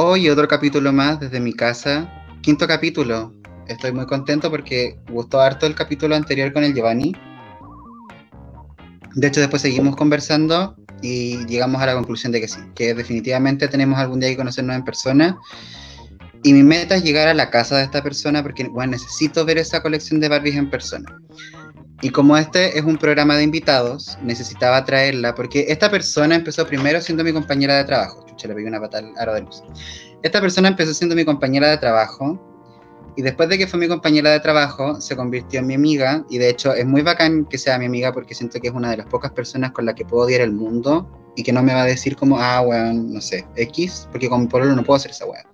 Hoy 0.00 0.28
otro 0.28 0.46
capítulo 0.46 0.92
más 0.92 1.18
desde 1.18 1.40
mi 1.40 1.52
casa. 1.52 2.08
Quinto 2.40 2.68
capítulo. 2.68 3.34
Estoy 3.66 3.90
muy 3.90 4.06
contento 4.06 4.48
porque 4.48 4.96
gustó 5.10 5.40
harto 5.40 5.66
el 5.66 5.74
capítulo 5.74 6.14
anterior 6.14 6.52
con 6.52 6.62
el 6.62 6.72
Giovanni. 6.72 7.16
De 9.16 9.26
hecho, 9.26 9.40
después 9.40 9.60
seguimos 9.60 9.96
conversando 9.96 10.76
y 11.02 11.44
llegamos 11.46 11.82
a 11.82 11.86
la 11.86 11.94
conclusión 11.94 12.30
de 12.30 12.40
que 12.40 12.46
sí, 12.46 12.60
que 12.76 12.94
definitivamente 12.94 13.66
tenemos 13.66 13.98
algún 13.98 14.20
día 14.20 14.28
que 14.28 14.36
conocernos 14.36 14.76
en 14.76 14.84
persona. 14.84 15.36
Y 16.44 16.52
mi 16.52 16.62
meta 16.62 16.94
es 16.94 17.02
llegar 17.02 17.26
a 17.26 17.34
la 17.34 17.50
casa 17.50 17.78
de 17.78 17.82
esta 17.82 18.00
persona 18.00 18.40
porque 18.44 18.68
bueno, 18.68 18.92
necesito 18.92 19.44
ver 19.44 19.58
esa 19.58 19.82
colección 19.82 20.20
de 20.20 20.28
Barbies 20.28 20.54
en 20.54 20.70
persona. 20.70 21.20
Y 22.00 22.10
como 22.10 22.36
este 22.36 22.78
es 22.78 22.84
un 22.84 22.96
programa 22.96 23.36
de 23.36 23.42
invitados, 23.42 24.18
necesitaba 24.22 24.84
traerla 24.84 25.34
porque 25.34 25.66
esta 25.68 25.90
persona 25.90 26.36
empezó 26.36 26.64
primero 26.66 27.00
siendo 27.00 27.24
mi 27.24 27.32
compañera 27.32 27.76
de 27.76 27.84
trabajo. 27.84 28.24
Chucha, 28.24 28.46
le 28.46 28.54
pegué 28.54 28.68
una 28.68 28.80
pata 28.80 28.98
al 28.98 29.12
aro 29.18 29.34
de 29.34 29.40
luz. 29.40 29.64
Esta 30.22 30.40
persona 30.40 30.68
empezó 30.68 30.94
siendo 30.94 31.16
mi 31.16 31.24
compañera 31.24 31.68
de 31.70 31.78
trabajo 31.78 32.40
y 33.16 33.22
después 33.22 33.48
de 33.48 33.58
que 33.58 33.66
fue 33.66 33.80
mi 33.80 33.88
compañera 33.88 34.30
de 34.30 34.38
trabajo, 34.38 35.00
se 35.00 35.16
convirtió 35.16 35.58
en 35.58 35.66
mi 35.66 35.74
amiga. 35.74 36.24
Y 36.30 36.38
de 36.38 36.50
hecho, 36.50 36.72
es 36.72 36.86
muy 36.86 37.02
bacán 37.02 37.46
que 37.46 37.58
sea 37.58 37.76
mi 37.76 37.86
amiga 37.86 38.12
porque 38.12 38.32
siento 38.32 38.60
que 38.60 38.68
es 38.68 38.74
una 38.74 38.92
de 38.92 38.98
las 38.98 39.06
pocas 39.06 39.32
personas 39.32 39.72
con 39.72 39.86
la 39.86 39.94
que 39.96 40.04
puedo 40.04 40.24
odiar 40.24 40.42
el 40.42 40.52
mundo 40.52 41.10
y 41.34 41.42
que 41.42 41.52
no 41.52 41.60
me 41.64 41.74
va 41.74 41.82
a 41.82 41.86
decir 41.86 42.14
como, 42.14 42.38
ah, 42.38 42.60
weón, 42.60 43.12
no 43.12 43.20
sé, 43.20 43.44
X, 43.56 44.06
porque 44.12 44.28
con 44.28 44.42
mi 44.42 44.46
pueblo 44.46 44.72
no 44.76 44.84
puedo 44.84 44.98
hacer 44.98 45.10
esa 45.10 45.26
weón. 45.26 45.44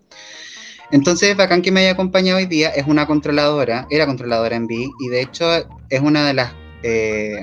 Entonces, 0.94 1.36
bacán 1.36 1.60
que 1.60 1.72
me 1.72 1.80
haya 1.80 1.90
acompañado 1.90 2.38
hoy 2.38 2.46
día. 2.46 2.68
Es 2.68 2.86
una 2.86 3.04
controladora, 3.04 3.84
era 3.90 4.06
controladora 4.06 4.54
en 4.54 4.68
B 4.68 4.88
y 5.00 5.08
de 5.08 5.22
hecho 5.22 5.44
es 5.90 6.00
una 6.00 6.24
de 6.24 6.34
las. 6.34 6.52
Eh, 6.84 7.42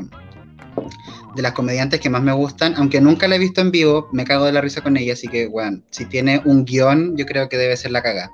de 1.36 1.42
las 1.42 1.52
comediantes 1.52 2.00
que 2.00 2.10
más 2.10 2.22
me 2.22 2.32
gustan, 2.32 2.76
aunque 2.78 3.02
nunca 3.02 3.28
la 3.28 3.36
he 3.36 3.40
visto 3.40 3.60
en 3.62 3.72
vivo, 3.72 4.08
me 4.12 4.24
cago 4.26 4.46
de 4.46 4.52
la 4.54 4.62
risa 4.62 4.82
con 4.82 4.98
ella, 4.98 5.14
así 5.14 5.30
que, 5.30 5.48
bueno, 5.48 5.82
si 5.90 6.06
tiene 6.06 6.42
un 6.44 6.66
guion, 6.66 7.16
yo 7.16 7.26
creo 7.26 7.48
que 7.48 7.58
debe 7.58 7.76
ser 7.78 7.92
la 7.92 8.02
cagada. 8.02 8.32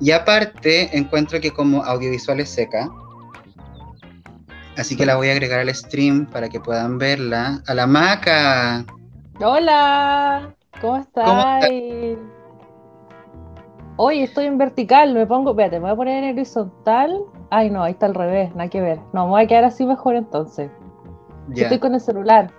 Y 0.00 0.10
aparte, 0.10 0.96
encuentro 0.96 1.40
que 1.40 1.50
como 1.50 1.82
audiovisual 1.84 2.40
es 2.40 2.50
seca. 2.50 2.88
Así 4.76 4.96
que 4.96 5.04
la 5.04 5.16
voy 5.16 5.28
a 5.28 5.32
agregar 5.32 5.60
al 5.60 5.74
stream 5.74 6.26
para 6.26 6.48
que 6.48 6.60
puedan 6.60 6.96
verla. 6.98 7.62
A 7.66 7.74
la 7.74 7.86
maca. 7.86 8.84
Hola, 9.38 10.54
¿cómo 10.80 10.98
estás? 10.98 11.64
Hoy 14.02 14.22
estoy 14.22 14.46
en 14.46 14.56
vertical, 14.56 15.12
me 15.12 15.26
pongo, 15.26 15.50
espérate, 15.50 15.76
me 15.76 15.82
voy 15.82 15.90
a 15.90 15.96
poner 15.96 16.24
en 16.24 16.32
horizontal. 16.32 17.22
Ay, 17.50 17.68
no, 17.68 17.82
ahí 17.82 17.92
está 17.92 18.06
al 18.06 18.14
revés, 18.14 18.48
nada 18.54 18.70
que 18.70 18.80
ver. 18.80 18.98
No, 19.12 19.24
me 19.24 19.32
voy 19.32 19.42
a 19.42 19.46
quedar 19.46 19.64
así 19.64 19.84
mejor 19.84 20.16
entonces. 20.16 20.70
Estoy 21.54 21.78
con 21.78 21.92
el 21.92 22.00
celular. 22.00 22.50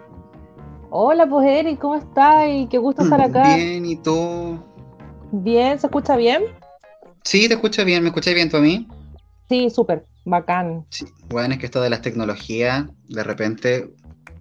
Hola, 0.92 1.26
pues 1.26 1.48
Eric, 1.48 1.80
¿cómo 1.80 1.96
estás? 1.96 2.48
Y 2.48 2.68
qué 2.68 2.78
gusto 2.78 3.02
estar 3.02 3.20
acá. 3.20 3.56
Bien, 3.56 3.84
¿y 3.88 3.96
tú? 3.96 4.60
Bien, 5.32 5.80
¿se 5.80 5.88
escucha 5.88 6.16
bien? 6.16 6.44
Sí, 7.24 7.48
te 7.48 7.56
escucho 7.56 7.84
bien. 7.86 8.04
¿Me 8.04 8.10
escuchas 8.10 8.36
bien 8.36 8.48
tú 8.48 8.58
a 8.58 8.62
mí? 8.62 8.88
Sí, 9.50 9.72
súper, 9.72 10.06
bacán. 10.26 10.86
Sí. 10.90 11.08
Bueno, 11.28 11.56
es 11.56 11.60
que 11.60 11.66
esto 11.66 11.82
de 11.82 11.90
las 11.90 12.04
tecnologías, 12.04 12.86
de 13.10 13.24
repente 13.24 13.90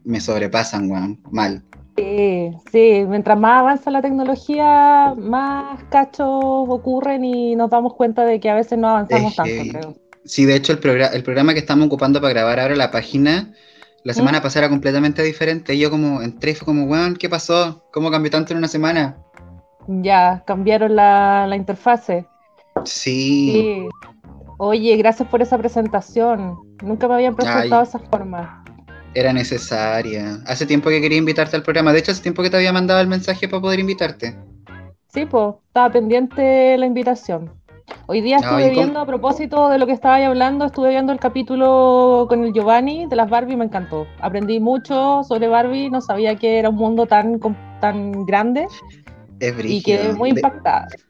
me 0.05 0.21
sobrepasan, 0.21 0.91
weón, 0.91 1.23
mal. 1.31 1.65
Sí, 1.97 2.51
sí, 2.73 3.05
mientras 3.09 3.39
más 3.39 3.61
avanza 3.61 3.91
la 3.91 4.01
tecnología, 4.01 5.15
más 5.17 5.83
cachos 5.91 6.29
ocurren 6.29 7.25
y 7.25 7.57
nos 7.57 7.71
damos 7.71 7.95
cuenta 7.95 8.25
de 8.25 8.41
que 8.41 8.49
a 8.49 8.55
veces 8.55 8.79
no 8.79 8.89
avanzamos 8.89 9.37
tanto, 9.37 9.63
creo. 9.71 9.95
Sí, 10.25 10.45
de 10.45 10.57
hecho, 10.57 10.73
el, 10.73 11.03
el 11.03 11.23
programa 11.23 11.53
que 11.53 11.59
estamos 11.59 11.87
ocupando 11.87 12.21
para 12.21 12.33
grabar 12.33 12.61
ahora 12.61 12.77
la 12.77 12.91
página, 12.91 13.53
la 14.05 14.15
semana 14.15 14.39
¿Mm? 14.39 14.43
pasada 14.43 14.67
era 14.67 14.71
completamente 14.71 15.23
diferente. 15.23 15.75
Y 15.75 15.81
yo 15.81 15.91
como 15.91 16.23
entré 16.23 16.55
fue 16.55 16.67
como, 16.67 16.85
weón, 16.85 17.17
¿qué 17.17 17.29
pasó? 17.29 17.85
¿Cómo 17.93 18.11
cambió 18.11 18.31
tanto 18.31 18.53
en 18.53 18.59
una 18.59 18.69
semana? 18.69 19.19
Ya, 19.89 20.43
cambiaron 20.47 20.95
la, 20.95 21.47
la 21.49 21.57
interfase. 21.57 22.27
Sí. 22.85 23.89
Oye, 24.59 24.97
gracias 24.97 25.29
por 25.29 25.43
esa 25.43 25.59
presentación. 25.59 26.59
Nunca 26.83 27.09
me 27.09 27.15
habían 27.15 27.35
presentado 27.35 27.83
de 27.83 27.89
esa 27.89 27.99
forma. 27.99 28.63
Era 29.15 29.33
necesaria. 29.33 30.39
Hace 30.47 30.67
tiempo 30.67 30.89
que 30.89 31.01
quería 31.01 31.19
invitarte 31.19 31.57
al 31.57 31.63
programa. 31.63 31.93
De 31.93 31.99
hecho, 31.99 32.13
hace 32.13 32.23
tiempo 32.23 32.43
que 32.43 32.51
te 32.51 32.57
había 32.57 32.73
mandado 32.73 33.01
el 33.01 33.09
mensaje 33.09 33.49
para 33.49 33.61
poder 33.61 33.81
invitarte. 33.81 34.37
Sí, 35.09 35.27
pues, 35.27 35.55
estaba 35.67 35.91
pendiente 35.91 36.79
la 36.79 36.87
invitación. 36.87 37.51
Hoy 38.07 38.21
día 38.21 38.37
estuve 38.37 38.71
viendo, 38.71 39.01
a 39.01 39.07
propósito 39.07 39.69
de 39.69 39.79
lo 39.79 39.87
que 39.87 39.93
estaba 39.93 40.25
hablando, 40.25 40.65
estuve 40.65 40.91
viendo 40.91 41.13
el 41.13 41.19
capítulo 41.19 42.27
con 42.29 42.45
el 42.45 42.53
Giovanni 42.53 43.07
de 43.07 43.17
las 43.17 43.29
Barbie, 43.29 43.57
me 43.57 43.65
encantó. 43.65 44.07
Aprendí 44.21 44.61
mucho 44.61 45.23
sobre 45.25 45.49
Barbie, 45.49 45.91
no 45.91 46.01
sabía 46.01 46.37
que 46.37 46.59
era 46.59 46.69
un 46.69 46.77
mundo 46.77 47.07
tan, 47.07 47.41
tan 47.81 48.25
grande. 48.27 48.67
Es 49.41 49.55
y 49.65 49.83
quedé 49.83 50.13
muy 50.13 50.31
impactada. 50.31 50.87
De 50.91 51.10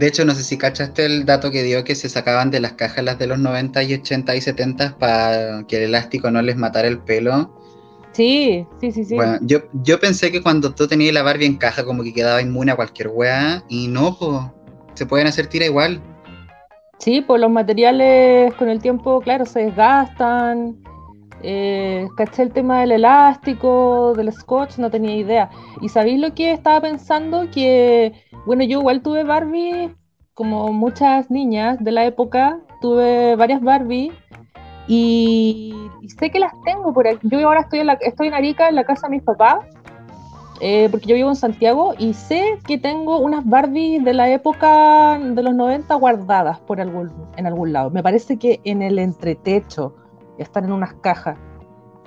hecho, 0.00 0.24
no 0.24 0.34
sé 0.34 0.42
si 0.42 0.56
cachaste 0.58 1.06
el 1.06 1.24
dato 1.24 1.50
que 1.50 1.62
dio 1.62 1.84
que 1.84 1.94
se 1.94 2.08
sacaban 2.08 2.50
de 2.50 2.60
las 2.60 2.72
cajas 2.72 3.04
las 3.04 3.18
de 3.18 3.26
los 3.26 3.38
90 3.38 3.82
y 3.82 3.94
80 3.94 4.36
y 4.36 4.40
70 4.40 4.98
para 4.98 5.64
que 5.66 5.76
el 5.76 5.82
elástico 5.84 6.30
no 6.30 6.42
les 6.42 6.56
matara 6.56 6.88
el 6.88 6.98
pelo. 6.98 7.60
Sí, 8.12 8.66
sí, 8.80 8.92
sí, 8.92 9.04
sí. 9.04 9.16
Bueno, 9.16 9.38
yo, 9.42 9.58
yo 9.82 9.98
pensé 9.98 10.30
que 10.30 10.42
cuando 10.42 10.72
tú 10.74 10.86
tenías 10.86 11.12
la 11.12 11.22
Barbie 11.22 11.46
en 11.46 11.56
caja 11.56 11.84
como 11.84 12.02
que 12.02 12.14
quedaba 12.14 12.40
inmune 12.40 12.72
a 12.72 12.76
cualquier 12.76 13.08
weá 13.08 13.64
y 13.68 13.88
no, 13.88 14.16
pues 14.18 14.40
se 14.94 15.06
pueden 15.06 15.26
hacer 15.26 15.48
tira 15.48 15.66
igual. 15.66 16.00
Sí, 16.98 17.20
pues 17.20 17.40
los 17.40 17.50
materiales 17.50 18.54
con 18.54 18.68
el 18.68 18.80
tiempo, 18.80 19.20
claro, 19.20 19.44
se 19.44 19.64
desgastan. 19.64 20.83
Eh, 21.46 22.08
caché 22.16 22.42
el 22.42 22.52
tema 22.52 22.80
del 22.80 22.92
elástico, 22.92 24.14
del 24.16 24.32
scotch, 24.32 24.78
no 24.78 24.90
tenía 24.90 25.14
idea. 25.14 25.50
¿Y 25.82 25.90
sabéis 25.90 26.18
lo 26.18 26.34
que 26.34 26.52
estaba 26.52 26.80
pensando? 26.80 27.50
Que, 27.50 28.14
bueno, 28.46 28.64
yo 28.64 28.80
igual 28.80 29.02
tuve 29.02 29.24
Barbie, 29.24 29.94
como 30.32 30.72
muchas 30.72 31.30
niñas 31.30 31.76
de 31.84 31.92
la 31.92 32.06
época, 32.06 32.60
tuve 32.80 33.36
varias 33.36 33.60
Barbie 33.60 34.10
y, 34.88 35.74
sé 36.18 36.30
que 36.30 36.38
las 36.38 36.52
tengo 36.64 36.94
por 36.94 37.06
aquí. 37.06 37.28
Yo 37.28 37.46
ahora 37.46 37.60
estoy 37.60 37.80
en, 37.80 37.88
la, 37.88 37.92
estoy 37.94 38.28
en 38.28 38.34
Arica, 38.34 38.70
en 38.70 38.76
la 38.76 38.84
casa 38.84 39.06
de 39.08 39.16
mis 39.16 39.22
papás, 39.22 39.66
eh, 40.62 40.88
porque 40.90 41.06
yo 41.06 41.14
vivo 41.14 41.28
en 41.28 41.36
Santiago 41.36 41.92
y 41.98 42.14
sé 42.14 42.58
que 42.66 42.78
tengo 42.78 43.18
unas 43.18 43.46
Barbie 43.46 43.98
de 43.98 44.14
la 44.14 44.30
época 44.30 45.18
de 45.18 45.42
los 45.42 45.54
90 45.54 45.94
guardadas 45.96 46.58
por 46.60 46.80
algún, 46.80 47.12
en 47.36 47.46
algún 47.46 47.74
lado. 47.74 47.90
Me 47.90 48.02
parece 48.02 48.38
que 48.38 48.60
en 48.64 48.80
el 48.80 48.98
entretecho 48.98 49.94
están 50.38 50.64
en 50.64 50.72
unas 50.72 50.94
cajas. 50.94 51.36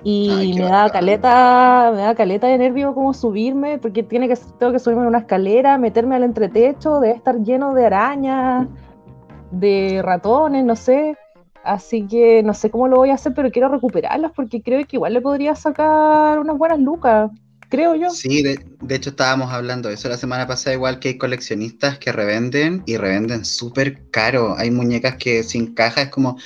Y 0.04 0.54
me 0.54 0.62
da 0.62 0.88
caleta, 0.90 1.90
me 1.94 2.02
da 2.02 2.14
caleta 2.14 2.46
de 2.46 2.56
nervio 2.56 2.94
como 2.94 3.12
subirme, 3.12 3.78
porque 3.78 4.04
tiene 4.04 4.28
que, 4.28 4.36
tengo 4.58 4.72
que 4.72 4.78
subirme 4.78 5.02
en 5.02 5.08
una 5.08 5.18
escalera, 5.18 5.76
meterme 5.76 6.14
al 6.14 6.22
entretecho, 6.22 7.00
debe 7.00 7.16
estar 7.16 7.42
lleno 7.42 7.74
de 7.74 7.86
arañas, 7.86 8.68
de 9.50 10.00
ratones, 10.02 10.64
no 10.64 10.76
sé. 10.76 11.16
Así 11.64 12.06
que 12.06 12.42
no 12.44 12.54
sé 12.54 12.70
cómo 12.70 12.86
lo 12.86 12.96
voy 12.96 13.10
a 13.10 13.14
hacer, 13.14 13.34
pero 13.34 13.50
quiero 13.50 13.68
recuperarlas 13.68 14.32
porque 14.34 14.62
creo 14.62 14.86
que 14.86 14.96
igual 14.96 15.14
le 15.14 15.20
podría 15.20 15.54
sacar 15.56 16.38
unas 16.38 16.56
buenas 16.56 16.78
lucas, 16.78 17.30
creo 17.68 17.96
yo. 17.96 18.10
Sí, 18.10 18.42
de, 18.42 18.64
de 18.80 18.94
hecho 18.94 19.10
estábamos 19.10 19.52
hablando 19.52 19.88
de 19.88 19.96
eso 19.96 20.08
la 20.08 20.16
semana 20.16 20.46
pasada, 20.46 20.74
igual 20.74 21.00
que 21.00 21.08
hay 21.08 21.18
coleccionistas 21.18 21.98
que 21.98 22.12
revenden 22.12 22.84
y 22.86 22.96
revenden 22.96 23.44
súper 23.44 24.08
caro. 24.10 24.54
Hay 24.56 24.70
muñecas 24.70 25.16
que 25.16 25.42
sin 25.42 25.74
caja 25.74 26.02
es 26.02 26.08
como 26.08 26.38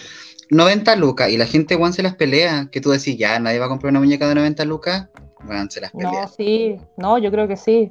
90 0.52 0.96
lucas 0.96 1.30
y 1.30 1.38
la 1.38 1.46
gente, 1.46 1.76
Juan, 1.76 1.94
se 1.94 2.02
las 2.02 2.14
pelea. 2.14 2.68
Que 2.70 2.80
tú 2.80 2.90
decís, 2.90 3.16
ya, 3.16 3.38
nadie 3.38 3.58
va 3.58 3.66
a 3.66 3.68
comprar 3.68 3.90
una 3.90 4.00
muñeca 4.00 4.28
de 4.28 4.34
90 4.34 4.64
lucas. 4.66 5.08
Juan, 5.46 5.70
se 5.70 5.80
las 5.80 5.92
pelea. 5.92 6.22
No, 6.22 6.28
sí, 6.28 6.76
no, 6.98 7.16
yo 7.16 7.30
creo 7.30 7.48
que 7.48 7.56
sí. 7.56 7.90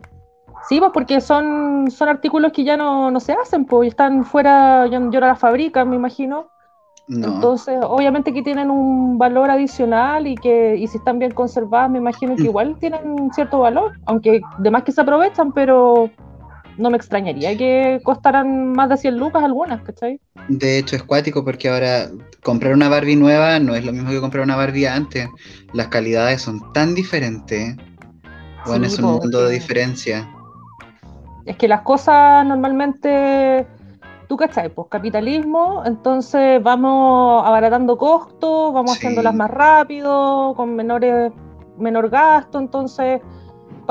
Sí, 0.70 0.80
pues 0.80 0.92
porque 0.94 1.22
son, 1.22 1.90
son 1.90 2.08
artículos 2.08 2.52
que 2.52 2.64
ya 2.64 2.78
no, 2.78 3.20
se 3.20 3.34
hacen, 3.34 3.66
pues 3.66 3.90
están 3.90 4.24
fuera, 4.24 4.86
ya, 4.86 5.00
no 5.00 5.10
la 5.20 5.36
fabrican, 5.36 5.90
me 5.90 5.96
imagino. 5.96 6.50
Entonces, 7.10 7.80
obviamente 7.84 8.32
que 8.32 8.44
tienen 8.44 8.70
un 8.70 9.18
valor 9.18 9.50
adicional 9.50 10.28
y 10.28 10.36
que 10.36 10.78
y 10.78 10.88
si 10.88 10.98
están 10.98 11.20
bien 11.20 11.32
conservadas, 11.32 11.90
me 11.90 11.98
imagino 11.98 12.36
que 12.36 12.44
igual 12.44 12.78
tienen 12.80 13.30
cierto 13.34 13.60
valor, 13.60 13.94
aunque 14.06 14.40
demás 14.60 14.84
que 14.84 14.94
se 14.94 15.02
aprovechan, 15.02 15.52
pero 15.52 16.10
no 16.82 16.90
me 16.90 16.98
extrañaría 16.98 17.56
que 17.56 18.02
costaran 18.04 18.74
más 18.74 18.90
de 18.90 18.98
100 18.98 19.18
lucas 19.18 19.44
algunas, 19.44 19.82
¿cachai? 19.84 20.20
De 20.48 20.80
hecho, 20.80 20.96
es 20.96 21.04
cuático 21.04 21.46
porque 21.46 21.70
ahora 21.70 22.10
comprar 22.44 22.74
una 22.74 22.90
Barbie 22.90 23.16
nueva 23.16 23.60
no 23.60 23.76
es 23.76 23.86
lo 23.86 23.94
mismo 23.94 24.10
que 24.10 24.20
comprar 24.20 24.44
una 24.44 24.56
Barbie 24.56 24.88
antes. 24.88 25.30
Las 25.74 25.88
calidades 25.88 26.42
son 26.42 26.74
tan 26.74 26.96
diferentes. 26.96 27.78
Bueno, 28.66 28.88
es 28.88 28.98
un 28.98 29.06
mundo 29.06 29.44
de 29.46 29.54
diferencia. 29.54 30.28
Es 31.46 31.56
que 31.58 31.68
las 31.68 31.82
cosas 31.82 32.46
normalmente, 32.46 33.66
tú 34.28 34.36
cachai, 34.36 34.70
pues 34.70 34.88
capitalismo, 34.90 35.84
entonces 35.86 36.62
vamos 36.64 37.44
abaratando 37.46 37.98
costos, 37.98 38.74
vamos 38.74 38.98
haciéndolas 38.98 39.34
más 39.36 39.50
rápido, 39.52 40.54
con 40.56 40.76
menores, 40.76 41.32
menor 41.78 42.10
gasto, 42.10 42.60
entonces 42.60 43.22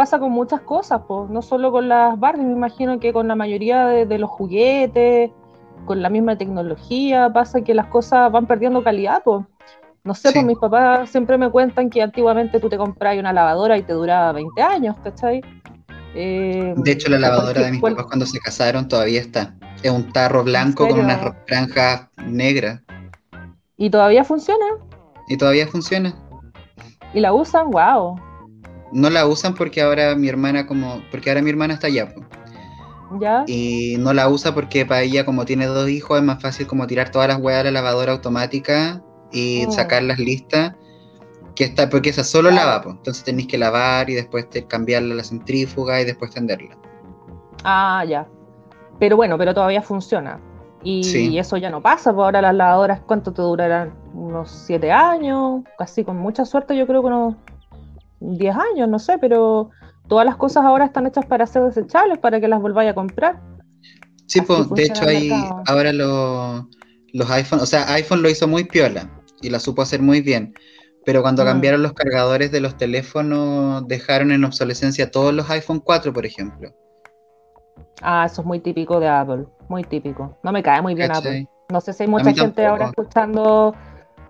pasa 0.00 0.18
con 0.18 0.32
muchas 0.32 0.62
cosas, 0.62 1.02
pues, 1.06 1.28
no 1.28 1.42
solo 1.42 1.70
con 1.70 1.86
las 1.86 2.18
Barbies, 2.18 2.46
me 2.46 2.54
imagino 2.54 2.98
que 2.98 3.12
con 3.12 3.28
la 3.28 3.34
mayoría 3.34 3.84
de, 3.84 4.18
los 4.18 4.30
juguetes, 4.30 5.30
con 5.84 6.00
la 6.00 6.08
misma 6.08 6.38
tecnología, 6.38 7.30
pasa 7.30 7.60
que 7.60 7.74
las 7.74 7.84
cosas 7.88 8.32
van 8.32 8.46
perdiendo 8.46 8.82
calidad, 8.82 9.20
pues. 9.22 9.44
No 10.02 10.14
sé, 10.14 10.32
pues 10.32 10.42
mis 10.42 10.56
papás 10.56 11.10
siempre 11.10 11.36
me 11.36 11.50
cuentan 11.50 11.90
que 11.90 12.00
antiguamente 12.00 12.60
tú 12.60 12.70
te 12.70 12.78
comprabas 12.78 13.18
una 13.18 13.34
lavadora 13.34 13.76
y 13.76 13.82
te 13.82 13.92
duraba 13.92 14.32
20 14.32 14.62
años, 14.62 14.96
¿cachai? 15.04 15.42
Eh, 16.14 16.72
De 16.78 16.92
hecho, 16.92 17.10
la 17.10 17.18
lavadora 17.18 17.60
de 17.60 17.72
mis 17.72 17.80
cual- 17.82 17.92
papás 17.96 18.06
cuando 18.06 18.24
se 18.24 18.38
casaron 18.38 18.88
todavía 18.88 19.20
está. 19.20 19.54
Es 19.82 19.90
un 19.90 20.10
tarro 20.14 20.42
blanco 20.44 20.88
con 20.88 21.00
unas 21.00 21.20
franjas 21.46 22.08
negras. 22.24 22.80
¿Y 23.76 23.90
todavía 23.90 24.24
funciona? 24.24 24.64
Y 25.28 25.36
todavía 25.36 25.66
funciona. 25.66 26.14
¿Y 27.12 27.20
la 27.20 27.34
usan? 27.34 27.70
¡Wow! 27.70 28.29
No 28.92 29.10
la 29.10 29.26
usan 29.26 29.54
porque 29.54 29.80
ahora 29.82 30.14
mi 30.16 30.28
hermana 30.28 30.66
como... 30.66 31.02
Porque 31.10 31.30
ahora 31.30 31.42
mi 31.42 31.50
hermana 31.50 31.74
está 31.74 31.86
allá. 31.86 32.12
¿Ya? 33.20 33.44
Y 33.46 33.96
no 33.98 34.12
la 34.12 34.28
usa 34.28 34.54
porque 34.54 34.86
para 34.86 35.02
ella 35.02 35.24
como 35.24 35.44
tiene 35.44 35.66
dos 35.66 35.88
hijos 35.88 36.18
es 36.18 36.24
más 36.24 36.40
fácil 36.40 36.66
como 36.66 36.86
tirar 36.86 37.10
todas 37.10 37.28
las 37.28 37.38
huevas 37.38 37.60
a 37.60 37.64
la 37.64 37.70
lavadora 37.72 38.12
automática 38.12 39.02
y 39.32 39.64
Mm. 39.66 39.70
sacarlas 39.72 40.18
listas. 40.18 40.74
Que 41.56 41.64
está, 41.64 41.90
porque 41.90 42.10
esa 42.10 42.24
solo 42.24 42.48
Claro. 42.50 42.66
lava, 42.70 42.82
po. 42.82 42.90
entonces 42.90 43.22
tenéis 43.24 43.48
que 43.48 43.58
lavar 43.58 44.08
y 44.08 44.14
después 44.14 44.48
te, 44.48 44.64
cambiarla 44.66 45.12
a 45.14 45.16
la 45.18 45.24
centrífuga 45.24 46.00
y 46.00 46.04
después 46.04 46.30
tenderla. 46.30 46.76
Ah, 47.64 48.04
ya. 48.08 48.26
Pero 48.98 49.16
bueno, 49.16 49.36
pero 49.36 49.52
todavía 49.52 49.82
funciona. 49.82 50.38
Y, 50.82 51.04
Sí. 51.04 51.38
eso 51.38 51.58
ya 51.58 51.68
no 51.68 51.82
pasa, 51.82 52.14
pues 52.14 52.24
ahora 52.24 52.40
las 52.40 52.54
lavadoras, 52.54 53.00
¿cuánto 53.00 53.32
te 53.32 53.42
durarán? 53.42 53.92
Unos 54.14 54.50
siete 54.50 54.90
años, 54.90 55.62
casi 55.76 56.04
con 56.04 56.16
mucha 56.16 56.44
suerte, 56.46 56.74
yo 56.76 56.86
creo 56.86 57.02
que 57.02 57.08
unos 57.08 57.34
10 58.20 58.54
años, 58.56 58.88
no 58.88 58.98
sé, 58.98 59.18
pero 59.18 59.70
todas 60.08 60.24
las 60.26 60.36
cosas 60.36 60.64
ahora 60.64 60.84
están 60.86 61.06
hechas 61.06 61.26
para 61.26 61.46
ser 61.46 61.62
desechables, 61.62 62.18
para 62.18 62.40
que 62.40 62.48
las 62.48 62.60
volváis 62.60 62.90
a 62.90 62.94
comprar. 62.94 63.40
Sí, 64.26 64.40
pues 64.42 64.70
de 64.70 64.84
hecho 64.84 65.06
hay 65.08 65.48
ahora 65.66 65.92
lo- 65.92 66.68
los 67.12 67.30
iPhone, 67.30 67.60
o 67.60 67.66
sea, 67.66 67.92
iPhone 67.94 68.22
lo 68.22 68.28
hizo 68.30 68.46
muy 68.46 68.64
piola 68.64 69.10
y 69.40 69.50
la 69.50 69.58
supo 69.58 69.82
hacer 69.82 70.00
muy 70.02 70.20
bien. 70.20 70.54
Pero 71.04 71.22
cuando 71.22 71.42
Mm. 71.42 71.46
cambiaron 71.46 71.82
los 71.82 71.94
cargadores 71.94 72.52
de 72.52 72.60
los 72.60 72.76
teléfonos, 72.76 73.88
dejaron 73.88 74.30
en 74.32 74.44
obsolescencia 74.44 75.10
todos 75.10 75.32
los 75.32 75.48
iPhone 75.50 75.80
4, 75.80 76.12
por 76.12 76.26
ejemplo. 76.26 76.70
Ah, 78.02 78.24
eso 78.26 78.42
es 78.42 78.46
muy 78.46 78.60
típico 78.60 79.00
de 79.00 79.08
Apple, 79.08 79.46
muy 79.68 79.82
típico. 79.84 80.38
No 80.42 80.52
me 80.52 80.62
cae 80.62 80.80
muy 80.82 80.94
bien 80.94 81.08
¿Cachai? 81.08 81.28
Apple. 81.42 81.48
No 81.70 81.80
sé 81.80 81.92
si 81.92 82.02
hay 82.04 82.08
mucha 82.08 82.32
gente 82.32 82.66
ahora 82.66 82.86
escuchando 82.86 83.74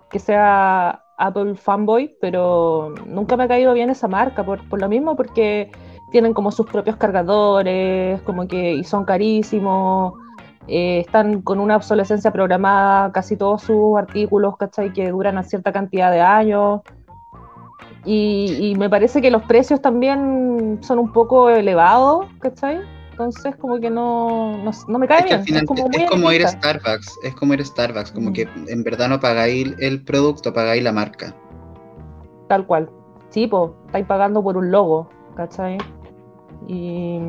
que 0.09 0.19
sea 0.19 1.03
Apple 1.21 1.55
fanboy, 1.55 2.15
pero 2.19 2.93
nunca 3.05 3.37
me 3.37 3.43
ha 3.43 3.47
caído 3.47 3.73
bien 3.73 3.89
esa 3.89 4.07
marca, 4.07 4.43
por, 4.43 4.67
por 4.67 4.81
lo 4.81 4.89
mismo, 4.89 5.15
porque 5.15 5.71
tienen 6.11 6.33
como 6.33 6.51
sus 6.51 6.65
propios 6.65 6.97
cargadores, 6.97 8.21
como 8.23 8.47
que 8.47 8.73
y 8.73 8.83
son 8.83 9.05
carísimos, 9.05 10.13
eh, 10.67 10.99
están 10.99 11.41
con 11.41 11.59
una 11.59 11.77
obsolescencia 11.77 12.31
programada 12.31 13.11
casi 13.11 13.37
todos 13.37 13.63
sus 13.63 13.97
artículos, 13.97 14.57
¿cachai? 14.57 14.93
Que 14.93 15.09
duran 15.09 15.37
a 15.37 15.43
cierta 15.43 15.71
cantidad 15.71 16.11
de 16.11 16.21
años. 16.21 16.81
Y, 18.03 18.57
y 18.59 18.75
me 18.75 18.89
parece 18.89 19.21
que 19.21 19.31
los 19.31 19.43
precios 19.43 19.81
también 19.81 20.79
son 20.81 20.99
un 20.99 21.13
poco 21.13 21.49
elevados, 21.49 22.25
¿cachai? 22.39 22.81
Entonces 23.23 23.55
como 23.57 23.79
que 23.79 23.89
no, 23.89 24.57
no, 24.63 24.71
no 24.87 24.99
me 24.99 25.07
cae 25.07 25.19
Es 25.19 25.23
que 25.25 25.29
bien. 25.29 25.39
al 25.39 25.45
final 25.45 25.61
es 25.63 25.67
como, 25.67 25.89
es 25.91 25.97
muy 25.99 26.05
como 26.07 26.31
ir 26.31 26.45
a. 26.45 26.49
Starbucks, 26.49 27.19
es 27.23 27.35
como 27.35 27.53
ir 27.53 27.61
a 27.61 27.65
Starbucks, 27.65 28.11
como 28.11 28.29
Mm. 28.29 28.33
que 28.33 28.47
en 28.67 28.83
verdad 28.83 29.09
no 29.09 29.19
pagáis 29.19 29.73
el 29.79 30.03
producto, 30.03 30.53
pagáis 30.53 30.83
la 30.83 30.91
marca. 30.91 31.35
Tal 32.49 32.65
cual. 32.65 32.89
Sí, 33.29 33.47
pues, 33.47 33.71
estáis 33.87 34.05
pagando 34.05 34.43
por 34.43 34.57
un 34.57 34.71
logo, 34.71 35.09
¿cachai? 35.35 35.77
Y 36.67 37.19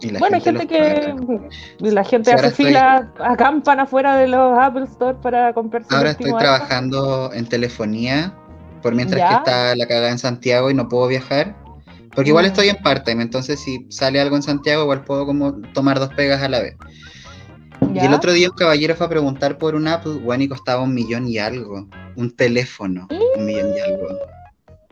Y 0.00 0.10
la 0.10 0.20
bueno, 0.20 0.36
hay 0.36 0.40
gente 0.42 0.66
que 0.68 1.14
la 1.80 2.04
gente 2.04 2.32
hace 2.32 2.46
estoy- 2.48 2.66
fila, 2.66 3.10
acampan 3.18 3.80
afuera 3.80 4.16
de 4.16 4.28
los 4.28 4.56
Apple 4.58 4.84
Store 4.84 5.18
para 5.20 5.52
comprarse 5.52 5.92
Ahora 5.94 6.10
estoy 6.10 6.32
trabajando 6.34 7.32
en 7.32 7.48
telefonía, 7.48 8.32
por 8.80 8.94
mientras 8.94 9.18
Ya. 9.20 9.28
que 9.28 9.34
está 9.34 9.74
la 9.74 9.86
cagada 9.88 10.10
en 10.10 10.18
Santiago 10.18 10.70
y 10.70 10.74
no 10.74 10.88
puedo 10.88 11.08
viajar. 11.08 11.56
Porque 12.18 12.30
igual 12.30 12.46
Mm. 12.46 12.48
estoy 12.48 12.68
en 12.68 12.76
part-time, 12.82 13.22
entonces 13.22 13.60
si 13.60 13.86
sale 13.90 14.20
algo 14.20 14.34
en 14.34 14.42
Santiago, 14.42 14.82
igual 14.82 15.04
puedo 15.04 15.24
como 15.24 15.52
tomar 15.72 16.00
dos 16.00 16.08
pegas 16.14 16.42
a 16.42 16.48
la 16.48 16.58
vez. 16.58 16.74
Y 17.94 17.98
el 18.00 18.12
otro 18.12 18.32
día 18.32 18.48
un 18.50 18.56
caballero 18.56 18.96
fue 18.96 19.06
a 19.06 19.08
preguntar 19.08 19.56
por 19.56 19.76
un 19.76 19.86
Apple, 19.86 20.14
bueno, 20.14 20.42
y 20.42 20.48
costaba 20.48 20.82
un 20.82 20.92
millón 20.94 21.28
y 21.28 21.38
algo. 21.38 21.86
Un 22.16 22.32
teléfono, 22.34 23.06
un 23.38 23.46
millón 23.46 23.68
y 23.76 23.78
algo. 23.78 24.08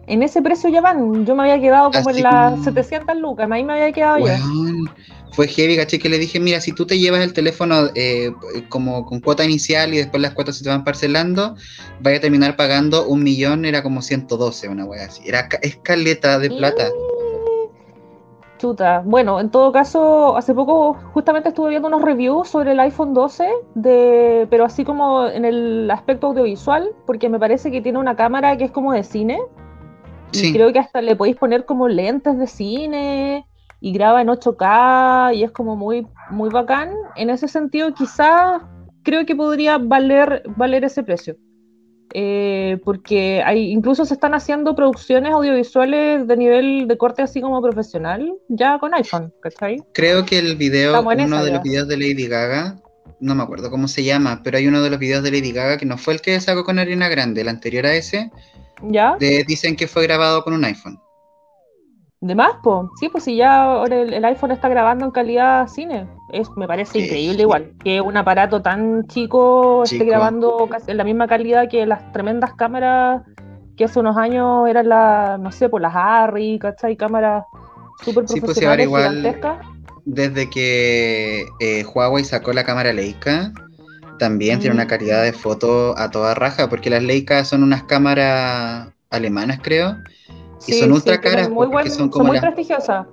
En 0.06 0.22
ese 0.22 0.40
precio 0.40 0.70
ya 0.70 0.80
van. 0.80 1.26
Yo 1.26 1.34
me 1.34 1.42
había 1.42 1.60
quedado 1.60 1.90
como 1.90 2.10
Así 2.10 2.18
en 2.18 2.22
las 2.22 2.52
como- 2.52 2.62
700 2.62 3.16
lucas. 3.16 3.50
Ahí 3.50 3.64
me 3.64 3.72
había 3.72 3.90
quedado 3.90 4.24
ya. 4.24 4.38
Fue 5.32 5.48
heavy, 5.48 5.76
caché, 5.76 5.98
que 5.98 6.08
le 6.08 6.18
dije, 6.18 6.38
mira, 6.38 6.60
si 6.60 6.70
tú 6.72 6.86
te 6.86 6.96
llevas 6.96 7.22
el 7.22 7.32
teléfono 7.32 7.90
eh, 7.96 8.30
como 8.68 9.04
con 9.04 9.18
cuota 9.20 9.44
inicial 9.44 9.92
y 9.92 9.96
después 9.98 10.22
las 10.22 10.32
cuotas 10.32 10.56
se 10.58 10.62
te 10.64 10.70
van 10.70 10.84
parcelando, 10.84 11.56
vaya 12.00 12.18
a 12.18 12.20
terminar 12.20 12.54
pagando 12.56 13.06
un 13.08 13.24
millón, 13.24 13.64
era 13.64 13.82
como 13.82 14.00
112, 14.00 14.68
una 14.68 14.84
wea 14.84 15.06
así. 15.06 15.22
Era 15.26 15.48
ca- 15.48 15.58
escaleta 15.60 16.38
de 16.38 16.50
plata. 16.50 16.88
Chuta. 18.58 19.02
Bueno, 19.04 19.38
en 19.40 19.50
todo 19.50 19.70
caso, 19.70 20.36
hace 20.36 20.54
poco 20.54 20.94
justamente 21.12 21.50
estuve 21.50 21.70
viendo 21.70 21.88
unos 21.88 22.02
reviews 22.02 22.48
sobre 22.48 22.72
el 22.72 22.80
iPhone 22.80 23.12
12, 23.12 23.48
de, 23.74 24.46
pero 24.50 24.64
así 24.64 24.84
como 24.84 25.26
en 25.26 25.44
el 25.44 25.90
aspecto 25.90 26.28
audiovisual, 26.28 26.90
porque 27.06 27.28
me 27.28 27.38
parece 27.38 27.70
que 27.70 27.82
tiene 27.82 27.98
una 27.98 28.16
cámara 28.16 28.56
que 28.56 28.64
es 28.64 28.70
como 28.70 28.92
de 28.92 29.02
cine. 29.02 29.38
Y 30.32 30.38
Sí. 30.38 30.52
creo 30.52 30.72
que 30.72 30.78
hasta 30.78 31.02
le 31.02 31.16
podéis 31.16 31.36
poner 31.36 31.64
como 31.66 31.86
lentes 31.88 32.36
de 32.38 32.46
cine 32.46 33.46
y 33.80 33.92
graba 33.92 34.22
en 34.22 34.28
8K 34.28 35.34
y 35.34 35.44
es 35.44 35.50
como 35.52 35.76
muy, 35.76 36.06
muy 36.30 36.48
bacán. 36.48 36.90
En 37.14 37.30
ese 37.30 37.48
sentido, 37.48 37.92
quizás 37.94 38.62
creo 39.02 39.24
que 39.24 39.36
podría 39.36 39.78
valer, 39.78 40.42
valer 40.56 40.84
ese 40.84 41.02
precio. 41.02 41.36
Eh, 42.18 42.78
porque 42.82 43.42
hay, 43.44 43.70
incluso 43.70 44.06
se 44.06 44.14
están 44.14 44.32
haciendo 44.32 44.74
producciones 44.74 45.34
audiovisuales 45.34 46.26
de 46.26 46.36
nivel 46.38 46.88
de 46.88 46.96
corte 46.96 47.20
así 47.20 47.42
como 47.42 47.60
profesional, 47.60 48.32
ya 48.48 48.78
con 48.78 48.94
iPhone, 48.94 49.34
¿cachai? 49.42 49.82
Creo 49.92 50.24
que 50.24 50.38
el 50.38 50.56
video, 50.56 50.98
uno 51.02 51.10
de 51.14 51.48
ya. 51.50 51.52
los 51.56 51.62
videos 51.62 51.88
de 51.88 51.98
Lady 51.98 52.26
Gaga, 52.26 52.76
no 53.20 53.34
me 53.34 53.42
acuerdo 53.42 53.70
cómo 53.70 53.86
se 53.86 54.02
llama, 54.02 54.40
pero 54.42 54.56
hay 54.56 54.66
uno 54.66 54.80
de 54.80 54.88
los 54.88 54.98
videos 54.98 55.22
de 55.24 55.30
Lady 55.30 55.52
Gaga 55.52 55.76
que 55.76 55.84
no 55.84 55.98
fue 55.98 56.14
el 56.14 56.22
que 56.22 56.40
sacó 56.40 56.64
con 56.64 56.78
Arena 56.78 57.10
Grande, 57.10 57.42
el 57.42 57.48
anterior 57.48 57.84
a 57.84 57.94
ese, 57.94 58.30
¿Ya? 58.82 59.16
de- 59.20 59.44
dicen 59.46 59.76
que 59.76 59.86
fue 59.86 60.02
grabado 60.04 60.42
con 60.42 60.54
un 60.54 60.64
iPhone. 60.64 60.98
De 62.20 62.34
más, 62.34 62.54
po. 62.62 62.90
Sí, 62.98 63.08
pues 63.10 63.24
si 63.24 63.36
ya 63.36 63.62
ahora 63.64 63.96
el, 63.96 64.12
el 64.14 64.24
iPhone 64.24 64.50
está 64.50 64.68
grabando 64.68 65.04
en 65.04 65.10
calidad 65.10 65.68
cine. 65.68 66.08
Es, 66.32 66.48
me 66.56 66.66
parece 66.66 66.98
increíble 66.98 67.42
igual. 67.42 67.72
Que 67.84 68.00
un 68.00 68.16
aparato 68.16 68.62
tan 68.62 69.06
chico, 69.06 69.84
esté 69.84 70.04
grabando 70.04 70.66
casi 70.70 70.90
en 70.90 70.96
la 70.96 71.04
misma 71.04 71.26
calidad 71.28 71.68
que 71.68 71.84
las 71.86 72.10
tremendas 72.12 72.54
cámaras 72.54 73.22
que 73.76 73.84
hace 73.84 74.00
unos 74.00 74.16
años 74.16 74.66
eran 74.68 74.88
las, 74.88 75.38
no 75.38 75.52
sé, 75.52 75.68
por 75.68 75.82
las 75.82 75.92
Harry, 75.94 76.58
¿cachai? 76.58 76.96
Cámaras 76.96 77.44
súper 78.02 78.26
Sí, 78.26 78.40
pues, 78.40 78.56
sí, 78.56 78.64
ahora 78.64 78.82
profesionales, 78.82 78.86
igual- 78.86 79.16
gigantescas. 79.16 79.58
Desde 80.06 80.48
que 80.48 81.44
eh, 81.60 81.84
Huawei 81.84 82.24
sacó 82.24 82.52
la 82.54 82.64
cámara 82.64 82.92
Leica, 82.92 83.52
también 84.18 84.58
tiene 84.60 84.74
Mm. 84.74 84.78
una 84.78 84.86
calidad 84.86 85.22
de 85.22 85.32
foto 85.34 85.98
a 85.98 86.10
toda 86.10 86.34
raja, 86.34 86.68
porque 86.70 86.88
las 86.90 87.02
Leica 87.02 87.44
son 87.44 87.62
unas 87.62 87.82
cámaras 87.82 88.88
alemanas, 89.10 89.58
creo. 89.62 89.96
Y 90.66 90.72
son 90.74 90.92
ultra 90.92 91.20
tienen 91.20 91.36
caras, 91.38 91.50
muy 91.50 91.66
buen- 91.66 91.88
son 91.88 91.98
son, 91.98 92.08
como 92.10 92.24
muy 92.26 92.36
las- 92.36 92.42
prestigiosas. 92.44 93.06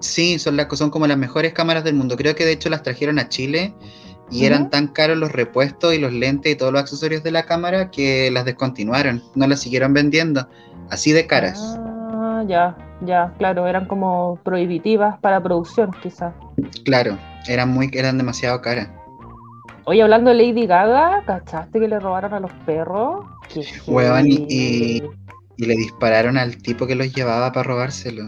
Sí, 0.00 0.38
son, 0.38 0.56
las, 0.56 0.68
son 0.78 0.90
como 0.90 1.06
las 1.06 1.18
mejores 1.18 1.52
cámaras 1.52 1.82
del 1.84 1.94
mundo. 1.96 2.16
Creo 2.16 2.34
que 2.36 2.44
de 2.44 2.52
hecho 2.52 2.70
las 2.70 2.82
trajeron 2.82 3.18
a 3.18 3.28
Chile 3.28 3.74
y 4.30 4.44
eran 4.44 4.68
tan 4.70 4.88
caros 4.88 5.16
los 5.16 5.32
repuestos 5.32 5.94
y 5.94 5.98
los 5.98 6.12
lentes 6.12 6.52
y 6.52 6.54
todos 6.56 6.70
los 6.72 6.82
accesorios 6.82 7.22
de 7.22 7.30
la 7.32 7.44
cámara 7.44 7.90
que 7.90 8.30
las 8.30 8.44
descontinuaron, 8.44 9.22
no 9.34 9.46
las 9.46 9.60
siguieron 9.60 9.92
vendiendo. 9.94 10.46
Así 10.90 11.12
de 11.12 11.26
caras. 11.26 11.76
Ah, 11.80 12.44
ya, 12.46 12.76
ya, 13.00 13.32
claro, 13.38 13.66
eran 13.66 13.86
como 13.86 14.38
prohibitivas 14.44 15.18
para 15.18 15.42
producción, 15.42 15.90
quizás. 16.02 16.32
Claro, 16.84 17.18
eran 17.48 17.70
muy, 17.70 17.90
eran 17.92 18.18
demasiado 18.18 18.60
caras. 18.60 18.88
Oye, 19.84 20.02
hablando 20.02 20.30
de 20.30 20.36
Lady 20.36 20.66
Gaga, 20.66 21.22
¿cachaste 21.26 21.80
que 21.80 21.88
le 21.88 21.98
robaron 21.98 22.34
a 22.34 22.40
los 22.40 22.52
perros? 22.66 23.24
Huevón, 23.86 24.26
y- 24.26 25.00
heavy. 25.00 25.02
Y 25.58 25.66
le 25.66 25.74
dispararon 25.74 26.38
al 26.38 26.56
tipo 26.56 26.86
que 26.86 26.94
los 26.94 27.12
llevaba 27.12 27.52
para 27.52 27.64
robárselo. 27.68 28.24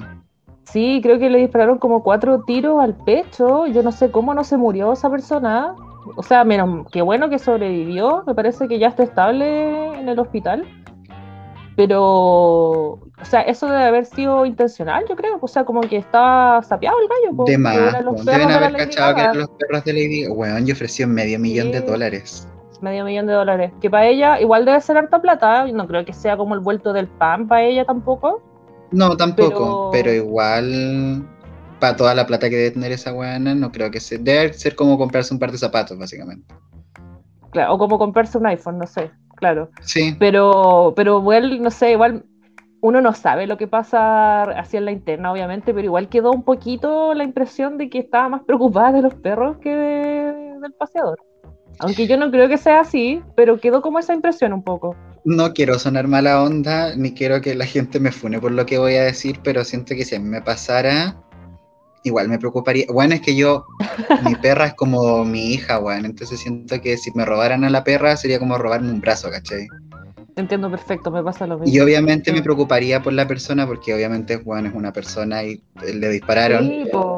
Sí, 0.65 1.01
creo 1.03 1.19
que 1.19 1.31
le 1.31 1.39
dispararon 1.39 1.79
como 1.79 2.03
cuatro 2.03 2.43
tiros 2.43 2.83
al 2.83 2.95
pecho. 2.97 3.67
Yo 3.67 3.83
no 3.83 3.93
sé 3.93 4.11
cómo 4.11 4.35
no 4.35 4.45
se 4.45 4.57
murió 4.57 4.93
esa 4.93 5.09
persona. 5.09 5.75
O 6.17 6.23
sea, 6.23 6.45
menos 6.45 6.87
qué 6.93 7.03
bueno 7.03 7.31
que 7.31 7.39
sobrevivió. 7.39 8.25
Me 8.27 8.35
parece 8.35 8.69
que 8.69 8.79
ya 8.79 8.89
está 8.89 9.05
estable 9.05 9.99
en 9.99 10.09
el 10.09 10.19
hospital. 10.19 10.67
Pero, 11.77 12.03
o 12.03 13.01
sea, 13.23 13.43
eso 13.43 13.67
debe 13.67 13.85
haber 13.85 14.05
sido 14.05 14.45
intencional, 14.45 15.05
yo 15.09 15.17
creo. 15.17 15.39
O 15.41 15.49
sea, 15.49 15.65
como 15.65 15.81
que 15.81 15.97
estaba 15.97 16.63
sapeado 16.63 16.97
el 17.01 17.09
gallo. 17.09 17.37
po, 17.37 17.45
De 17.45 17.53
que 17.53 17.59
más, 17.59 17.77
deben 18.27 18.49
de 18.49 18.55
haber 18.55 18.77
cachado 18.77 19.15
que 19.15 19.21
eran 19.23 19.39
los 19.39 19.49
perros 19.51 19.85
de 19.85 19.93
Lady 19.93 20.23
Gaga. 20.25 20.35
Weón, 20.35 20.67
yo 20.67 20.75
ofreció 20.75 21.07
medio 21.09 21.39
millón 21.39 21.71
de 21.73 21.79
Sí. 21.81 21.87
dólares. 21.87 22.49
Medio 22.83 23.05
millón 23.05 23.27
de 23.27 23.33
dólares. 23.35 23.73
Que 23.81 23.91
para 23.91 24.07
ella 24.07 24.41
igual 24.41 24.65
debe 24.65 24.81
ser 24.81 24.97
harta 24.97 25.21
plata. 25.21 25.67
No 25.67 25.87
creo 25.87 26.05
que 26.05 26.13
sea 26.13 26.37
como 26.37 26.55
el 26.55 26.61
vuelto 26.61 26.93
del 26.93 27.07
pan 27.09 27.47
para 27.49 27.63
ella 27.63 27.85
tampoco. 27.85 28.43
No, 28.91 29.17
tampoco, 29.17 29.91
Pero- 29.93 30.11
pero, 30.11 30.13
igual, 30.13 31.25
para 31.79 31.97
toda 31.97 32.15
la 32.15 32.27
plata 32.27 32.51
que 32.51 32.57
debe 32.57 32.71
tener 32.73 32.93
esa 32.93 33.13
weona, 33.15 33.55
no 33.55 33.71
creo 33.71 33.91
que 33.91 34.01
se. 34.01 34.19
Debe 34.19 34.53
ser 34.53 34.75
como 34.75 34.99
comprarse 34.99 35.33
un 35.33 35.39
par 35.41 35.53
de 35.53 35.59
zapatos, 35.59 35.97
básicamente. 35.99 36.53
Claro, 37.51 37.75
o 37.75 37.79
como 37.79 37.99
comprarse 37.99 38.39
un 38.39 38.47
iPhone, 38.47 38.79
no 38.79 38.87
sé, 38.87 39.11
claro. 39.37 39.71
Sí, 39.81 40.15
Pero, 40.19 40.93
pero 40.97 41.19
igual, 41.19 41.61
no 41.63 41.71
sé, 41.71 41.93
igual 41.93 42.25
uno 42.81 43.01
no 43.01 43.13
sabe 43.13 43.47
lo 43.47 43.59
que 43.59 43.67
pasa 43.67 44.43
hacia 44.43 44.81
la 44.81 44.91
interna, 44.93 45.33
obviamente, 45.33 45.75
pero 45.75 45.85
igual 45.85 46.09
quedó 46.09 46.31
un 46.33 46.45
poquito 46.45 47.13
la 47.15 47.25
impresión 47.25 47.77
de 47.77 47.91
que 47.91 47.99
estaba 47.99 48.29
más 48.29 48.43
preocupada 48.43 48.93
de 48.93 49.03
los 49.03 49.15
perros 49.15 49.59
que 49.59 49.71
del 49.71 50.73
paseador. 50.79 51.19
Aunque 51.81 52.07
yo 52.07 52.17
no 52.17 52.31
creo 52.31 52.49
que 52.49 52.59
sea 52.59 52.81
así, 52.81 53.23
pero 53.35 53.59
quedó 53.59 53.81
como 53.81 53.99
esa 53.99 54.15
impresión 54.15 54.53
un 54.53 54.63
poco. 54.63 54.97
No 55.25 55.53
quiero 55.53 55.79
sonar 55.79 56.09
mala 56.09 56.43
onda, 56.43 56.95
ni 56.95 57.13
quiero 57.13 57.41
que 57.41 57.55
la 57.55 57.67
gente 57.67 58.01
me 58.01 58.13
fune 58.13 58.39
por 58.39 58.53
lo 58.53 58.67
que 58.67 58.79
voy 58.79 58.95
a 58.95 59.05
decir, 59.05 59.41
pero 59.43 59.65
siento 59.65 59.95
que 59.95 60.05
si 60.05 60.15
a 60.15 60.21
mí 60.21 60.29
me 60.29 60.43
pasara, 60.43 61.17
igual 62.05 62.29
me 62.29 62.39
preocuparía. 62.39 62.87
Bueno, 62.93 63.15
es 63.15 63.21
que 63.21 63.35
yo, 63.35 63.65
mi 64.25 64.35
perra 64.43 64.67
es 64.67 64.75
como 64.75 65.25
mi 65.25 65.53
hija, 65.53 65.79
bueno, 65.79 66.07
entonces 66.07 66.41
siento 66.41 66.81
que 66.81 66.97
si 66.97 67.11
me 67.15 67.25
robaran 67.25 67.65
a 67.65 67.71
la 67.71 67.85
perra 67.85 68.17
sería 68.17 68.39
como 68.39 68.59
robarme 68.59 68.91
un 68.91 69.01
brazo, 69.01 69.31
¿cachai? 69.31 69.67
Entiendo 70.37 70.71
perfecto, 70.71 71.11
me 71.11 71.23
pasa 71.23 71.47
lo 71.47 71.59
mismo. 71.59 71.75
Y 71.75 71.81
obviamente 71.81 72.33
me 72.33 72.43
preocuparía 72.43 73.03
por 73.03 73.13
la 73.13 73.27
persona 73.27 73.67
porque 73.67 73.95
obviamente 73.95 74.37
Juan 74.37 74.67
es 74.67 74.75
una 74.75 74.93
persona 74.93 75.43
y 75.45 75.63
le 75.83 76.09
dispararon. 76.09 76.71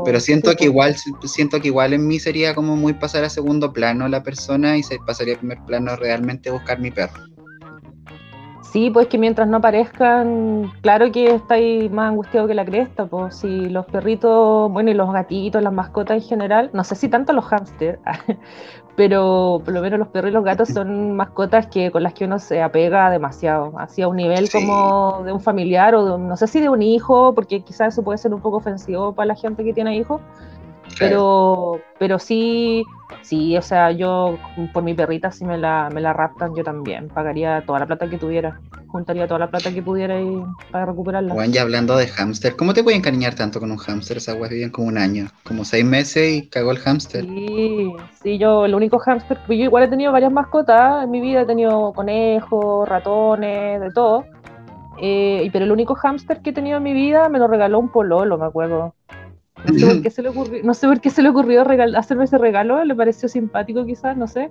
pero 0.05 0.21
siento 0.21 0.55
que 0.55 0.65
igual 0.65 0.97
siento 1.25 1.61
que 1.61 1.69
igual 1.69 1.93
en 1.93 2.07
mí 2.07 2.19
sería 2.19 2.55
como 2.55 2.77
muy 2.77 2.95
pasar 2.95 3.25
a 3.25 3.29
segundo 3.29 3.73
plano 3.73 4.09
la 4.09 4.23
persona 4.23 4.77
y 4.77 4.83
se 4.83 4.99
pasaría 5.07 5.35
a 5.35 5.39
primer 5.39 5.59
plano 5.67 5.97
realmente 5.97 6.51
buscar 6.51 6.81
mi 6.81 6.91
perro. 6.91 7.33
Sí, 8.73 8.89
pues 8.89 9.07
que 9.09 9.19
mientras 9.19 9.47
no 9.49 9.59
aparezcan, 9.59 10.73
claro 10.81 11.13
que 11.13 11.35
estáis 11.35 11.91
más 11.91 12.09
angustiado 12.09 12.47
que 12.47 12.55
la 12.55 12.65
cresta, 12.65 13.05
pues 13.05 13.37
si 13.37 13.69
los 13.69 13.85
perritos, 13.85 14.73
bueno, 14.73 14.91
y 14.91 14.95
los 14.95 15.13
gatitos, 15.13 15.63
las 15.63 15.75
mascotas 15.75 16.23
en 16.23 16.27
general, 16.27 16.71
no 16.73 16.83
sé 16.83 16.95
si 16.95 17.11
tanto 17.11 17.35
los 17.35 17.45
hámsters, 17.45 17.99
pero 18.97 19.63
por 19.65 19.73
lo 19.73 19.81
menos 19.81 19.99
los 19.99 20.09
perros 20.09 20.31
y 20.31 20.35
los 20.35 20.45
gatos 20.45 20.69
son 20.69 21.17
mascotas 21.17 21.67
que 21.67 21.91
con 21.91 22.03
las 22.03 22.13
que 22.13 22.25
uno 22.25 22.39
se 22.39 22.63
apega 22.63 23.11
demasiado, 23.11 23.73
así 23.79 24.03
a 24.03 24.09
un 24.09 24.17
nivel 24.17 24.51
como 24.51 25.23
de 25.25 25.33
un 25.33 25.41
familiar 25.41 25.95
o 25.95 26.05
de 26.05 26.19
no 26.19 26.37
sé 26.37 26.47
si 26.47 26.61
de 26.61 26.69
un 26.69 26.83
hijo, 26.83 27.35
porque 27.35 27.63
quizás 27.63 27.95
eso 27.95 28.03
puede 28.03 28.19
ser 28.19 28.35
un 28.35 28.41
poco 28.41 28.59
ofensivo 28.59 29.15
para 29.15 29.27
la 29.27 29.35
gente 29.35 29.65
que 29.65 29.73
tiene 29.73 29.97
hijos, 29.97 30.21
pero, 30.99 31.81
pero 31.99 32.19
sí, 32.19 32.85
sí, 33.23 33.57
o 33.57 33.63
sea, 33.63 33.91
yo 33.93 34.39
por 34.73 34.83
mi 34.83 34.95
perrita, 34.95 35.31
si 35.31 35.45
me 35.45 35.59
la, 35.59 35.91
me 35.93 36.01
la 36.01 36.13
raptan, 36.13 36.55
yo 36.55 36.65
también 36.65 37.09
pagaría 37.09 37.63
toda 37.67 37.81
la 37.81 37.87
plata 37.87 38.09
que 38.09 38.19
tuviera. 38.19 38.61
Juntaría 38.89 39.27
toda 39.27 39.41
la 39.41 39.51
plata 39.51 39.73
que 39.73 39.83
pudiera 39.83 40.21
y, 40.21 40.43
para 40.71 40.85
recuperarla. 40.85 41.33
Bueno, 41.33 41.53
ya 41.53 41.63
hablando 41.63 41.97
de 41.97 42.09
hámster, 42.09 42.57
¿cómo 42.57 42.75
te 42.75 42.85
puede 42.85 42.99
encariñar 42.99 43.35
tanto 43.35 43.59
con 43.59 43.71
un 43.71 43.79
hámster? 43.79 44.19
Esas 44.19 44.37
weas 44.37 44.51
vivían 44.51 44.71
como 44.71 44.89
un 44.89 44.99
año, 44.99 45.29
como 45.45 45.65
seis 45.65 45.85
meses 45.85 46.31
y 46.31 46.49
cagó 46.49 46.73
el 46.73 46.79
hámster. 46.79 47.25
Sí, 47.25 47.93
sí, 48.23 48.39
yo 48.39 48.67
el 48.67 48.75
único 48.75 48.99
hámster, 48.99 49.39
yo 49.49 49.55
igual 49.55 49.85
he 49.85 49.89
tenido 49.89 50.13
varias 50.13 50.33
mascotas 50.33 51.05
en 51.05 51.11
mi 51.11 51.21
vida, 51.21 51.43
he 51.43 51.47
tenido 51.47 51.93
conejos, 51.95 52.87
ratones, 52.87 53.81
de 53.81 53.91
todo. 53.93 54.27
Eh, 55.01 55.49
pero 55.53 55.65
el 55.65 55.73
único 55.73 55.95
hámster 55.95 56.43
que 56.43 56.51
he 56.51 56.53
tenido 56.53 56.77
en 56.77 56.83
mi 56.83 56.93
vida 56.93 57.29
me 57.31 57.39
lo 57.39 57.49
regaló 57.49 57.79
un 57.79 57.89
pololo, 57.89 58.37
me 58.37 58.45
acuerdo. 58.45 58.95
No 59.67 59.79
sé 59.79 59.87
por 59.87 60.03
qué 60.03 60.11
se 60.11 60.23
le 60.23 60.29
ocurrió, 60.29 60.63
no 60.63 60.75
sé 60.75 60.87
por 60.87 61.01
qué 61.01 61.11
se 61.11 61.23
le 61.23 61.29
ocurrió 61.29 61.65
hacerme 61.97 62.25
ese 62.25 62.39
regalo, 62.39 62.85
le 62.85 62.95
pareció 62.95 63.29
simpático 63.29 63.85
quizás, 63.85 64.17
no 64.17 64.27
sé. 64.27 64.51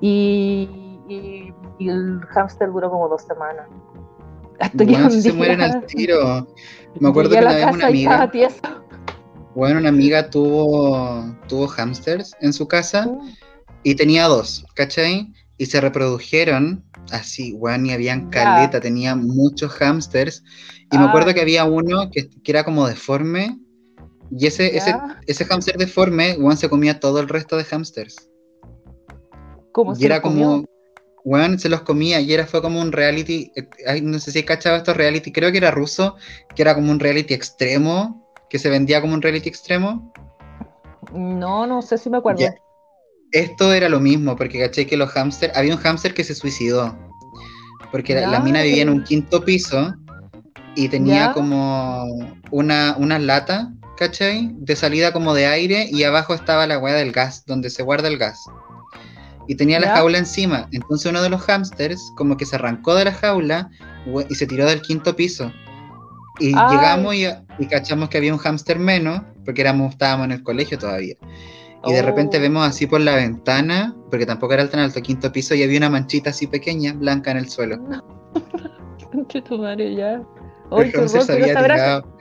Y, 0.00 0.68
el 1.78 2.20
hámster 2.30 2.68
duró 2.68 2.90
como 2.90 3.08
dos 3.08 3.22
semanas. 3.22 3.68
Hasta 4.58 4.84
que 4.84 4.94
un 4.94 5.10
se 5.10 5.32
mueren 5.32 5.60
al 5.60 5.84
tiro. 5.86 6.46
Me 6.98 7.08
acuerdo 7.08 7.30
que 7.30 7.38
una 7.38 7.54
vez 7.54 7.74
una 7.74 7.86
amiga. 7.86 8.30
Bueno, 9.54 9.78
una 9.78 9.88
amiga 9.88 10.28
tuvo, 10.28 11.34
tuvo 11.48 11.68
hámsters 11.68 12.34
en 12.40 12.52
su 12.52 12.66
casa 12.66 13.06
mm. 13.06 13.34
y 13.84 13.94
tenía 13.94 14.26
dos, 14.26 14.66
¿cachai? 14.74 15.32
Y 15.58 15.66
se 15.66 15.80
reprodujeron 15.80 16.84
así, 17.10 17.52
bueno, 17.52 17.86
y 17.86 17.92
habían 17.92 18.28
caleta, 18.30 18.80
tenía 18.80 19.14
muchos 19.14 19.72
hámsters. 19.72 20.42
Y 20.90 20.98
me 20.98 21.04
acuerdo 21.04 21.30
ah. 21.30 21.34
que 21.34 21.40
había 21.40 21.64
uno 21.64 22.10
que, 22.10 22.28
que, 22.28 22.50
era 22.50 22.64
como 22.64 22.86
deforme 22.86 23.58
y 24.30 24.46
ese, 24.46 24.76
ese, 24.76 24.94
ese 25.26 25.44
hámster 25.44 25.76
deforme, 25.76 26.34
Juan 26.34 26.56
se 26.56 26.68
comía 26.68 27.00
todo 27.00 27.20
el 27.20 27.28
resto 27.28 27.56
de 27.56 27.64
hámsters. 27.64 28.28
¿Cómo 29.72 29.94
y 29.96 30.04
era 30.04 30.20
como, 30.20 30.64
Juan 31.26 31.58
se 31.58 31.68
los 31.68 31.82
comía 31.82 32.20
y 32.20 32.32
era 32.32 32.46
fue 32.46 32.62
como 32.62 32.80
un 32.80 32.92
reality, 32.92 33.52
eh, 33.56 34.00
no 34.00 34.18
sé 34.18 34.32
si 34.32 34.42
cachaba 34.42 34.78
estos 34.78 34.96
reality, 34.96 35.32
creo 35.32 35.52
que 35.52 35.58
era 35.58 35.70
ruso, 35.70 36.16
que 36.54 36.62
era 36.62 36.74
como 36.74 36.90
un 36.90 37.00
reality 37.00 37.34
extremo, 37.34 38.32
que 38.48 38.58
se 38.58 38.70
vendía 38.70 39.00
como 39.00 39.14
un 39.14 39.22
reality 39.22 39.48
extremo. 39.48 40.12
No, 41.12 41.66
no 41.66 41.82
sé 41.82 41.98
si 41.98 42.10
me 42.10 42.18
acuerdo. 42.18 42.44
Esto 43.32 43.72
era 43.72 43.88
lo 43.88 44.00
mismo, 44.00 44.36
porque 44.36 44.60
caché 44.60 44.86
que 44.86 44.96
los 44.96 45.10
hámsters, 45.10 45.56
había 45.56 45.74
un 45.74 45.80
hámster 45.80 46.14
que 46.14 46.24
se 46.24 46.34
suicidó, 46.34 46.96
porque 47.90 48.14
la, 48.14 48.40
mina 48.40 48.62
vivía 48.62 48.82
en 48.82 48.90
un 48.90 49.04
quinto 49.04 49.44
piso 49.44 49.94
y 50.74 50.88
tenía 50.88 51.32
como 51.32 52.04
una, 52.50 52.96
una 52.98 53.18
lata 53.18 53.72
¿cachai? 53.96 54.50
De 54.54 54.76
salida 54.76 55.12
como 55.12 55.34
de 55.34 55.46
aire 55.46 55.88
y 55.90 56.04
abajo 56.04 56.34
estaba 56.34 56.66
la 56.66 56.78
hueá 56.78 56.94
del 56.94 57.12
gas, 57.12 57.44
donde 57.46 57.70
se 57.70 57.82
guarda 57.82 58.08
el 58.08 58.18
gas. 58.18 58.44
Y 59.48 59.54
tenía 59.54 59.80
la 59.80 59.94
jaula 59.96 60.18
encima. 60.18 60.68
Entonces 60.72 61.10
uno 61.10 61.22
de 61.22 61.28
los 61.28 61.42
hámsters 61.42 62.12
como 62.16 62.36
que 62.36 62.46
se 62.46 62.56
arrancó 62.56 62.94
de 62.94 63.04
la 63.04 63.12
jaula 63.12 63.70
y 64.28 64.34
se 64.34 64.46
tiró 64.46 64.66
del 64.66 64.82
quinto 64.82 65.14
piso. 65.14 65.52
Y 66.38 66.48
llegamos 66.48 67.14
y, 67.14 67.26
cachamos 67.70 68.08
que 68.08 68.18
había 68.18 68.32
un 68.32 68.38
hámster 68.38 68.78
menos, 68.78 69.22
porque 69.44 69.62
éramos, 69.62 69.92
estábamos 69.92 70.26
en 70.26 70.32
el 70.32 70.42
colegio 70.42 70.78
todavía. 70.78 71.14
Y 71.84 71.92
de 71.92 72.02
repente 72.02 72.38
oh. 72.38 72.40
vemos 72.40 72.66
así 72.66 72.86
por 72.86 73.00
la 73.00 73.14
ventana, 73.14 73.94
porque 74.10 74.26
tampoco 74.26 74.52
era 74.54 74.68
tan 74.68 74.80
alto, 74.80 75.00
quinto 75.00 75.30
piso, 75.32 75.54
y 75.54 75.62
había 75.62 75.78
una 75.78 75.88
manchita 75.88 76.30
así 76.30 76.46
pequeña, 76.46 76.92
blanca 76.92 77.30
en 77.30 77.38
el 77.38 77.48
suelo. 77.48 77.78
tu 79.48 79.58
madre 79.58 79.94
ya. 79.94 80.20
el 80.72 80.92
hámster 80.92 81.22
se 81.22 81.32
había 81.32 81.62
tirado 81.62 82.15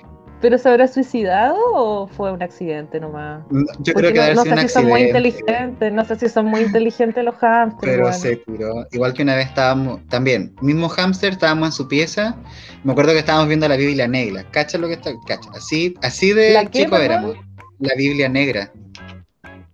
¿Pero 0.46 0.60
se 0.60 0.70
habrá 0.70 0.88
suicidado 0.88 1.58
o 1.74 2.06
fue 2.06 2.32
un 2.32 2.44
accidente 2.44 3.00
nomás? 3.00 3.42
Yo 3.80 3.96
creo 3.96 4.14
que 4.14 4.36
no, 4.36 4.46
no 4.46 4.56
sé 4.56 4.62
si 4.62 4.68
son 4.68 4.86
muy 4.86 5.02
inteligentes, 5.02 5.92
no 5.92 6.06
sé 6.06 6.16
si 6.18 6.30
son 6.30 6.46
muy 6.46 6.62
inteligentes 6.62 7.24
los 7.24 7.34
hamsters. 7.38 7.82
Pero 7.82 8.14
se 8.14 8.36
tiró. 8.36 8.86
Igual 8.92 9.16
que 9.16 9.24
una 9.24 9.38
vez 9.38 9.48
estábamos, 9.48 10.08
también, 10.08 10.56
mismo 10.62 10.88
hámster, 10.88 11.34
estábamos 11.34 11.70
en 11.70 11.72
su 11.72 11.88
pieza. 11.88 12.36
Me 12.84 12.92
acuerdo 12.92 13.14
que 13.14 13.18
estábamos 13.18 13.48
viendo 13.48 13.68
la 13.68 13.76
Biblia 13.76 14.08
negra. 14.08 14.46
¿Cacha 14.52 14.78
lo 14.78 14.86
que 14.88 14.94
está? 14.94 15.10
Cacha. 15.26 15.50
Así, 15.56 15.96
así 16.04 16.32
de 16.32 16.70
chico 16.70 16.96
éramos. 16.96 17.38
La 17.80 17.96
Biblia 17.96 18.30
negra. 18.30 18.72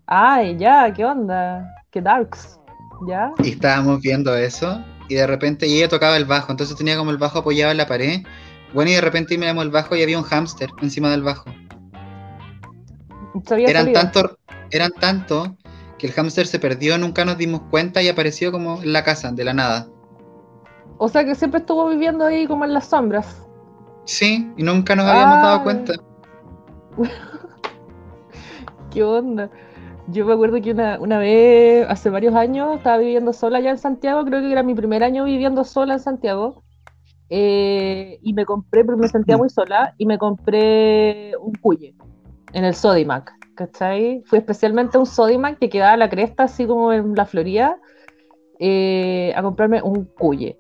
Ay, 0.06 0.56
ya, 0.58 0.94
¿qué 0.94 1.04
onda? 1.04 1.70
¿Qué 1.92 2.00
darks? 2.00 2.58
¿Ya? 3.10 3.34
Y 3.44 3.50
estábamos 3.50 4.00
viendo 4.00 4.34
eso. 4.38 4.82
Y 5.10 5.16
de 5.16 5.28
repente 5.28 5.66
ella 5.66 5.90
tocaba 5.90 6.16
el 6.16 6.24
bajo. 6.24 6.50
Entonces 6.50 6.78
tenía 6.78 6.96
como 6.96 7.12
el 7.12 7.18
bajo 7.18 7.40
apoyado 7.40 7.72
en 7.72 7.78
la 7.78 7.88
pared 7.88 8.22
bueno, 8.74 8.92
y 8.92 8.94
de 8.94 9.02
repente 9.02 9.38
miramos 9.38 9.64
el 9.66 9.72
bajo 9.72 9.96
y 9.96 10.04
había 10.04 10.18
un 10.18 10.24
hámster 10.24 10.70
encima 10.82 11.10
del 11.10 11.24
bajo. 11.24 11.50
Eran 13.50 13.94
tanto, 13.94 14.38
eran 14.72 14.92
tanto 15.00 15.58
que 15.98 16.08
el 16.08 16.14
hámster 16.14 16.48
se 16.48 16.60
perdió, 16.60 16.98
nunca 16.98 17.26
nos 17.26 17.38
dimos 17.38 17.62
cuenta 17.70 18.02
y 18.02 18.10
apareció 18.10 18.52
como 18.52 18.82
en 18.82 18.94
la 18.94 19.04
casa, 19.04 19.32
de 19.32 19.44
la 19.44 19.54
nada. 19.54 19.88
O 20.98 21.08
sea 21.08 21.26
que 21.26 21.36
siempre 21.36 21.60
estuvo 21.60 21.88
viviendo 21.90 22.26
ahí 22.26 22.48
como 22.48 22.66
en 22.66 22.74
las 22.74 22.88
sombras. 22.88 23.48
Sí, 24.06 24.52
y 24.58 24.64
nunca 24.64 24.96
nos 24.96 25.06
habíamos 25.06 25.42
dado 25.42 25.64
cuenta. 25.64 25.94
¿Qué 28.92 29.04
onda? 29.04 29.50
Yo 30.08 30.26
me 30.26 30.34
acuerdo 30.34 30.62
que 30.62 30.72
una, 30.72 31.00
una, 31.00 31.20
vez, 31.20 31.86
hace 31.90 32.10
varios 32.10 32.36
años, 32.36 32.78
estaba 32.78 32.98
viviendo 32.98 33.32
sola 33.32 33.60
allá 33.60 33.70
en 33.70 33.78
Santiago, 33.78 34.26
creo 34.26 34.42
que 34.42 34.52
era 34.52 34.64
mi 34.64 34.74
primer 34.74 35.04
año 35.04 35.24
viviendo 35.24 35.64
sola 35.64 35.94
en 35.94 36.00
Santiago. 36.00 36.64
Eh, 37.34 38.20
y 38.22 38.34
me 38.34 38.46
compré, 38.46 38.84
porque 38.84 39.02
me 39.02 39.08
sentía 39.08 39.38
muy 39.38 39.50
sola, 39.50 39.96
y 39.98 40.06
me 40.06 40.18
compré 40.18 41.32
un 41.38 41.54
cuye 41.54 41.96
en 42.52 42.66
el 42.66 42.76
Sodimac, 42.76 43.34
¿cachai? 43.56 44.22
Fui 44.26 44.38
especialmente 44.38 44.98
a 44.98 45.00
un 45.00 45.06
Sodimac 45.06 45.58
que 45.58 45.70
quedaba 45.70 45.94
a 45.94 45.98
la 45.98 46.10
cresta, 46.10 46.44
así 46.44 46.68
como 46.68 46.92
en 46.92 47.16
la 47.16 47.26
Florida, 47.26 47.78
eh, 48.60 49.34
a 49.34 49.42
comprarme 49.42 49.82
un 49.82 50.04
cuye. 50.04 50.60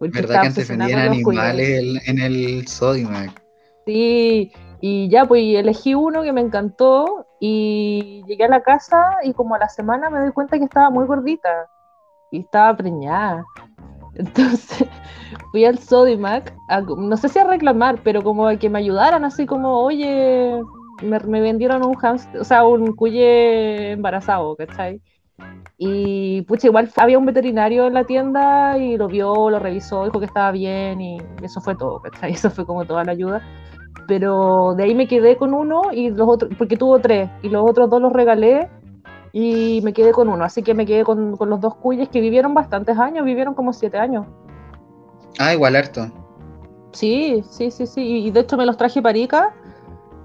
¿Verdad 0.00 0.40
que 0.40 0.46
antes 0.48 0.68
vendían 0.68 0.98
animales 0.98 2.02
en 2.08 2.18
el 2.18 2.66
Sodimac? 2.66 3.40
Sí, 3.86 4.50
y 4.80 5.08
ya, 5.10 5.26
pues 5.26 5.44
elegí 5.44 5.94
uno 5.94 6.22
que 6.22 6.32
me 6.32 6.40
encantó 6.40 7.26
y 7.38 8.24
llegué 8.26 8.46
a 8.46 8.48
la 8.48 8.62
casa 8.62 9.18
y 9.22 9.32
como 9.32 9.54
a 9.54 9.58
la 9.58 9.68
semana 9.68 10.10
me 10.10 10.24
di 10.24 10.32
cuenta 10.32 10.58
que 10.58 10.64
estaba 10.64 10.90
muy 10.90 11.06
gordita 11.06 11.68
y 12.32 12.40
estaba 12.40 12.76
preñada. 12.76 13.44
Entonces 14.20 14.86
fui 15.50 15.64
al 15.64 15.78
Sodimac, 15.78 16.54
no 16.96 17.16
sé 17.16 17.28
si 17.28 17.38
a 17.38 17.44
reclamar, 17.44 18.00
pero 18.02 18.22
como 18.22 18.46
a 18.46 18.56
que 18.56 18.68
me 18.68 18.78
ayudaran, 18.78 19.24
así 19.24 19.46
como, 19.46 19.80
oye, 19.80 20.60
me, 21.02 21.40
vendieron 21.40 21.84
un 21.84 21.94
hamster, 21.94 22.40
o 22.40 22.44
sea, 22.44 22.64
un 22.64 22.94
cuye 22.94 23.92
embarazado, 23.92 24.56
¿cachai? 24.56 25.00
Y 25.78 26.42
pucha, 26.42 26.66
igual 26.66 26.90
había 26.96 27.18
un 27.18 27.24
veterinario 27.24 27.86
en 27.86 27.94
la 27.94 28.04
tienda 28.04 28.76
y 28.76 28.98
lo 28.98 29.08
vio, 29.08 29.48
lo 29.48 29.58
revisó, 29.58 30.04
dijo 30.04 30.20
que 30.20 30.26
estaba 30.26 30.52
bien 30.52 31.00
y 31.00 31.18
eso 31.42 31.62
fue 31.62 31.74
todo, 31.74 32.00
¿cachai? 32.02 32.32
Eso 32.34 32.50
fue 32.50 32.66
como 32.66 32.84
toda 32.84 33.04
la 33.04 33.12
ayuda. 33.12 33.40
Pero 34.06 34.74
de 34.76 34.84
ahí 34.84 34.94
me 34.94 35.08
quedé 35.08 35.36
con 35.36 35.54
uno 35.54 35.82
y 35.92 36.10
los 36.10 36.28
otros, 36.28 36.52
porque 36.58 36.76
tuvo 36.76 36.98
tres, 36.98 37.30
y 37.42 37.48
los 37.48 37.68
otros 37.68 37.88
dos 37.88 38.02
los 38.02 38.12
regalé 38.12 38.68
y 39.32 39.80
me 39.84 39.92
quedé 39.92 40.12
con 40.12 40.28
uno, 40.28 40.44
así 40.44 40.62
que 40.62 40.74
me 40.74 40.86
quedé 40.86 41.04
con, 41.04 41.36
los 41.38 41.60
dos 41.60 41.76
cuyes 41.76 42.08
que 42.08 42.20
vivieron 42.20 42.54
bastantes 42.54 42.98
años, 42.98 43.24
vivieron 43.24 43.54
como 43.54 43.72
siete 43.72 43.98
años. 43.98 44.26
Ah, 45.38 45.54
igual 45.54 45.76
harto. 45.76 46.10
Sí, 46.92 47.42
sí, 47.48 47.70
sí, 47.70 47.86
sí. 47.86 48.26
Y 48.26 48.30
de 48.30 48.40
hecho 48.40 48.56
me 48.56 48.66
los 48.66 48.76
traje 48.76 49.00
para 49.00 49.16
Ica, 49.16 49.54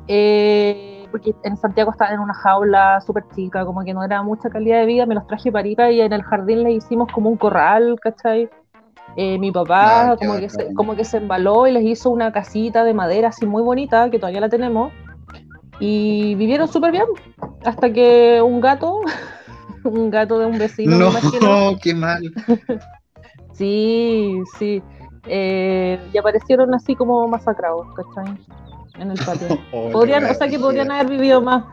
eh, 0.07 1.07
porque 1.11 1.35
en 1.43 1.55
Santiago 1.57 1.91
estaban 1.91 2.15
en 2.15 2.19
una 2.19 2.33
jaula 2.33 2.99
súper 3.01 3.23
chica, 3.35 3.65
como 3.65 3.83
que 3.83 3.93
no 3.93 4.03
era 4.03 4.23
mucha 4.23 4.49
calidad 4.49 4.79
de 4.79 4.87
vida. 4.87 5.05
Me 5.05 5.15
los 5.15 5.27
traje 5.27 5.51
para 5.51 5.67
Ica 5.67 5.91
y 5.91 6.01
en 6.01 6.11
el 6.11 6.23
jardín 6.23 6.63
le 6.63 6.71
hicimos 6.71 7.11
como 7.11 7.29
un 7.29 7.37
corral, 7.37 7.99
¿cachai? 8.01 8.49
Eh, 9.15 9.37
mi 9.37 9.51
papá 9.51 10.11
Ah, 10.11 10.15
como, 10.17 10.37
que 10.37 10.49
se, 10.49 10.73
como 10.73 10.95
que 10.95 11.05
se 11.05 11.17
embaló 11.17 11.67
y 11.67 11.71
les 11.71 11.83
hizo 11.83 12.09
una 12.09 12.33
casita 12.33 12.83
de 12.83 12.93
madera 12.93 13.29
así 13.29 13.45
muy 13.45 13.61
bonita, 13.61 14.09
que 14.09 14.19
todavía 14.19 14.41
la 14.41 14.49
tenemos. 14.49 14.91
Y 15.79 16.35
vivieron 16.35 16.67
súper 16.67 16.91
bien, 16.91 17.05
hasta 17.65 17.91
que 17.91 18.41
un 18.41 18.61
gato, 18.61 19.01
un 19.83 20.09
gato 20.09 20.39
de 20.39 20.45
un 20.45 20.57
vecino, 20.57 20.97
No, 20.97 21.11
me 21.11 21.19
imagino, 21.19 21.77
qué 21.81 21.93
mal. 21.93 22.33
Sí, 23.53 24.37
sí. 24.59 24.83
Eh, 25.27 25.97
y 26.13 26.17
aparecieron 26.17 26.73
así 26.73 26.93
como 26.93 27.25
masacrados, 27.25 27.87
¿cachai? 27.95 28.37
En 28.99 29.11
el 29.11 29.17
patio. 29.17 29.57
Oh, 29.71 29.91
Podrían, 29.91 30.25
o 30.25 30.33
sea 30.33 30.49
que 30.49 30.59
podrían 30.59 30.91
haber 30.91 31.07
vivido 31.07 31.41
más, 31.41 31.63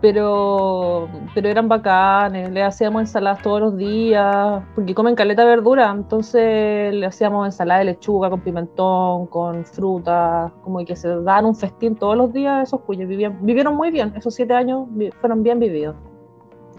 pero, 0.00 1.08
pero 1.34 1.48
eran 1.48 1.68
bacanes, 1.68 2.50
le 2.50 2.62
hacíamos 2.62 3.00
ensaladas 3.00 3.42
todos 3.42 3.60
los 3.60 3.76
días, 3.76 4.62
porque 4.74 4.94
comen 4.94 5.14
caleta 5.14 5.42
de 5.42 5.48
verdura, 5.48 5.90
entonces 5.90 6.94
le 6.94 7.06
hacíamos 7.06 7.46
ensalada 7.46 7.80
de 7.80 7.86
lechuga 7.86 8.30
con 8.30 8.40
pimentón, 8.40 9.26
con 9.26 9.64
fruta, 9.64 10.52
como 10.62 10.84
que 10.84 10.96
se 10.96 11.08
dan 11.22 11.44
un 11.46 11.54
festín 11.56 11.96
todos 11.96 12.16
los 12.16 12.32
días 12.32 12.68
esos 12.68 12.80
cuyos 12.82 13.08
vivían, 13.08 13.38
vivieron 13.44 13.74
muy 13.74 13.90
bien, 13.90 14.12
esos 14.16 14.34
siete 14.34 14.54
años 14.54 14.86
vi- 14.90 15.10
fueron 15.20 15.42
bien 15.42 15.58
vividos. 15.58 15.96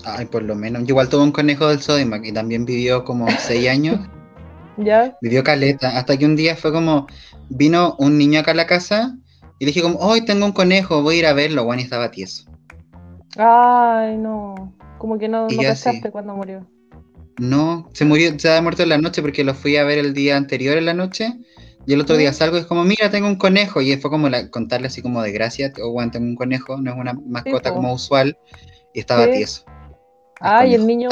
Ay, 0.06 0.28
por 0.28 0.44
lo 0.44 0.54
menos. 0.56 0.84
Yo 0.84 0.90
igual 0.90 1.10
tuve 1.10 1.24
un 1.24 1.32
conejo 1.32 1.68
del 1.68 1.80
Sodimac 1.82 2.24
y 2.24 2.32
también 2.32 2.66
vivió 2.66 3.04
como 3.04 3.28
seis 3.40 3.68
años. 3.70 4.00
¿Ya? 4.78 5.18
Vivió 5.22 5.44
caleta. 5.44 5.98
Hasta 5.98 6.16
que 6.18 6.26
un 6.26 6.36
día 6.36 6.56
fue 6.56 6.72
como, 6.72 7.08
vino 7.50 7.96
un 7.98 8.16
niño 8.18 8.40
acá 8.40 8.52
a 8.52 8.54
la 8.54 8.68
casa 8.68 9.18
y 9.58 9.66
le 9.66 9.72
dije 9.72 9.82
como, 9.82 9.98
hoy 9.98 10.24
tengo 10.24 10.46
un 10.46 10.52
conejo, 10.52 11.02
voy 11.02 11.16
a 11.16 11.20
ir 11.20 11.26
a 11.26 11.34
verlo. 11.34 11.64
Juan 11.64 11.80
y 11.80 11.82
estaba 11.82 12.12
tieso. 12.12 12.44
Ay, 13.38 14.18
no, 14.18 14.74
como 14.98 15.18
que 15.18 15.28
no, 15.28 15.48
no 15.48 15.62
así. 15.70 16.02
cuando 16.12 16.36
murió. 16.36 16.66
No, 17.38 17.88
se 17.94 18.04
murió, 18.04 18.38
se 18.40 18.50
había 18.50 18.62
muerto 18.62 18.84
en 18.84 18.90
la 18.90 18.98
noche 18.98 19.22
porque 19.22 19.44
lo 19.44 19.54
fui 19.54 19.78
a 19.78 19.84
ver 19.84 20.00
el 20.00 20.14
día 20.14 20.38
anterior 20.38 20.78
en 20.78 20.86
la 20.86 20.94
noche. 20.94 21.34
Y 21.86 21.94
el 21.94 22.02
otro 22.02 22.18
día 22.18 22.34
salgo 22.34 22.58
y 22.58 22.62
es 22.62 22.66
como, 22.66 22.84
mira, 22.84 23.10
tengo 23.10 23.28
un 23.28 23.38
conejo. 23.38 23.80
Y 23.82 23.96
fue 23.96 24.12
como 24.12 24.28
la- 24.28 24.50
contarle 24.50 24.88
así 24.88 25.02
como 25.02 25.22
de 25.22 25.32
gracia, 25.32 25.72
oh, 25.82 25.92
Juan, 25.94 26.12
tengo 26.12 26.26
un 26.26 26.36
conejo, 26.36 26.78
no 26.78 26.92
es 26.92 26.98
una 26.98 27.14
mascota 27.14 27.74
como 27.74 27.94
usual. 27.94 28.38
Y 28.94 29.00
estaba 29.00 29.26
Sí. 29.26 29.32
tieso. 29.34 29.64
Ay, 30.40 30.76
el 30.76 30.86
niño, 30.86 31.10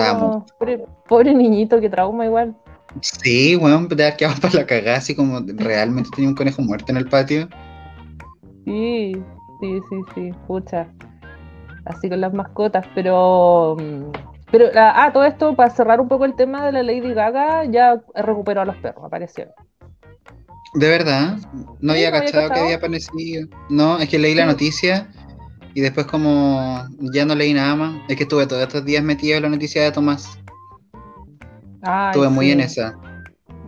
pobre, 0.59 0.85
pobre 1.07 1.33
niñito, 1.33 1.79
que 1.79 1.89
trauma 1.89 2.25
igual. 2.25 2.55
Sí, 3.01 3.55
weón, 3.55 3.87
te 3.87 4.03
has 4.05 4.15
quedado 4.15 4.35
para 4.41 4.53
la 4.53 4.65
cagada, 4.65 4.97
así 4.97 5.15
como 5.15 5.41
realmente 5.45 6.09
tenía 6.13 6.29
un 6.29 6.35
conejo 6.35 6.61
muerto 6.61 6.91
en 6.91 6.97
el 6.97 7.07
patio. 7.07 7.47
Sí, 8.65 9.13
sí, 9.61 9.79
sí, 9.89 9.95
sí, 10.13 10.31
pucha. 10.47 10.87
Así 11.85 12.09
con 12.09 12.19
las 12.21 12.33
mascotas, 12.33 12.85
pero. 12.95 13.77
mm, 13.79 14.11
Pero, 14.51 14.65
ah, 14.75 15.03
ah, 15.05 15.13
todo 15.13 15.23
esto, 15.25 15.55
para 15.55 15.69
cerrar 15.69 15.99
un 15.99 16.07
poco 16.07 16.25
el 16.25 16.35
tema 16.35 16.65
de 16.65 16.71
la 16.71 16.83
Lady 16.83 17.13
Gaga, 17.13 17.65
ya 17.65 18.01
recuperó 18.13 18.61
a 18.61 18.65
los 18.65 18.75
perros, 18.77 19.03
aparecieron. 19.05 19.53
De 20.75 20.89
verdad, 20.89 21.37
no 21.79 21.93
Sí, 21.93 21.99
había 21.99 22.11
no 22.11 22.17
había 22.17 22.21
cachado 22.25 22.43
que 22.43 22.49
cachado. 22.49 22.63
había 22.65 22.75
aparecido. 22.77 23.47
No, 23.69 23.97
es 23.97 24.09
que 24.09 24.19
leí 24.19 24.35
la 24.35 24.45
noticia 24.45 25.09
y 25.73 25.81
después 25.81 26.05
como 26.05 26.85
ya 27.13 27.25
no 27.25 27.33
leí 27.35 27.53
nada 27.53 27.75
más. 27.75 28.01
Es 28.09 28.17
que 28.17 28.23
estuve 28.23 28.45
todos 28.45 28.61
estos 28.63 28.83
días 28.85 29.03
metido 29.03 29.37
en 29.37 29.43
la 29.43 29.49
noticia 29.49 29.83
de 29.83 29.91
Tomás. 29.91 30.37
Ay, 31.81 32.11
Estuve 32.11 32.29
muy 32.29 32.51
en 32.51 32.59
esa. 32.61 32.93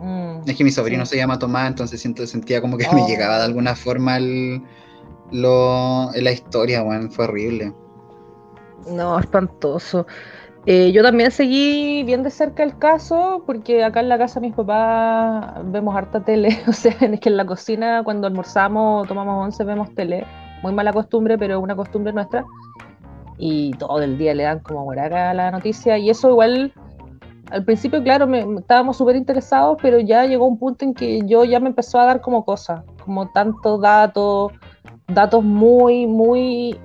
Mm, 0.00 0.40
Es 0.48 0.56
que 0.56 0.64
mi 0.64 0.70
sobrino 0.70 1.04
se 1.06 1.16
llama 1.16 1.38
Tomás, 1.38 1.68
entonces 1.68 2.00
siento, 2.00 2.26
sentía 2.26 2.60
como 2.60 2.76
que 2.78 2.86
Oh. 2.90 2.94
me 2.94 3.06
llegaba 3.06 3.38
de 3.38 3.44
alguna 3.44 3.74
forma 3.74 4.16
el, 4.16 4.62
lo, 5.32 6.10
la 6.14 6.32
historia, 6.32 6.82
weón, 6.82 7.10
fue 7.10 7.24
horrible. 7.26 7.72
No, 8.86 9.18
espantoso. 9.18 10.06
Eh, 10.66 10.92
yo 10.92 11.02
también 11.02 11.30
seguí 11.30 12.02
bien 12.04 12.22
de 12.22 12.30
cerca 12.30 12.62
el 12.62 12.76
caso, 12.78 13.42
porque 13.46 13.84
acá 13.84 14.00
en 14.00 14.08
la 14.10 14.18
casa 14.18 14.38
mis 14.38 14.54
papás 14.54 15.62
vemos 15.64 15.96
harta 15.96 16.20
tele. 16.24 16.60
O 16.68 16.72
sea, 16.72 16.92
es 16.92 17.20
que 17.20 17.28
en 17.28 17.36
la 17.36 17.46
cocina, 17.46 18.02
cuando 18.04 18.26
almorzamos 18.26 19.08
tomamos 19.08 19.44
once, 19.44 19.64
vemos 19.64 19.94
tele. 19.94 20.26
Muy 20.62 20.72
mala 20.72 20.92
costumbre, 20.92 21.38
pero 21.38 21.60
una 21.60 21.74
costumbre 21.74 22.12
nuestra. 22.12 22.44
Y 23.38 23.70
todo 23.78 24.02
el 24.02 24.18
día 24.18 24.34
le 24.34 24.42
dan 24.42 24.58
como 24.58 24.84
guaraca 24.84 25.30
a 25.30 25.34
la 25.34 25.50
noticia. 25.50 25.96
Y 25.96 26.10
eso 26.10 26.30
igual, 26.30 26.72
al 27.50 27.64
principio, 27.64 28.02
claro, 28.02 28.26
me, 28.26 28.40
estábamos 28.58 28.98
súper 28.98 29.16
interesados, 29.16 29.78
pero 29.80 30.00
ya 30.00 30.26
llegó 30.26 30.46
un 30.46 30.58
punto 30.58 30.84
en 30.84 30.92
que 30.92 31.20
yo 31.24 31.44
ya 31.44 31.60
me 31.60 31.68
empezó 31.68 32.00
a 32.00 32.04
dar 32.04 32.20
como 32.20 32.44
cosas, 32.44 32.82
como 33.04 33.30
tantos 33.30 33.80
datos, 33.80 34.52
datos 35.06 35.42
muy, 35.42 36.06
muy 36.06 36.78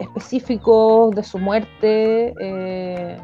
específicos 0.00 1.14
de 1.14 1.22
su 1.22 1.38
muerte. 1.38 2.34
eh, 2.40 3.16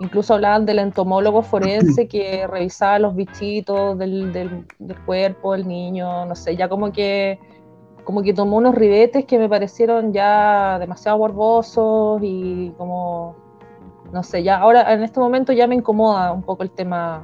incluso 0.00 0.32
hablaban 0.34 0.64
del 0.64 0.78
entomólogo 0.78 1.42
forense 1.42 2.06
que 2.06 2.46
revisaba 2.46 3.00
los 3.00 3.16
bichitos 3.16 3.98
del, 3.98 4.32
del- 4.32 4.64
del 4.78 4.98
cuerpo 5.04 5.54
del 5.54 5.66
niño, 5.66 6.24
no 6.24 6.36
sé, 6.36 6.54
ya 6.54 6.68
como 6.68 6.92
que, 6.92 7.40
como 8.04 8.22
que 8.22 8.32
tomó 8.32 8.58
unos 8.58 8.76
ribetes 8.76 9.24
que 9.24 9.38
me 9.40 9.48
parecieron 9.48 10.12
ya 10.12 10.78
demasiado 10.78 11.18
morbosos 11.18 12.20
y 12.22 12.72
como, 12.78 13.34
no 14.12 14.22
sé, 14.22 14.44
ya 14.44 14.58
ahora 14.58 14.92
en 14.94 15.02
este 15.02 15.18
momento 15.18 15.52
ya 15.52 15.66
me 15.66 15.74
incomoda 15.74 16.30
un 16.32 16.42
poco 16.42 16.62
el 16.62 16.70
tema 16.70 17.22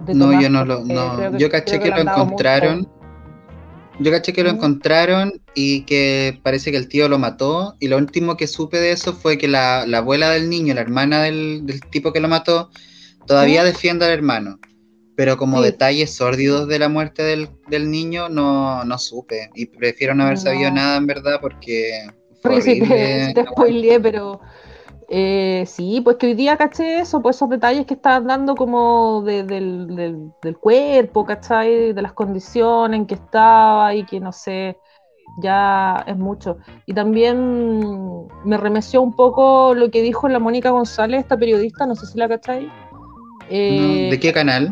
de 0.00 0.14
No, 0.14 0.32
yo 0.40 0.50
no 0.50 0.64
lo, 0.64 0.80
no, 0.84 1.38
yo 1.38 1.48
caché 1.48 1.78
que 1.78 1.90
lo 1.90 1.98
encontraron. 1.98 2.78
mucho. 2.78 2.90
Yo 4.00 4.10
caché 4.10 4.32
que 4.32 4.42
lo 4.42 4.50
encontraron 4.50 5.32
y 5.54 5.82
que 5.86 6.40
parece 6.42 6.70
que 6.72 6.76
el 6.76 6.88
tío 6.88 7.08
lo 7.08 7.18
mató. 7.18 7.76
Y 7.80 7.88
lo 7.88 7.96
último 7.96 8.36
que 8.36 8.46
supe 8.48 8.78
de 8.80 8.92
eso 8.92 9.12
fue 9.14 9.38
que 9.38 9.46
la, 9.48 9.86
la 9.86 9.98
abuela 9.98 10.30
del 10.30 10.48
niño, 10.50 10.74
la 10.74 10.80
hermana 10.80 11.22
del, 11.22 11.64
del 11.64 11.80
tipo 11.90 12.12
que 12.12 12.20
lo 12.20 12.28
mató, 12.28 12.70
todavía 13.26 13.62
defiende 13.64 14.04
al 14.06 14.12
hermano. 14.12 14.58
Pero 15.16 15.36
como 15.36 15.58
Sí. 15.58 15.66
detalles 15.66 16.12
sórdidos 16.12 16.66
de 16.66 16.80
la 16.80 16.88
muerte 16.88 17.22
del, 17.22 17.48
del 17.68 17.88
niño, 17.88 18.28
no, 18.28 18.84
no 18.84 18.98
supe. 18.98 19.48
Y 19.54 19.66
prefiero 19.66 20.12
no 20.14 20.24
haber 20.24 20.38
sabido 20.38 20.72
nada 20.72 20.96
en 20.96 21.06
verdad 21.06 21.38
porque 21.40 22.06
fue 22.42 22.56
Porque 22.56 22.62
si 22.62 22.78
te, 22.80 22.84
horrible. 22.84 23.26
si 23.28 23.34
te 23.34 23.44
spoileé, 23.44 24.00
pero 24.00 24.40
eh, 25.08 25.64
sí, 25.66 26.00
pues 26.02 26.16
que 26.16 26.26
hoy 26.28 26.34
día 26.34 26.56
caché 26.56 27.00
eso, 27.00 27.20
pues 27.22 27.36
esos 27.36 27.48
detalles 27.48 27.86
que 27.86 27.94
estaban 27.94 28.26
dando 28.26 28.54
como 28.54 29.22
de- 29.22 29.42
del, 29.44 29.94
del- 29.94 30.30
del 30.42 30.58
cuerpo, 30.58 31.24
¿cachai? 31.24 31.92
De 31.92 32.02
las 32.02 32.12
condiciones 32.12 32.98
en 33.00 33.06
que 33.06 33.14
estaba 33.14 33.94
y 33.94 34.04
que 34.04 34.20
no 34.20 34.32
sé, 34.32 34.76
ya 35.42 36.04
es 36.06 36.16
mucho. 36.16 36.58
Y 36.86 36.94
también 36.94 38.26
me 38.44 38.56
remeció 38.56 39.02
un 39.02 39.14
poco 39.14 39.74
lo 39.74 39.90
que 39.90 40.02
dijo 40.02 40.28
la 40.28 40.38
Mónica 40.38 40.70
González, 40.70 41.20
esta 41.20 41.36
periodista, 41.36 41.86
no 41.86 41.94
sé 41.94 42.06
si 42.06 42.18
la 42.18 42.28
cachai, 42.28 42.68
eh, 43.50 44.08
¿De 44.10 44.20
qué 44.20 44.32
canal? 44.32 44.70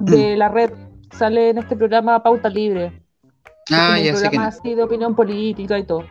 de 0.00 0.36
la 0.36 0.48
red, 0.48 0.70
sale 1.12 1.50
en 1.50 1.58
este 1.58 1.76
programa 1.76 2.22
Pauta 2.22 2.48
Libre 2.48 2.92
Ah, 3.70 3.98
ya 3.98 4.14
sé 4.14 4.30
que 4.30 4.36
así 4.36 4.74
de 4.74 4.82
opinión 4.82 5.14
política 5.14 5.78
y 5.78 5.84
todo. 5.84 6.04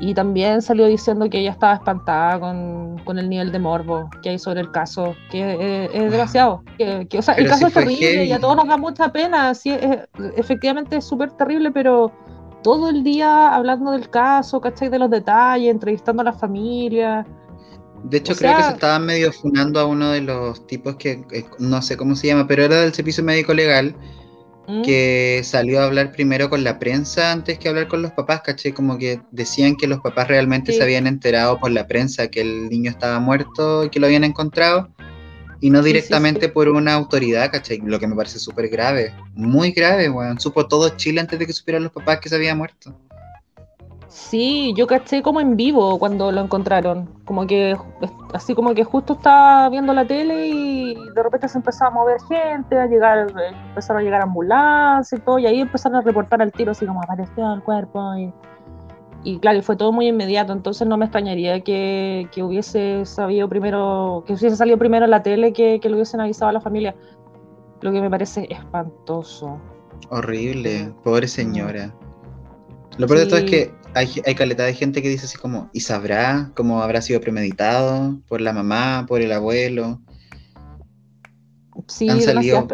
Y 0.00 0.14
también 0.14 0.62
salió 0.62 0.86
diciendo 0.86 1.28
que 1.28 1.40
ella 1.40 1.50
estaba 1.50 1.74
espantada 1.74 2.38
con, 2.38 2.98
con 3.04 3.18
el 3.18 3.28
nivel 3.28 3.50
de 3.50 3.58
morbo 3.58 4.08
que 4.22 4.30
hay 4.30 4.38
sobre 4.38 4.60
el 4.60 4.70
caso, 4.70 5.16
que 5.28 5.86
es, 5.86 5.90
es 5.92 6.10
demasiado. 6.12 6.62
Que, 6.78 7.06
que, 7.08 7.18
o 7.18 7.22
sea, 7.22 7.34
el 7.34 7.46
caso 7.46 7.66
si 7.66 7.66
es 7.66 7.72
terrible 7.74 8.24
y 8.24 8.32
a 8.32 8.38
todos 8.38 8.56
nos 8.56 8.68
da 8.68 8.76
mucha 8.76 9.10
pena. 9.12 9.54
Sí, 9.54 9.70
es- 9.70 10.08
efectivamente 10.36 10.96
es 10.96 11.04
súper 11.04 11.32
terrible, 11.32 11.72
pero 11.72 12.12
todo 12.62 12.90
el 12.90 13.02
día 13.02 13.54
hablando 13.54 13.90
del 13.90 14.08
caso, 14.10 14.60
¿cachai? 14.60 14.88
De 14.88 14.98
los 15.00 15.10
detalles, 15.10 15.70
entrevistando 15.70 16.22
a 16.22 16.24
la 16.26 16.32
familia. 16.32 17.26
De 18.04 18.18
hecho, 18.18 18.34
O 18.34 18.36
creo 18.36 18.54
que 18.54 18.62
se 18.62 18.70
estaban 18.70 19.06
medio 19.06 19.32
funando 19.32 19.80
a 19.80 19.86
uno 19.86 20.10
de 20.10 20.20
los 20.20 20.66
tipos 20.68 20.96
que 20.96 21.24
eh, 21.32 21.44
no 21.58 21.82
sé 21.82 21.96
cómo 21.96 22.14
se 22.14 22.28
llama, 22.28 22.46
pero 22.46 22.62
era 22.62 22.80
del 22.80 22.94
servicio 22.94 23.24
médico 23.24 23.52
legal, 23.54 23.96
¿Mm? 24.68 24.82
que 24.82 25.40
salió 25.44 25.80
a 25.80 25.86
hablar 25.86 26.12
primero 26.12 26.50
con 26.50 26.62
la 26.62 26.78
prensa 26.78 27.32
antes 27.32 27.58
que 27.58 27.70
hablar 27.70 27.88
con 27.88 28.02
los 28.02 28.12
papás, 28.12 28.42
caché, 28.42 28.74
como 28.74 28.98
que 28.98 29.20
decían 29.30 29.76
que 29.76 29.86
los 29.86 30.00
papás 30.00 30.28
realmente 30.28 30.72
Sí. 30.72 30.78
se 30.78 30.84
habían 30.84 31.06
enterado 31.06 31.58
por 31.58 31.70
la 31.70 31.86
prensa 31.86 32.28
que 32.28 32.42
el 32.42 32.68
niño 32.68 32.90
estaba 32.90 33.18
muerto 33.18 33.84
y 33.84 33.88
que 33.88 33.98
lo 33.98 34.06
habían 34.06 34.24
encontrado, 34.24 34.90
y 35.60 35.70
no 35.70 35.80
sí, 35.82 35.86
directamente 35.86 36.46
sí. 36.46 36.52
por 36.52 36.68
una 36.68 36.92
autoridad, 36.92 37.50
caché, 37.50 37.80
lo 37.82 37.98
que 37.98 38.06
me 38.06 38.14
parece 38.14 38.38
súper 38.38 38.68
grave, 38.68 39.14
muy 39.34 39.72
grave, 39.72 40.10
weón. 40.10 40.38
Supo 40.38 40.68
todo 40.68 40.90
Chile 40.90 41.20
antes 41.20 41.38
de 41.38 41.46
que 41.46 41.52
supieran 41.54 41.82
los 41.82 41.92
papás 41.92 42.20
que 42.20 42.28
se 42.28 42.36
había 42.36 42.54
muerto. 42.54 42.94
Sí, 44.08 44.72
yo 44.74 44.86
caché 44.86 45.22
como 45.22 45.38
en 45.38 45.54
vivo 45.56 45.98
cuando 45.98 46.32
lo 46.32 46.40
encontraron. 46.40 47.10
Como 47.26 47.46
que, 47.46 47.76
así 48.32 48.54
como 48.54 48.74
que 48.74 48.82
justo 48.82 49.12
estaba 49.12 49.68
viendo 49.68 49.92
la 49.92 50.06
tele 50.06 50.48
y 50.48 50.94
de 50.94 51.22
repente 51.22 51.46
se 51.46 51.58
empezó 51.58 51.84
a 51.84 51.90
mover 51.90 52.18
gente, 52.22 52.78
a 52.78 52.86
llegar, 52.86 53.30
empezaron 53.68 54.00
a 54.00 54.04
llegar 54.04 54.22
ambulancias 54.22 55.20
y 55.20 55.22
todo, 55.22 55.38
y 55.38 55.46
ahí 55.46 55.60
empezaron 55.60 55.96
a 55.96 56.00
reportar 56.00 56.40
al 56.40 56.52
tiro, 56.52 56.72
así 56.72 56.86
como 56.86 57.02
apareció 57.02 57.52
el 57.52 57.62
cuerpo. 57.62 58.14
Y, 58.16 58.32
y 59.24 59.38
claro, 59.40 59.58
y 59.58 59.62
fue 59.62 59.76
todo 59.76 59.92
muy 59.92 60.08
inmediato, 60.08 60.54
entonces 60.54 60.88
no 60.88 60.96
me 60.96 61.04
extrañaría 61.04 61.60
que, 61.60 62.28
que 62.32 62.42
hubiese 62.42 63.04
sabido 63.04 63.46
primero, 63.46 64.24
que 64.26 64.32
hubiese 64.32 64.56
salido 64.56 64.78
primero 64.78 65.04
en 65.04 65.10
la 65.10 65.22
tele 65.22 65.52
que, 65.52 65.80
que 65.80 65.90
lo 65.90 65.96
hubiesen 65.96 66.22
avisado 66.22 66.48
a 66.48 66.52
la 66.52 66.62
familia. 66.62 66.94
Lo 67.82 67.92
que 67.92 68.00
me 68.00 68.08
parece 68.08 68.46
espantoso. 68.50 69.58
Horrible, 70.08 70.94
pobre 71.04 71.28
señora. 71.28 71.94
Lo 72.96 73.06
peor 73.06 73.20
de 73.20 73.26
todo 73.26 73.36
es 73.36 73.44
que 73.44 73.78
hay, 73.98 74.22
hay 74.24 74.34
caleta 74.36 74.64
de 74.64 74.74
gente 74.74 75.02
que 75.02 75.08
dice 75.08 75.26
así 75.26 75.36
como, 75.36 75.70
¿y 75.72 75.80
sabrá 75.80 76.52
cómo 76.54 76.82
habrá 76.82 77.02
sido 77.02 77.20
premeditado 77.20 78.20
por 78.28 78.40
la 78.40 78.52
mamá, 78.52 79.06
por 79.08 79.20
el 79.20 79.32
abuelo? 79.32 80.00
Sí, 81.88 82.08
han 82.08 82.22
salido, 82.22 82.68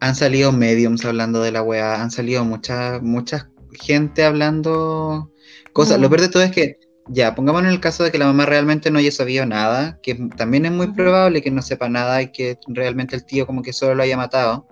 han 0.00 0.14
salido 0.14 0.52
mediums 0.52 1.04
hablando 1.04 1.42
de 1.42 1.50
la 1.50 1.62
weá, 1.62 2.00
han 2.00 2.12
salido 2.12 2.44
mucha, 2.44 3.00
mucha 3.00 3.50
gente 3.72 4.24
hablando 4.24 5.32
cosas. 5.72 5.98
Mm. 5.98 6.02
Lo 6.02 6.08
peor 6.10 6.20
de 6.20 6.28
todo 6.28 6.42
es 6.44 6.52
que, 6.52 6.78
ya, 7.08 7.34
pongámonos 7.34 7.68
en 7.68 7.74
el 7.74 7.80
caso 7.80 8.04
de 8.04 8.12
que 8.12 8.18
la 8.18 8.26
mamá 8.26 8.46
realmente 8.46 8.92
no 8.92 9.00
haya 9.00 9.10
sabido 9.10 9.46
nada, 9.46 9.98
que 10.00 10.14
también 10.36 10.64
es 10.64 10.72
muy 10.72 10.92
probable 10.92 11.42
que 11.42 11.50
no 11.50 11.62
sepa 11.62 11.88
nada 11.88 12.22
y 12.22 12.30
que 12.30 12.56
realmente 12.68 13.16
el 13.16 13.24
tío 13.24 13.46
como 13.46 13.62
que 13.62 13.72
solo 13.72 13.96
lo 13.96 14.04
haya 14.04 14.16
matado. 14.16 14.68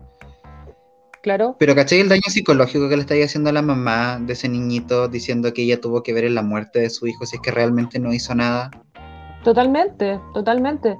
Claro. 1.27 1.57
Pero 1.59 1.75
¿cachai 1.75 1.99
el 1.99 2.09
daño 2.09 2.23
psicológico 2.29 2.89
que 2.89 2.95
le 2.95 3.01
está 3.03 3.15
haciendo 3.17 3.51
a 3.51 3.53
la 3.53 3.61
mamá 3.61 4.19
de 4.21 4.35
ese 4.35 4.49
niñito 4.49 5.09
diciendo 5.09 5.53
que 5.53 5.62
ella 5.62 5.81
tuvo 5.81 6.05
que 6.05 6.12
ver 6.12 6.23
en 6.23 6.37
la 6.37 6.43
muerte 6.43 6.79
de 6.79 6.89
su 6.89 7.09
hijo 7.09 7.27
si 7.27 7.35
es 7.35 7.43
que 7.43 7.51
realmente 7.51 7.99
no 7.99 8.12
hizo 8.12 8.33
nada? 8.37 8.71
Totalmente, 9.43 10.21
totalmente. 10.33 10.97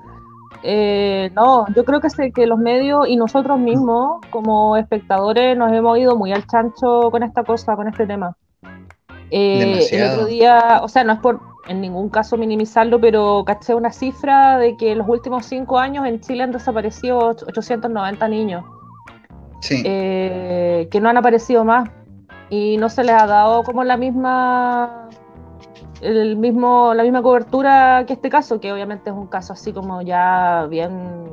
Eh, 0.65 1.31
no, 1.37 1.65
yo 1.77 1.85
creo 1.85 2.01
que, 2.01 2.11
se- 2.11 2.33
que 2.33 2.45
los 2.45 2.59
medios 2.59 3.07
y 3.07 3.15
nosotros 3.15 3.57
mismos, 3.61 4.21
como 4.31 4.77
espectadores, 4.77 5.57
nos 5.57 5.73
hemos 5.73 5.97
ido 5.97 6.17
muy 6.17 6.33
al 6.33 6.45
chancho 6.49 7.09
con 7.13 7.23
esta 7.23 7.45
cosa, 7.45 7.77
con 7.77 7.87
este 7.87 8.05
tema. 8.05 8.37
Eh, 9.31 9.79
el 9.93 10.11
otro 10.11 10.27
día, 10.27 10.81
o 10.83 10.89
sea, 10.89 11.05
no 11.05 11.13
es 11.13 11.21
por 11.21 11.41
en 11.69 11.81
ningún 11.81 12.09
caso 12.09 12.37
minimizarlo, 12.37 13.01
pero 13.01 13.45
caché 13.47 13.77
una 13.77 13.93
cifra 13.93 14.59
de 14.59 14.77
que 14.77 14.91
en 14.91 14.99
los 14.99 15.09
últimos 15.09 15.47
cinco 15.47 15.79
años 15.79 16.05
en 16.05 16.21
Chile 16.21 16.43
han 16.43 16.51
desaparecido 16.51 17.19
och- 17.31 17.45
890 17.47 18.27
niños, 18.29 18.65
Sí. 19.61 19.83
eh, 19.85 20.89
que 20.91 21.01
no 21.01 21.09
han 21.09 21.17
aparecido 21.17 21.65
más 21.65 21.91
y 22.51 22.77
no 22.77 22.89
se 22.89 23.05
les 23.05 23.15
ha 23.15 23.27
dado 23.27 23.63
como 23.63 23.85
la 23.85 23.97
misma 23.97 25.09
el 26.01 26.37
mismo 26.37 26.95
la 26.95 27.03
misma 27.03 27.23
cobertura 27.23 28.05
que 28.07 28.13
este 28.13 28.29
caso 28.29 28.61
que 28.61 28.73
obviamente 28.73 29.11
es 29.11 29.17
un 29.17 29.27
caso 29.27 29.55
así 29.55 29.73
como 29.73 30.03
ya 30.03 30.67
bien 30.69 31.25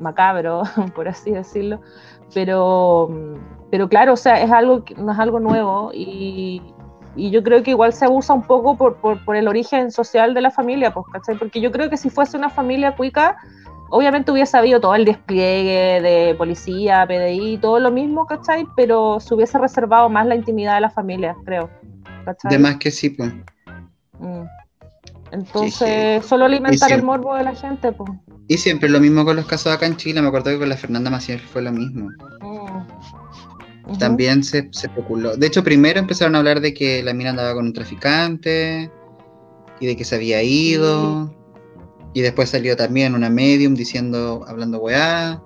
macabro 0.00 0.62
por 0.94 1.08
así 1.08 1.30
decirlo 1.30 1.80
pero 2.34 3.08
pero 3.70 3.88
claro 3.88 4.12
o 4.12 4.16
sea 4.16 4.40
es 4.42 4.50
algo 4.50 4.84
no 4.96 5.12
es 5.12 5.18
algo 5.18 5.40
nuevo 5.40 5.90
y, 5.94 6.62
y 7.16 7.30
yo 7.30 7.42
creo 7.42 7.62
que 7.62 7.70
igual 7.70 7.92
se 7.92 8.04
abusa 8.04 8.34
un 8.34 8.42
poco 8.42 8.76
por, 8.76 8.96
por, 8.96 9.24
por 9.24 9.36
el 9.36 9.48
origen 9.48 9.90
social 9.90 10.34
de 10.34 10.42
la 10.42 10.50
familia 10.50 10.92
pues, 10.92 11.06
porque 11.38 11.60
yo 11.60 11.72
creo 11.72 11.88
que 11.88 11.96
si 11.96 12.10
fuese 12.10 12.36
una 12.36 12.50
familia 12.50 12.94
cuica 12.94 13.36
obviamente 13.92 14.32
hubiese 14.32 14.56
habido 14.56 14.80
todo 14.80 14.94
el 14.94 15.04
despliegue 15.04 16.00
de 16.00 16.34
policía, 16.34 17.06
PDI, 17.06 17.58
todo 17.58 17.78
lo 17.78 17.90
mismo, 17.90 18.26
¿cachai? 18.26 18.66
Pero 18.74 19.20
se 19.20 19.34
hubiese 19.34 19.58
reservado 19.58 20.08
más 20.08 20.26
la 20.26 20.34
intimidad 20.34 20.76
de 20.76 20.80
la 20.80 20.90
familia, 20.90 21.36
creo. 21.44 21.70
¿cachai? 22.24 22.50
De 22.50 22.58
más 22.58 22.76
que 22.78 22.90
sí, 22.90 23.10
pues. 23.10 23.32
Mm. 24.18 24.44
Entonces, 25.30 26.24
solo 26.24 26.46
alimentar 26.46 26.90
el 26.90 27.02
morbo 27.02 27.34
de 27.34 27.44
la 27.44 27.54
gente, 27.54 27.92
pues. 27.92 28.10
Y 28.48 28.56
siempre 28.56 28.88
lo 28.88 28.98
mismo 28.98 29.24
con 29.26 29.36
los 29.36 29.46
casos 29.46 29.72
acá 29.72 29.86
en 29.86 29.96
Chile. 29.96 30.22
Me 30.22 30.28
acuerdo 30.28 30.50
que 30.50 30.58
con 30.58 30.68
la 30.70 30.76
Fernanda 30.76 31.10
Maciel 31.10 31.40
fue 31.40 31.60
lo 31.60 31.72
mismo. 31.72 32.08
Mm. 32.40 33.98
También 33.98 34.42
se, 34.42 34.68
se 34.72 34.86
especuló. 34.86 35.36
De 35.36 35.46
hecho, 35.46 35.62
primero 35.62 35.98
empezaron 35.98 36.34
a 36.34 36.38
hablar 36.38 36.60
de 36.60 36.72
que 36.72 37.02
la 37.02 37.12
mina 37.12 37.30
andaba 37.30 37.54
con 37.54 37.66
un 37.66 37.72
traficante 37.74 38.90
y 39.80 39.86
de 39.86 39.96
que 39.96 40.04
se 40.04 40.14
había 40.14 40.42
ido. 40.42 41.41
Y 42.14 42.20
después 42.20 42.50
salió 42.50 42.76
también 42.76 43.14
una 43.14 43.30
medium 43.30 43.74
diciendo, 43.74 44.44
hablando 44.46 44.78
weá. 44.78 45.42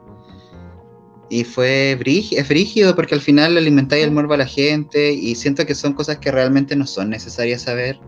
Y 1.29 1.45
fue 1.45 1.97
brígido, 1.99 2.41
es 2.41 2.49
brígido 2.49 2.95
porque 2.95 3.15
al 3.15 3.21
final 3.21 3.57
alimentáis 3.57 4.05
el 4.05 4.13
morbo 4.13 4.35
a 4.35 4.39
la 4.39 4.47
gente 4.47 5.13
y 5.13 5.35
siento 5.35 5.67
que 5.67 5.75
son 5.75 5.93
cosas 5.93 6.19
que 6.19 6.31
realmente 6.31 6.77
no 6.77 6.87
son 6.87 7.11
necesarias 7.11 7.63
saber. 7.63 7.99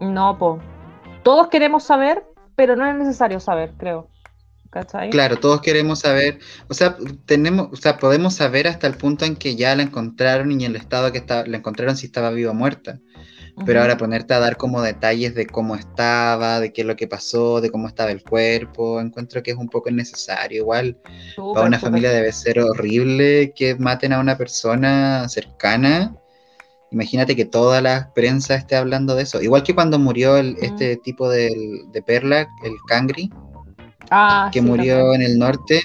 No, 0.00 0.36
pues. 0.38 0.62
Todos 1.24 1.48
queremos 1.48 1.84
saber, 1.84 2.24
pero 2.56 2.76
no 2.76 2.86
es 2.86 2.94
necesario 2.94 3.40
saber, 3.40 3.72
creo. 3.76 4.08
¿Cachai? 4.70 5.10
Claro, 5.10 5.38
todos 5.38 5.60
queremos 5.60 5.98
saber, 5.98 6.38
o 6.66 6.72
sea, 6.72 6.96
tenemos, 7.26 7.68
o 7.72 7.76
sea, 7.76 7.98
podemos 7.98 8.34
saber 8.34 8.66
hasta 8.66 8.86
el 8.86 8.94
punto 8.94 9.26
en 9.26 9.36
que 9.36 9.54
ya 9.54 9.76
la 9.76 9.82
encontraron 9.82 10.50
y 10.50 10.64
en 10.64 10.70
el 10.70 10.76
estado 10.76 11.12
que 11.12 11.18
está, 11.18 11.46
la 11.46 11.58
encontraron 11.58 11.94
si 11.94 12.06
estaba 12.06 12.30
viva 12.30 12.52
o 12.52 12.54
muerta. 12.54 12.98
Pero 13.66 13.80
ahora 13.80 13.96
ponerte 13.96 14.34
a 14.34 14.40
dar 14.40 14.56
como 14.56 14.82
detalles 14.82 15.34
de 15.34 15.46
cómo 15.46 15.76
estaba, 15.76 16.58
de 16.58 16.72
qué 16.72 16.80
es 16.80 16.86
lo 16.86 16.96
que 16.96 17.06
pasó, 17.06 17.60
de 17.60 17.70
cómo 17.70 17.86
estaba 17.86 18.10
el 18.10 18.22
cuerpo, 18.22 19.00
encuentro 19.00 19.42
que 19.42 19.50
es 19.52 19.56
un 19.56 19.68
poco 19.68 19.88
innecesario. 19.90 20.62
Igual 20.62 20.96
para 21.54 21.66
una 21.66 21.78
familia 21.78 22.10
debe 22.10 22.32
ser 22.32 22.58
horrible 22.60 23.52
que 23.54 23.74
maten 23.76 24.12
a 24.14 24.20
una 24.20 24.36
persona 24.36 25.28
cercana. 25.28 26.16
Imagínate 26.90 27.36
que 27.36 27.44
toda 27.44 27.80
la 27.80 28.12
prensa 28.14 28.54
esté 28.54 28.74
hablando 28.76 29.14
de 29.14 29.22
eso. 29.22 29.40
Igual 29.40 29.62
que 29.62 29.74
cuando 29.74 29.98
murió 29.98 30.36
el, 30.36 30.56
este 30.60 30.96
tipo 30.96 31.28
del- 31.28 31.90
de 31.92 32.02
Perla, 32.02 32.48
el 32.64 32.72
Cangri, 32.88 33.32
Ah, 34.10 34.50
que 34.52 34.60
sí, 34.60 34.66
murió 34.66 34.96
también. 34.98 35.22
en 35.22 35.30
el 35.30 35.38
norte. 35.38 35.82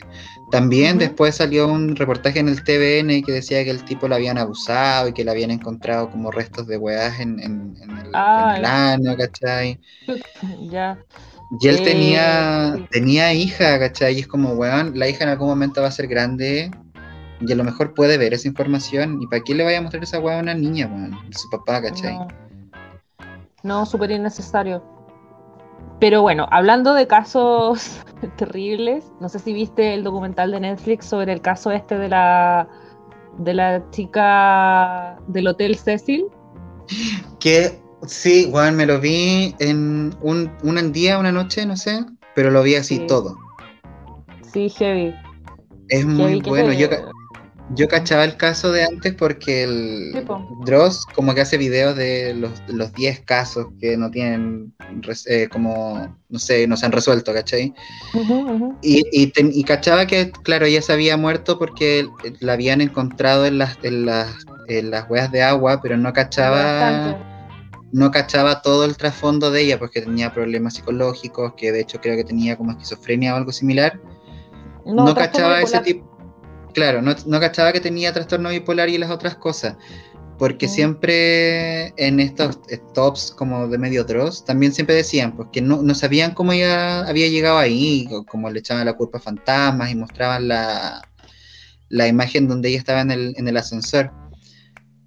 También 0.49 0.97
después 0.97 1.35
salió 1.35 1.67
un 1.67 1.95
reportaje 1.95 2.39
en 2.39 2.47
el 2.47 2.63
TVN 2.63 3.21
que 3.23 3.31
decía 3.33 3.63
que 3.63 3.69
el 3.69 3.83
tipo 3.83 4.07
lo 4.07 4.15
habían 4.15 4.37
abusado 4.37 5.09
y 5.09 5.13
que 5.13 5.25
le 5.25 5.31
habían 5.31 5.51
encontrado 5.51 6.09
como 6.09 6.31
restos 6.31 6.67
de 6.67 6.77
weas 6.77 7.19
en, 7.19 7.39
en- 7.39 7.75
en 7.81 7.97
el, 7.97 8.11
Ah, 8.13 8.51
en 8.51 8.57
el 8.57 8.65
ano, 8.65 9.17
¿cachai? 9.17 9.79
Ya. 10.71 10.97
Y 11.59 11.67
él 11.67 11.75
Eh, 11.75 11.83
tenía, 11.83 12.75
sí. 12.77 12.85
tenía 12.91 13.33
hija, 13.33 13.79
¿cachai? 13.79 14.15
Y 14.15 14.19
es 14.19 14.27
como, 14.27 14.53
weón, 14.53 14.97
la 14.97 15.07
hija 15.07 15.23
en 15.23 15.31
algún 15.31 15.47
momento 15.47 15.81
va 15.81 15.87
a 15.87 15.91
ser 15.91 16.07
grande 16.07 16.71
y 17.41 17.51
a 17.51 17.55
lo 17.55 17.63
mejor 17.63 17.93
puede 17.93 18.17
ver 18.17 18.33
esa 18.33 18.47
información. 18.47 19.21
¿Y 19.21 19.27
para 19.27 19.43
qué 19.43 19.53
le 19.55 19.63
vaya 19.63 19.79
a 19.79 19.81
mostrar 19.81 20.03
esa 20.03 20.19
weá 20.19 20.37
a 20.39 20.41
una 20.41 20.53
niña, 20.53 20.87
weón? 20.87 21.17
Su 21.33 21.49
papá, 21.49 21.81
¿cachai? 21.81 22.13
No, 22.13 22.27
no 23.63 23.85
súper 23.85 24.11
innecesario. 24.11 24.96
Pero 25.99 26.21
bueno, 26.21 26.47
hablando 26.51 26.93
de 26.93 27.07
casos 27.07 28.01
terribles, 28.37 29.11
no 29.19 29.29
sé 29.29 29.39
si 29.39 29.53
viste 29.53 29.93
el 29.93 30.03
documental 30.03 30.51
de 30.51 30.59
Netflix 30.59 31.05
sobre 31.05 31.33
el 31.33 31.41
caso 31.41 31.71
este 31.71 31.97
de 31.97 32.09
la 32.09 32.67
de 33.39 33.53
la 33.53 33.83
chica 33.91 35.17
del 35.27 35.47
Hotel 35.47 35.75
Cecil. 35.77 36.25
Que 37.39 37.79
sí, 38.05 38.49
weón, 38.51 38.75
me 38.75 38.85
lo 38.85 38.99
vi 38.99 39.55
en 39.59 40.15
un, 40.21 40.51
un 40.63 40.91
día, 40.91 41.19
una 41.19 41.31
noche, 41.31 41.65
no 41.65 41.77
sé, 41.77 42.03
pero 42.35 42.49
lo 42.49 42.63
vi 42.63 42.75
así 42.75 42.97
Sí. 42.97 43.07
todo. 43.07 43.35
Sí, 44.51 44.69
heavy. 44.69 45.13
Es 45.89 46.05
muy 46.05 46.41
heavy 46.41 46.49
bueno. 46.49 46.73
Yo, 46.73 46.87
yo 47.75 47.87
cachaba 47.87 48.23
el 48.23 48.37
caso 48.37 48.71
de 48.71 48.83
antes 48.83 49.13
porque 49.13 49.63
el. 49.63 50.11
Dross 50.65 51.05
como 51.13 51.33
que 51.35 51.41
hace 51.41 51.57
videos 51.57 51.95
de 51.95 52.33
los, 52.33 52.51
los 52.67 52.93
10 52.93 53.21
casos 53.21 53.67
que 53.79 53.97
no 53.97 54.09
tienen, 54.09 54.73
eh, 55.27 55.47
como, 55.51 56.17
no 56.29 56.39
sé, 56.39 56.65
no 56.67 56.77
se 56.77 56.85
han 56.85 56.91
resuelto, 56.91 57.33
¿cachai? 57.33 57.73
Y, 58.81 59.03
y, 59.11 59.27
ten- 59.27 59.51
y 59.53 59.63
cachaba 59.63 60.07
que, 60.07 60.31
claro, 60.43 60.65
ella 60.65 60.81
se 60.81 60.93
había 60.93 61.17
muerto 61.17 61.57
porque 61.59 62.07
la 62.39 62.53
habían 62.53 62.81
encontrado 62.81 63.45
en 63.45 63.57
las, 63.57 63.77
en 63.83 64.05
las, 64.05 64.35
en 64.67 64.91
las 64.91 65.09
huellas 65.09 65.31
de 65.31 65.43
agua, 65.43 65.81
pero 65.81 65.97
no 65.97 66.13
cachaba, 66.13 67.17
no 67.91 68.11
cachaba 68.11 68.61
todo 68.61 68.85
el 68.85 68.97
trasfondo 68.97 69.51
de 69.51 69.61
ella, 69.61 69.79
porque 69.79 70.01
tenía 70.01 70.33
problemas 70.33 70.75
psicológicos, 70.75 71.53
que 71.57 71.71
de 71.71 71.81
hecho 71.81 71.99
creo 72.01 72.15
que 72.15 72.23
tenía 72.23 72.55
como 72.57 72.71
esquizofrenia 72.71 73.33
o 73.33 73.37
algo 73.37 73.51
similar. 73.51 73.99
No, 74.85 75.13
trastorno 75.13 75.15
cachaba 75.15 75.61
ese 75.61 75.79
tipo. 75.81 76.16
Claro, 76.77 77.01
no, 77.01 77.15
no 77.25 77.39
cachaba 77.39 77.73
que 77.73 77.79
tenía 77.79 78.13
trastorno 78.13 78.49
bipolar 78.49 78.87
y 78.87 78.99
las 78.99 79.09
otras 79.09 79.33
cosas. 79.33 79.77
Porque 80.37 80.67
siempre 80.67 81.87
en 81.97 82.19
estos 82.19 82.59
eh, 82.69 82.79
tops 82.93 83.33
como 83.35 83.67
de 83.67 83.79
medio 83.79 84.03
Dross, 84.03 84.45
también 84.45 84.71
siempre 84.71 84.93
decían 84.93 85.35
pues, 85.35 85.49
que 85.51 85.59
no, 85.59 85.81
no 85.81 85.95
sabían 85.95 86.35
cómo 86.35 86.51
ella 86.51 86.99
había 87.07 87.29
llegado 87.29 87.57
ahí, 87.57 88.07
como 88.27 88.51
le 88.51 88.59
echaban 88.59 88.85
la 88.85 88.93
culpa 88.93 89.17
a 89.17 89.21
fantasmas 89.21 89.89
y 89.89 89.95
mostraban 89.95 90.49
la, 90.49 91.01
la 91.89 92.07
imagen 92.07 92.47
donde 92.47 92.69
ella 92.69 92.77
estaba 92.77 93.01
en 93.01 93.09
el, 93.09 93.33
en 93.37 93.47
el 93.47 93.57
ascensor. 93.57 94.11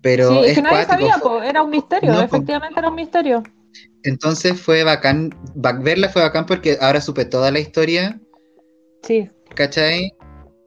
Pero 0.03 0.29
Sí, 0.29 0.39
es 0.39 0.47
es 0.49 0.55
que 0.57 0.63
nadie 0.63 0.87
sabía, 0.87 1.19
po, 1.23 1.41
era 1.41 1.63
un 1.63 1.71
misterio, 1.71 2.11
No, 2.11 2.19
po. 2.19 2.25
efectivamente 2.25 2.81
era 2.81 2.89
un 2.89 2.97
misterio. 2.97 3.45
Entonces 4.03 4.61
fue 4.61 4.83
bacán, 4.83 5.33
verla 5.55 6.09
fue 6.09 6.23
bacán 6.23 6.47
porque 6.47 6.79
ahora 6.81 7.01
supe 7.01 7.27
toda 7.27 7.53
la 7.53 7.61
historia 7.61 8.21
Sí, 9.05 9.31
¿cachai? 9.55 10.13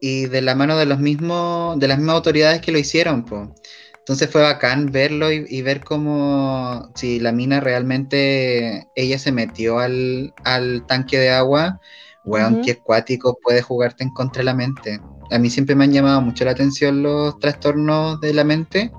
Y 0.06 0.26
de 0.26 0.42
la 0.42 0.54
mano 0.54 0.76
de 0.76 0.84
los 0.86 0.98
mismos, 1.00 1.78
de 1.78 1.88
las 1.88 1.98
mismas 1.98 2.16
autoridades 2.16 2.60
que 2.60 2.72
lo 2.72 2.78
hicieron, 2.78 3.24
po. 3.24 3.54
Entonces 3.98 4.30
fue 4.30 4.42
bacán 4.42 4.92
verlo 4.92 5.32
y, 5.32 5.46
y 5.48 5.62
ver 5.62 5.82
cómo 5.82 6.90
si 6.94 7.20
la 7.20 7.32
mina 7.32 7.60
realmente 7.60 8.88
ella 8.94 9.18
se 9.18 9.32
metió 9.32 9.78
al, 9.78 10.34
al 10.44 10.84
tanque 10.86 11.18
de 11.18 11.30
agua, 11.30 11.80
weón, 12.24 12.54
Ujú. 12.54 12.62
qué 12.62 12.72
acuático 12.72 13.38
puede 13.42 13.62
jugarte 13.62 14.04
en 14.04 14.10
contra 14.10 14.40
de 14.40 14.44
la 14.44 14.54
mente. 14.54 15.00
A 15.30 15.38
mí 15.38 15.48
siempre 15.48 15.74
me 15.74 15.84
han 15.84 15.92
llamado 15.92 16.20
mucho 16.20 16.44
la 16.44 16.50
atención 16.52 17.02
los 17.02 17.38
trastornos 17.38 18.20
de 18.20 18.34
la 18.34 18.44
mente, 18.44 18.92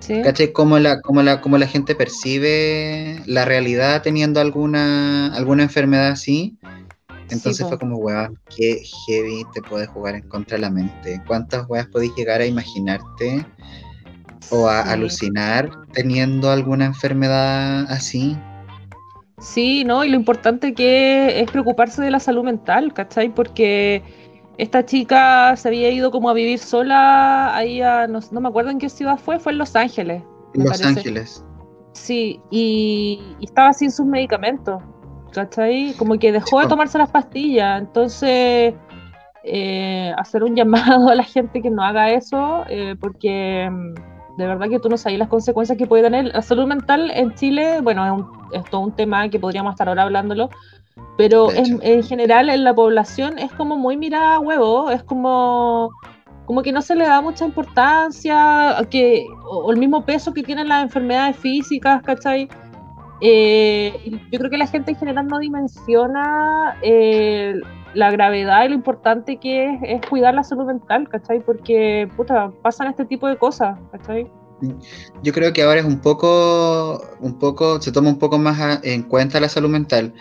sí. 0.00 0.22
¿cachai? 0.22 0.52
Cómo 0.52 0.78
la, 0.78 1.00
cómo 1.02 1.22
la, 1.22 1.40
cómo 1.42 1.58
la 1.58 1.66
gente 1.66 1.94
percibe 1.94 3.22
la 3.26 3.44
realidad 3.44 4.02
teniendo 4.02 4.40
alguna, 4.40 5.34
alguna 5.34 5.64
enfermedad 5.64 6.08
así. 6.12 6.58
Entonces 7.30 7.66
fue 7.66 7.78
como, 7.78 7.96
weón, 7.96 8.38
qué 8.56 8.82
heavy 9.06 9.44
te 9.52 9.62
puede 9.62 9.86
jugar 9.86 10.14
en 10.14 10.28
contra 10.28 10.56
de 10.56 10.62
la 10.62 10.70
mente. 10.70 11.22
¿Cuántas 11.26 11.68
weas 11.68 11.86
podéis 11.86 12.14
llegar 12.16 12.40
a 12.40 12.46
imaginarte 12.46 13.44
o 14.50 14.68
a 14.68 14.82
alucinar 14.82 15.70
teniendo 15.92 16.50
alguna 16.50 16.86
enfermedad 16.86 17.90
así? 17.90 18.36
Sí, 19.40 19.84
¿no? 19.84 20.04
Y 20.04 20.08
lo 20.08 20.16
importante 20.16 20.74
que 20.74 21.40
es 21.40 21.50
preocuparse 21.50 22.02
de 22.02 22.10
la 22.10 22.18
salud 22.18 22.44
mental, 22.44 22.92
¿cachai? 22.92 23.32
Porque 23.32 24.02
esta 24.58 24.84
chica 24.84 25.54
se 25.56 25.68
había 25.68 25.90
ido 25.90 26.10
como 26.10 26.28
a 26.28 26.34
vivir 26.34 26.58
sola 26.58 27.54
ahí 27.54 27.80
a, 27.80 28.08
no, 28.08 28.20
me 28.40 28.48
acuerdo 28.48 28.70
en 28.70 28.78
qué 28.78 28.88
ciudad 28.88 29.16
fue, 29.18 29.38
fue 29.38 29.52
en 29.52 29.58
Los 29.58 29.76
Ángeles. 29.76 30.22
Los 30.54 30.82
Ángeles. 30.82 31.44
Sí, 31.92 32.40
y, 32.50 33.20
estaba 33.40 33.72
sin 33.72 33.90
sus 33.92 34.06
medicamentos, 34.06 34.82
¿cachai? 35.32 35.94
Como 35.98 36.18
que 36.18 36.32
dejó 36.32 36.60
de 36.60 36.66
tomarse 36.66 36.98
las 36.98 37.10
pastillas, 37.10 37.80
entonces 37.80 38.74
eh, 39.44 40.12
hacer 40.16 40.44
un 40.44 40.54
llamado 40.56 41.08
a 41.08 41.14
la 41.14 41.24
gente 41.24 41.62
que 41.62 41.70
no 41.70 41.82
haga 41.82 42.10
eso, 42.10 42.64
eh, 42.68 42.96
porque 43.00 43.68
mm, 43.70 44.36
de 44.36 44.46
verdad 44.46 44.68
que 44.68 44.78
tú 44.78 44.88
no 44.88 44.96
sabes 44.96 45.18
las 45.18 45.28
consecuencias 45.28 45.78
que 45.78 45.86
puede 45.86 46.04
tener. 46.04 46.26
La 46.26 46.42
salud 46.42 46.66
mental 46.66 47.10
en 47.12 47.34
Chile, 47.34 47.80
bueno, 47.82 48.30
es, 48.52 48.64
todo 48.70 48.82
un 48.82 48.92
tema 48.92 49.28
que 49.28 49.38
podríamos 49.38 49.72
estar 49.72 49.88
ahora 49.88 50.04
hablándolo, 50.04 50.50
pero 51.16 51.48
en, 51.52 52.02
general 52.02 52.48
en 52.48 52.64
la 52.64 52.74
población 52.74 53.38
es 53.38 53.52
como 53.52 53.76
muy 53.76 53.96
mirada 53.96 54.36
a 54.36 54.40
huevo, 54.40 54.90
es 54.90 55.02
como 55.02 55.90
como 56.44 56.62
que 56.62 56.72
no 56.72 56.80
se 56.80 56.94
le 56.94 57.04
da 57.04 57.20
mucha 57.20 57.44
importancia, 57.44 58.74
que, 58.90 59.26
o, 59.50 59.70
el 59.70 59.76
mismo 59.76 60.06
peso 60.06 60.32
que 60.32 60.42
tienen 60.42 60.68
las 60.68 60.82
enfermedades 60.82 61.36
físicas, 61.36 62.02
¿cachai? 62.02 62.48
Eh, 63.20 63.92
yo 64.30 64.38
creo 64.38 64.50
que 64.50 64.58
la 64.58 64.66
gente 64.66 64.92
en 64.92 64.96
general 64.96 65.26
no 65.26 65.38
dimensiona 65.38 66.78
eh, 66.82 67.54
la 67.94 68.10
gravedad 68.10 68.64
y 68.64 68.68
lo 68.68 68.74
importante 68.74 69.38
que 69.38 69.78
es, 69.82 70.00
cuidar 70.08 70.34
la 70.34 70.44
salud 70.44 70.66
mental, 70.66 71.08
¿cachai? 71.08 71.40
Porque, 71.40 72.08
puta, 72.16 72.52
pasan 72.62 72.88
este 72.88 73.04
tipo 73.04 73.26
de 73.28 73.36
cosas, 73.36 73.78
¿cachai? 73.90 74.30
Yo 75.22 75.32
creo 75.32 75.52
que 75.52 75.62
ahora 75.62 75.80
es 75.80 75.86
un 75.86 76.00
poco, 76.00 77.00
un 77.20 77.38
poco, 77.38 77.80
se 77.80 77.92
toma 77.92 78.10
un 78.10 78.18
poco 78.18 78.38
más 78.38 78.80
en 78.82 79.02
cuenta 79.04 79.40
la 79.40 79.48
salud 79.48 79.68
mental, 79.68 80.12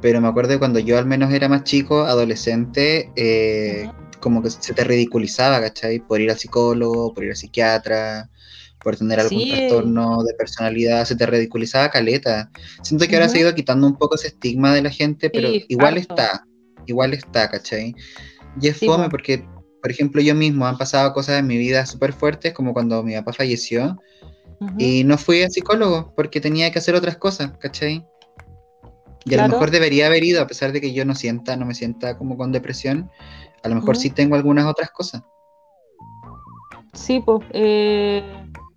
pero 0.00 0.20
me 0.20 0.28
acuerdo 0.28 0.52
de 0.52 0.58
cuando 0.58 0.78
yo 0.78 0.98
al 0.98 1.06
menos 1.06 1.32
era 1.32 1.48
más 1.48 1.64
chico, 1.64 2.02
adolescente, 2.02 3.10
eh, 3.16 3.90
como 4.20 4.42
que 4.42 4.50
se 4.50 4.74
te 4.74 4.84
ridiculizaba, 4.84 5.60
¿cachai? 5.60 6.00
Por 6.00 6.20
ir 6.20 6.30
al 6.30 6.38
psicólogo, 6.38 7.14
por 7.14 7.24
ir 7.24 7.30
al 7.30 7.36
psiquiatra, 7.36 8.28
por 8.86 8.96
tener 8.96 9.18
algún 9.18 9.48
trastorno 9.48 10.22
de 10.22 10.32
personalidad, 10.34 11.04
se 11.04 11.16
te 11.16 11.26
ridiculizaba 11.26 11.90
caleta. 11.90 12.52
Siento 12.82 13.08
que 13.08 13.16
ahora 13.16 13.28
se 13.28 13.38
ha 13.38 13.40
ido 13.40 13.52
quitando 13.52 13.84
un 13.84 13.96
poco 13.96 14.14
ese 14.14 14.28
estigma 14.28 14.72
de 14.72 14.82
la 14.82 14.90
gente, 14.90 15.28
pero 15.28 15.48
igual 15.66 15.96
está, 15.96 16.46
igual 16.86 17.12
está, 17.12 17.50
¿cachai? 17.50 17.96
Y 18.60 18.68
es 18.68 18.78
fome 18.78 19.10
porque, 19.10 19.44
por 19.82 19.90
ejemplo, 19.90 20.22
yo 20.22 20.36
mismo 20.36 20.68
han 20.68 20.78
pasado 20.78 21.12
cosas 21.14 21.40
en 21.40 21.48
mi 21.48 21.58
vida 21.58 21.84
súper 21.84 22.12
fuertes, 22.12 22.52
como 22.52 22.72
cuando 22.74 23.02
mi 23.02 23.16
papá 23.16 23.32
falleció, 23.32 24.00
y 24.78 25.02
no 25.02 25.18
fui 25.18 25.42
al 25.42 25.50
psicólogo 25.50 26.12
porque 26.14 26.40
tenía 26.40 26.70
que 26.70 26.78
hacer 26.78 26.94
otras 26.94 27.16
cosas, 27.16 27.54
¿cachai? 27.58 28.06
Y 29.24 29.34
a 29.34 29.42
lo 29.42 29.48
mejor 29.48 29.72
debería 29.72 30.06
haber 30.06 30.22
ido, 30.22 30.40
a 30.40 30.46
pesar 30.46 30.70
de 30.70 30.80
que 30.80 30.92
yo 30.92 31.04
no 31.04 31.16
sienta, 31.16 31.56
no 31.56 31.66
me 31.66 31.74
sienta 31.74 32.16
como 32.16 32.36
con 32.36 32.52
depresión, 32.52 33.10
a 33.64 33.68
lo 33.68 33.74
mejor 33.74 33.96
sí 33.96 34.10
tengo 34.10 34.36
algunas 34.36 34.64
otras 34.64 34.92
cosas. 34.92 35.24
Sí, 36.92 37.20
pues, 37.26 37.40
eh, 37.52 38.22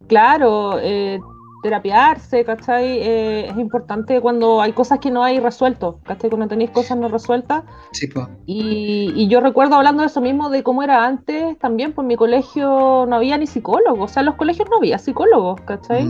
claro, 0.10 0.78
eh, 0.82 1.22
terapiarse, 1.64 2.44
¿cachai? 2.44 3.00
Eh, 3.00 3.48
es 3.50 3.58
importante 3.58 4.20
cuando 4.20 4.62
hay 4.62 4.74
cosas 4.74 5.00
que 5.00 5.12
no 5.12 5.24
hay 5.24 5.40
resuelto, 5.40 6.00
¿cachai? 6.04 6.30
Cuando 6.30 6.48
tenéis 6.48 6.72
cosas 6.72 6.98
no 6.98 7.08
resueltas. 7.08 7.64
Sí, 7.94 8.08
pues. 8.08 8.28
Y, 8.46 9.28
yo 9.28 9.40
recuerdo 9.40 9.76
hablando 9.76 10.02
de 10.02 10.08
eso 10.08 10.22
mismo, 10.22 10.50
de 10.50 10.64
cómo 10.64 10.84
era 10.84 11.06
antes, 11.06 11.58
también, 11.60 11.94
pues 11.94 12.04
en 12.04 12.08
mi 12.08 12.16
colegio 12.16 13.06
no 13.08 13.16
había 13.16 13.38
ni 13.38 13.48
psicólogos, 13.48 14.12
o 14.12 14.14
sea, 14.14 14.22
en 14.22 14.26
los 14.26 14.36
colegios 14.36 14.68
no 14.70 14.78
había 14.78 14.98
psicólogos, 14.98 15.62
¿cachai? 15.62 16.10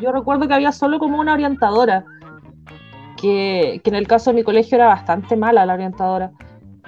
Yo 0.00 0.12
recuerdo 0.12 0.46
que 0.46 0.54
había 0.54 0.72
solo 0.72 0.98
como 0.98 1.18
una 1.18 1.34
orientadora, 1.34 2.04
que, 3.16 3.80
que 3.82 3.90
en 3.90 3.96
el 3.96 4.06
caso 4.06 4.30
de 4.30 4.36
mi 4.36 4.44
colegio 4.44 4.76
era 4.76 4.86
bastante 4.86 5.36
mala 5.36 5.66
la 5.66 5.74
orientadora. 5.74 6.32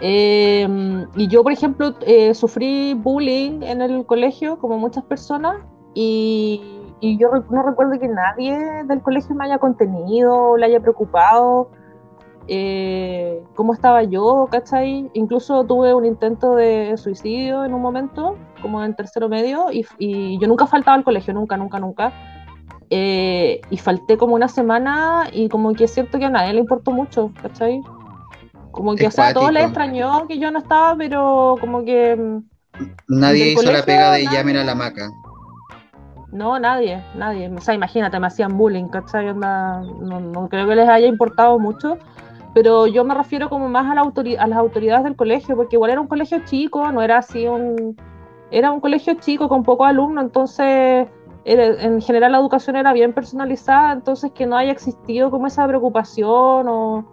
Em, 0.05 1.07
y 1.15 1.29
yo, 1.29 1.45
por 1.45 1.53
ejemplo, 1.53 1.95
eh, 2.07 2.35
sufrí 2.35 2.93
bullying 2.95 3.63
en 3.63 3.83
el 3.83 4.05
colegio, 4.05 4.59
como 4.59 4.77
muchas 4.77 5.05
personas, 5.05 5.59
y, 5.95 6.79
yo 7.01 7.31
no 7.51 7.63
recuerdo 7.65 7.99
que 7.99 8.07
nadie 8.07 8.57
del 8.85 9.01
colegio 9.01 9.35
me 9.35 9.45
haya 9.47 9.59
contenido, 9.59 10.57
le 10.57 10.67
haya 10.67 10.79
preocupado 10.79 11.71
eh, 12.49 13.43
cómo 13.55 13.73
estaba 13.73 14.03
yo, 14.03 14.49
¿cachai? 14.51 15.11
Incluso 15.15 15.65
tuve 15.65 15.95
un 15.95 16.05
intento 16.05 16.55
de 16.55 16.97
suicidio 16.97 17.65
en 17.65 17.75
un 17.75 17.83
momento, 17.83 18.37
como 18.61 18.83
en 18.85 18.95
tercero 18.95 19.29
medio, 19.29 19.67
y, 19.71 20.39
yo 20.39 20.49
nunca 20.49 20.67
faltaba 20.67 20.97
al 20.97 21.05
colegio, 21.05 21.35
nunca, 21.35 21.57
nunca, 21.57 21.79
nunca. 21.79 22.13
Eh, 22.91 23.61
y 23.71 23.79
falté 23.79 24.19
como 24.19 24.35
una 24.35 24.49
semana 24.49 25.29
y 25.33 25.49
como 25.49 25.73
que 25.73 25.85
es 25.85 25.95
cierto 25.95 26.19
que 26.19 26.27
a 26.27 26.31
nadie 26.31 26.53
le 26.53 26.61
importó 26.61 26.91
mucho, 26.91 27.33
¿cachai? 27.41 27.81
Como 28.71 28.97
que, 28.97 29.07
o 29.07 29.11
sea, 29.11 29.29
a 29.29 29.35
todos 29.35 29.53
les 29.53 29.65
extrañó 29.65 30.27
que 30.27 30.39
yo 30.39 30.51
no 30.51 30.59
estaba, 30.59 30.97
pero 30.97 31.57
como 31.61 31.85
que. 31.85 32.17
Mm, 32.17 32.43
nadie 33.09 33.53
hizo 33.53 33.71
la 33.71 33.83
pega 33.83 34.13
de 34.13 34.25
llamen 34.25 34.57
a 34.57 34.65
la 34.65 34.75
maca. 34.75 35.11
No, 36.33 36.59
nadie, 36.59 37.05
nadie. 37.15 37.49
O 37.55 37.61
sea, 37.61 37.75
imagínate, 37.75 38.19
me 38.19 38.27
hacían 38.27 38.57
bullying, 38.57 38.89
¿cachai? 38.89 39.35
No, 39.35 39.83
no, 40.21 40.49
creo 40.49 40.67
que 40.67 40.75
les 40.75 40.89
haya 40.89 41.07
importado 41.07 41.59
mucho. 41.59 41.99
Pero 42.55 42.87
yo 42.87 43.05
me 43.05 43.15
refiero 43.15 43.49
como 43.49 43.69
más 43.69 43.91
a, 43.91 43.95
la 43.95 44.03
a 44.03 44.47
las 44.47 44.59
autoridades 44.59 45.05
del 45.05 45.17
colegio, 45.17 45.57
porque 45.57 45.77
igual 45.77 45.91
era 45.91 46.01
un 46.01 46.09
colegio 46.09 46.41
chico, 46.45 46.91
no 46.91 47.03
era 47.03 47.19
así 47.19 47.47
un. 47.47 47.97
Era 48.51 48.73
un 48.73 48.81
colegio 48.81 49.15
chico 49.15 49.49
con 49.49 49.63
pocos 49.63 49.87
alumnos, 49.87 50.25
entonces 50.25 51.09
en 51.45 52.01
general 52.01 52.33
la 52.33 52.39
educación 52.39 52.77
era 52.77 52.93
bien 52.93 53.13
personalizada, 53.13 53.93
entonces 53.93 54.31
que 54.33 54.47
no 54.47 54.57
haya 54.57 54.73
existido 54.73 55.31
como 55.31 55.47
esa 55.47 55.67
preocupación 55.67 56.69
o 56.69 57.05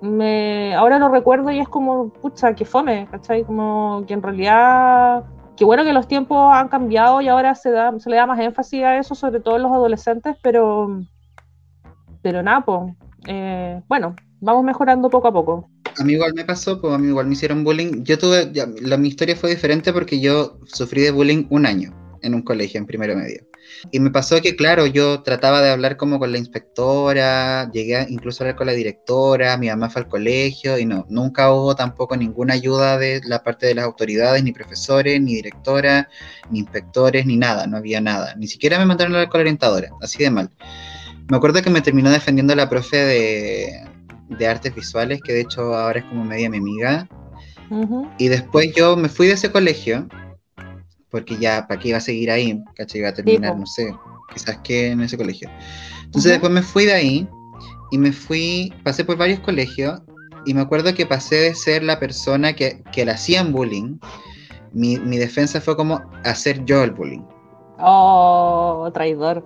me, 0.00 0.74
ahora 0.74 0.98
lo 0.98 1.08
recuerdo 1.08 1.50
y 1.50 1.58
es 1.58 1.68
como, 1.68 2.08
pucha, 2.08 2.54
que 2.54 2.64
fome, 2.64 3.06
¿cachai? 3.10 3.44
Como 3.44 4.04
que 4.06 4.14
en 4.14 4.22
realidad, 4.22 5.24
que 5.60 5.66
bueno 5.66 5.84
que 5.84 5.92
los 5.92 6.08
tiempos 6.08 6.54
han 6.54 6.68
cambiado 6.68 7.20
y 7.20 7.28
ahora 7.28 7.54
se, 7.54 7.70
da, 7.70 7.92
se 7.98 8.08
le 8.08 8.16
da 8.16 8.24
más 8.24 8.40
énfasis 8.40 8.82
a 8.82 8.96
eso, 8.96 9.14
sobre 9.14 9.40
todo 9.40 9.58
los 9.58 9.70
adolescentes, 9.70 10.34
pero, 10.42 11.02
pero 12.22 12.42
nada, 12.42 12.64
pues, 12.64 12.94
bueno, 13.86 14.16
vamos 14.40 14.64
mejorando 14.64 15.10
poco 15.10 15.28
a 15.28 15.32
poco. 15.34 15.68
A 15.98 16.02
mí 16.02 16.14
igual 16.14 16.32
me 16.32 16.46
pasó, 16.46 16.80
pues 16.80 16.94
a 16.94 16.96
mí 16.96 17.08
igual 17.08 17.26
me 17.26 17.34
hicieron 17.34 17.62
bullying. 17.62 18.04
Yo 18.04 18.18
tuve, 18.18 18.50
la, 18.80 18.96
mi 18.96 19.08
historia 19.08 19.36
fue 19.36 19.50
diferente 19.50 19.92
porque 19.92 20.18
yo 20.18 20.56
sufrí 20.64 21.02
de 21.02 21.10
bullying 21.10 21.44
un 21.50 21.66
año 21.66 21.99
en 22.22 22.34
un 22.34 22.42
colegio, 22.42 22.78
en 22.78 22.86
primero 22.86 23.16
medio. 23.16 23.46
Y 23.90 24.00
me 24.00 24.10
pasó 24.10 24.40
que, 24.40 24.56
claro, 24.56 24.86
yo 24.86 25.22
trataba 25.22 25.60
de 25.62 25.70
hablar 25.70 25.96
como 25.96 26.18
con 26.18 26.32
la 26.32 26.38
inspectora, 26.38 27.70
llegué 27.72 28.06
incluso 28.08 28.42
a 28.42 28.46
hablar 28.46 28.56
con 28.56 28.66
la 28.66 28.72
directora, 28.72 29.56
mi 29.56 29.68
mamá 29.68 29.88
fue 29.90 30.02
al 30.02 30.08
colegio 30.08 30.78
y 30.78 30.84
no, 30.84 31.06
nunca 31.08 31.52
hubo 31.52 31.74
tampoco 31.74 32.16
ninguna 32.16 32.54
ayuda 32.54 32.98
de 32.98 33.20
la 33.24 33.42
parte 33.42 33.66
de 33.66 33.74
las 33.74 33.84
autoridades, 33.84 34.42
ni 34.42 34.52
profesores, 34.52 35.20
ni 35.20 35.34
directora, 35.36 36.08
ni 36.50 36.60
inspectores, 36.60 37.26
ni 37.26 37.36
nada, 37.36 37.66
no 37.66 37.76
había 37.76 38.00
nada. 38.00 38.34
Ni 38.36 38.46
siquiera 38.46 38.78
me 38.78 38.86
mandaron 38.86 39.14
a 39.14 39.18
hablar 39.18 39.30
con 39.30 39.38
la 39.38 39.42
orientadora, 39.42 39.90
así 40.02 40.22
de 40.22 40.30
mal. 40.30 40.50
Me 41.28 41.36
acuerdo 41.36 41.62
que 41.62 41.70
me 41.70 41.80
terminó 41.80 42.10
defendiendo 42.10 42.54
la 42.54 42.68
profe 42.68 42.96
de, 42.96 43.88
de 44.30 44.46
artes 44.46 44.74
visuales, 44.74 45.20
que 45.22 45.32
de 45.32 45.42
hecho 45.42 45.74
ahora 45.74 46.00
es 46.00 46.04
como 46.06 46.24
media 46.24 46.50
mi 46.50 46.58
amiga. 46.58 47.08
Y 48.18 48.26
después 48.26 48.72
yo 48.74 48.96
me 48.96 49.08
fui 49.08 49.28
de 49.28 49.34
ese 49.34 49.52
colegio 49.52 50.08
porque 51.10 51.36
ya, 51.36 51.66
¿para 51.66 51.80
qué 51.80 51.88
iba 51.88 51.98
a 51.98 52.02
seguir 52.02 52.30
ahí? 52.30 52.62
¿Cachai? 52.76 53.00
Iba 53.00 53.10
a 53.10 53.14
terminar, 53.14 53.58
no 53.58 53.66
sé, 53.66 53.94
quizás 54.32 54.58
que 54.58 54.92
en 54.92 55.00
ese 55.00 55.16
colegio. 55.16 55.50
Entonces 56.04 56.32
después 56.32 56.52
me 56.52 56.62
fui 56.62 56.86
de 56.86 56.92
ahí 56.92 57.28
y 57.90 57.98
me 57.98 58.12
fui, 58.12 58.72
pasé 58.84 59.04
por 59.04 59.16
varios 59.16 59.40
colegios 59.40 60.00
y 60.46 60.54
me 60.54 60.60
acuerdo 60.60 60.94
que 60.94 61.06
pasé 61.06 61.36
de 61.36 61.54
ser 61.54 61.82
la 61.82 61.98
persona 61.98 62.54
que, 62.54 62.82
que 62.92 63.04
le 63.04 63.12
hacían 63.12 63.52
bullying, 63.52 63.98
mi, 64.72 64.98
mi 64.98 65.18
defensa 65.18 65.60
fue 65.60 65.76
como 65.76 66.00
hacer 66.24 66.64
yo 66.64 66.84
el 66.84 66.92
bullying. 66.92 67.22
Oh, 67.78 68.90
traidor. 68.92 69.44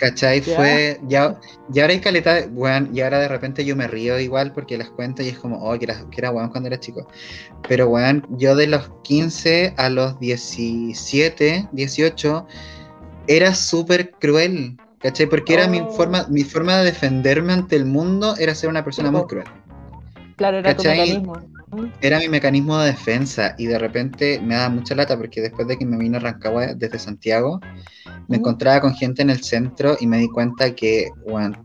¿Cachai? 0.00 0.40
Fue. 0.40 0.98
Ya, 1.08 1.38
ya 1.68 1.82
ahora 1.82 1.92
hay 1.92 2.00
caleta, 2.00 2.46
bueno, 2.50 2.88
y 2.90 3.02
ahora 3.02 3.18
de 3.18 3.28
repente 3.28 3.66
yo 3.66 3.76
me 3.76 3.86
río 3.86 4.18
igual 4.18 4.50
porque 4.50 4.78
las 4.78 4.88
cuento 4.88 5.22
y 5.22 5.28
es 5.28 5.38
como, 5.38 5.58
oh, 5.58 5.78
que 5.78 5.84
era, 5.84 6.06
que 6.10 6.20
era 6.22 6.32
cuando 6.32 6.68
era 6.68 6.80
chico. 6.80 7.06
Pero 7.68 7.86
weón, 7.90 8.26
yo 8.30 8.56
de 8.56 8.66
los 8.66 8.90
15 9.02 9.74
a 9.76 9.90
los 9.90 10.18
17, 10.18 11.68
18, 11.72 12.46
era 13.26 13.54
súper 13.54 14.12
cruel. 14.12 14.78
¿Cachai? 15.00 15.26
Porque 15.26 15.52
era 15.52 15.68
mi 15.68 15.80
oh. 15.80 15.90
forma, 15.90 16.26
mi 16.30 16.44
forma 16.44 16.78
de 16.78 16.86
defenderme 16.86 17.52
ante 17.52 17.76
el 17.76 17.84
mundo 17.84 18.36
era 18.38 18.54
ser 18.54 18.70
una 18.70 18.82
persona 18.82 19.10
muy 19.10 19.26
cruel. 19.26 19.46
Claro, 20.40 20.56
era 20.56 20.74
tu 20.74 20.82
mecanismo. 20.84 21.34
Era 22.00 22.18
mi 22.18 22.28
mecanismo 22.30 22.78
de 22.78 22.92
defensa 22.92 23.54
y 23.58 23.66
de 23.66 23.78
repente 23.78 24.40
me 24.42 24.54
daba 24.54 24.70
mucha 24.70 24.94
lata 24.94 25.14
porque 25.18 25.42
después 25.42 25.68
de 25.68 25.76
que 25.76 25.84
me 25.84 25.98
vine 25.98 26.16
a 26.16 26.20
Rancagua 26.20 26.68
desde 26.68 26.98
Santiago, 26.98 27.60
me 28.26 28.38
encontraba 28.38 28.80
con 28.80 28.94
gente 28.94 29.20
en 29.20 29.28
el 29.28 29.42
centro 29.42 29.98
y 30.00 30.06
me 30.06 30.16
di 30.16 30.28
cuenta 30.30 30.74
que 30.74 31.10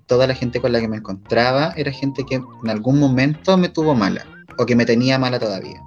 toda 0.07 0.27
la 0.27 0.35
gente 0.35 0.59
con 0.59 0.73
la 0.73 0.81
que 0.81 0.89
me 0.89 0.97
encontraba 0.97 1.73
era 1.77 1.89
gente 1.89 2.25
que 2.25 2.35
en 2.35 2.69
algún 2.69 2.99
momento 2.99 3.55
me 3.55 3.69
tuvo 3.69 3.95
mala. 3.95 4.25
o 4.57 4.65
que 4.65 4.75
me 4.75 4.85
tenía 4.85 5.17
mala 5.17 5.39
todavía. 5.39 5.81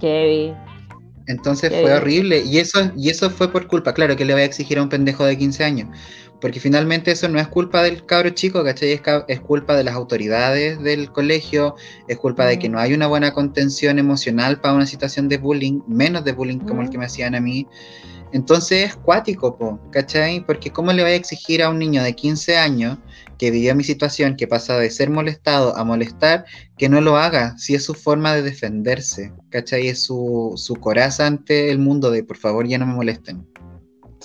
Kevin. 0.00 0.54
Entonces 1.28 1.70
fue 1.70 1.92
horrible. 1.92 2.42
Y 2.44 2.58
eso, 2.58 2.90
y 2.96 3.10
eso 3.10 3.30
fue 3.30 3.52
por 3.52 3.68
culpa, 3.68 3.94
claro, 3.94 4.16
que 4.16 4.24
le 4.24 4.32
voy 4.32 4.42
a 4.42 4.46
exigir 4.46 4.78
a 4.78 4.82
un 4.82 4.88
pendejo 4.88 5.24
de 5.24 5.38
15 5.38 5.64
años. 5.64 5.88
Porque 6.40 6.60
finalmente 6.60 7.12
eso 7.12 7.28
no 7.28 7.38
es 7.40 7.48
culpa 7.48 7.82
del 7.82 8.04
cabro 8.04 8.30
chico, 8.30 8.62
¿cachai? 8.62 9.00
Es, 9.28 9.40
culpa 9.40 9.76
de 9.76 9.84
las 9.84 9.94
autoridades 9.94 10.82
del 10.82 11.10
colegio, 11.10 11.76
es 12.08 12.18
culpa 12.18 12.46
de 12.46 12.58
que 12.58 12.68
mm. 12.68 12.72
no 12.72 12.78
hay 12.78 12.94
una 12.94 13.06
buena 13.06 13.32
contención 13.32 13.98
emocional 13.98 14.60
para 14.60 14.74
una 14.74 14.86
situación 14.86 15.28
de 15.28 15.38
bullying, 15.38 15.80
menos 15.86 16.24
de 16.24 16.32
bullying 16.32 16.58
como 16.58 16.82
el 16.82 16.88
mm. 16.88 16.90
que 16.90 16.98
me 16.98 17.06
hacían 17.06 17.34
a 17.34 17.40
mí. 17.40 17.66
Entonces 18.32 18.90
es 18.90 18.96
cuático, 18.96 19.56
po, 19.56 19.80
¿cachai? 19.90 20.44
Porque 20.44 20.70
¿cómo 20.70 20.92
le 20.92 21.02
voy 21.02 21.12
a 21.12 21.14
exigir 21.14 21.62
a 21.62 21.70
un 21.70 21.78
niño 21.78 22.02
de 22.02 22.14
15 22.14 22.56
años 22.56 22.98
que 23.38 23.50
vivió 23.50 23.74
mi 23.74 23.84
situación, 23.84 24.36
que 24.36 24.48
pasa 24.48 24.78
de 24.78 24.90
ser 24.90 25.10
molestado 25.10 25.76
a 25.76 25.84
molestar, 25.84 26.44
que 26.76 26.88
no 26.88 27.00
lo 27.00 27.16
haga, 27.16 27.56
si 27.58 27.74
es 27.74 27.84
su 27.84 27.94
forma 27.94 28.34
de 28.34 28.42
defenderse, 28.42 29.32
¿cachai? 29.50 29.88
Es 29.88 30.02
su, 30.02 30.54
su 30.56 30.74
coraza 30.76 31.26
ante 31.26 31.70
el 31.70 31.78
mundo 31.78 32.10
de 32.10 32.24
por 32.24 32.36
favor 32.36 32.66
ya 32.66 32.78
no 32.78 32.86
me 32.86 32.94
molesten. 32.94 33.46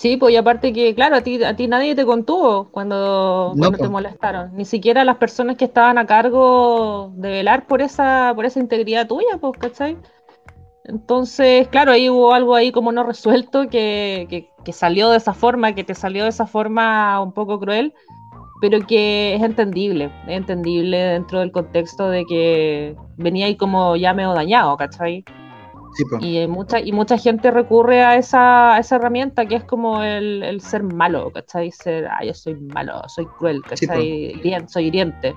Sí, 0.02 0.16
pues 0.16 0.34
y 0.34 0.36
aparte 0.36 0.72
que, 0.72 0.96
claro, 0.96 1.14
a 1.14 1.20
ti, 1.20 1.44
a 1.44 1.54
ti 1.54 1.68
nadie 1.68 1.94
te 1.94 2.04
contuvo 2.04 2.72
cuando, 2.72 3.54
te 3.78 3.88
molestaron. 3.88 4.50
Ni 4.56 4.64
siquiera 4.64 5.04
las 5.04 5.18
personas 5.18 5.56
que 5.56 5.66
estaban 5.66 5.96
a 5.96 6.06
cargo 6.06 7.12
de 7.14 7.28
velar 7.28 7.68
por 7.68 7.82
esa, 7.82 8.32
por 8.34 8.44
esa 8.44 8.58
integridad 8.58 9.06
tuya, 9.06 9.38
pues, 9.40 9.52
¿cachai? 9.60 9.96
Entonces, 10.86 11.68
claro, 11.68 11.92
ahí 11.92 12.10
hubo 12.10 12.34
algo 12.34 12.56
ahí 12.56 12.72
como 12.72 12.90
no 12.90 13.04
resuelto 13.04 13.68
que, 13.68 14.50
que, 14.64 14.72
salió 14.72 15.08
de 15.08 15.18
esa 15.18 15.34
forma, 15.34 15.72
que 15.72 15.84
te 15.84 15.94
salió 15.94 16.24
de 16.24 16.30
esa 16.30 16.48
forma 16.48 17.20
un 17.20 17.30
poco 17.30 17.60
cruel, 17.60 17.94
pero 18.60 18.84
que 18.84 19.36
es 19.36 19.42
entendible, 19.44 20.10
es 20.26 20.36
entendible 20.36 20.98
dentro 20.98 21.38
del 21.38 21.52
contexto 21.52 22.08
de 22.08 22.24
que 22.24 22.96
venía 23.18 23.46
ahí 23.46 23.54
como 23.56 23.94
ya 23.94 24.14
medio 24.14 24.32
dañado, 24.32 24.76
¿cachai? 24.76 25.24
Y, 26.20 26.46
mucha, 26.46 26.80
y 26.80 26.92
mucha 26.92 27.18
gente 27.18 27.50
recurre 27.50 28.02
a 28.02 28.16
esa, 28.16 28.78
esa 28.78 28.96
herramienta 28.96 29.46
que 29.46 29.56
es 29.56 29.64
como 29.64 30.02
el, 30.02 30.60
ser 30.60 30.82
malo, 30.82 31.30
¿cachai? 31.32 31.70
Ser, 31.70 32.06
ah, 32.06 32.24
yo 32.24 32.34
soy 32.34 32.54
malo, 32.54 33.02
soy 33.08 33.26
cruel, 33.38 33.62
¿cachai? 33.62 34.40
soy 34.66 34.86
hiriente. 34.86 35.34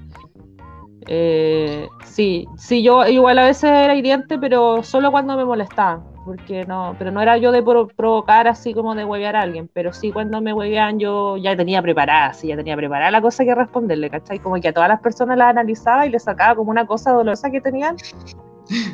Eh, 1.08 1.88
sí, 2.04 2.48
sí, 2.58 2.82
yo 2.82 3.06
igual 3.08 3.38
a 3.38 3.46
veces 3.46 3.65
era 3.65 3.96
hiriente, 3.96 4.39
pero 4.39 4.82
solo 4.84 5.12
cuando 5.12 5.38
me 5.38 5.46
molestaba 5.46 6.04
porque 6.26 6.65
no, 6.65 6.96
pero 6.98 7.12
no 7.12 7.22
era 7.22 7.38
yo 7.38 7.52
de 7.52 7.62
provocar 7.62 8.48
así 8.48 8.74
como 8.74 8.96
de 8.96 9.06
huevear 9.06 9.36
a 9.36 9.41
alguien, 9.41 9.70
pero 9.72 9.94
sí 9.94 10.12
cuando 10.12 10.41
me 10.41 10.54
hueveaban 10.54 11.00
yo 11.00 11.38
ya 11.38 11.56
tenía 11.56 11.82
preparada, 11.84 12.34
sí, 12.34 12.48
ya 12.48 12.58
tenía 12.58 12.76
preparada 12.76 13.12
la 13.12 13.22
cosa 13.22 13.46
que 13.46 13.54
responderle, 13.54 14.10
¿cachai? 14.10 14.39
Como 14.39 14.60
que 14.60 14.70
a 14.70 14.74
todas 14.74 14.89
las 14.89 15.00
personas 15.00 15.38
las 15.38 15.50
analizaba 15.50 16.08
y 16.08 16.10
les 16.10 16.24
sacaba 16.24 16.56
como 16.56 16.72
una 16.72 16.88
cosa 16.88 17.12
dolorosa 17.12 17.52
que 17.52 17.62
tenían 17.62 17.96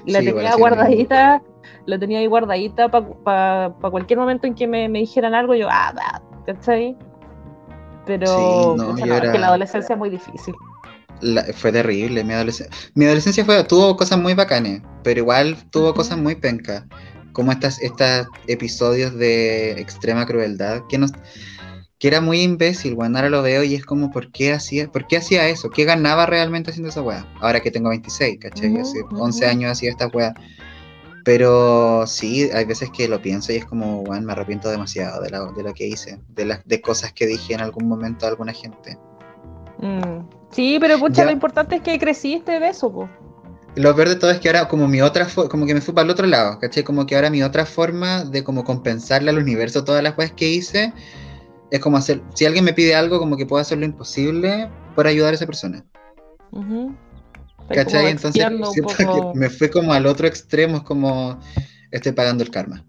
y 0.06 0.12
la 0.12 0.20
tenía 0.20 0.56
guardadita, 0.58 1.42
la 1.86 2.00
tenía 2.00 2.20
ahí 2.20 2.28
guardadita 2.28 2.90
para 2.90 3.74
cualquier 3.80 4.20
momento 4.20 4.48
en 4.48 4.56
que 4.56 4.68
me, 4.68 4.88
dijeran 4.90 5.34
algo, 5.34 5.56
yo, 5.56 5.68
ah, 5.70 6.22
¿cachai? 6.46 6.96
Pero 8.06 8.76
que 8.96 9.40
la 9.40 9.48
adolescencia 9.48 9.94
es 9.94 10.00
muy 10.00 10.10
difícil. 10.10 10.54
fue 11.54 11.72
terrible, 11.72 12.24
mi 12.24 12.34
adolescencia. 12.34 12.76
Mi 12.96 13.06
adolescencia 13.06 13.46
fue, 13.46 13.64
tuvo 13.64 13.96
cosas 13.96 14.20
muy 14.20 14.34
bacanes, 14.34 14.82
pero 15.04 15.20
igual 15.20 15.58
tuvo 15.70 15.94
cosas 15.94 16.18
muy 16.18 16.36
pencas. 16.36 16.84
Como 17.34 17.54
estas, 17.54 17.82
estos 17.82 18.28
episodios 18.48 19.16
de 19.16 19.72
extrema 19.80 20.26
crueldad, 20.26 20.82
que 20.90 20.98
nos, 20.98 21.14
que 22.02 22.08
era 22.08 22.20
muy 22.20 22.42
imbécil, 22.42 22.96
weón. 22.96 23.16
Ahora 23.16 23.30
lo 23.30 23.44
veo 23.44 23.64
y 23.64 23.76
es 23.76 23.86
como, 23.86 24.10
¿por 24.10 24.32
qué 24.32 24.54
hacía, 24.54 24.92
¿por 24.92 25.06
qué 25.06 25.18
hacía 25.18 25.48
eso? 25.48 25.70
¿Qué 25.70 25.86
ganaba 25.86 26.26
realmente 26.26 26.72
haciendo 26.72 26.90
esa 26.90 27.04
weá? 27.04 27.28
Ahora 27.40 27.60
que 27.60 27.70
tengo 27.70 27.90
26, 27.90 28.40
¿cachai? 28.42 28.76
Hace 28.78 29.04
11 29.12 29.46
años 29.46 29.72
hacía 29.72 29.92
esta 29.92 30.08
weá. 30.08 30.34
Pero 31.24 32.06
sí, 32.08 32.50
hay 32.54 32.66
veces 32.66 32.90
que 32.90 33.08
lo 33.08 33.22
pienso 33.22 33.52
y 33.52 33.58
es 33.58 33.66
como, 33.66 34.02
weón, 34.02 34.26
me 34.26 34.34
arrepiento 34.34 34.70
demasiado 34.70 35.22
de, 35.22 35.30
de 35.30 35.64
lo 35.64 35.74
que 35.74 35.88
hice, 35.88 36.20
de, 36.30 36.46
las 36.46 36.66
de 36.66 36.82
cosas 36.82 37.14
que 37.14 37.28
dije 37.28 37.54
en 37.54 37.62
algún 37.62 37.88
momento 37.88 38.26
a 38.26 38.30
alguna 38.30 38.54
gente. 38.54 38.98
Mm. 39.80 40.28
Sí, 40.52 40.78
pero 40.80 41.00
pucha, 41.00 41.24
lo 41.26 41.32
importante 41.32 41.78
es 41.78 41.82
que 41.82 41.98
creciste 41.98 42.60
de 42.60 42.70
eso, 42.70 42.92
po. 42.92 43.10
Lo 43.76 43.96
peor 43.96 44.10
de 44.10 44.16
todo 44.18 44.32
es 44.32 44.40
que 44.40 44.50
ahora 44.50 44.68
como 44.68 44.88
mi 44.88 45.02
otra 45.02 45.28
como 45.50 45.66
que 45.66 45.74
me 45.74 45.80
fui 45.80 45.94
para 45.94 46.04
el 46.04 46.12
otro 46.12 46.28
lado, 46.28 46.60
¿cachai? 46.60 46.84
Como 46.84 47.06
que 47.06 47.16
ahora 47.16 47.30
mi 47.30 47.42
otra 47.42 47.66
forma 47.66 48.26
de 48.26 48.44
como 48.44 48.66
compensarle 48.66 49.30
al 49.30 49.38
universo 49.38 49.86
todas 49.86 50.04
las 50.04 50.14
cosas 50.14 50.34
que 50.34 50.50
hice 50.50 50.94
es 51.72 51.80
como 51.80 51.96
hacer, 51.96 52.22
si 52.34 52.46
alguien 52.46 52.66
me 52.66 52.74
pide 52.74 52.96
algo, 52.96 53.18
como 53.18 53.38
que 53.38 53.46
puedo 53.46 53.62
hacer 53.62 53.78
lo 53.78 53.86
imposible 53.86 54.70
por 54.94 55.08
ayudar 55.08 55.32
a 55.32 55.36
esa 55.36 55.46
persona. 55.46 55.86
¿Cachai? 57.74 58.12
Entonces 58.12 58.46
siento 58.74 58.96
que 58.98 59.40
me 59.40 59.50
fui 59.50 59.70
como 59.70 59.94
al 59.94 60.06
otro 60.06 60.28
extremo, 60.28 60.78
es 60.78 60.84
como 60.84 61.40
estoy 61.92 62.12
pagando 62.12 62.44
el 62.44 62.52
karma. 62.52 62.86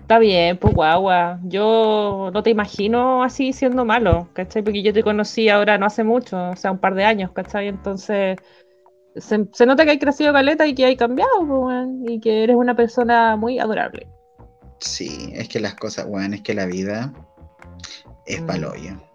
Está 0.00 0.20
bien, 0.20 0.56
pues 0.58 0.72
guagua. 0.72 1.40
Yo 1.42 2.30
no 2.32 2.42
te 2.42 2.50
imagino 2.50 3.24
así 3.24 3.52
siendo 3.52 3.84
malo, 3.84 4.28
¿cachai? 4.34 4.62
Porque 4.62 4.82
yo 4.82 4.92
te 4.92 5.02
conocí 5.02 5.48
ahora 5.48 5.78
no 5.78 5.86
hace 5.86 6.04
mucho, 6.04 6.50
o 6.50 6.56
sea, 6.56 6.70
un 6.70 6.78
par 6.78 6.94
de 6.94 7.04
años, 7.04 7.32
¿cachai? 7.32 7.66
Entonces 7.66 8.38
se, 9.16 9.66
nota 9.66 9.84
que 9.84 9.90
hay 9.90 9.98
crecido 9.98 10.32
caleta 10.32 10.66
y 10.66 10.74
que 10.74 10.84
hay 10.84 10.96
cambiado, 10.96 11.46
pues, 11.46 11.88
y 12.08 12.20
que 12.20 12.44
eres 12.44 12.56
una 12.56 12.76
persona 12.76 13.36
muy 13.36 13.58
adorable. 13.58 14.06
Sí, 14.78 15.32
es 15.32 15.48
que 15.48 15.58
las 15.58 15.74
cosas, 15.74 16.06
bueno, 16.06 16.34
es 16.34 16.42
que 16.42 16.54
la 16.54 16.66
vida 16.66 17.12
es 18.26 18.42
mm. 18.42 18.46
paloyo. 18.46 19.05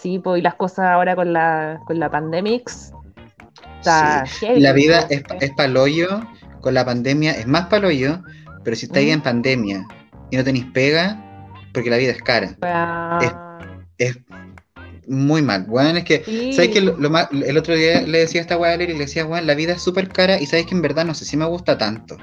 Sí, 0.00 0.18
pues 0.18 0.40
y 0.40 0.42
las 0.42 0.54
cosas 0.54 0.86
ahora 0.86 1.16
con 1.16 1.32
la, 1.32 1.80
con 1.86 1.98
la 1.98 2.10
pandemix. 2.10 2.92
la 3.84 4.72
vida 4.72 5.06
es, 5.10 5.22
es 5.40 5.50
paloyo, 5.52 6.20
con 6.60 6.74
la 6.74 6.84
pandemia 6.84 7.32
es 7.32 7.46
más 7.46 7.66
paloyo, 7.66 8.22
pero 8.64 8.76
si 8.76 8.86
estáis 8.86 9.12
en 9.12 9.20
pandemia 9.20 9.86
y 10.30 10.36
no 10.36 10.44
tenéis 10.44 10.66
pega, 10.72 11.22
porque 11.72 11.90
la 11.90 11.98
vida 11.98 12.12
es 12.12 12.22
cara. 12.22 12.56
Es, 13.98 14.18
muy 15.06 15.42
mal. 15.42 15.64
Bueno, 15.64 15.98
es 15.98 16.04
que, 16.04 16.52
¿sabes 16.54 16.70
que 16.70 16.78
el 16.78 17.58
otro 17.58 17.74
día 17.74 18.00
le 18.02 18.20
decía 18.20 18.40
a 18.40 18.42
esta 18.42 18.56
weá 18.56 18.74
y 18.76 18.86
le 18.86 18.94
decía, 18.94 19.24
bueno, 19.24 19.46
la 19.46 19.54
vida 19.54 19.74
es 19.74 19.82
súper 19.82 20.08
cara 20.08 20.40
y 20.40 20.46
sabes 20.46 20.64
que 20.64 20.74
en 20.74 20.80
verdad 20.80 21.04
no 21.04 21.12
sé 21.12 21.26
si 21.26 21.36
me 21.36 21.44
gusta 21.44 21.76
tanto. 21.76 22.16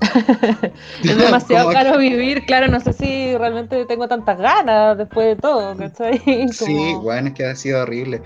Es 0.00 1.18
demasiado 1.18 1.70
caro 1.70 1.98
vivir, 1.98 2.44
claro, 2.46 2.68
no 2.68 2.80
sé 2.80 2.92
si 2.92 3.36
realmente 3.36 3.84
tengo 3.86 4.08
tantas 4.08 4.38
ganas 4.38 4.96
después 4.96 5.28
de 5.28 5.36
todo, 5.36 5.74
Sí, 6.52 6.94
bueno, 7.02 7.28
es 7.28 7.34
que 7.34 7.46
ha 7.46 7.56
sido 7.56 7.82
horrible. 7.82 8.22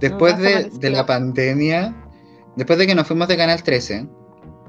Después 0.00 0.38
de, 0.38 0.90
la 0.90 1.06
pandemia, 1.06 1.94
después 2.56 2.78
de 2.78 2.86
que 2.86 2.94
nos 2.94 3.06
fuimos 3.06 3.28
de 3.28 3.36
Canal 3.36 3.62
13, 3.62 4.06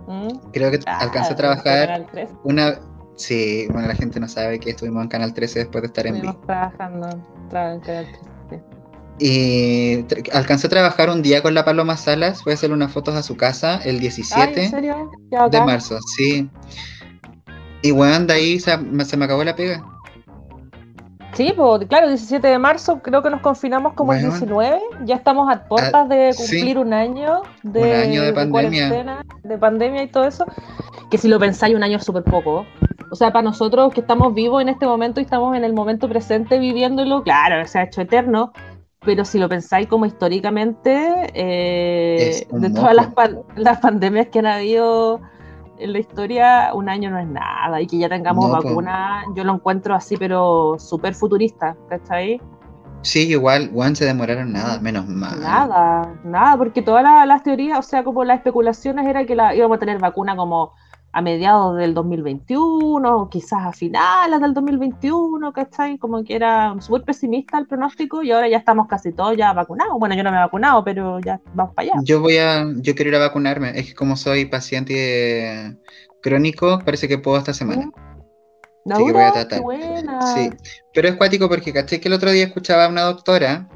¿Mm? 0.08 0.28
creo 0.52 0.72
que 0.72 0.80
ah, 0.86 1.00
alcancé 1.00 1.34
a 1.34 1.36
trabajar 1.36 2.08
una... 2.44 2.80
Sí, 3.16 3.68
bueno, 3.72 3.88
la 3.88 3.96
gente 3.96 4.20
no 4.20 4.28
sabe 4.28 4.60
que 4.60 4.70
estuvimos 4.70 5.02
en 5.02 5.10
Canal 5.10 5.34
13 5.34 5.60
después 5.60 5.82
de 5.82 5.88
estar 5.88 6.06
en 6.06 6.22
vivo. 6.22 6.40
trabajando, 6.46 7.10
en 7.10 7.50
Canal 7.50 7.82
13. 7.82 8.37
Y 9.20 10.06
alcancé 10.32 10.68
a 10.68 10.70
trabajar 10.70 11.10
un 11.10 11.24
día 11.24 11.42
con 11.42 11.54
la 11.54 11.66
Paloma 11.66 11.98
Salas, 11.98 12.44
fue 12.44 12.54
a 12.54 12.56
hacerle 12.56 12.76
unas 12.76 12.92
fotos 12.92 13.16
a 13.16 13.24
su 13.24 13.36
casa 13.36 13.80
el 13.84 14.00
17 14.00 14.72
de 15.50 15.62
marzo, 15.62 15.98
sí. 16.16 16.48
Y 17.82 17.92
bueno, 17.92 18.26
de 18.26 18.34
ahí 18.34 18.60
se, 18.60 18.78
se, 19.06 19.18
me 19.18 19.26
acabó 19.26 19.44
la 19.44 19.56
pega. 19.56 19.84
Sí, 21.34 21.54
pues 21.56 21.88
claro, 21.88 22.06
el 22.06 22.14
17 22.14 22.48
de 22.48 22.58
marzo 22.58 23.00
creo 23.00 23.22
que 23.22 23.30
nos 23.30 23.42
confinamos 23.42 23.94
como 23.94 24.14
el 24.14 24.22
19, 24.22 24.80
ya 25.06 25.16
estamos 25.16 25.52
a 25.52 25.64
puertas 25.68 26.10
de 26.10 26.34
cumplir 26.36 26.80
un 26.80 26.94
año 26.94 27.44
de, 27.64 27.80
un 27.82 27.96
año 27.96 28.24
de 28.24 28.34
pandemia. 28.34 29.24
De, 29.44 29.58
pandemia 29.58 30.04
y 30.04 30.08
todo 30.08 30.26
eso, 30.26 30.46
que 31.12 31.18
si 31.18 31.28
lo 31.28 31.40
pensáis 31.40 31.76
un 31.76 31.84
año 31.84 31.98
es 31.98 32.04
súper 32.04 32.24
poco. 32.24 32.66
O 33.12 33.16
sea, 33.16 33.32
para 33.32 33.44
nosotros 33.44 33.94
que 33.94 34.02
estamos 34.02 34.34
vivos 34.34 34.62
en 34.62 34.70
este 34.70 34.86
momento 34.86 35.20
y 35.20 35.24
estamos 35.24 35.56
en 35.56 35.64
el 35.64 35.74
momento 35.74 36.10
presente 36.10 36.60
viviéndolo, 36.60 37.24
claro, 37.24 37.66
se 37.68 37.80
ha 37.80 37.84
hecho 37.84 38.02
eterno, 38.02 38.52
pero 39.06 39.24
si 39.26 39.40
lo 39.40 39.48
pensáis 39.48 39.88
como 39.88 40.06
históricamente, 40.06 41.32
eh, 41.34 42.48
de 42.52 42.70
todas 42.70 42.96
las, 43.56 43.80
pandemias 43.80 44.28
que 44.28 44.40
han 44.40 44.48
habido 44.48 45.22
en 45.80 45.94
la 45.94 46.00
historia, 46.00 46.72
un 46.74 46.90
año 46.90 47.12
no 47.12 47.20
es 47.20 47.28
nada. 47.28 47.80
Y 47.82 47.88
que 47.88 47.98
ya 48.00 48.10
tengamos 48.10 48.52
vacuna, 48.52 49.24
yo 49.36 49.44
lo 49.44 49.54
encuentro 49.54 49.94
así, 49.94 50.18
pero 50.18 50.78
súper 50.80 51.14
futurista, 51.14 51.76
¿cachai? 51.90 52.42
Sí, 53.04 53.30
igual, 53.30 53.70
Juan 53.72 53.96
se 53.96 54.06
demoraron 54.06 54.52
nada, 54.52 54.80
menos 54.80 55.08
mal. 55.08 55.40
Nada, 55.40 56.14
nada, 56.24 56.58
porque 56.58 56.82
todas 56.82 57.04
las, 57.04 57.44
teorías, 57.44 57.80
o 57.80 57.82
sea, 57.82 58.04
como 58.04 58.24
las 58.24 58.38
especulaciones 58.38 59.06
era 59.06 59.26
que 59.26 59.36
la, 59.36 59.56
íbamos 59.56 59.78
a 59.78 59.80
tener 59.80 60.00
vacuna 60.00 60.36
como 60.36 60.74
a 61.18 61.22
mediados 61.24 61.76
del 61.76 61.96
2021, 61.96 63.28
quizás 63.32 63.66
a 63.66 63.74
finales 63.74 64.40
del 64.40 64.54
2021, 64.54 65.52
¿cachai? 65.52 65.98
Como 65.98 66.24
que 66.24 66.36
era 66.36 66.76
súper 66.80 67.06
pesimista 67.06 67.58
el 67.58 67.66
pronóstico 67.66 68.22
y 68.22 68.30
ahora 68.30 68.48
ya 68.48 68.58
estamos 68.58 68.86
casi 68.88 69.12
todos 69.12 69.36
ya 69.36 69.52
vacunados. 69.52 69.98
Bueno, 69.98 70.14
yo 70.14 70.22
no 70.22 70.30
me 70.30 70.38
he 70.38 70.42
vacunado, 70.42 70.84
pero 70.84 71.20
ya 71.20 71.42
vamos 71.56 71.74
para 71.74 71.88
allá. 71.90 72.02
Yo 72.04 72.22
voy 72.22 72.38
a, 72.38 72.68
yo 72.76 72.94
quiero 72.94 73.10
ir 73.10 73.16
a 73.16 73.20
vacunarme. 73.20 73.72
Es 73.80 73.88
que 73.88 73.96
como 73.96 74.16
soy 74.16 74.46
paciente 74.46 75.76
crónico, 76.22 76.78
parece 76.86 77.08
que 77.08 77.18
puedo 77.18 77.40
esta 77.40 77.56
semana. 77.56 77.90
Así 78.88 79.04
que 79.04 79.12
voy 79.12 79.24
a 79.24 79.32
tratar. 79.32 79.62
Sí, 80.36 80.52
pero 80.94 81.08
es 81.08 81.16
cuático 81.16 81.50
porque 81.50 81.74
caché 81.74 82.00
que 82.00 82.10
el 82.10 82.14
otro 82.14 82.30
día 82.30 82.46
escuchaba 82.46 82.86
a 82.86 82.90
una 82.90 83.02
doctora 83.02 83.68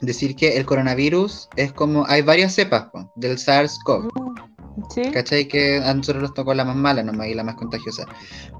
decir 0.00 0.36
que 0.36 0.56
el 0.56 0.66
coronavirus 0.66 1.48
es 1.56 1.72
como, 1.72 2.06
hay 2.06 2.22
varias 2.22 2.54
cepas 2.54 2.90
po, 2.92 3.12
del 3.16 3.38
SARS-CoV. 3.38 4.08
Sí. 4.88 5.02
¿Cachai? 5.12 5.46
Que 5.48 5.78
a 5.78 5.92
nosotros 5.94 6.22
nos 6.22 6.34
tocó 6.34 6.54
la 6.54 6.64
más 6.64 6.76
mala 6.76 7.02
nomás 7.02 7.26
y 7.28 7.34
la 7.34 7.44
más 7.44 7.56
contagiosa. 7.56 8.06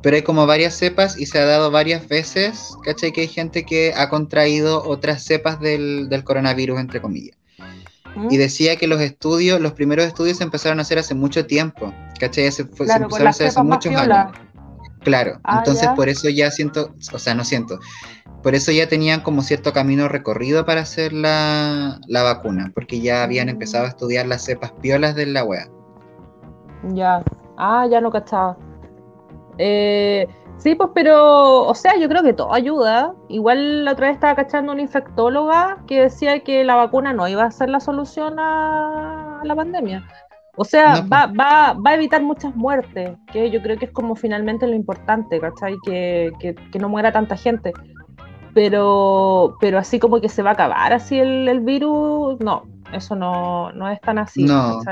Pero 0.03 0.17
hay 0.17 0.23
como 0.23 0.47
varias 0.47 0.75
cepas 0.75 1.19
y 1.19 1.27
se 1.27 1.39
ha 1.39 1.45
dado 1.47 1.71
varias 1.71 2.07
veces, 2.09 2.75
¿cachai? 2.85 3.13
Que 3.13 3.23
hay 3.23 3.29
gente 3.29 3.65
que 3.65 3.93
ha 3.97 4.09
contraído 4.09 4.83
otras 4.85 5.23
cepas 5.25 5.61
del, 5.61 6.09
del 6.09 6.25
coronavirus, 6.25 6.81
entre 6.81 7.01
comillas. 7.01 7.37
Mm. 8.17 8.29
Y 8.31 8.37
decía 8.39 8.77
que 8.77 8.87
los 8.89 9.01
estudios, 9.01 9.61
los 9.61 9.73
primeros 9.73 10.05
estudios 10.07 10.39
se 10.39 10.45
empezaron 10.45 10.79
a 10.79 10.83
hacer 10.83 10.99
hace 10.99 11.15
mucho 11.15 11.47
tiempo, 11.47 11.95
¿cachai? 12.19 12.51
Se, 12.51 12.65
se 12.65 12.69
Claro, 12.69 13.09
con 13.09 13.21
empezaron 13.23 13.27
a 13.27 13.31
hacer 13.31 13.47
hace 13.49 13.63
muchos 13.63 13.93
piola. 13.93 14.23
años. 14.23 14.37
Claro, 15.03 15.41
Ah, 15.45 15.59
entonces 15.59 15.85
ya. 15.85 15.95
por 15.95 16.09
eso 16.11 16.29
ya 16.29 16.51
siento, 16.51 16.93
o 17.13 17.19
sea, 17.19 17.35
no 17.35 17.43
siento, 17.45 17.79
por 18.43 18.55
eso 18.55 18.71
ya 18.71 18.87
tenían 18.87 19.23
como 19.23 19.43
cierto 19.43 19.73
camino 19.73 20.09
recorrido 20.09 20.67
para 20.67 20.83
hacer 20.83 21.15
la, 21.15 21.99
la 22.07 22.23
vacuna, 22.23 22.71
porque 22.75 23.01
ya 23.01 23.23
habían 23.23 23.47
Mm. 23.47 23.51
empezado 23.51 23.87
a 23.87 23.89
estudiar 23.89 24.27
las 24.27 24.45
cepas 24.45 24.73
piolas 24.83 25.15
de 25.15 25.25
la 25.27 25.43
wea. 25.45 25.69
Ya. 26.83 27.23
Ah, 27.57 27.87
ya 27.91 28.01
no 28.01 28.11
cachaba. 28.11 28.57
Eh, 29.59 30.27
sí, 30.57 30.75
pues, 30.75 30.91
pero, 30.95 31.67
o 31.67 31.75
sea, 31.75 31.97
yo 31.97 32.09
creo 32.09 32.23
que 32.23 32.33
todo 32.33 32.53
ayuda. 32.53 33.15
Igual 33.29 33.85
la 33.85 33.93
otra 33.93 34.07
vez 34.09 34.15
estaba 34.15 34.35
cachando 34.35 34.73
una 34.73 34.83
infectóloga 34.83 35.79
que 35.87 36.03
decía 36.03 36.41
que 36.41 36.65
la 36.65 36.77
vacuna 36.77 37.13
no 37.13 37.29
iba 37.29 37.45
a 37.45 37.51
ser 37.51 37.69
la 37.69 37.81
solución 37.81 38.39
a 38.39 39.41
la 39.45 39.55
pandemia. 39.55 40.03
O 40.57 40.65
sea, 40.65 41.03
No, 41.03 41.09
va, 41.09 41.27
va, 41.27 41.75
va 41.75 41.91
a 41.91 41.95
evitar 41.95 42.23
muchas 42.23 42.55
muertes, 42.57 43.17
que 43.33 43.51
yo 43.51 43.63
creo 43.63 43.79
que 43.79 43.87
es 43.87 43.93
como 43.93 44.15
finalmente 44.17 44.67
lo 44.67 44.75
importante, 44.75 45.41
¿cachai? 45.41 45.77
Que, 45.85 46.33
que, 46.39 46.55
que 46.55 46.79
no 46.79 46.89
muera 46.89 47.13
tanta 47.13 47.37
gente. 47.37 47.73
Pero, 48.53 49.57
pero 49.61 49.79
así 49.79 50.01
como 50.01 50.21
que 50.21 50.29
se 50.29 50.43
va 50.43 50.51
a 50.51 50.53
acabar 50.55 50.93
así 50.93 51.19
el, 51.19 51.49
el 51.49 51.61
virus, 51.61 52.41
no, 52.41 52.65
eso 52.93 53.15
no, 53.17 53.73
no 53.73 53.89
es 53.89 54.01
tan 54.01 54.19
así, 54.19 54.45
No. 54.45 54.83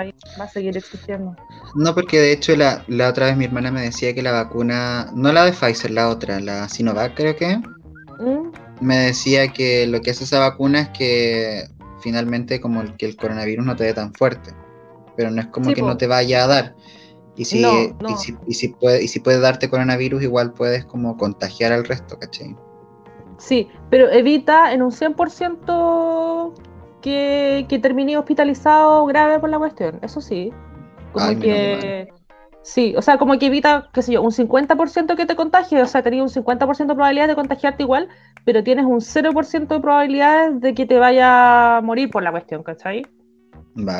Va 0.40 0.44
a 0.44 0.48
seguir 0.48 0.76
existiendo. 0.76 1.36
No, 1.74 1.94
porque 1.94 2.18
de 2.20 2.32
hecho 2.32 2.56
la, 2.56 2.84
la 2.88 3.08
otra 3.08 3.26
vez 3.26 3.36
mi 3.36 3.44
hermana 3.44 3.70
me 3.70 3.82
decía 3.82 4.14
que 4.14 4.22
la 4.22 4.32
vacuna, 4.32 5.10
no 5.14 5.32
la 5.32 5.44
de 5.44 5.52
Pfizer, 5.52 5.90
la 5.90 6.08
otra, 6.08 6.40
la 6.40 6.68
Sinovac 6.68 7.14
creo 7.14 7.36
que, 7.36 7.56
¿Mm? 7.56 8.50
me 8.80 8.96
decía 8.98 9.52
que 9.52 9.86
lo 9.86 10.00
que 10.00 10.10
hace 10.12 10.24
esa 10.24 10.38
vacuna 10.40 10.80
es 10.82 10.88
que 10.90 11.64
finalmente 12.00 12.60
como 12.60 12.80
el- 12.80 12.96
que 12.96 13.06
el 13.06 13.16
coronavirus 13.16 13.66
no 13.66 13.76
te 13.76 13.84
dé 13.84 13.94
tan 13.94 14.14
fuerte, 14.14 14.52
pero 15.16 15.30
no 15.30 15.40
es 15.40 15.48
como 15.48 15.70
Sí, 15.70 15.74
que 15.74 15.80
po. 15.80 15.88
no 15.88 15.96
te 15.96 16.06
vaya 16.06 16.44
a 16.44 16.46
dar. 16.46 16.74
Y 17.36 17.44
si, 17.44 17.62
No, 17.62 18.08
y 18.08 18.16
si, 18.16 18.36
y 18.46 18.54
si 18.54 18.68
puede, 18.68 19.02
y 19.04 19.08
si 19.08 19.20
puede 19.20 19.38
darte 19.40 19.68
coronavirus, 19.68 20.22
igual 20.22 20.52
puedes 20.52 20.84
como 20.84 21.16
contagiar 21.16 21.72
al 21.72 21.84
resto, 21.84 22.18
¿cachai? 22.18 22.56
Sí, 23.38 23.68
pero 23.90 24.10
evita 24.10 24.72
en 24.72 24.82
un 24.82 24.90
100% 24.90 26.52
que, 27.00 27.66
que 27.68 27.78
termine 27.78 28.16
hospitalizado 28.16 29.04
grave 29.06 29.38
por 29.38 29.50
la 29.50 29.58
cuestión, 29.58 29.98
eso 30.02 30.20
sí. 30.20 30.52
Como 31.12 31.26
Ay, 31.26 31.36
que... 31.36 32.08
Sí, 32.62 32.94
o 32.98 33.02
sea, 33.02 33.16
como 33.16 33.38
que 33.38 33.46
evita, 33.46 33.88
qué 33.94 34.02
sé 34.02 34.12
yo, 34.12 34.22
un 34.22 34.30
50% 34.30 35.16
que 35.16 35.24
te 35.24 35.36
contagie, 35.36 35.80
o 35.80 35.86
sea, 35.86 36.02
tenías 36.02 36.36
un 36.36 36.44
50% 36.44 36.86
de 36.86 36.94
probabilidad 36.94 37.28
de 37.28 37.34
contagiarte 37.34 37.82
igual, 37.82 38.08
pero 38.44 38.62
tienes 38.62 38.84
un 38.84 39.00
0% 39.00 39.68
de 39.68 39.80
probabilidades 39.80 40.60
de 40.60 40.74
que 40.74 40.84
te 40.84 40.98
vaya 40.98 41.78
a 41.78 41.80
morir 41.80 42.10
por 42.10 42.22
la 42.22 42.30
cuestión, 42.30 42.62
¿cachai? 42.62 43.04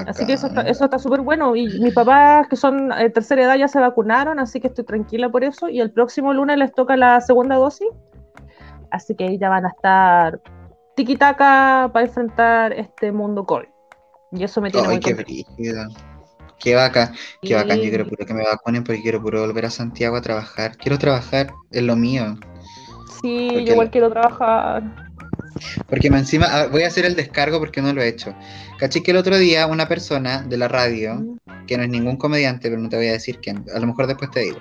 Así 0.07 0.27
que 0.27 0.33
eso 0.33 0.49
está, 0.49 0.61
Bacán. 0.61 0.71
eso 0.73 0.85
está 0.85 0.99
súper 0.99 1.21
bueno. 1.21 1.55
Y 1.55 1.81
mis 1.81 1.95
papás, 1.95 2.49
que 2.49 2.57
son 2.57 2.89
de 2.89 3.11
tercera 3.11 3.43
edad, 3.43 3.57
ya 3.57 3.69
se 3.69 3.79
vacunaron, 3.79 4.39
así 4.39 4.61
que 4.61 4.67
estoy 4.67 4.85
tranquila 4.85 5.29
por 5.29 5.45
eso. 5.45 5.69
Y 5.69 5.81
el 5.81 5.93
próximo 5.93 6.33
lunes 6.33 6.59
les 6.59 6.75
toca 6.75 6.97
la 6.97 7.21
segunda 7.21 7.57
dosis. 7.57 7.89
Así 8.91 9.15
que 9.15 9.25
ahí 9.25 9.39
ya 9.39 9.49
van 9.49 9.67
a 9.67 9.69
estar 9.69 10.41
tiquitaca 10.99 11.89
para 11.93 12.07
enfrentar 12.07 12.73
este 12.73 13.13
mundo 13.13 13.47
COVID. 13.47 13.69
Y 14.33 14.43
eso 14.43 14.61
me 14.61 14.71
tiene 14.71 14.89
Ay, 14.89 14.95
muy 14.95 15.01
qué 15.01 15.15
brígido. 15.15 15.89
Qué 16.59 16.75
bacán, 16.75 17.15
qué 17.41 17.55
bacán. 17.55 17.79
Yo 17.79 17.89
quiero 17.89 18.09
puro 18.09 18.27
que 18.27 18.35
me 18.35 18.43
vacunen 18.43 18.83
porque 18.83 19.01
quiero 19.01 19.23
puro 19.23 19.41
volver 19.43 19.67
a 19.67 19.71
Santiago 19.71 20.17
a 20.17 20.21
trabajar. 20.23 20.77
Quiero 20.77 20.99
trabajar 20.99 21.53
en 21.71 21.87
lo 21.87 21.95
mío. 21.95 22.37
Sí, 23.23 23.47
Porque 23.49 23.65
yo 23.65 23.73
igual 23.75 23.91
quiero 23.93 24.11
trabajar. 24.11 24.83
Porque 25.89 26.11
me 26.11 26.19
encima, 26.19 26.67
voy 26.67 26.83
a 26.83 26.89
hacer 26.89 27.05
el 27.05 27.15
descargo 27.15 27.61
porque 27.61 27.81
no 27.81 27.93
lo 27.93 28.03
he 28.03 28.09
hecho. 28.09 28.35
Caché 28.79 29.05
que 29.05 29.13
el 29.13 29.19
otro 29.19 29.39
día 29.39 29.69
una 29.69 29.87
persona 29.87 30.43
de 30.43 30.57
la 30.57 30.67
radio, 30.67 31.39
que 31.69 31.77
no 31.77 31.85
es 31.85 31.89
ningún 31.89 32.17
comediante, 32.17 32.69
pero 32.69 32.81
no 32.81 32.89
te 32.89 32.97
voy 32.97 33.07
a 33.07 33.13
decir 33.13 33.39
quién, 33.39 33.65
a 33.73 33.79
lo 33.79 33.87
mejor 33.87 34.09
después 34.09 34.33
te 34.33 34.41
digo. 34.41 34.59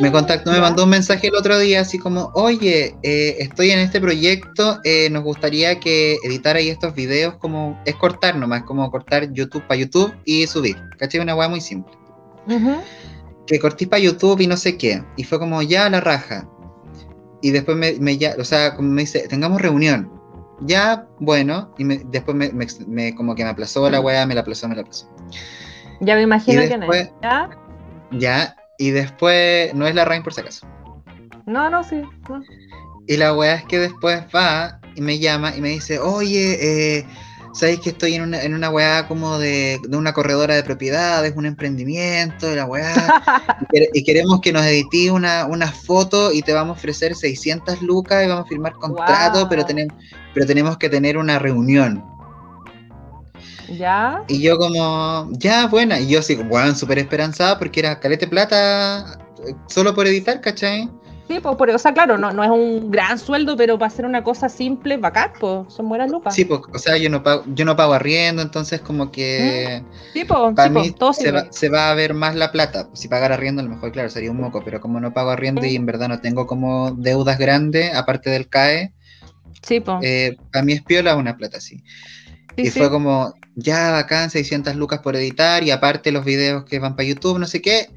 Me 0.00 0.12
contactó, 0.12 0.52
me 0.52 0.60
mandó 0.60 0.84
un 0.84 0.90
mensaje 0.90 1.26
el 1.26 1.34
otro 1.34 1.58
día 1.58 1.80
así 1.80 1.98
como, 1.98 2.30
oye, 2.34 2.94
eh, 3.02 3.36
estoy 3.40 3.70
en 3.72 3.80
este 3.80 4.00
proyecto, 4.00 4.78
eh, 4.84 5.10
nos 5.10 5.24
gustaría 5.24 5.80
que 5.80 6.18
editarais 6.22 6.70
estos 6.70 6.94
videos 6.94 7.34
como, 7.36 7.80
es 7.84 7.96
cortar 7.96 8.36
nomás, 8.36 8.62
como 8.62 8.88
cortar 8.90 9.32
YouTube 9.32 9.62
para 9.66 9.80
YouTube 9.80 10.14
y 10.24 10.46
subir. 10.46 10.76
¿Cachai? 10.98 11.20
Una 11.20 11.34
weá 11.34 11.48
muy 11.48 11.60
simple. 11.60 11.92
Ujú. 12.48 12.76
que 13.48 13.58
cortís 13.60 13.86
para 13.88 14.02
YouTube 14.02 14.40
y 14.40 14.46
no 14.48 14.56
sé 14.56 14.76
qué. 14.76 15.02
Y 15.16 15.24
fue 15.24 15.38
como, 15.38 15.62
ya 15.62 15.88
la 15.90 16.00
raja. 16.00 16.48
Y 17.42 17.50
después 17.50 17.76
me, 17.76 17.92
me 18.00 18.16
ya, 18.18 18.34
o 18.38 18.44
sea, 18.44 18.74
como 18.74 18.88
me 18.90 19.02
dice, 19.02 19.26
tengamos 19.28 19.60
reunión. 19.62 20.10
Ya, 20.62 21.06
bueno. 21.20 21.72
Y 21.78 21.84
me- 21.84 22.02
después 22.06 22.36
me, 22.36 22.50
me- 22.86 23.14
como 23.14 23.34
que 23.34 23.44
me 23.44 23.50
aplazó 23.50 23.88
la 23.90 24.00
weá, 24.00 24.26
me 24.26 24.34
la 24.34 24.40
aplazó, 24.40 24.68
me 24.68 24.74
la 24.74 24.80
aplazó. 24.82 25.08
Ya 26.00 26.14
me 26.16 26.22
imagino 26.22 26.60
después- 26.62 27.02
es. 27.02 27.12
¿Ya? 27.22 27.50
Ya. 28.12 28.56
Y 28.78 28.90
después, 28.90 29.72
no 29.74 29.86
es 29.86 29.94
la 29.94 30.04
Rain 30.04 30.22
por 30.22 30.32
si 30.34 30.40
acaso. 30.40 30.66
No, 31.46 31.70
no, 31.70 31.82
sí. 31.84 32.02
no. 32.28 32.42
Y 33.06 33.16
la 33.16 33.32
weá 33.34 33.54
es 33.54 33.64
que 33.64 33.78
después 33.78 34.22
va 34.34 34.80
y 34.94 35.00
me 35.00 35.18
llama 35.18 35.54
y 35.56 35.60
me 35.60 35.68
dice, 35.68 35.98
oye, 36.00 36.58
eh, 36.98 37.06
¿sabéis 37.54 37.80
que 37.80 37.90
estoy 37.90 38.14
en 38.14 38.22
una, 38.22 38.42
en 38.42 38.52
una 38.52 38.68
weá 38.68 39.06
como 39.06 39.38
de, 39.38 39.78
de 39.88 39.96
una 39.96 40.12
corredora 40.12 40.54
de 40.56 40.64
propiedades, 40.64 41.34
un 41.36 41.46
emprendimiento, 41.46 42.52
la 42.54 42.64
weá? 42.66 42.92
y, 43.60 43.66
quere- 43.66 43.90
y 43.94 44.04
queremos 44.04 44.40
que 44.40 44.52
nos 44.52 44.64
edití 44.64 45.08
una, 45.08 45.46
una 45.46 45.70
foto 45.70 46.32
y 46.32 46.42
te 46.42 46.52
vamos 46.52 46.76
a 46.76 46.78
ofrecer 46.80 47.14
600 47.14 47.80
lucas 47.82 48.24
y 48.24 48.28
vamos 48.28 48.44
a 48.46 48.48
firmar 48.48 48.72
contrato, 48.72 49.48
pero, 49.48 49.64
tenemos, 49.64 49.94
pero 50.34 50.46
tenemos 50.46 50.76
que 50.76 50.88
tener 50.88 51.16
una 51.16 51.38
reunión. 51.38 52.04
¿Ya? 53.68 54.22
Y 54.28 54.42
yo 54.42 54.58
como, 54.58 55.30
ya, 55.32 55.66
buena. 55.68 56.00
Y 56.00 56.08
yo 56.08 56.18
así, 56.20 56.34
weón, 56.34 56.76
súper 56.76 56.98
esperanzada 56.98 57.58
porque 57.58 57.80
era 57.80 58.00
calete 58.00 58.26
plata 58.26 59.18
eh, 59.46 59.54
solo 59.68 59.94
por 59.94 60.06
editar, 60.06 60.40
¿cachai? 60.40 60.90
Sí, 61.28 61.40
pues, 61.40 61.56
por- 61.56 61.70
o 61.70 61.78
sea, 61.78 61.92
claro, 61.92 62.16
no, 62.18 62.32
no 62.32 62.44
es 62.44 62.50
un 62.50 62.90
gran 62.90 63.18
sueldo, 63.18 63.56
pero 63.56 63.78
para 63.78 63.88
hacer 63.88 64.06
una 64.06 64.22
cosa 64.22 64.48
simple, 64.48 64.96
bacán, 64.96 65.32
pues, 65.40 65.72
son 65.74 65.88
buenas 65.88 66.08
lucas. 66.10 66.34
Sí, 66.34 66.44
pues, 66.44 66.60
o 66.72 66.78
sea, 66.78 66.96
yo 66.98 67.10
no 67.10 67.22
pago, 67.22 67.42
yo 67.48 67.64
no 67.64 67.74
pago 67.76 67.94
arriendo, 67.94 68.42
entonces 68.42 68.80
como 68.80 69.10
que 69.10 69.82
Sí, 70.12 70.24
pues, 70.24 70.54
para 70.54 70.68
sí, 70.68 70.74
mí 70.74 70.90
todo 70.92 71.12
se 71.12 71.32
va, 71.32 71.46
se 71.50 71.68
va 71.68 71.90
a 71.90 71.94
ver 71.94 72.14
más 72.14 72.36
la 72.36 72.52
plata. 72.52 72.88
Si 72.94 73.08
pagara 73.08 73.34
arriendo, 73.34 73.60
a 73.60 73.64
lo 73.64 73.70
mejor, 73.70 73.90
claro, 73.92 74.08
sería 74.08 74.30
un 74.30 74.40
moco, 74.40 74.62
pero 74.64 74.80
como 74.80 75.00
no 75.00 75.12
pago 75.12 75.30
arriendo 75.30 75.66
y 75.66 75.74
en 75.74 75.86
verdad 75.86 76.08
no 76.08 76.20
tengo 76.20 76.46
como 76.46 76.92
deudas 76.92 77.38
grandes, 77.38 77.92
aparte 77.94 78.30
del 78.30 78.48
CAE, 78.48 78.92
Sí, 79.62 79.80
pues. 79.80 79.98
eh, 80.04 80.36
para 80.52 80.64
mí 80.64 80.74
es 80.74 80.82
piola 80.84 81.16
una 81.16 81.36
plata 81.36 81.58
así. 81.58 81.82
sí, 82.56 82.62
y 82.66 82.70
fue 82.70 82.90
como, 82.90 83.34
ya 83.56 83.90
bacán, 83.90 84.30
600 84.30 84.76
lucas 84.76 85.00
por 85.00 85.16
editar 85.16 85.64
y 85.64 85.70
aparte 85.70 86.12
los 86.12 86.24
videos 86.24 86.64
que 86.64 86.78
van 86.78 86.94
para 86.94 87.08
YouTube, 87.08 87.38
no 87.38 87.46
sé 87.46 87.60
qué. 87.60 87.90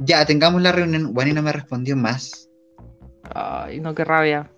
Ya, 0.00 0.24
tengamos 0.26 0.60
la 0.60 0.72
reunión. 0.72 1.14
Bueno, 1.14 1.30
y 1.30 1.34
no 1.34 1.42
me 1.42 1.52
respondió 1.52 1.96
más. 1.96 2.50
Ay, 3.34 3.80
no, 3.80 3.94
qué 3.94 4.04
rabia. 4.04 4.50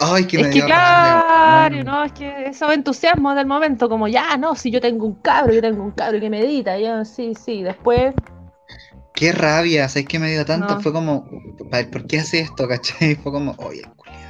Ay, 0.00 0.24
que 0.24 0.36
es 0.38 0.42
me 0.44 0.48
que 0.50 0.54
dio 0.54 0.66
claro, 0.66 1.68
rabia, 1.68 1.84
no, 1.84 2.04
es 2.04 2.12
que 2.12 2.46
esos 2.46 2.72
entusiasmos 2.72 3.34
del 3.34 3.46
momento, 3.46 3.88
como 3.88 4.08
ya, 4.08 4.36
no, 4.36 4.54
si 4.54 4.70
yo 4.70 4.80
tengo 4.80 5.06
un 5.06 5.16
cabro, 5.16 5.52
yo 5.52 5.60
tengo 5.60 5.82
un 5.82 5.90
cabro 5.90 6.20
que 6.20 6.30
medita, 6.30 6.78
yo 6.78 7.04
sí, 7.04 7.34
sí, 7.34 7.62
después, 7.62 8.14
Qué 9.14 9.32
rabia, 9.32 9.88
¿sabes 9.88 10.08
qué 10.08 10.18
me 10.18 10.30
dio 10.30 10.44
tanto? 10.44 10.74
No. 10.74 10.80
Fue 10.80 10.92
como, 10.92 11.28
¿por 11.70 12.06
qué 12.06 12.20
hace 12.20 12.40
esto, 12.40 12.66
cachai? 12.66 13.14
Fue 13.22 13.30
como, 13.30 13.54
oye, 13.58 13.80
el 13.80 13.90
culiao. 13.94 14.21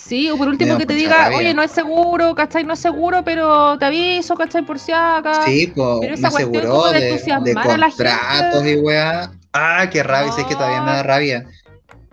Sí, 0.00 0.30
o 0.30 0.36
por 0.36 0.48
último 0.48 0.78
que 0.78 0.86
te 0.86 0.94
diga, 0.94 1.24
rabia. 1.24 1.38
oye, 1.38 1.54
no 1.54 1.62
es 1.62 1.70
seguro, 1.70 2.34
¿cachai? 2.34 2.64
No 2.64 2.72
es 2.72 2.78
seguro, 2.80 3.22
pero 3.24 3.78
te 3.78 3.84
aviso, 3.86 4.34
¿cachai? 4.34 4.62
Por 4.62 4.78
si 4.78 4.92
acá. 4.92 5.44
Sí, 5.46 5.72
pues, 5.74 5.98
pero 6.00 6.14
me 6.14 6.18
esa 6.18 6.28
aseguró 6.28 6.92
de 6.92 7.00
de, 7.00 7.54
contratos 7.54 8.66
y 8.66 8.76
weá. 8.76 9.30
Ah, 9.52 9.88
qué 9.90 10.02
rabia, 10.02 10.32
sé 10.32 10.46
que 10.46 10.54
todavía 10.54 10.80
me 10.82 10.90
da 10.90 11.02
rabia. 11.02 11.46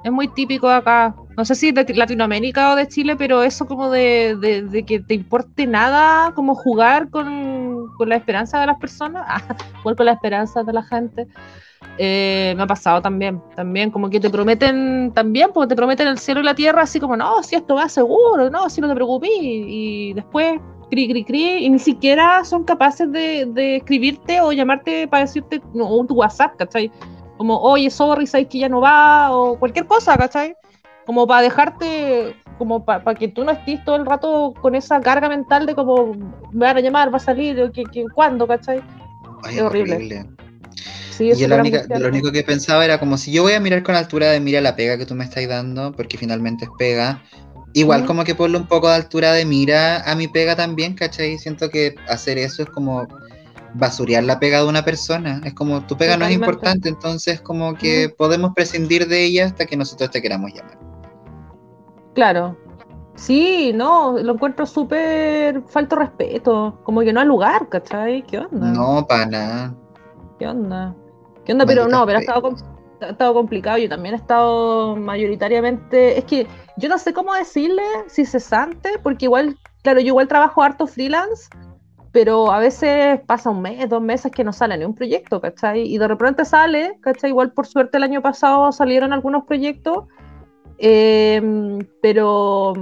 Es 0.03 0.11
muy 0.11 0.27
típico 0.27 0.69
de 0.69 0.75
acá. 0.75 1.15
No 1.35 1.45
sé 1.45 1.53
si 1.53 1.71
de 1.71 1.85
Latinoamérica 1.93 2.71
o 2.71 2.75
de 2.75 2.87
Chile, 2.87 3.15
pero 3.15 3.43
eso 3.43 3.65
como 3.67 3.91
de, 3.91 4.35
de- 4.39 4.63
de 4.63 4.83
que 4.85 4.99
te 4.99 5.13
importe 5.13 5.67
nada, 5.67 6.31
como 6.33 6.55
jugar 6.55 7.09
con, 7.09 7.87
con 7.97 8.09
la 8.09 8.15
esperanza 8.15 8.59
de 8.59 8.67
las 8.67 8.79
personas, 8.79 9.23
ah, 9.27 9.41
jugar 9.83 9.95
con 9.97 10.05
la 10.07 10.13
esperanza 10.13 10.63
de 10.63 10.73
la 10.73 10.83
gente. 10.83 11.27
Eh, 11.97 12.53
me 12.55 12.63
ha 12.63 12.67
pasado 12.67 13.01
también, 13.01 13.41
también 13.55 13.91
como 13.91 14.09
que 14.09 14.19
te 14.19 14.29
prometen 14.29 15.11
también, 15.13 15.51
porque 15.53 15.69
te 15.69 15.75
prometen 15.75 16.07
el 16.07 16.17
cielo 16.17 16.41
y 16.41 16.43
la 16.43 16.55
tierra, 16.55 16.83
así 16.83 16.99
como, 16.99 17.17
no, 17.17 17.43
si 17.43 17.55
esto 17.55 17.75
va 17.75 17.89
seguro, 17.89 18.49
no, 18.49 18.69
si 18.69 18.81
no 18.81 18.87
te 18.87 18.95
preocupes, 18.95 19.29
y 19.41 20.13
después 20.13 20.59
cri, 20.89 21.07
cri, 21.07 21.23
cri, 21.23 21.65
y 21.65 21.69
ni 21.69 21.79
siquiera 21.79 22.43
son 22.45 22.63
capaces 22.63 23.11
de, 23.11 23.45
de 23.47 23.77
escribirte 23.77 24.41
o 24.41 24.51
llamarte 24.51 25.07
para 25.07 25.25
decirte, 25.25 25.61
no, 25.73 25.87
o 25.87 26.05
tu 26.05 26.15
WhatsApp, 26.15 26.55
¿cachai? 26.57 26.91
Como, 27.37 27.57
oye, 27.59 27.89
sorry, 27.89 28.25
sabes 28.25 28.47
que 28.47 28.59
ya 28.59 28.69
no 28.69 28.81
va, 28.81 29.31
o 29.31 29.59
cualquier 29.59 29.85
cosa, 29.85 30.17
¿cachai? 30.17 30.55
como 31.07 31.25
para 31.25 31.41
dejarte, 31.41 32.35
como 32.57 32.83
para 32.83 33.15
que 33.15 33.29
tú 33.29 33.45
no 33.45 33.53
estés 33.53 33.83
todo 33.85 33.95
el 33.95 34.05
rato 34.05 34.53
con 34.59 34.75
esa 34.75 34.99
carga 34.99 35.29
mental 35.29 35.65
de 35.65 35.73
como 35.73 36.13
me 36.51 36.65
van 36.65 36.75
a 36.75 36.81
llamar, 36.81 37.13
va 37.13 37.15
a 37.15 37.21
salir, 37.21 37.71
que, 37.71 37.85
que, 37.85 38.03
¿cuándo, 38.13 38.45
cachai? 38.45 38.83
es 39.49 39.61
horrible. 39.61 40.27
Sí, 41.17 41.31
y 41.35 41.47
lo 41.47 42.07
único 42.07 42.31
que 42.31 42.43
pensaba 42.43 42.85
era 42.85 42.99
como 42.99 43.17
si 43.17 43.31
yo 43.31 43.41
voy 43.41 43.53
a 43.53 43.59
mirar 43.59 43.81
con 43.81 43.95
altura 43.95 44.27
de 44.29 44.39
mira 44.39 44.61
la 44.61 44.75
pega 44.75 44.99
que 44.99 45.05
tú 45.07 45.15
me 45.15 45.23
estás 45.23 45.47
dando, 45.47 45.91
porque 45.91 46.15
finalmente 46.15 46.65
es 46.65 46.71
pega, 46.77 47.23
igual 47.73 48.05
como 48.05 48.23
que 48.23 48.35
ponle 48.35 48.59
un 48.59 48.67
poco 48.67 48.87
de 48.87 48.95
altura 48.95 49.33
de 49.33 49.43
mira 49.43 50.03
a 50.09 50.13
mi 50.13 50.27
pega 50.27 50.55
también, 50.55 50.93
¿cachai? 50.93 51.39
Siento 51.39 51.69
que 51.71 51.95
hacer 52.07 52.37
eso 52.37 52.61
es 52.61 52.69
como 52.69 53.07
basurear 53.73 54.23
la 54.23 54.39
pega 54.39 54.61
de 54.61 54.67
una 54.67 54.85
persona. 54.85 55.41
Es 55.43 55.53
como 55.55 55.81
tu 55.87 55.97
pega 55.97 56.17
no 56.17 56.25
es 56.25 56.33
importante, 56.33 56.87
entonces 56.87 57.41
como 57.41 57.73
que 57.73 58.09
podemos 58.09 58.53
prescindir 58.53 59.07
de 59.07 59.23
ella 59.23 59.45
hasta 59.45 59.65
que 59.65 59.75
nosotros 59.75 60.11
te 60.11 60.21
queramos 60.21 60.53
llamar. 60.53 60.77
Claro. 62.13 62.57
Sí, 63.15 63.71
no, 63.73 64.17
lo 64.19 64.33
encuentro 64.33 64.67
súper 64.67 65.63
falto 65.63 65.95
respeto. 65.95 66.79
Como 66.83 67.01
que 67.01 67.11
no 67.11 67.21
hay 67.21 67.25
lugar, 67.25 67.67
¿cachai? 67.69 68.23
¿Qué 68.27 68.37
onda? 68.37 68.67
No, 68.67 69.05
para 69.07 69.25
nada. 69.25 69.75
¿Qué 70.37 70.47
onda? 70.47 70.95
¿Qué 71.47 71.53
onda? 71.53 71.65
pero 71.65 71.87
no, 71.87 72.05
pero 72.05 72.17
ha 72.17 72.21
estado, 72.21 72.55
ha 72.99 73.05
estado 73.05 73.33
complicado. 73.33 73.77
Yo 73.77 73.87
también 73.87 74.13
he 74.13 74.17
estado 74.17 74.97
mayoritariamente. 74.97 76.19
Es 76.19 76.25
que 76.25 76.45
yo 76.75 76.89
no 76.89 76.97
sé 76.97 77.13
cómo 77.13 77.33
decirle 77.33 77.83
si 78.07 78.25
cesante, 78.25 78.99
porque 79.01 79.25
igual, 79.25 79.57
claro, 79.81 80.01
yo 80.01 80.07
igual 80.07 80.27
trabajo 80.27 80.61
harto 80.61 80.85
freelance 80.85 81.49
pero 82.11 82.51
a 82.51 82.57
veces 82.57 83.19
pasa 83.27 83.51
un 83.51 83.61
mes, 83.61 83.87
dos 83.87 84.01
meses 84.01 84.31
que 84.31 84.43
no 84.43 84.51
sale 84.51 84.75
ni 84.75 84.85
un 84.85 84.95
proyecto, 84.95 85.39
¿cachai? 85.39 85.81
Y 85.81 85.99
de 85.99 86.07
repente 86.07 86.45
sale, 86.45 86.97
¿cachai? 87.01 87.29
Igual 87.29 87.51
por 87.51 87.67
suerte 87.67 87.97
el 87.97 88.03
año 88.03 88.23
pasado 88.23 88.71
salieron 88.71 89.13
algunos 89.13 89.43
proyectos, 89.43 90.05
eh, 90.77 91.41
pero, 92.01 92.73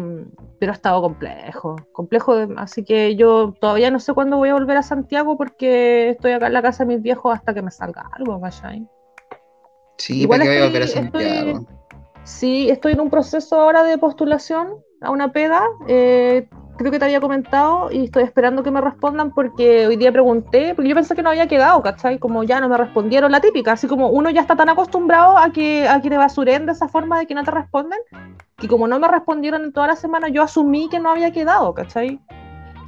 pero 0.59 0.71
ha 0.71 0.75
estado 0.75 1.01
complejo, 1.01 1.75
complejo, 1.91 2.35
así 2.57 2.83
que 2.83 3.15
yo 3.15 3.53
todavía 3.59 3.91
no 3.91 3.99
sé 3.99 4.13
cuándo 4.13 4.37
voy 4.37 4.49
a 4.49 4.53
volver 4.53 4.77
a 4.77 4.83
Santiago 4.83 5.37
porque 5.37 6.09
estoy 6.09 6.33
acá 6.33 6.47
en 6.47 6.53
la 6.53 6.61
casa 6.61 6.83
de 6.85 6.93
mis 6.95 7.01
viejos 7.01 7.33
hasta 7.33 7.53
que 7.53 7.61
me 7.61 7.71
salga 7.71 8.09
algo, 8.13 8.39
¿cachai? 8.41 8.87
Sí, 9.97 10.21
Igual 10.21 10.41
estoy, 10.41 10.55
voy 10.55 10.63
a 10.63 10.67
volver 10.67 10.83
a 10.83 10.87
Santiago. 10.87 11.65
sí, 12.23 12.69
estoy 12.69 12.93
en 12.93 13.01
un 13.01 13.09
proceso 13.09 13.59
ahora 13.59 13.83
de 13.83 13.97
postulación 13.97 14.75
a 15.01 15.11
una 15.11 15.31
pega. 15.31 15.63
Eh, 15.87 16.47
creo 16.77 16.91
que 16.91 16.99
te 16.99 17.05
había 17.05 17.21
comentado 17.21 17.89
y 17.91 18.05
estoy 18.05 18.23
esperando 18.23 18.63
que 18.63 18.71
me 18.71 18.81
respondan 18.81 19.31
porque 19.31 19.87
hoy 19.87 19.95
día 19.95 20.11
pregunté, 20.11 20.73
porque 20.75 20.89
yo 20.89 20.95
pensé 20.95 21.15
que 21.15 21.23
no 21.23 21.29
había 21.29 21.47
quedado, 21.47 21.81
¿cachai? 21.81 22.19
Como 22.19 22.43
ya 22.43 22.59
no 22.59 22.69
me 22.69 22.77
respondieron 22.77 23.31
la 23.31 23.39
típica, 23.39 23.73
así 23.73 23.87
como 23.87 24.09
uno 24.09 24.29
ya 24.29 24.41
está 24.41 24.55
tan 24.55 24.69
acostumbrado 24.69 25.37
a 25.37 25.51
que, 25.51 25.87
a 25.87 26.01
que 26.01 26.09
te 26.09 26.17
basuren 26.17 26.65
de 26.65 26.73
esa 26.73 26.87
forma 26.87 27.19
de 27.19 27.27
que 27.27 27.35
no 27.35 27.43
te 27.43 27.51
responden, 27.51 27.99
que 28.57 28.67
como 28.67 28.87
no 28.87 28.99
me 28.99 29.07
respondieron 29.07 29.63
en 29.63 29.73
toda 29.73 29.87
la 29.87 29.95
semana, 29.95 30.27
yo 30.29 30.43
asumí 30.43 30.89
que 30.89 30.99
no 30.99 31.11
había 31.11 31.31
quedado, 31.31 31.73
¿cachai? 31.73 32.19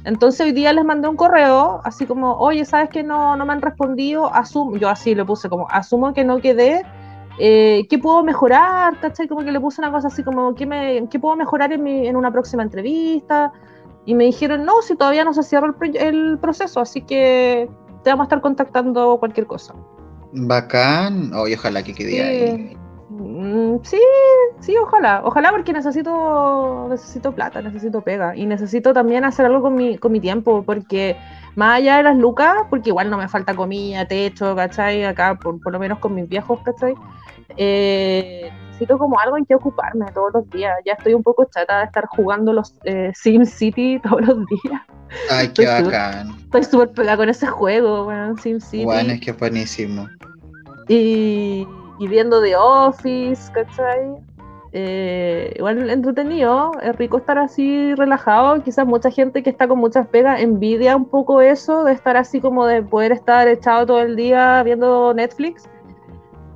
Entonces 0.04 0.40
hoy 0.46 0.52
día 0.52 0.72
les 0.72 0.84
mandé 0.84 1.08
un 1.08 1.16
correo, 1.16 1.80
así 1.84 2.06
como, 2.06 2.34
oye, 2.34 2.64
¿sabes 2.64 2.88
que 2.90 3.02
no, 3.02 3.36
no 3.36 3.44
me 3.44 3.52
han 3.52 3.62
respondido? 3.62 4.32
Asumo, 4.32 4.76
yo 4.76 4.88
así 4.88 5.14
le 5.14 5.24
puse 5.24 5.48
como, 5.48 5.66
asumo 5.70 6.14
que 6.14 6.24
no 6.24 6.40
quedé, 6.40 6.82
eh, 7.38 7.86
¿qué 7.88 7.98
puedo 7.98 8.22
mejorar? 8.24 8.98
¿Cachai? 9.00 9.28
Como 9.28 9.44
que 9.44 9.52
le 9.52 9.60
puse 9.60 9.80
una 9.80 9.92
cosa 9.92 10.08
así 10.08 10.22
como, 10.22 10.54
¿qué, 10.54 10.66
me, 10.66 11.08
qué 11.08 11.18
puedo 11.18 11.36
mejorar 11.36 11.72
en, 11.72 11.82
mi, 11.82 12.06
en 12.06 12.16
una 12.16 12.32
próxima 12.32 12.62
entrevista? 12.62 13.52
Y 14.08 14.14
me 14.14 14.24
dijeron, 14.24 14.64
no, 14.64 14.80
si 14.80 14.96
todavía 14.96 15.22
no 15.22 15.34
se 15.34 15.42
cierra 15.42 15.74
el, 15.82 16.38
proceso, 16.38 16.80
así 16.80 17.02
que 17.02 17.68
te 18.02 18.08
vamos 18.08 18.24
a 18.24 18.28
estar 18.28 18.40
contactando 18.40 19.18
cualquier 19.18 19.46
cosa. 19.46 19.74
Bacán, 20.32 21.30
oh, 21.34 21.44
ojalá 21.54 21.82
que 21.82 21.92
quede 21.92 22.22
ahí. 22.22 22.76
Mm, 23.10 23.80
sí, 23.82 24.00
sí, 24.60 24.74
ojalá, 24.78 25.20
ojalá 25.26 25.50
porque 25.50 25.74
necesito, 25.74 26.86
necesito 26.88 27.34
plata, 27.34 27.60
necesito 27.60 28.00
pega 28.00 28.34
y 28.34 28.46
necesito 28.46 28.94
también 28.94 29.24
hacer 29.24 29.44
algo 29.44 29.60
con 29.60 29.74
mi, 29.74 29.98
con 29.98 30.10
mi 30.10 30.20
tiempo, 30.20 30.62
porque 30.62 31.14
más 31.58 31.78
allá 31.78 31.96
de 31.96 32.04
las 32.04 32.16
lucas, 32.16 32.54
porque 32.70 32.90
igual 32.90 33.10
no 33.10 33.18
me 33.18 33.26
falta 33.26 33.52
comida, 33.52 34.06
techo, 34.06 34.54
¿cachai? 34.54 35.04
Acá, 35.04 35.36
por, 35.36 35.60
por 35.60 35.72
lo 35.72 35.80
menos 35.80 35.98
con 35.98 36.14
mis 36.14 36.28
viejos, 36.28 36.60
¿cachai? 36.64 36.94
Eh, 37.56 38.48
necesito 38.66 38.96
como 38.96 39.18
algo 39.18 39.36
en 39.36 39.44
que 39.44 39.56
ocuparme 39.56 40.06
todos 40.14 40.30
los 40.34 40.50
días. 40.50 40.72
Ya 40.86 40.92
estoy 40.92 41.14
un 41.14 41.24
poco 41.24 41.44
chata 41.52 41.80
de 41.80 41.86
estar 41.86 42.06
jugando 42.06 42.52
los 42.52 42.76
eh, 42.84 43.10
Sim 43.12 43.44
City 43.44 44.00
todos 44.08 44.20
los 44.20 44.38
días. 44.46 44.82
Ay, 45.30 45.48
qué 45.48 45.66
bacán. 45.66 46.36
estoy 46.44 46.62
súper 46.62 46.90
pegada 46.92 47.16
con 47.16 47.28
ese 47.28 47.48
juego, 47.48 48.04
bueno, 48.04 48.36
Sim 48.36 48.60
City. 48.60 48.84
Bueno, 48.84 49.14
es 49.14 49.20
que 49.20 49.32
es 49.32 49.36
buenísimo. 49.36 50.08
Y, 50.86 51.66
y 51.98 52.06
viendo 52.06 52.40
The 52.40 52.54
Office, 52.54 53.50
¿cachai? 53.52 54.14
Eh, 54.72 55.54
igual 55.56 55.88
entretenido, 55.88 56.72
es 56.82 56.94
rico 56.96 57.16
estar 57.16 57.38
así 57.38 57.94
relajado. 57.94 58.62
Quizás 58.62 58.86
mucha 58.86 59.10
gente 59.10 59.42
que 59.42 59.50
está 59.50 59.66
con 59.66 59.78
muchas 59.78 60.06
pegas 60.08 60.40
envidia 60.40 60.96
un 60.96 61.06
poco 61.06 61.40
eso 61.40 61.84
de 61.84 61.92
estar 61.92 62.16
así 62.16 62.40
como 62.40 62.66
de 62.66 62.82
poder 62.82 63.12
estar 63.12 63.48
echado 63.48 63.86
todo 63.86 64.00
el 64.00 64.16
día 64.16 64.62
viendo 64.62 65.14
Netflix 65.14 65.68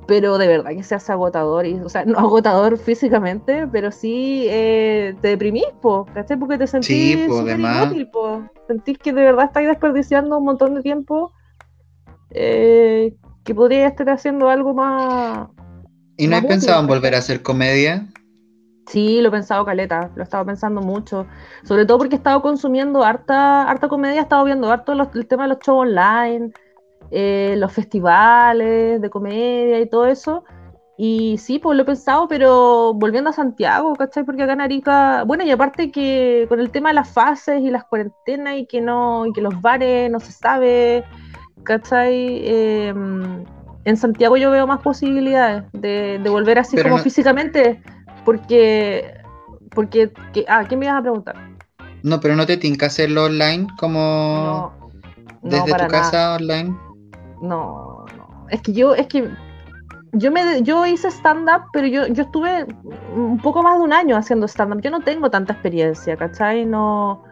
pero 0.07 0.37
de 0.37 0.47
verdad 0.47 0.71
que 0.71 0.83
se 0.83 0.95
hace 0.95 1.11
agotador, 1.11 1.65
y, 1.65 1.79
o 1.79 1.89
sea, 1.89 2.05
no 2.05 2.17
agotador 2.19 2.77
físicamente, 2.77 3.67
pero 3.71 3.91
sí 3.91 4.45
eh, 4.49 5.15
te 5.21 5.29
deprimís, 5.29 5.67
po, 5.81 6.05
¿cachai? 6.13 6.37
Porque 6.37 6.57
te 6.57 6.67
sentís 6.67 6.87
sí, 6.87 7.27
inútil, 7.27 8.09
po. 8.09 8.43
sentís 8.67 8.97
que 8.97 9.13
de 9.13 9.23
verdad 9.23 9.45
estáis 9.45 9.67
desperdiciando 9.67 10.37
un 10.37 10.45
montón 10.45 10.75
de 10.75 10.81
tiempo 10.81 11.33
eh, 12.31 13.15
que 13.43 13.55
podría 13.55 13.87
estar 13.87 14.09
haciendo 14.09 14.49
algo 14.49 14.73
más... 14.73 15.47
¿Y 16.17 16.27
no 16.27 16.35
has 16.35 16.45
pensado 16.45 16.79
en 16.79 16.87
volver 16.87 17.15
a 17.15 17.19
hacer 17.19 17.41
comedia? 17.41 18.07
Sí, 18.87 19.21
lo 19.21 19.29
he 19.29 19.31
pensado 19.31 19.65
caleta, 19.65 20.11
lo 20.15 20.21
he 20.21 20.23
estado 20.23 20.45
pensando 20.45 20.81
mucho, 20.81 21.25
sobre 21.63 21.85
todo 21.85 21.99
porque 21.99 22.15
he 22.15 22.17
estado 22.17 22.41
consumiendo 22.41 23.03
harta, 23.03 23.63
harta 23.63 23.87
comedia, 23.87 24.19
he 24.19 24.23
estado 24.23 24.43
viendo 24.43 24.69
harto 24.69 24.91
el 24.91 25.27
tema 25.27 25.43
de 25.43 25.49
los 25.49 25.59
shows 25.59 25.87
online, 25.87 26.51
eh, 27.11 27.55
los 27.57 27.71
festivales 27.71 29.01
de 29.01 29.09
comedia 29.09 29.79
y 29.79 29.89
todo 29.89 30.07
eso. 30.07 30.43
Y 30.97 31.37
sí, 31.39 31.57
pues 31.57 31.75
lo 31.75 31.83
he 31.83 31.85
pensado, 31.85 32.27
pero 32.27 32.93
volviendo 32.93 33.31
a 33.31 33.33
Santiago, 33.33 33.95
¿cachai? 33.95 34.23
Porque 34.25 34.43
acá 34.43 34.53
en 34.53 34.61
Arica, 34.61 35.23
bueno, 35.23 35.43
y 35.43 35.49
aparte 35.49 35.91
que 35.91 36.45
con 36.49 36.59
el 36.59 36.69
tema 36.69 36.89
de 36.89 36.95
las 36.95 37.09
fases 37.09 37.61
y 37.61 37.71
las 37.71 37.85
cuarentenas 37.85 38.57
y 38.57 38.67
que 38.67 38.79
no, 38.79 39.25
y 39.25 39.33
que 39.33 39.41
los 39.41 39.59
bares 39.59 40.11
no 40.11 40.19
se 40.19 40.31
sabe, 40.31 41.03
¿cachai? 41.63 42.47
Em, 42.47 43.43
en 43.85 43.97
Santiago 43.97 44.37
yo 44.37 44.51
veo 44.51 44.65
más 44.67 44.81
posibilidades 44.81 45.63
de, 45.73 46.21
volver 46.27 46.59
así 46.59 46.81
como 46.81 46.97
físicamente, 46.99 47.81
porque, 48.25 49.13
porque, 49.71 50.11
que, 50.33 50.45
ah, 50.47 50.65
¿qué 50.67 50.77
me 50.77 50.85
ibas 50.85 50.99
a 50.99 51.01
preguntar? 51.01 51.35
No, 52.03 52.19
pero 52.19 52.35
no 52.35 52.45
te 52.45 52.57
tinca 52.57 52.87
hacerlo 52.87 53.25
online 53.25 53.67
como 53.79 54.91
desde 55.41 55.73
tu 55.73 55.87
casa 55.87 56.35
online. 56.35 56.75
No, 57.41 58.05
no. 58.17 58.45
Es 58.49 58.61
que 58.61 58.73
yo, 58.73 58.93
es 58.95 59.07
que 59.07 59.29
yo 60.13 60.31
me 60.31 60.61
yo 60.63 60.85
hice 60.85 61.09
stand-up, 61.09 61.63
pero 61.71 61.87
yo, 61.87 62.07
yo 62.07 62.23
estuve 62.23 62.65
un 63.15 63.39
poco 63.39 63.63
más 63.63 63.77
de 63.77 63.83
un 63.83 63.93
año 63.93 64.15
haciendo 64.15 64.47
stand-up. 64.47 64.81
Yo 64.81 64.91
no 64.91 65.01
tengo 65.01 65.29
tanta 65.29 65.53
experiencia, 65.53 66.15
¿cachai? 66.15 66.65
No. 66.65 67.23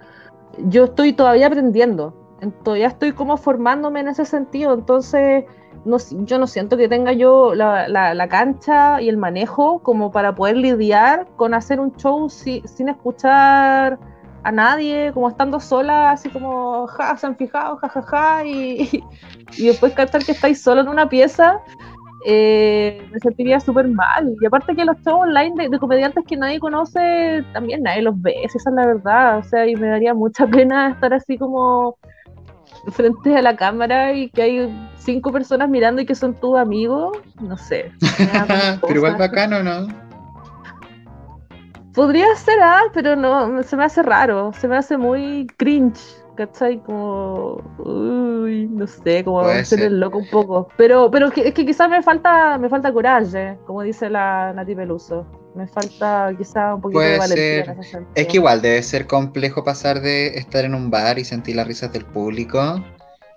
Yo 0.58 0.86
estoy 0.86 1.14
todavía 1.14 1.48
aprendiendo. 1.48 2.18
Todavía 2.64 2.88
estoy 2.88 3.12
como 3.12 3.38
formándome 3.38 4.00
en 4.00 4.08
ese 4.08 4.26
sentido. 4.26 4.74
Entonces, 4.74 5.46
no, 5.86 5.98
yo 6.26 6.38
no 6.38 6.48
siento 6.48 6.78
que 6.78 6.88
tenga 6.88 7.12
yo 7.12 7.56
la, 7.56 7.88
la, 7.88 8.28
cancha 8.28 9.02
y 9.02 9.10
el 9.10 9.18
manejo 9.18 9.80
como 9.80 10.12
para 10.12 10.36
poder 10.36 10.58
lidiar 10.58 11.28
con 11.36 11.54
hacer 11.54 11.80
un 11.80 11.96
show 11.96 12.30
sin 12.30 12.90
escuchar 12.90 14.00
a 14.44 14.52
nadie, 14.52 15.12
como 15.14 15.30
estando 15.30 15.60
sola, 15.60 16.12
así 16.12 16.30
como, 16.30 16.88
ja, 16.88 17.16
se 17.18 17.28
han 17.28 17.36
fijado, 17.36 17.78
ja, 17.78 17.90
ja, 17.90 18.02
ja, 18.02 18.46
y, 18.46 19.04
y, 19.58 19.68
después 19.68 19.94
captar 19.94 20.24
que 20.24 20.32
estáis 20.32 20.62
solo 20.62 20.82
en 20.82 20.88
una 20.88 21.08
pieza, 21.10 21.60
eh, 22.26 23.08
me 23.12 23.20
sentiría 23.20 23.60
súper 23.60 23.88
mal. 23.88 24.36
Y 24.42 24.46
aparte 24.46 24.76
que 24.76 24.86
los 24.86 24.98
shows 24.98 25.22
online 25.24 25.70
de, 25.70 25.80
comediantes 25.80 26.26
que 26.26 26.38
nadie 26.38 26.60
conoce, 26.60 27.44
también 27.54 27.84
nadie 27.84 28.02
los 28.02 28.20
ve, 28.22 28.36
esa 28.44 28.58
es 28.58 28.76
la 28.76 28.86
verdad, 28.86 29.38
o 29.40 29.44
sea, 29.44 29.68
y 29.68 29.76
me 29.76 29.88
daría 29.88 30.14
mucha 30.14 30.48
pena 30.48 30.90
estar 30.90 31.14
así 31.14 31.38
como 31.38 31.98
frente 32.90 33.36
a 33.36 33.42
la 33.42 33.56
cámara 33.56 34.14
y 34.14 34.30
que 34.30 34.42
hay 34.42 34.90
cinco 34.98 35.32
personas 35.32 35.70
mirando 35.70 36.02
y 36.02 36.06
que 36.06 36.16
son 36.16 36.34
tus 36.34 36.58
amigos, 36.58 37.18
no 37.40 37.58
sé. 37.58 37.92
Pero 38.82 38.96
igual 38.96 39.18
bacano, 39.18 39.64
¿no? 39.64 39.88
Podría 41.94 42.34
ser, 42.38 42.58
ah, 42.62 42.84
pero 42.94 43.18
no, 43.18 43.62
se 43.64 43.76
me 43.76 43.84
hace 43.84 44.02
raro, 44.02 44.54
se 44.54 44.66
me 44.70 44.78
hace 44.78 44.96
muy 44.96 45.46
cringe, 45.58 46.00
¿cachai? 46.38 46.82
Como, 46.84 47.56
uy, 47.80 48.70
no 48.72 48.88
sé, 48.88 49.26
como 49.26 49.44
ser 49.66 49.82
el 49.82 50.00
loco 50.00 50.20
un 50.20 50.30
poco. 50.30 50.70
Pero, 50.78 51.12
pero 51.12 51.28
es 51.28 51.54
que 51.54 51.66
quizás 51.66 51.90
me 51.90 52.02
falta, 52.02 52.58
me 52.58 52.70
falta 52.70 52.94
coraje, 52.94 53.58
como 53.68 53.82
dice 53.82 54.10
la 54.10 54.54
Nati 54.54 54.74
Peluso. 54.74 55.26
Me 55.56 55.68
falta 55.68 56.34
quizás 56.38 56.76
un 56.76 56.82
poquito 56.82 57.00
de 57.00 57.18
valentía. 57.18 57.76
es 58.16 58.28
que 58.28 58.38
igual 58.38 58.62
debe 58.62 58.82
ser 58.84 59.06
complejo 59.06 59.64
pasar 59.64 60.02
de 60.02 60.38
estar 60.38 60.64
en 60.64 60.76
un 60.76 60.90
bar 60.90 61.20
y 61.20 61.26
sentir 61.26 61.56
las 61.56 61.68
risas 61.68 61.92
del 61.92 62.06
público. 62.06 62.84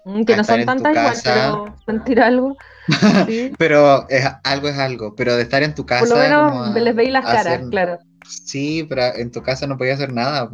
Mm, 0.05 0.25
que 0.25 0.37
no 0.37 0.45
son 0.45 0.65
tantas 0.65 0.93
igual, 0.93 1.17
pero 1.25 1.75
sentir 1.87 2.21
algo. 2.21 2.57
pero 3.59 4.09
es, 4.09 4.25
algo 4.45 4.69
es 4.69 4.79
algo. 4.79 5.15
Pero 5.17 5.35
de 5.35 5.43
estar 5.43 5.63
en 5.63 5.75
tu 5.75 5.87
casa. 5.87 6.05
Por 6.05 6.17
lo 6.17 6.23
menos 6.23 6.75
les 6.75 6.95
veis 6.95 7.11
las 7.11 7.25
caras, 7.25 7.63
claro. 7.71 7.99
Sí, 8.29 8.87
pero 8.89 9.03
en 9.17 9.31
tu 9.31 9.43
casa 9.43 9.67
no 9.67 9.77
podía 9.77 9.95
hacer 9.95 10.13
nada. 10.13 10.49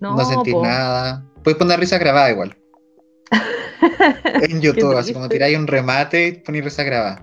No, 0.00 0.16
no 0.16 0.24
sentís 0.24 0.54
nada. 0.54 1.24
Puedes 1.42 1.58
poner 1.58 1.80
risa 1.80 1.98
grabada 1.98 2.30
igual. 2.30 2.56
en 4.42 4.60
YouTube, 4.60 4.96
así 4.96 5.12
como 5.12 5.28
tiráis 5.28 5.58
un 5.58 5.66
remate 5.66 6.28
y 6.28 6.32
ponéis 6.32 6.64
risa 6.64 6.84
grabada. 6.84 7.22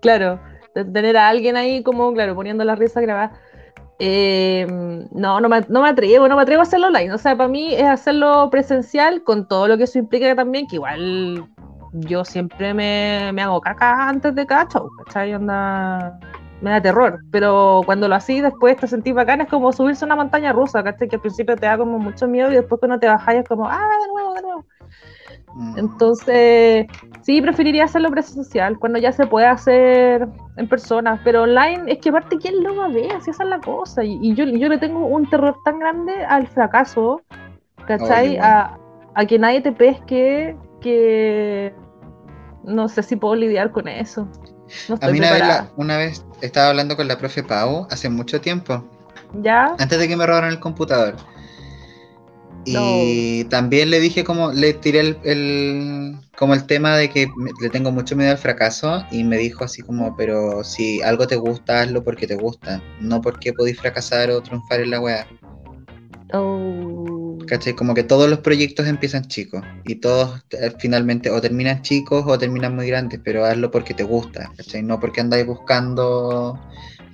Claro, 0.00 0.40
tener 0.84 1.16
a 1.16 1.28
alguien 1.28 1.56
ahí 1.56 1.82
como, 1.82 2.12
claro, 2.12 2.34
poniendo 2.34 2.64
la 2.64 2.74
risa 2.74 3.00
grabada. 3.00 3.32
Eh, 4.00 4.64
no, 5.10 5.40
no 5.40 5.48
me, 5.48 5.62
no 5.68 5.82
me, 5.82 5.88
atrevo, 5.88 6.28
no 6.28 6.36
me 6.36 6.42
atrevo 6.42 6.60
a 6.60 6.62
hacerlo 6.62 6.86
online. 6.86 7.12
O 7.12 7.18
sea, 7.18 7.36
para 7.36 7.48
mí 7.48 7.74
es 7.74 7.84
hacerlo 7.84 8.48
presencial 8.50 9.24
con 9.24 9.48
todo 9.48 9.68
lo 9.68 9.76
que 9.76 9.84
eso 9.84 9.98
implica 9.98 10.34
también, 10.36 10.66
que 10.68 10.76
igual 10.76 11.48
yo 11.92 12.24
siempre 12.24 12.74
me, 12.74 13.30
me 13.32 13.42
hago 13.42 13.60
caca 13.60 14.08
antes 14.08 14.34
de 14.34 14.46
cada 14.46 14.68
show, 14.68 14.88
¿cachai? 15.04 15.36
Me 16.60 16.70
da 16.70 16.82
terror, 16.82 17.20
pero 17.30 17.82
cuando 17.86 18.08
lo 18.08 18.16
así 18.16 18.40
después 18.40 18.76
te 18.76 18.88
sentís 18.88 19.14
bacán, 19.14 19.40
es 19.40 19.48
como 19.48 19.72
subirse 19.72 20.04
a 20.04 20.06
una 20.06 20.16
montaña 20.16 20.52
rusa, 20.52 20.82
¿cachai? 20.82 21.08
Que 21.08 21.16
al 21.16 21.22
principio 21.22 21.56
te 21.56 21.66
da 21.66 21.78
como 21.78 21.98
mucho 21.98 22.26
miedo 22.26 22.50
y 22.50 22.56
después 22.56 22.80
cuando 22.80 22.98
te 22.98 23.06
bajas 23.06 23.36
es 23.36 23.48
como, 23.48 23.68
ah, 23.68 23.78
de 23.78 24.08
nuevo, 24.12 24.34
de 24.34 24.42
nuevo. 24.42 24.64
Mm. 25.58 25.76
Entonces, 25.76 26.86
sí, 27.22 27.42
preferiría 27.42 27.84
hacerlo 27.84 28.10
presencial, 28.10 28.78
cuando 28.78 29.00
ya 29.00 29.10
se 29.10 29.26
puede 29.26 29.46
hacer 29.46 30.28
en 30.56 30.68
persona, 30.68 31.20
pero 31.24 31.42
online 31.42 31.82
es 31.88 31.98
que 31.98 32.10
aparte, 32.10 32.38
¿quién 32.38 32.62
lo 32.62 32.76
va 32.76 32.84
a 32.86 32.88
ver? 32.88 33.12
Así 33.12 33.30
esa 33.30 33.42
es 33.42 33.50
la 33.50 33.58
cosa. 33.58 34.04
Y, 34.04 34.34
yo, 34.36 34.44
yo 34.44 34.68
le 34.68 34.78
tengo 34.78 35.04
un 35.04 35.28
terror 35.28 35.56
tan 35.64 35.80
grande 35.80 36.24
al 36.24 36.46
fracaso, 36.46 37.22
¿cachai? 37.88 38.38
a, 38.38 38.78
a, 39.14 39.26
que 39.26 39.36
nadie 39.36 39.60
te 39.60 39.72
pesque, 39.72 40.56
que 40.80 41.74
no 42.62 42.88
sé 42.88 43.02
si 43.02 43.16
puedo 43.16 43.34
lidiar 43.34 43.72
con 43.72 43.88
eso. 43.88 44.28
a 45.00 45.08
mí 45.08 45.18
una 45.18 45.32
vez, 45.32 45.44
una 45.76 45.96
vez 45.96 46.24
estaba 46.40 46.68
hablando 46.68 46.96
con 46.96 47.08
la 47.08 47.18
profe 47.18 47.42
Pau 47.42 47.88
hace 47.90 48.08
mucho 48.08 48.40
tiempo. 48.40 48.88
¿Ya? 49.42 49.74
Antes 49.80 49.98
de 49.98 50.06
que 50.06 50.16
me 50.16 50.24
robaran 50.24 50.50
el 50.50 50.60
computador. 50.60 51.16
Y 52.76 53.44
también 53.44 53.90
le 53.90 54.00
dije 54.00 54.24
como, 54.24 54.52
le 54.52 54.74
tiré 54.74 55.16
el, 55.22 56.16
como 56.36 56.54
el 56.54 56.66
tema 56.66 56.96
de 56.96 57.10
que 57.10 57.28
le 57.60 57.70
tengo 57.70 57.90
mucho 57.90 58.16
miedo 58.16 58.30
al 58.30 58.38
fracaso 58.38 59.04
y 59.10 59.24
me 59.24 59.38
dijo 59.38 59.64
así 59.64 59.82
como, 59.82 60.16
pero 60.16 60.64
si 60.64 61.00
algo 61.02 61.26
te 61.26 61.36
gusta, 61.36 61.82
hazlo 61.82 62.04
porque 62.04 62.26
te 62.26 62.36
gusta, 62.36 62.82
no 63.00 63.20
porque 63.20 63.52
podéis 63.52 63.78
fracasar 63.78 64.30
o 64.30 64.42
triunfar 64.42 64.80
en 64.80 64.90
la 64.90 65.00
web. 65.00 65.24
Oh. 66.34 67.38
¿Cachai? 67.46 67.72
Como 67.74 67.94
que 67.94 68.02
todos 68.02 68.28
los 68.28 68.40
proyectos 68.40 68.86
empiezan 68.86 69.26
chicos 69.26 69.62
y 69.84 69.96
todos 69.96 70.44
eh, 70.50 70.72
finalmente 70.78 71.30
o 71.30 71.40
terminan 71.40 71.80
chicos 71.82 72.24
o 72.26 72.38
terminan 72.38 72.76
muy 72.76 72.88
grandes, 72.88 73.20
pero 73.24 73.44
hazlo 73.44 73.70
porque 73.70 73.94
te 73.94 74.02
gusta, 74.02 74.52
¿cachai? 74.56 74.82
No 74.82 75.00
porque 75.00 75.22
andáis 75.22 75.46
buscando 75.46 76.60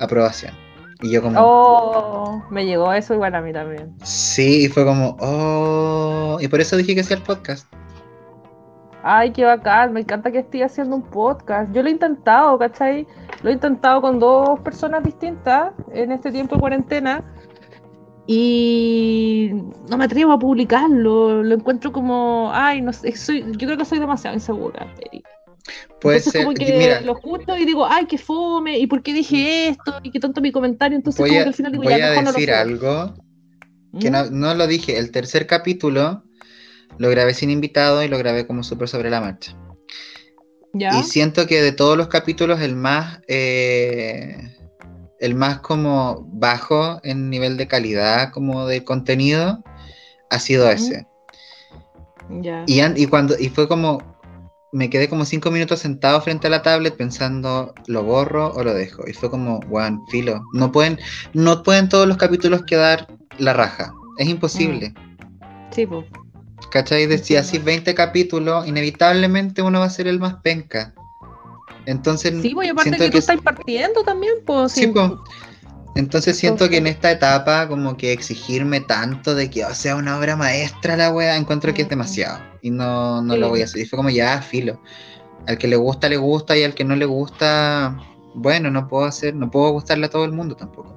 aprobación. 0.00 0.64
Y 1.05 1.11
yo 1.11 1.20
como... 1.20 1.38
Oh, 1.38 2.42
me 2.50 2.64
llegó 2.64 2.90
eso 2.94 3.12
igual 3.12 3.34
a 3.34 3.42
mí 3.42 3.52
también. 3.52 3.94
Sí, 4.02 4.64
y 4.64 4.68
fue 4.68 4.86
como, 4.86 5.16
oh, 5.20 6.38
y 6.40 6.48
por 6.48 6.62
eso 6.62 6.78
dije 6.78 6.94
que 6.94 7.05
sea 7.05 7.18
el 7.18 7.22
podcast. 7.22 7.70
Ay, 9.02 9.32
qué 9.32 9.44
bacán, 9.44 9.92
me 9.92 10.00
encanta 10.00 10.32
que 10.32 10.38
esté 10.38 10.64
haciendo 10.64 10.96
un 10.96 11.02
podcast. 11.02 11.70
Yo 11.74 11.82
lo 11.82 11.88
he 11.88 11.92
intentado, 11.92 12.59
¿cachai? 12.59 13.07
Lo 13.42 13.50
he 13.50 13.52
intentado 13.52 14.00
con 14.00 14.18
dos 14.18 14.59
personas 14.61 15.05
distintas 15.05 15.72
en 15.92 16.11
este 16.11 16.32
tiempo 16.32 16.55
de 16.55 16.61
cuarentena 16.62 17.22
y 18.26 19.50
no 19.90 19.98
me 19.98 20.07
atrevo 20.07 20.32
a 20.32 20.38
publicarlo. 20.38 21.42
Lo 21.42 21.55
encuentro 21.55 21.92
como, 21.92 22.50
ay, 22.55 22.80
no 22.80 22.94
sé, 22.94 23.14
soy, 23.14 23.44
yo 23.59 23.66
creo 23.66 23.76
que 23.76 23.84
soy 23.84 23.98
demasiado 23.98 24.34
insegura. 24.34 24.86
Puede 26.01 26.21
ser. 26.21 26.45
Como 26.45 26.55
que 26.55 26.73
Mira, 26.77 27.01
lo 27.01 27.17
escucho 27.17 27.57
y 27.57 27.65
digo, 27.65 27.87
ay, 27.87 28.07
qué 28.07 28.19
fome, 28.19 28.79
y 28.79 28.87
por 28.87 29.03
qué 29.03 29.12
dije 29.12 29.69
esto, 29.69 30.01
y 30.03 30.11
qué 30.11 30.21
tanto 30.21 30.41
mi 30.41 30.53
comentario. 30.53 30.97
Entonces, 30.97 31.21
voy 31.21 31.31
como 31.31 31.41
a, 31.41 31.45
que 31.45 31.49
al 31.49 31.55
final 31.55 31.73
digo, 31.73 31.85
voy 31.85 31.99
ya, 31.99 32.07
a 32.12 32.23
decir 32.23 32.53
algo 32.53 33.15
que 34.01 34.11
no, 34.11 34.25
¿Mm? 34.25 34.41
no, 34.41 34.55
lo 34.55 34.67
dije. 34.67 34.99
El 34.99 35.11
tercer 35.11 35.47
capítulo 35.47 36.25
lo 36.99 37.11
grabé 37.11 37.35
sin 37.35 37.51
invitado 37.51 38.03
y 38.03 38.09
lo 38.09 38.19
grabé 38.19 38.47
como 38.47 38.62
súper 38.62 38.89
sobre 38.89 39.11
la 39.11 39.21
marcha. 39.21 39.57
¿Ya? 40.73 40.99
Y 40.99 41.05
siento 41.05 41.47
que 41.47 41.62
de 41.62 41.73
todos 41.73 41.97
los 41.97 42.09
capítulos, 42.09 42.61
el 42.61 42.77
más. 42.77 43.21
Eh, 43.29 44.51
el 45.21 45.35
más 45.35 45.61
como 45.61 46.29
bajo 46.33 47.01
en 47.03 47.31
nivel 47.31 47.57
de 47.57 47.67
calidad, 47.67 48.31
como 48.31 48.67
de 48.67 48.85
contenido, 48.85 49.65
ha 50.29 50.39
sido 50.39 50.69
ese. 50.69 51.07
Ya. 52.43 52.65
Y, 52.67 52.83
y, 52.83 53.07
cuando, 53.07 53.35
y 53.39 53.49
fue 53.49 53.67
como, 53.67 54.14
me 54.75 54.91
quedé 54.91 55.09
como 55.09 55.25
cinco 55.25 55.53
minutos 55.53 55.79
sentado 55.79 56.20
frente 56.20 56.49
a 56.49 56.51
la 56.51 56.62
tablet 56.62 56.97
pensando, 56.97 57.72
¿lo 57.87 58.03
borro 58.03 58.53
o 58.55 58.64
lo 58.64 58.75
dejo? 58.75 59.05
Y 59.07 59.12
fue 59.12 59.31
como, 59.31 59.61
one, 59.70 60.01
filo. 60.11 60.43
No 60.53 60.72
pueden, 60.72 60.99
no 61.33 61.62
pueden 61.62 61.89
todos 61.89 62.09
los 62.09 62.16
capítulos 62.16 62.64
quedar 62.66 63.07
la 63.39 63.53
raja. 63.53 63.95
Es 64.18 64.29
imposible. 64.29 64.93
Sí, 65.70 65.87
pues. 65.87 66.05
¿Cachai? 66.72 67.07
Decía 67.07 67.41
así 67.41 67.59
20 67.59 67.95
capítulos, 67.95 68.66
inevitablemente 68.66 69.62
uno 69.62 69.79
va 69.79 69.87
a 69.87 69.91
ser 69.91 70.09
el 70.09 70.18
más 70.18 70.35
penca. 70.43 70.93
Entonces, 71.87 72.35
Sí, 72.43 72.51
pues, 72.53 72.68
aparte 72.68 72.97
que, 72.97 73.11
tú 73.11 73.18
estás 73.18 73.41
partiendo 73.43 74.03
también, 74.03 74.35
pues. 74.45 74.72
Sí, 74.72 74.89
pues. 74.89 75.12
Entonces 75.95 76.36
siento 76.36 76.68
que 76.68 76.78
en 76.78 76.88
esta 76.88 77.11
etapa 77.11 77.68
como 77.68 77.97
que 77.97 78.12
exigirme 78.12 78.80
tanto 78.80 79.34
de 79.34 79.49
que 79.49 79.64
oh, 79.64 79.74
sea 79.74 79.95
una 79.95 80.18
obra 80.18 80.34
maestra 80.34 80.97
la 80.97 81.12
wea, 81.12 81.36
encuentro 81.36 81.72
que 81.72 81.82
es 81.82 81.88
demasiado. 81.88 82.38
Y 82.62 82.70
no, 82.70 83.22
no 83.22 83.36
lo 83.36 83.51
voy 83.51 83.61
a 83.61 83.64
hacer. 83.64 83.82
Y 83.82 83.84
fue 83.86 83.97
como 83.97 84.11
ya, 84.11 84.42
filo. 84.42 84.80
Al 85.47 85.57
que 85.57 85.68
le 85.68 85.76
gusta, 85.76 86.09
le 86.09 86.16
gusta, 86.16 86.57
y 86.57 86.64
al 86.64 86.74
que 86.74 86.84
no 86.84 86.97
le 86.97 87.05
gusta, 87.05 87.97
bueno, 88.34 88.70
no 88.70 88.88
puedo 88.88 89.05
hacer, 89.05 89.36
no 89.36 89.51
puedo 89.51 89.70
gustarle 89.70 90.07
a 90.07 90.11
todo 90.11 90.24
el 90.24 90.32
mundo 90.32 90.57
tampoco. 90.57 90.92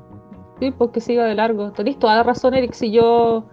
Sí, 0.59 0.71
porque 0.71 0.99
siga 0.99 1.25
de 1.25 1.35
largo. 1.35 1.71
Tenés 1.73 1.99
toda 1.99 2.15
la 2.15 2.23
razón, 2.23 2.53
Eric, 2.55 2.73
si 2.73 2.91
yo... 2.91 3.45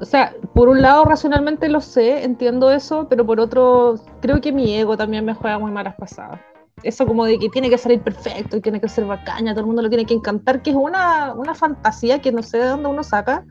O 0.00 0.04
sea, 0.04 0.34
por 0.54 0.68
un 0.68 0.82
lado 0.82 1.04
racionalmente 1.04 1.68
lo 1.68 1.80
sé, 1.80 2.22
entiendo 2.22 2.70
eso, 2.70 3.08
pero 3.08 3.26
por 3.26 3.40
otro 3.40 3.96
creo 4.20 4.40
que 4.40 4.52
mi 4.52 4.72
ego 4.76 4.96
también 4.96 5.24
me 5.24 5.34
juega 5.34 5.58
muy 5.58 5.72
malas 5.72 5.96
pasadas 5.96 6.38
eso 6.82 7.06
como 7.06 7.24
de 7.24 7.38
que 7.38 7.48
tiene 7.48 7.70
que 7.70 7.78
salir 7.78 8.00
perfecto 8.00 8.56
y 8.56 8.60
tiene 8.60 8.80
que 8.80 8.88
ser 8.88 9.04
bacaña, 9.04 9.52
todo 9.52 9.60
el 9.60 9.66
mundo 9.66 9.82
lo 9.82 9.88
tiene 9.88 10.04
que 10.04 10.14
encantar, 10.14 10.62
que 10.62 10.70
es 10.70 10.76
una, 10.76 11.32
una 11.34 11.54
fantasía 11.54 12.20
que 12.20 12.32
no 12.32 12.42
sé 12.42 12.58
de 12.58 12.66
dónde 12.66 12.88
uno 12.88 13.02
saca. 13.02 13.44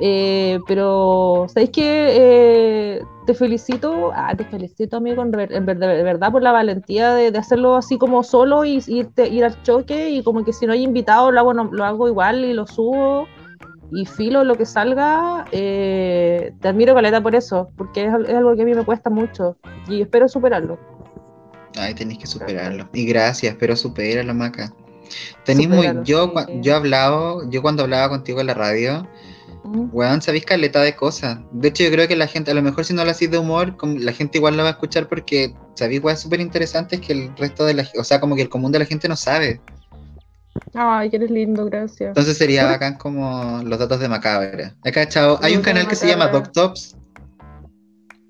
Eh, 0.00 0.58
pero, 0.66 1.46
¿sabéis 1.48 1.70
que 1.70 1.84
eh, 1.84 3.02
te 3.26 3.34
felicito? 3.34 4.10
Ah, 4.14 4.34
te 4.34 4.44
felicito, 4.44 4.96
amigo, 4.96 5.22
en, 5.22 5.38
en, 5.38 5.66
de 5.66 6.02
verdad 6.02 6.32
por 6.32 6.42
la 6.42 6.50
valentía 6.50 7.14
de, 7.14 7.30
de, 7.30 7.38
hacerlo 7.38 7.76
así 7.76 7.98
como 7.98 8.22
solo 8.22 8.64
y 8.64 8.82
irte, 8.86 9.28
ir 9.28 9.44
al 9.44 9.62
choque 9.62 10.10
y 10.10 10.22
como 10.22 10.44
que 10.44 10.52
si 10.52 10.66
no 10.66 10.72
hay 10.72 10.82
invitado 10.82 11.30
lo 11.30 11.40
hago, 11.40 11.54
no, 11.54 11.64
lo 11.64 11.84
hago 11.84 12.08
igual 12.08 12.44
y 12.44 12.54
lo 12.54 12.66
subo 12.66 13.28
y 13.92 14.06
filo 14.06 14.42
lo 14.44 14.56
que 14.56 14.66
salga. 14.66 15.44
Eh, 15.52 16.54
te 16.60 16.68
admiro, 16.68 16.94
Caleta, 16.94 17.20
por 17.20 17.34
eso, 17.34 17.68
porque 17.76 18.06
es, 18.06 18.14
es 18.28 18.34
algo 18.34 18.56
que 18.56 18.62
a 18.62 18.64
mí 18.64 18.74
me 18.74 18.84
cuesta 18.84 19.10
mucho 19.10 19.56
y 19.86 20.00
espero 20.00 20.28
superarlo. 20.28 20.78
Ay, 21.76 21.94
tenéis 21.94 22.18
que 22.20 22.26
superarlo. 22.26 22.88
Y 22.92 23.06
gracias, 23.06 23.56
pero 23.58 23.76
supéralo, 23.76 24.34
Maca. 24.34 24.72
Tenéis 25.44 25.68
muy. 25.68 25.86
Yo, 26.04 26.32
sí. 26.46 26.52
yo 26.60 26.76
hablado, 26.76 27.50
yo 27.50 27.62
cuando 27.62 27.82
hablaba 27.82 28.08
contigo 28.08 28.40
en 28.40 28.46
la 28.46 28.54
radio, 28.54 29.08
weón, 29.64 30.22
sabéis 30.22 30.44
caleta 30.44 30.80
de 30.80 30.94
cosas. 30.94 31.38
De 31.52 31.68
hecho, 31.68 31.84
yo 31.84 31.90
creo 31.90 32.08
que 32.08 32.16
la 32.16 32.26
gente, 32.26 32.50
a 32.50 32.54
lo 32.54 32.62
mejor 32.62 32.84
si 32.84 32.94
no 32.94 33.04
lo 33.04 33.10
hacéis 33.10 33.30
de 33.30 33.38
humor, 33.38 33.76
la 33.82 34.12
gente 34.12 34.38
igual 34.38 34.56
lo 34.56 34.62
va 34.62 34.70
a 34.70 34.72
escuchar 34.72 35.08
porque 35.08 35.54
sabéis 35.74 36.02
weón 36.02 36.16
súper 36.16 36.40
interesantes 36.40 37.00
que 37.00 37.12
el 37.12 37.36
resto 37.36 37.64
de 37.64 37.74
la 37.74 37.88
o 37.98 38.04
sea, 38.04 38.20
como 38.20 38.36
que 38.36 38.42
el 38.42 38.48
común 38.48 38.72
de 38.72 38.78
la 38.78 38.86
gente 38.86 39.08
no 39.08 39.16
sabe. 39.16 39.60
Ay, 40.74 41.10
que 41.10 41.16
eres 41.16 41.30
lindo, 41.30 41.64
gracias. 41.66 42.08
Entonces 42.08 42.36
sería 42.36 42.66
bacán 42.70 42.96
como 42.96 43.62
los 43.64 43.78
datos 43.78 44.00
de 44.00 44.08
Macabra. 44.08 44.74
Acá, 44.84 45.08
chao. 45.08 45.38
Hay 45.42 45.56
un 45.56 45.62
canal 45.62 45.88
que 45.88 45.96
se 45.96 46.06
llama. 46.06 46.28
DocTops, 46.28 46.96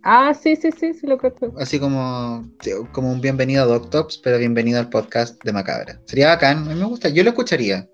Ah, 0.04 0.34
sí, 0.34 0.56
sí, 0.56 0.70
sí, 0.72 0.94
sí, 0.94 1.06
lo 1.06 1.16
creo. 1.16 1.32
así 1.58 1.78
como, 1.78 2.44
como 2.92 3.12
un 3.12 3.20
bienvenido 3.20 3.62
a 3.62 3.66
DocTops, 3.66 4.18
pero 4.18 4.38
bienvenido 4.38 4.80
al 4.80 4.88
podcast 4.90 5.42
de 5.44 5.52
Macabra. 5.52 6.00
Sería 6.06 6.28
bacán, 6.28 6.58
a 6.58 6.74
mí 6.74 6.74
me 6.74 6.84
gusta, 6.86 7.08
yo 7.08 7.22
lo 7.22 7.30
escucharía. 7.30 7.88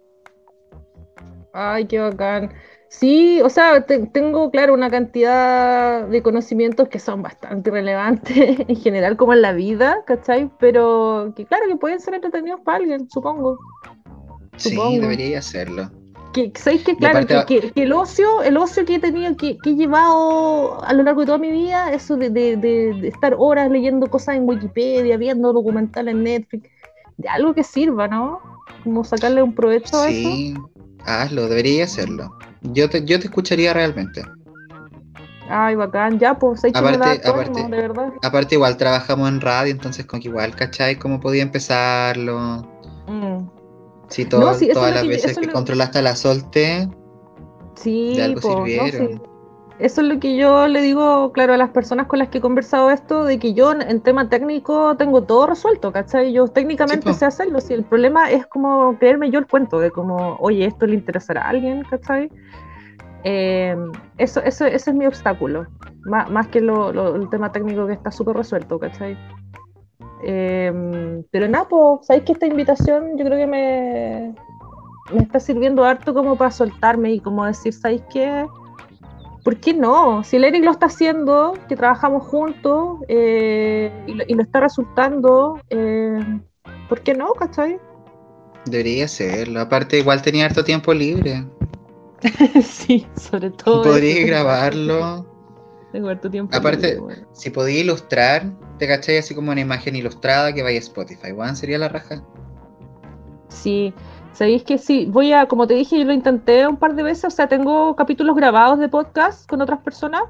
Ay, 1.53 1.87
qué 1.87 1.99
bacán. 1.99 2.53
Sí, 2.89 3.41
o 3.43 3.51
sea, 3.51 3.85
te- 3.85 4.07
tengo, 4.07 4.51
claro, 4.51 4.73
una 4.73 4.91
cantidad 4.91 6.07
de 6.09 6.23
conocimientos 6.23 6.89
que 6.89 6.99
son 6.99 7.21
bastante 7.23 7.71
relevantes 7.71 8.61
en 8.69 8.77
general, 8.77 9.17
como 9.17 9.35
en 9.35 9.43
la 9.43 9.53
vida, 9.53 10.03
¿cachai? 10.07 10.51
Pero 10.59 11.33
que, 11.37 11.45
claro, 11.45 11.65
que 11.69 11.77
pueden 11.77 12.01
ser 12.01 12.15
entretenidos 12.15 12.61
para 12.65 12.79
alguien, 12.79 13.09
supongo. 13.11 13.59
Sí, 14.57 14.71
Supongo. 14.71 15.01
debería 15.03 15.39
hacerlo. 15.41 15.91
Que, 16.33 16.53
¿sabéis 16.57 16.85
que, 16.85 16.95
claro, 16.97 17.27
que, 17.27 17.45
que- 17.47 17.71
que 17.73 17.83
el 17.85 17.93
ocio, 17.93 18.43
el 18.43 18.57
ocio 18.59 18.85
que 18.85 18.97
he 18.97 18.99
tenido, 18.99 19.35
que, 19.37 19.57
que 19.59 19.71
he 19.71 19.75
llevado 19.75 20.85
a 20.85 20.93
lo 20.93 21.03
largo 21.03 21.21
de 21.23 21.27
toda 21.27 21.39
mi 21.39 21.51
vida, 21.51 21.93
eso 21.93 22.17
de, 22.17 22.29
de- 22.31 22.57
de- 22.57 22.93
de 23.01 23.09
estar 23.09 23.35
horas 23.39 23.71
leyendo 23.71 24.07
cosas 24.09 24.37
en 24.37 24.47
Wikipedia, 24.49 25.17
viendo 25.17 25.53
documentales 25.53 26.15
en 26.15 26.25
Netflix, 26.25 26.69
de 27.17 27.29
algo 27.29 27.55
que 27.55 27.65
sirva, 27.65 28.09
¿no? 28.09 28.41
Como 28.85 29.05
sacarle 29.05 29.43
un 29.43 29.55
provecho 29.55 29.97
a 29.97 30.09
eso. 30.09 30.29
Sí, 30.31 30.55
hazlo, 31.07 31.49
debería 31.49 31.85
hacerlo. 31.85 32.31
Yo 32.61 32.91
te, 32.91 33.05
yo 33.05 33.19
te 33.19 33.27
escucharía 33.27 33.73
realmente. 33.73 34.23
Ay, 35.51 35.77
bacán, 35.77 36.19
ya, 36.19 36.39
pues, 36.39 36.63
hay 36.63 36.73
que 36.73 36.79
Aparte- 36.79 36.99
me 36.99 37.07
da 37.07 37.21
todo, 37.23 37.33
aparte- 37.33 37.63
¿no? 37.63 37.69
de 37.71 37.77
verdad. 37.77 38.13
Aparte 38.23 38.55
igual 38.55 38.77
trabajamos 38.77 39.29
en 39.31 39.41
radio, 39.41 39.73
entonces 39.73 40.05
como 40.05 40.21
que 40.23 40.29
igual, 40.29 40.55
¿cachai? 40.55 40.97
¿Cómo 40.97 41.21
podía 41.21 41.43
empezarlo? 41.43 42.69
Mm. 43.07 43.58
Sí, 44.09 44.25
todo- 44.25 44.41
No, 44.41 44.55
sí, 44.55 44.69
todas 44.73 44.93
las 44.93 45.03
que- 45.03 45.09
veces 45.09 45.39
que 45.39 45.47
lo- 45.47 45.53
controlaste 45.53 46.03
la 46.03 46.17
solte, 46.17 46.89
Sí, 47.75 48.17
de 48.17 48.23
algo 48.25 48.41
po, 48.41 48.49
no, 48.49 48.57
sirvieron. 48.67 49.09
sí. 49.09 49.21
Eso 49.79 50.01
es 50.01 50.09
lo 50.09 50.19
que 50.19 50.37
yo 50.37 50.67
le 50.67 50.83
digo, 50.83 51.31
claro, 51.31 51.53
a 51.55 51.57
las 51.57 51.71
personas 51.71 52.09
con 52.09 52.19
las 52.19 52.29
que 52.31 52.39
he 52.39 52.41
conversado 52.41 52.91
esto, 52.91 53.23
de 53.25 53.39
que 53.39 53.55
yo 53.55 53.71
en, 53.71 54.01
tema 54.01 54.29
técnico 54.29 54.97
tengo 54.97 55.23
todo 55.23 55.47
resuelto, 55.47 55.93
¿cachai? 55.93 56.33
Yo 56.33 56.49
técnicamente 56.49 57.05
po. 57.07 57.13
sé 57.13 57.27
hacerlo, 57.27 57.61
si 57.61 57.75
el 57.75 57.85
problema 57.85 58.29
es 58.29 58.45
como 58.47 58.99
creerme 58.99 59.31
yo 59.31 59.39
el 59.39 59.47
cuento, 59.47 59.79
de 59.79 59.93
como, 59.93 60.35
oye, 60.41 60.65
esto 60.67 60.85
le 60.87 60.95
interesará 60.95 61.43
a 61.43 61.51
alguien, 61.51 61.85
¿cachai? 61.89 62.29
Eh, 63.23 63.77
eso, 64.17 64.41
eso, 64.43 64.65
ese 64.67 64.91
es 64.91 64.97
mi 64.97 65.07
obstáculo, 65.07 65.67
más, 66.07 66.29
más 66.29 66.49
que 66.49 66.61
lo, 66.61 66.93
lo- 66.93 67.15
el 67.15 67.29
tema 67.31 67.53
técnico 67.53 67.87
que 67.87 67.93
está 67.93 68.11
súper 68.11 68.37
resuelto, 68.37 68.81
¿cachai? 68.81 69.17
Eh, 70.23 71.23
pero 71.31 71.49
nada, 71.49 71.69
pues, 71.69 72.07
¿sabéis 72.07 72.25
que 72.25 72.33
esta 72.33 72.47
invitación 72.47 73.17
yo 73.17 73.25
creo 73.25 73.39
que 73.39 73.47
me, 73.47 74.35
me 75.13 75.23
está 75.23 75.41
sirviendo 75.41 75.85
harto 75.85 76.15
como 76.15 76.37
para 76.37 76.51
soltarme 76.51 77.13
y 77.13 77.21
como 77.21 77.45
decir, 77.45 77.73
¿sabéis 77.73 78.03
qué? 78.13 78.47
¿Por 79.45 79.57
qué 79.57 79.73
no? 79.73 80.23
Si 80.25 80.37
el 80.37 80.45
Eric 80.45 80.65
lo 80.65 80.73
está 80.73 80.87
haciendo, 80.87 81.55
que 81.69 81.77
trabajamos 81.77 82.25
juntos 82.25 82.99
eh, 83.09 83.91
y, 84.07 84.15
lo, 84.15 84.25
y 84.27 84.35
lo 84.35 84.43
está 84.43 84.61
resultando, 84.61 85.61
eh, 85.71 86.41
¿por 86.89 87.01
qué 87.01 87.15
no, 87.15 87.33
cachai? 87.33 87.79
debería 88.71 89.09
serlo. 89.09 89.61
Aparte 89.61 89.99
igual 89.99 90.23
tenía 90.23 90.47
harto 90.47 90.65
tiempo 90.65 90.95
libre. 90.95 91.45
sí, 92.63 93.07
sobre 93.17 93.51
todo. 93.51 93.83
Podría 93.83 94.69
eso. 94.69 95.27
Tengo 95.93 96.09
harto 96.09 96.31
tiempo. 96.31 96.55
Aparte- 96.55 96.89
libre, 96.95 97.01
bueno. 97.01 97.27
Si 97.33 97.51
podía 97.51 97.81
ilustrar, 97.81 98.45
te 98.79 98.87
cachai 98.87 99.19
así 99.19 99.35
como 99.35 99.53
una 99.53 99.61
imagen 99.61 99.97
ilustrada 99.97 100.53
que 100.53 100.63
vaya 100.63 100.77
a 100.77 100.81
Spotify. 100.81 101.33
Juan 101.35 101.57
sería 101.57 101.79
la 101.79 101.89
raja. 101.89 102.23
Sí, 103.49 103.95
sabéis 104.33 104.63
que 104.65 104.77
sí, 104.79 105.07
voy 105.11 105.33
a, 105.33 105.47
como 105.47 105.67
te 105.67 105.75
dije, 105.75 105.99
yo 105.99 106.05
lo 106.05 106.13
intenté 106.13 106.67
un 106.69 106.77
par 106.77 106.95
de 106.95 107.03
veces, 107.03 107.25
o 107.25 107.31
sea, 107.31 107.49
tengo 107.49 107.97
capítulos 107.97 108.37
grabados 108.37 108.79
de 108.79 108.89
podcast 108.89 109.49
con 109.49 109.63
otras 109.63 109.81
personas, 109.81 110.23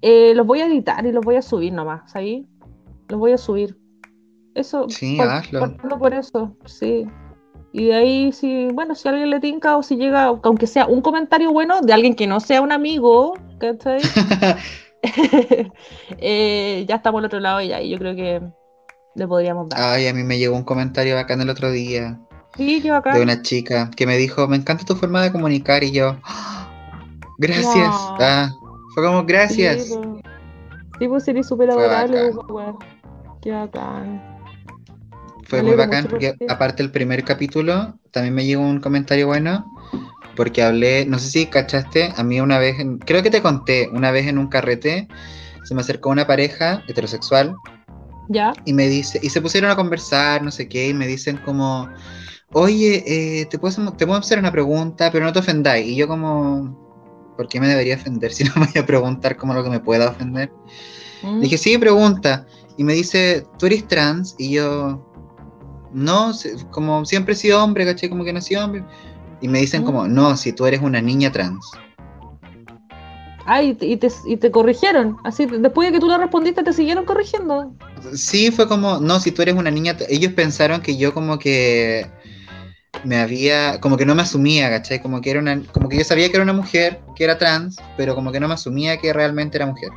eh, 0.00 0.34
los 0.34 0.46
voy 0.46 0.60
a 0.62 0.66
editar 0.66 1.04
y 1.04 1.12
los 1.12 1.22
voy 1.24 1.36
a 1.36 1.42
subir 1.42 1.72
nomás, 1.72 2.10
¿sabéis? 2.10 2.46
Los 3.08 3.20
voy 3.20 3.32
a 3.32 3.38
subir. 3.38 3.76
Eso, 4.54 4.88
Sí, 4.88 5.18
par- 5.18 5.28
hazlo. 5.28 5.98
por 5.98 6.14
eso, 6.14 6.56
sí. 6.64 7.06
Y 7.72 7.86
de 7.86 7.94
ahí, 7.94 8.32
si, 8.32 8.66
bueno, 8.72 8.94
si 8.94 9.08
alguien 9.08 9.30
le 9.30 9.38
tinca 9.40 9.76
o 9.76 9.82
si 9.82 9.96
llega, 9.96 10.26
aunque 10.42 10.66
sea 10.66 10.86
un 10.86 11.00
comentario 11.02 11.52
bueno 11.52 11.80
de 11.82 11.92
alguien 11.92 12.14
que 12.14 12.26
no 12.26 12.40
sea 12.40 12.60
un 12.62 12.72
amigo, 12.72 13.34
¿cachai? 13.58 14.00
Eh, 16.18 16.84
ya 16.86 16.96
estamos 16.96 17.20
al 17.20 17.24
otro 17.24 17.40
lado 17.40 17.62
ya, 17.62 17.80
y 17.80 17.88
yo 17.88 17.98
creo 17.98 18.14
que 18.14 18.42
le 19.14 19.26
podríamos 19.26 19.68
dar. 19.68 19.80
Ay, 19.80 20.08
a 20.08 20.12
mí 20.12 20.22
me 20.24 20.38
llegó 20.38 20.54
un 20.56 20.64
comentario 20.64 21.14
bacán 21.14 21.40
el 21.40 21.48
otro 21.48 21.70
día 21.70 22.18
Sí, 22.56 22.80
qué 22.82 22.90
bacán. 22.90 23.14
de 23.14 23.22
una 23.22 23.40
chica 23.42 23.90
que 23.96 24.06
me 24.06 24.18
dijo, 24.18 24.46
me 24.46 24.56
encanta 24.56 24.84
tu 24.84 24.94
forma 24.96 25.22
de 25.22 25.32
comunicar 25.32 25.82
y 25.84 25.92
yo, 25.92 26.16
"Ah, 26.24 26.68
gracias. 27.38 28.08
Wow. 28.10 28.16
Ah, 28.20 28.50
fue 28.94 29.04
como, 29.06 29.24
gracias. 29.24 29.84
Sí, 29.84 29.94
pues, 29.94 30.22
sí, 30.98 31.08
pues 31.08 31.24
sería 31.24 31.42
súper 31.44 31.70
adorable, 31.70 32.32
pues. 32.48 32.74
Qué 33.40 33.52
bacán. 33.52 34.29
Fue 35.50 35.62
muy 35.64 35.74
bacán 35.74 36.06
porque 36.08 36.36
aparte 36.48 36.82
el 36.82 36.92
primer 36.92 37.24
capítulo 37.24 37.98
también 38.12 38.34
me 38.34 38.46
llegó 38.46 38.62
un 38.62 38.78
comentario 38.80 39.26
bueno 39.26 39.66
porque 40.36 40.62
hablé, 40.62 41.04
no 41.06 41.18
sé 41.18 41.28
si 41.28 41.46
cachaste, 41.46 42.12
a 42.16 42.22
mí 42.22 42.40
una 42.40 42.58
vez, 42.58 42.78
en- 42.78 42.98
creo 42.98 43.22
que 43.22 43.30
te 43.30 43.42
conté, 43.42 43.88
una 43.92 44.12
vez 44.12 44.28
en 44.28 44.38
un 44.38 44.46
carrete 44.46 45.08
se 45.64 45.74
me 45.74 45.80
acercó 45.80 46.10
una 46.10 46.26
pareja 46.26 46.84
heterosexual 46.86 47.56
¿Ya? 48.28 48.52
y 48.64 48.72
me 48.72 48.86
dice, 48.86 49.18
y 49.22 49.30
se 49.30 49.42
pusieron 49.42 49.70
a 49.72 49.76
conversar, 49.76 50.40
no 50.42 50.52
sé 50.52 50.68
qué, 50.68 50.88
y 50.88 50.94
me 50.94 51.08
dicen 51.08 51.36
como, 51.38 51.88
oye, 52.52 53.02
eh, 53.40 53.46
te, 53.46 53.58
puedo, 53.58 53.92
te 53.94 54.06
puedo 54.06 54.20
hacer 54.20 54.38
una 54.38 54.52
pregunta, 54.52 55.10
pero 55.10 55.24
no 55.24 55.32
te 55.32 55.40
ofendáis. 55.40 55.86
Y 55.86 55.96
yo 55.96 56.06
como, 56.06 57.34
¿por 57.36 57.48
qué 57.48 57.60
me 57.60 57.66
debería 57.66 57.96
ofender 57.96 58.32
si 58.32 58.44
no 58.44 58.52
me 58.56 58.66
voy 58.66 58.80
a 58.80 58.86
preguntar 58.86 59.36
como 59.36 59.52
lo 59.52 59.64
que 59.64 59.70
me 59.70 59.80
pueda 59.80 60.10
ofender? 60.10 60.50
Mm. 61.22 61.40
Dije, 61.40 61.58
sí, 61.58 61.76
pregunta. 61.76 62.46
Y 62.76 62.84
me 62.84 62.94
dice, 62.94 63.44
¿tú 63.58 63.66
eres 63.66 63.86
trans? 63.88 64.36
Y 64.38 64.52
yo, 64.52 65.09
no, 65.92 66.32
como 66.70 67.04
siempre 67.04 67.34
he 67.34 67.36
sido 67.36 67.62
hombre, 67.62 67.84
¿caché? 67.84 68.08
Como 68.08 68.24
que 68.24 68.32
no 68.32 68.38
he 68.38 68.42
sido 68.42 68.64
hombre. 68.64 68.84
Y 69.40 69.48
me 69.48 69.60
dicen 69.60 69.82
Mm. 69.82 69.84
como, 69.86 70.06
no, 70.08 70.36
si 70.36 70.52
tú 70.52 70.66
eres 70.66 70.80
una 70.82 71.00
niña 71.00 71.32
trans. 71.32 71.64
Ah, 73.46 73.62
y 73.62 73.74
te, 73.74 73.86
y, 73.86 73.96
te, 73.96 74.08
y 74.26 74.36
te 74.36 74.50
corrigieron. 74.50 75.16
Así, 75.24 75.46
después 75.46 75.88
de 75.88 75.92
que 75.94 75.98
tú 76.00 76.08
le 76.08 76.18
respondiste, 76.18 76.62
te 76.62 76.72
siguieron 76.72 77.04
corrigiendo. 77.04 77.72
Sí, 78.14 78.50
fue 78.50 78.68
como, 78.68 79.00
no, 79.00 79.18
si 79.18 79.32
tú 79.32 79.42
eres 79.42 79.54
una 79.54 79.70
niña, 79.70 79.96
ellos 80.08 80.32
pensaron 80.34 80.82
que 80.82 80.96
yo 80.96 81.12
como 81.14 81.38
que 81.38 82.06
me 83.02 83.16
había, 83.16 83.80
como 83.80 83.96
que 83.96 84.04
no 84.06 84.14
me 84.14 84.22
asumía, 84.22 84.68
¿cachai? 84.68 85.00
Como 85.00 85.20
que 85.20 85.30
era 85.30 85.40
una, 85.40 85.60
como 85.72 85.88
que 85.88 85.96
yo 85.96 86.04
sabía 86.04 86.28
que 86.28 86.36
era 86.36 86.44
una 86.44 86.52
mujer, 86.52 87.00
que 87.16 87.24
era 87.24 87.38
trans, 87.38 87.76
pero 87.96 88.14
como 88.14 88.30
que 88.30 88.38
no 88.40 88.46
me 88.46 88.54
asumía 88.54 88.98
que 88.98 89.12
realmente 89.12 89.56
era 89.56 89.66
mujer. 89.66 89.88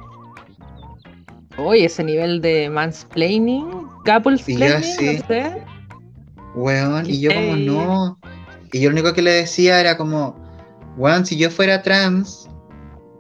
Oye, 1.57 1.85
ese 1.85 2.03
nivel 2.03 2.41
de 2.41 2.69
mansplaining, 2.69 3.65
couplesplaining, 4.05 4.83
sí. 4.83 5.05
no 5.19 5.27
sé. 5.27 5.63
Weón, 6.55 7.09
y 7.09 7.19
yo 7.19 7.33
como 7.33 7.55
no. 7.55 8.19
Y 8.71 8.79
yo 8.79 8.89
lo 8.89 8.93
único 8.95 9.13
que 9.13 9.21
le 9.21 9.31
decía 9.31 9.79
era 9.79 9.97
como, 9.97 10.35
weón, 10.97 11.25
si 11.25 11.37
yo 11.37 11.49
fuera 11.49 11.81
trans, 11.81 12.49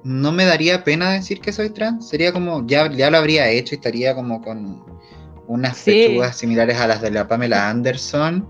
no 0.03 0.31
me 0.31 0.45
daría 0.45 0.83
pena 0.83 1.11
decir 1.11 1.39
que 1.41 1.53
soy 1.53 1.69
trans. 1.69 2.09
Sería 2.09 2.33
como, 2.33 2.65
ya, 2.67 2.91
ya 2.91 3.09
lo 3.09 3.17
habría 3.17 3.49
hecho 3.49 3.75
y 3.75 3.77
estaría 3.77 4.15
como 4.15 4.41
con 4.41 4.83
unas 5.47 5.77
Sí. 5.77 5.91
pechugas 5.91 6.37
similares 6.37 6.77
a 6.77 6.87
las 6.87 7.01
de 7.01 7.11
la 7.11 7.27
Pamela 7.27 7.69
Anderson. 7.69 8.47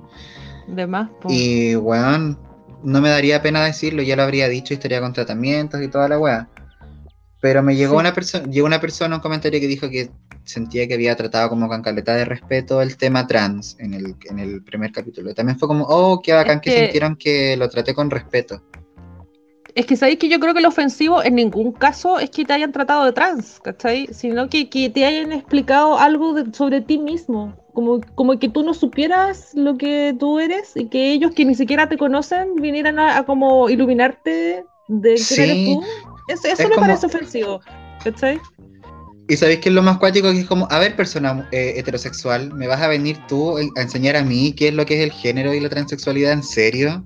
De 0.67 0.87
más. 0.87 1.09
Y, 1.27 1.75
weón, 1.75 2.39
no 2.83 3.01
me 3.01 3.09
daría 3.09 3.41
pena 3.41 3.63
decirlo, 3.65 4.01
ya 4.01 4.15
lo 4.15 4.23
habría 4.23 4.47
dicho 4.49 4.73
y 4.73 4.75
estaría 4.75 5.01
con 5.01 5.13
tratamientos 5.13 5.81
y 5.81 5.87
toda 5.89 6.07
la 6.07 6.19
weá. 6.19 6.49
Pero 7.41 7.61
me 7.61 7.75
llegó 7.75 7.95
Sí. 7.95 7.99
una 7.99 8.13
persona, 8.13 8.45
llegó 8.49 8.65
una 8.67 8.79
persona 8.79 9.15
un 9.15 9.21
comentario 9.21 9.59
que 9.59 9.67
dijo 9.67 9.89
que 9.89 10.09
sentía 10.45 10.87
que 10.87 10.93
había 10.95 11.15
tratado 11.15 11.49
como 11.49 11.67
con 11.67 11.81
caleta 11.81 12.15
de 12.15 12.25
respeto 12.25 12.81
el 12.81 12.97
tema 12.97 13.25
trans 13.27 13.75
en 13.79 13.93
el, 13.93 14.15
en 14.29 14.39
el 14.39 14.63
primer 14.63 14.91
capítulo. 14.91 15.33
También 15.33 15.57
fue 15.59 15.67
como, 15.67 15.85
oh, 15.87 16.21
qué 16.21 16.33
bacán 16.33 16.57
Es 16.57 16.61
que, 16.63 16.71
que- 16.71 16.79
sintieron 16.83 17.15
que 17.15 17.55
lo 17.57 17.69
traté 17.69 17.93
con 17.93 18.09
respeto. 18.09 18.61
Es 19.75 19.87
que 19.87 19.95
sabéis 19.97 20.19
que 20.19 20.29
yo 20.29 20.39
creo 20.39 20.53
que 20.53 20.61
lo 20.61 20.67
ofensivo 20.67 21.23
en 21.23 21.33
ningún 21.33 21.71
caso 21.71 22.19
es 22.19 22.29
que 22.29 22.45
te 22.45 22.53
hayan 22.53 22.71
tratado 22.71 23.05
de 23.05 23.11
trans, 23.11 23.59
¿cachai? 23.63 24.07
Sino 24.11 24.47
que, 24.47 24.69
que 24.69 24.91
te 24.91 25.03
hayan 25.03 25.31
explicado 25.31 25.97
algo 25.97 26.33
de- 26.33 26.53
sobre 26.53 26.81
ti 26.81 26.99
mismo. 26.99 27.55
Como, 27.73 27.99
como 28.13 28.37
que 28.37 28.49
tú 28.49 28.61
no 28.63 28.75
supieras 28.75 29.49
lo 29.55 29.75
que 29.79 30.15
tú 30.19 30.37
eres 30.39 30.73
y 30.75 30.89
que 30.89 31.11
ellos 31.11 31.31
que 31.33 31.43
ni 31.43 31.55
siquiera 31.55 31.89
te 31.89 31.97
conocen 31.97 32.53
vinieran 32.57 32.99
a, 32.99 33.17
a 33.17 33.25
como 33.25 33.67
iluminarte 33.67 34.63
de 34.89 35.13
quién 35.15 35.17
Sí. 35.17 35.41
eres 35.41 35.65
tú. 35.65 35.83
Eso, 36.27 36.47
eso 36.49 36.53
Es 36.53 36.59
me 36.69 36.75
como- 36.75 36.81
parece 36.87 37.05
ofensivo, 37.07 37.59
¿cachai? 38.03 38.39
Y 39.29 39.37
sabéis 39.37 39.59
que 39.59 39.69
es 39.69 39.75
lo 39.75 39.81
más 39.81 39.97
cuático 39.97 40.31
que 40.31 40.41
es 40.41 40.45
como, 40.45 40.67
a 40.69 40.79
ver, 40.79 40.95
persona 40.95 41.47
eh, 41.51 41.73
heterosexual, 41.77 42.53
¿me 42.53 42.67
vas 42.67 42.81
a 42.81 42.87
venir 42.87 43.17
tú 43.27 43.57
a 43.57 43.81
enseñar 43.81 44.17
a 44.17 44.23
mí 44.23 44.53
qué 44.53 44.67
es 44.67 44.73
lo 44.73 44.85
que 44.85 44.95
es 44.95 45.03
el 45.03 45.11
género 45.11 45.53
y 45.53 45.59
la 45.61 45.69
transexualidad 45.69 46.33
en 46.33 46.43
serio? 46.43 47.03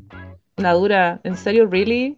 La 0.56 0.74
dura, 0.74 1.22
¿en 1.24 1.38
serio, 1.38 1.68
really? 1.68 2.18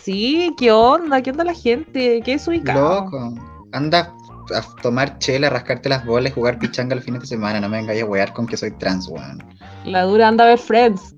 Sí, 0.00 0.54
¿qué 0.58 0.70
onda? 0.70 1.22
¿Qué 1.22 1.30
onda 1.30 1.44
la 1.44 1.54
gente? 1.54 2.20
¿Qué 2.22 2.34
es 2.34 2.46
ubicado? 2.46 3.04
Loco, 3.04 3.34
anda 3.72 4.14
a 4.54 4.82
tomar 4.82 5.18
chela, 5.18 5.46
a 5.46 5.50
rascarte 5.50 5.88
las 5.88 6.04
bolas 6.04 6.32
jugar 6.32 6.58
pichanga 6.58 6.94
el 6.94 7.02
fin 7.02 7.18
de 7.18 7.26
semana. 7.26 7.60
No 7.60 7.68
me 7.68 7.78
vengáis 7.78 8.02
a 8.02 8.06
wear 8.06 8.32
con 8.32 8.46
que 8.46 8.56
soy 8.56 8.72
trans, 8.72 9.08
weón. 9.08 9.42
La 9.84 10.02
dura 10.02 10.28
anda 10.28 10.44
a 10.44 10.48
ver 10.48 10.58
Friends. 10.58 11.14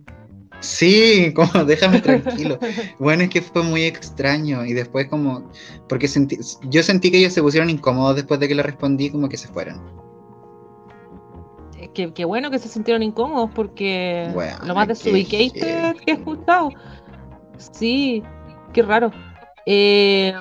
Sí, 0.60 1.32
como 1.34 1.64
déjame 1.64 2.00
tranquilo. 2.00 2.58
Bueno, 2.98 3.24
es 3.24 3.30
que 3.30 3.42
fue 3.42 3.62
muy 3.62 3.82
extraño 3.84 4.64
y 4.64 4.72
después 4.72 5.08
como, 5.08 5.50
porque 5.88 6.08
sentí, 6.08 6.38
yo 6.70 6.82
sentí 6.82 7.10
que 7.10 7.18
ellos 7.18 7.32
se 7.32 7.42
pusieron 7.42 7.68
incómodos 7.70 8.16
después 8.16 8.40
de 8.40 8.48
que 8.48 8.54
le 8.54 8.62
respondí 8.62 9.10
como 9.10 9.28
que 9.28 9.36
se 9.36 9.48
fueran. 9.48 9.80
Eh, 11.78 11.90
Qué, 11.92 12.12
qué 12.14 12.24
bueno 12.24 12.50
que 12.50 12.58
se 12.58 12.68
sintieron 12.68 13.02
incómodos 13.02 13.50
porque 13.54 14.30
Bueno, 14.32 14.56
lo 14.64 14.74
más 14.74 14.88
desubicated 14.88 15.60
heavy. 15.60 15.98
que 16.04 16.10
he 16.12 16.14
escuchado. 16.14 16.70
Sí, 17.58 18.22
qué 18.72 18.82
raro. 18.82 19.10
Eh, 19.66 20.32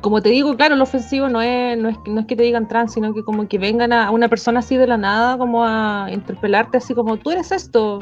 como 0.00 0.20
te 0.20 0.28
digo, 0.28 0.54
claro, 0.56 0.76
lo 0.76 0.82
ofensivo 0.84 1.30
no 1.30 1.40
es, 1.40 1.78
no 1.78 1.88
es, 1.88 1.96
no 2.06 2.20
es 2.20 2.26
que 2.26 2.36
te 2.36 2.42
digan 2.42 2.68
trans, 2.68 2.92
sino 2.92 3.14
que 3.14 3.24
como 3.24 3.48
que 3.48 3.56
vengan 3.56 3.90
a, 3.92 4.08
a 4.08 4.10
una 4.10 4.28
persona 4.28 4.58
así 4.60 4.76
de 4.76 4.86
la 4.86 4.98
nada, 4.98 5.38
como 5.38 5.64
a 5.64 6.08
interpelarte 6.12 6.76
así 6.76 6.94
como, 6.94 7.16
tú 7.16 7.30
eres 7.30 7.50
esto. 7.52 8.00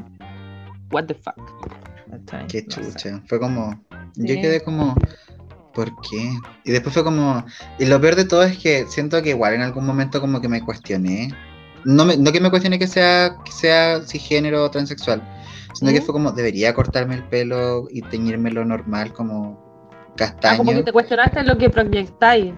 What 0.93 1.05
the 1.07 1.14
fuck. 1.14 1.34
¿Cachai? 2.11 2.47
Qué 2.47 2.62
No 2.68 2.70
sé. 2.70 2.82
chucha. 2.93 3.22
Fue 3.26 3.40
como, 3.40 3.80
yo 4.16 4.34
Sí. 4.34 4.40
quedé 4.40 4.61
como, 4.62 4.95
¿por 5.74 5.88
qué? 6.03 6.30
Y 6.64 6.70
después 6.72 6.93
fue 6.95 7.03
como, 7.05 7.45
y 7.78 7.86
lo 7.86 8.01
peor 8.01 8.14
de 8.16 8.24
todo 8.26 8.43
es 8.43 8.59
que 8.59 8.86
siento 8.86 9.22
que 9.22 9.30
igual 9.30 9.55
en 9.55 9.62
algún 9.62 9.86
momento 9.86 10.20
como 10.20 10.40
que 10.40 10.49
me 10.49 10.62
cuestioné. 10.64 11.34
No, 11.84 12.05
me- 12.05 12.16
no 12.16 12.30
que 12.30 12.40
me 12.40 12.51
cuestione 12.51 12.78
que 12.78 12.86
sea, 12.86 13.36
que 13.45 13.51
sea 13.53 14.03
cisgénero 14.07 14.64
o 14.64 14.70
transexual, 14.70 15.20
sino 15.74 15.90
que 15.90 16.01
¿Mm? 16.01 16.05
fue 16.05 16.12
como, 16.12 16.30
debería 16.32 16.74
cortarme 16.74 17.14
el 17.16 17.24
pelo 17.24 17.88
y 17.90 18.03
teñírmelo 18.03 18.64
normal 18.64 19.12
como 19.12 19.59
castaño. 20.16 20.55
Ah, 20.55 20.57
como 20.59 20.72
que 20.72 20.82
te 20.82 20.93
cuestionaste 20.93 21.43
lo 21.43 21.57
que 21.59 21.70
proyectáis. 21.70 22.53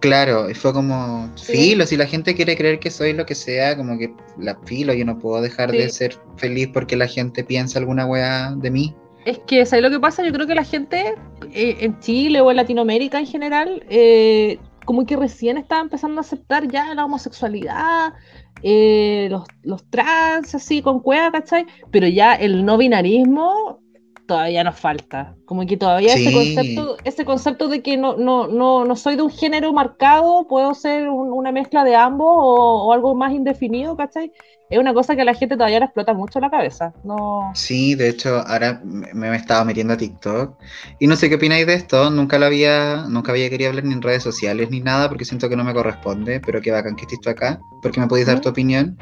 Claro, 0.00 0.48
y 0.48 0.54
fue 0.54 0.72
como 0.72 1.28
filo, 1.36 1.84
si 1.84 1.96
la 1.96 2.06
gente 2.06 2.34
quiere 2.34 2.56
creer 2.56 2.78
que 2.78 2.90
soy 2.90 3.12
lo 3.12 3.26
que 3.26 3.34
sea, 3.34 3.76
como 3.76 3.98
que 3.98 4.12
la 4.38 4.56
filo, 4.64 4.94
yo 4.94 5.04
no 5.04 5.18
puedo 5.18 5.42
dejar 5.42 5.72
de 5.72 5.88
ser 5.88 6.14
feliz 6.36 6.68
porque 6.72 6.96
la 6.96 7.08
gente 7.08 7.42
piensa 7.42 7.80
alguna 7.80 8.06
weá 8.06 8.54
de 8.56 8.70
mí. 8.70 8.94
Es 9.24 9.40
que, 9.40 9.66
¿sabes 9.66 9.82
lo 9.82 9.90
que 9.90 9.98
pasa? 9.98 10.24
Yo 10.24 10.32
creo 10.32 10.46
que 10.46 10.54
la 10.54 10.64
gente 10.64 11.14
eh, 11.52 11.76
en 11.80 11.98
Chile 11.98 12.40
o 12.40 12.50
en 12.50 12.56
Latinoamérica 12.58 13.18
en 13.18 13.26
general, 13.26 13.84
eh, 13.90 14.58
como 14.84 15.04
que 15.04 15.16
recién 15.16 15.58
está 15.58 15.80
empezando 15.80 16.20
a 16.20 16.22
aceptar 16.22 16.68
ya 16.68 16.94
la 16.94 17.04
homosexualidad, 17.04 18.14
eh, 18.62 19.26
los, 19.30 19.44
los 19.62 19.84
trans, 19.90 20.54
así, 20.54 20.80
con 20.80 21.00
cueva, 21.00 21.32
¿cachai? 21.32 21.66
Pero 21.90 22.06
ya 22.06 22.34
el 22.34 22.64
no 22.64 22.78
binarismo 22.78 23.80
todavía 24.28 24.62
nos 24.64 24.78
falta. 24.78 25.36
Como 25.44 25.66
que 25.66 25.76
todavía 25.76 26.14
ese 26.14 26.24
Sí. 26.24 26.32
concepto, 26.32 26.96
ese 27.04 27.24
concepto 27.24 27.68
de 27.68 27.82
que 27.82 27.96
no, 27.96 28.16
no, 28.16 28.46
no, 28.48 28.84
no 28.84 28.96
soy 28.96 29.16
de 29.16 29.22
un 29.22 29.30
género 29.30 29.72
marcado, 29.72 30.46
puedo 30.48 30.74
ser 30.74 31.08
un- 31.08 31.32
una 31.32 31.50
mezcla 31.52 31.82
de 31.84 31.96
ambos 31.96 32.28
o, 32.30 32.86
o 32.88 32.92
algo 32.92 33.14
más 33.16 33.32
indefinido, 33.32 33.96
¿cachai? 33.96 34.30
Es 34.70 34.78
una 34.78 34.92
cosa 34.94 35.16
que 35.16 35.22
a 35.22 35.24
la 35.24 35.34
gente 35.34 35.56
todavía 35.56 35.78
le 35.80 35.86
explota 35.86 36.12
mucho 36.12 36.40
la 36.40 36.50
cabeza. 36.50 36.92
No. 37.02 37.52
Sí, 37.56 37.94
de 37.94 38.10
hecho, 38.10 38.38
ahora 38.46 38.82
me, 38.84 39.28
he 39.30 39.34
estado 39.36 39.64
metiendo 39.64 39.94
a 39.94 39.96
TikTok 39.96 40.56
y 40.98 41.06
no 41.06 41.16
sé 41.16 41.30
qué 41.30 41.36
opináis 41.36 41.66
de 41.66 41.74
esto, 41.74 42.10
nunca 42.10 42.38
lo 42.38 42.44
había, 42.46 43.06
nunca 43.08 43.32
había 43.32 43.48
querido 43.48 43.70
hablar 43.70 43.84
ni 43.84 43.94
en 43.94 44.02
redes 44.02 44.22
sociales 44.22 44.70
ni 44.70 44.80
nada 44.80 45.08
porque 45.08 45.24
siento 45.24 45.48
que 45.48 45.56
no 45.56 45.64
me 45.64 45.72
corresponde, 45.72 46.40
pero 46.40 46.60
qué 46.60 46.70
bacán 46.70 46.96
que 46.96 47.02
estés 47.02 47.20
tú 47.22 47.30
acá, 47.30 47.60
porque 47.82 47.98
me 48.00 48.06
podéis 48.08 48.26
dar 48.26 48.40
tu 48.40 48.50
opinión. 48.50 48.98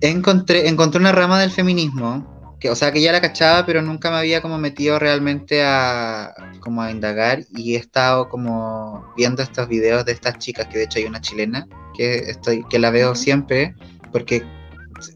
Encontré, 0.00 0.68
encontré 0.68 1.00
una 1.00 1.12
rama 1.12 1.40
del 1.40 1.50
feminismo, 1.50 2.33
que, 2.64 2.70
o 2.70 2.74
sea, 2.74 2.92
que 2.92 3.02
ya 3.02 3.12
la 3.12 3.20
cachaba, 3.20 3.66
pero 3.66 3.82
nunca 3.82 4.10
me 4.10 4.16
había 4.16 4.40
como 4.40 4.56
metido 4.56 4.98
realmente 4.98 5.62
a, 5.62 6.34
como 6.60 6.80
a 6.80 6.90
indagar 6.90 7.40
y 7.54 7.74
he 7.74 7.76
estado 7.78 8.30
como 8.30 9.04
viendo 9.18 9.42
estos 9.42 9.68
videos 9.68 10.06
de 10.06 10.12
estas 10.12 10.38
chicas, 10.38 10.68
que 10.68 10.78
de 10.78 10.84
hecho 10.84 10.98
hay 10.98 11.04
una 11.04 11.20
chilena, 11.20 11.66
que, 11.94 12.14
estoy, 12.30 12.64
que 12.70 12.78
la 12.78 12.88
veo 12.90 13.14
siempre, 13.16 13.74
porque 14.12 14.42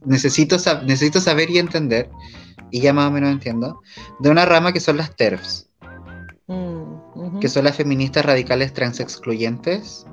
necesito, 0.05 0.57
sab- 0.57 0.83
necesito 0.83 1.23
saber 1.23 1.49
y 1.49 1.57
entender, 1.57 2.11
y 2.71 2.83
ya 2.83 2.93
más 2.93 3.09
o 3.09 3.13
menos 3.13 3.31
entiendo, 3.33 3.81
de 4.19 4.29
una 4.29 4.45
rama 4.45 4.75
que 4.75 4.81
son 4.81 4.99
las 4.99 5.17
TERFs, 5.17 5.71
Mm, 6.51 7.39
que 7.41 7.49
son 7.49 7.65
las 7.65 7.77
feministas 7.77 8.27
radicales 8.27 8.75
transexcluyentes, 8.75 10.07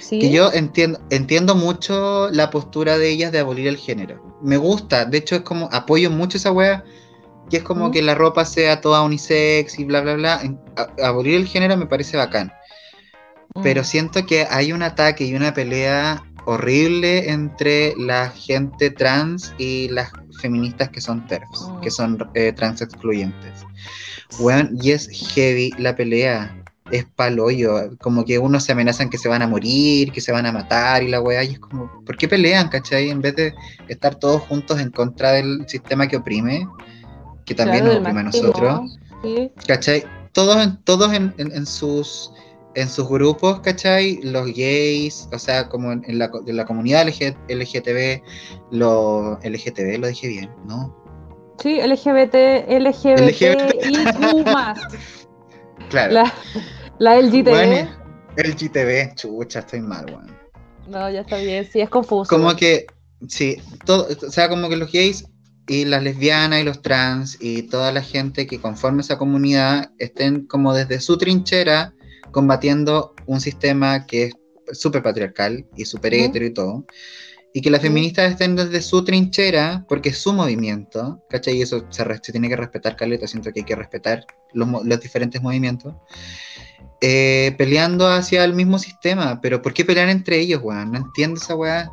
Sí. 0.00 0.18
que 0.18 0.30
yo 0.30 0.52
entiendo, 0.52 0.98
entiendo 1.10 1.54
mucho 1.54 2.28
la 2.30 2.50
postura 2.50 2.98
de 2.98 3.10
ellas 3.10 3.32
de 3.32 3.38
abolir 3.40 3.66
el 3.68 3.76
género. 3.76 4.38
Me 4.42 4.56
gusta, 4.56 5.04
de 5.04 5.18
hecho 5.18 5.36
es 5.36 5.42
como, 5.42 5.68
apoyo 5.72 6.10
mucho 6.10 6.36
esa 6.38 6.52
wea, 6.52 6.84
que 7.50 7.58
es 7.58 7.62
como 7.62 7.90
que 7.90 8.00
la 8.02 8.14
ropa 8.14 8.44
sea 8.44 8.80
toda 8.80 9.02
unisex 9.02 9.78
y 9.78 9.84
bla, 9.84 10.00
bla, 10.00 10.14
bla. 10.14 10.40
A- 10.76 11.06
abolir 11.06 11.34
el 11.36 11.46
género 11.46 11.76
me 11.76 11.86
parece 11.86 12.16
bacán, 12.16 12.52
Mm. 13.54 13.62
pero 13.62 13.84
siento 13.84 14.24
que 14.26 14.46
hay 14.50 14.72
un 14.72 14.82
ataque 14.82 15.24
y 15.24 15.34
una 15.34 15.52
pelea 15.54 16.24
horrible 16.46 17.30
entre 17.30 17.94
la 17.98 18.30
gente 18.30 18.90
trans 18.90 19.54
y 19.58 19.88
las 19.88 20.10
feministas 20.40 20.88
que 20.90 21.00
son 21.00 21.26
TERFs, 21.26 21.68
Mm. 21.68 21.80
que 21.80 21.90
son 21.90 22.30
eh, 22.34 22.52
trans 22.52 22.80
excluyentes. 22.82 23.52
Weón, 24.38 24.76
y 24.82 24.90
es 24.92 25.08
heavy 25.34 25.70
la 25.78 25.94
pelea. 25.94 26.63
Es 26.90 27.04
paloyo. 27.16 27.96
Como 27.98 28.24
que 28.24 28.38
unos 28.38 28.64
se 28.64 28.72
amenazan 28.72 29.08
que 29.10 29.18
se 29.18 29.28
van 29.28 29.42
a 29.42 29.46
morir, 29.46 30.12
que 30.12 30.20
se 30.20 30.32
van 30.32 30.46
a 30.46 30.52
matar 30.52 31.02
y 31.02 31.08
la 31.08 31.20
weá. 31.20 31.42
Y 31.44 31.52
es 31.52 31.58
como, 31.58 31.90
¿por 32.04 32.16
qué 32.16 32.28
pelean, 32.28 32.68
cachai? 32.68 33.08
En 33.10 33.20
vez 33.20 33.34
de 33.36 33.54
estar 33.88 34.14
todos 34.16 34.42
juntos 34.42 34.78
en 34.80 34.90
contra 34.90 35.32
del 35.32 35.64
sistema 35.68 36.06
que 36.06 36.16
oprime, 36.18 36.68
que 37.46 37.54
también 37.54 37.84
Claro, 37.84 37.94
nos 37.94 38.02
oprime 38.02 38.20
a 38.20 38.24
nosotros. 38.24 38.98
Sí. 39.22 39.50
¿Cachai? 39.66 40.04
Todos, 40.32 40.56
en, 40.62 40.76
todos 40.84 41.12
en, 41.14 41.34
en- 41.38 41.52
en 41.52 41.64
sus 41.66 42.30
en 42.76 42.88
sus 42.88 43.08
grupos, 43.08 43.60
¿cachai? 43.60 44.18
Los 44.24 44.46
gays, 44.46 45.28
o 45.32 45.38
sea, 45.38 45.68
como 45.68 45.92
en, 45.92 46.02
en 46.08 46.18
la, 46.18 46.28
la 46.44 46.64
comunidad 46.64 47.06
LG, 47.06 47.36
LGTB, 47.48 48.20
lo 48.72 49.38
LGTB, 49.44 50.00
lo 50.00 50.08
dije 50.08 50.26
bien, 50.26 50.50
¿no? 50.66 50.92
Sí, 51.62 51.80
LGBT, 51.80 52.34
LGBTIQ 52.68 54.44
más. 54.46 54.78
Claro. 55.88 56.12
La, 56.12 56.34
la 56.98 57.20
LGTB. 57.20 57.48
Bueno, 57.48 57.90
el 58.36 58.54
GTB, 58.54 59.14
chucha, 59.14 59.60
estoy 59.60 59.80
mal, 59.80 60.06
weón. 60.06 60.34
No, 60.88 61.10
ya 61.10 61.20
está 61.20 61.38
bien, 61.38 61.64
sí, 61.70 61.80
es 61.80 61.88
confuso. 61.88 62.28
Como 62.28 62.54
que, 62.56 62.86
sí, 63.28 63.56
todo, 63.84 64.06
o 64.06 64.30
sea, 64.30 64.48
como 64.48 64.68
que 64.68 64.76
los 64.76 64.92
gays 64.92 65.26
y 65.66 65.84
las 65.84 66.02
lesbianas 66.02 66.60
y 66.60 66.64
los 66.64 66.82
trans 66.82 67.38
y 67.40 67.62
toda 67.62 67.90
la 67.92 68.02
gente 68.02 68.46
que 68.46 68.60
conforme 68.60 69.00
esa 69.00 69.16
comunidad 69.16 69.92
estén 69.98 70.46
como 70.46 70.74
desde 70.74 71.00
su 71.00 71.16
trinchera 71.16 71.94
combatiendo 72.32 73.14
un 73.26 73.40
sistema 73.40 74.06
que 74.06 74.24
es 74.24 74.34
súper 74.78 75.02
patriarcal 75.02 75.66
y 75.76 75.84
súper 75.84 76.14
hetero 76.14 76.44
y 76.44 76.52
todo. 76.52 76.84
Y 77.56 77.62
que 77.62 77.70
las 77.70 77.82
feministas 77.82 78.32
estén 78.32 78.56
desde 78.56 78.82
su 78.82 79.04
trinchera, 79.04 79.84
porque 79.88 80.08
es 80.08 80.18
su 80.18 80.32
movimiento, 80.32 81.22
¿cachai? 81.30 81.56
Y 81.58 81.62
eso 81.62 81.86
se, 81.88 82.04
tiene 82.32 82.48
que 82.48 82.56
respetar, 82.56 82.96
Caleta. 82.96 83.28
Siento 83.28 83.52
que 83.52 83.60
hay 83.60 83.64
que 83.64 83.76
respetar 83.76 84.26
los, 84.52 84.68
los 84.84 85.00
diferentes 85.00 85.40
movimientos. 85.40 85.94
eh, 87.00 87.54
peleando 87.58 88.08
hacia 88.08 88.44
el 88.44 88.54
mismo 88.54 88.78
sistema. 88.78 89.40
Pero 89.40 89.62
¿por 89.62 89.72
qué 89.72 89.84
pelear 89.84 90.08
entre 90.08 90.40
ellos, 90.40 90.60
weón? 90.64 90.92
No 90.92 90.98
entiendo 90.98 91.38
esa 91.40 91.54
weá. 91.54 91.90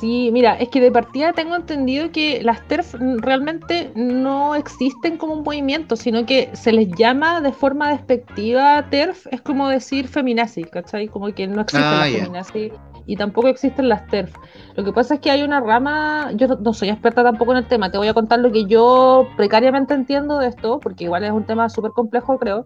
Sí, 0.00 0.30
mira, 0.32 0.54
es 0.58 0.68
que 0.68 0.80
de 0.80 0.90
partida 0.92 1.32
tengo 1.32 1.56
entendido 1.56 2.12
que 2.12 2.42
las 2.42 2.66
TERF 2.68 2.94
realmente 3.18 3.90
no 3.94 4.54
existen 4.54 5.16
como 5.16 5.34
un 5.34 5.42
movimiento, 5.42 5.96
sino 5.96 6.24
que 6.26 6.50
se 6.54 6.70
les 6.72 6.88
llama 6.96 7.40
de 7.40 7.52
forma 7.52 7.90
despectiva 7.90 8.88
TERF, 8.90 9.26
es 9.30 9.40
como 9.40 9.68
decir 9.68 10.06
feminazi, 10.08 10.64
¿cachai? 10.64 11.08
Como 11.08 11.34
que 11.34 11.46
no 11.46 11.62
existen 11.62 11.84
Ah, 11.84 12.00
las 12.00 12.12
ya. 12.12 12.18
feminazi 12.20 12.72
y 13.06 13.16
tampoco 13.16 13.48
existen 13.48 13.88
las 13.88 14.06
TERF. 14.08 14.34
Lo 14.74 14.84
que 14.84 14.92
pasa 14.92 15.14
es 15.14 15.20
que 15.20 15.30
hay 15.30 15.42
una 15.42 15.60
rama, 15.60 16.32
yo 16.34 16.48
no, 16.48 16.72
soy 16.72 16.90
experta 16.90 17.22
tampoco 17.22 17.52
en 17.52 17.58
el 17.58 17.66
tema, 17.68 17.90
te 17.90 17.98
voy 17.98 18.08
a 18.08 18.14
contar 18.14 18.40
lo 18.40 18.50
que 18.52 18.64
yo 18.66 19.26
precariamente 19.36 19.94
entiendo 19.94 20.38
de 20.38 20.48
esto, 20.48 20.80
porque 20.80 21.04
igual 21.04 21.24
es 21.24 21.30
un 21.30 21.44
tema 21.44 21.68
súper 21.68 21.92
complejo, 21.92 22.38
creo. 22.38 22.64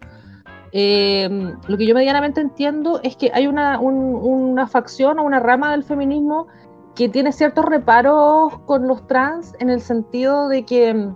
Eh, 0.72 1.28
lo 1.66 1.76
que 1.76 1.86
yo 1.86 1.94
medianamente 1.94 2.40
entiendo 2.40 3.00
es 3.02 3.16
que 3.16 3.30
hay 3.34 3.46
una, 3.46 3.78
un- 3.80 4.14
una 4.14 4.66
facción 4.66 5.18
o 5.18 5.24
una 5.24 5.40
rama 5.40 5.72
del 5.72 5.82
feminismo 5.84 6.46
que 6.94 7.08
tiene 7.08 7.32
ciertos 7.32 7.64
reparos 7.64 8.58
con 8.66 8.86
los 8.86 9.06
trans 9.06 9.54
en 9.58 9.68
el 9.70 9.80
sentido 9.80 10.48
de 10.48 10.64
que, 10.64 11.08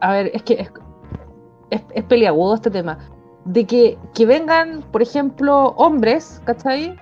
a 0.00 0.12
ver, 0.12 0.30
es 0.34 0.42
que 0.44 0.54
es, 0.54 0.70
es, 1.70 1.82
es 1.94 2.04
peliagudo 2.04 2.54
este 2.54 2.70
tema, 2.70 2.98
de 3.44 3.64
que, 3.66 3.98
que 4.14 4.26
vengan, 4.26 4.82
por 4.92 5.02
ejemplo, 5.02 5.68
hombres, 5.76 6.40
¿cachai? 6.44 6.96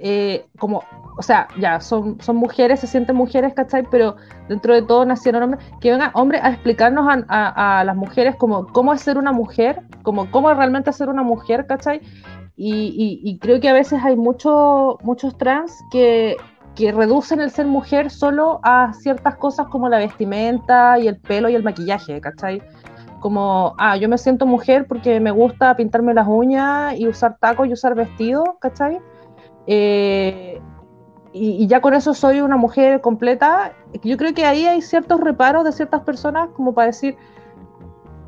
Eh, 0.00 0.46
como, 0.58 0.82
o 1.16 1.22
sea, 1.22 1.48
ya, 1.58 1.80
son, 1.80 2.20
son 2.20 2.36
mujeres, 2.36 2.80
se 2.80 2.86
sienten 2.86 3.16
mujeres, 3.16 3.54
¿cachai? 3.54 3.84
Pero 3.90 4.16
dentro 4.48 4.74
de 4.74 4.82
todo 4.82 5.04
nacieron 5.04 5.42
hombres, 5.42 5.64
que 5.80 5.90
vengan 5.90 6.10
hombres 6.14 6.42
a 6.44 6.50
explicarnos 6.50 7.06
a, 7.08 7.24
a- 7.28 7.80
a 7.80 7.84
las 7.84 7.96
mujeres 7.96 8.36
como 8.36 8.66
cómo 8.68 8.92
es 8.92 9.00
ser 9.00 9.18
una 9.18 9.32
mujer, 9.32 9.82
como 10.02 10.30
cómo 10.30 10.52
realmente 10.54 10.92
ser 10.92 11.08
una 11.08 11.22
mujer, 11.22 11.66
¿cachai? 11.66 12.00
Y, 12.56 12.72
y- 12.96 13.20
y 13.30 13.38
creo 13.38 13.60
que 13.60 13.68
a 13.68 13.72
veces 13.72 14.00
hay 14.04 14.16
mucho, 14.16 14.98
muchos 15.02 15.36
trans 15.38 15.72
que, 15.92 16.36
que 16.74 16.92
reducen 16.92 17.40
el 17.40 17.50
ser 17.50 17.66
mujer 17.66 18.10
solo 18.10 18.60
a 18.62 18.92
ciertas 18.94 19.36
cosas 19.36 19.66
como 19.68 19.88
la 19.88 19.98
vestimenta 19.98 20.98
y 20.98 21.08
el 21.08 21.18
pelo 21.20 21.48
y 21.48 21.54
el 21.54 21.62
maquillaje, 21.62 22.20
¿cachai? 22.20 22.62
Como, 23.20 23.74
ah, 23.78 23.96
yo 23.96 24.08
me 24.08 24.16
siento 24.18 24.46
mujer 24.46 24.86
porque 24.88 25.18
me 25.20 25.32
gusta 25.32 25.74
pintarme 25.76 26.14
las 26.14 26.26
uñas 26.28 26.94
y 26.98 27.08
usar 27.08 27.36
tacos 27.40 27.66
y 27.68 27.72
usar 27.72 27.94
vestido, 27.96 28.58
¿cachai? 28.60 29.00
Eh, 29.70 30.60
y, 31.34 31.66
ya 31.66 31.82
con 31.82 31.92
eso 31.92 32.14
soy 32.14 32.40
una 32.40 32.56
mujer 32.56 33.02
completa. 33.02 33.74
Yo 34.02 34.16
creo 34.16 34.32
que 34.34 34.46
ahí 34.46 34.64
hay 34.64 34.80
ciertos 34.80 35.20
reparos 35.20 35.64
de 35.64 35.72
ciertas 35.72 36.00
personas 36.02 36.48
como 36.56 36.74
para 36.74 36.86
decir, 36.86 37.16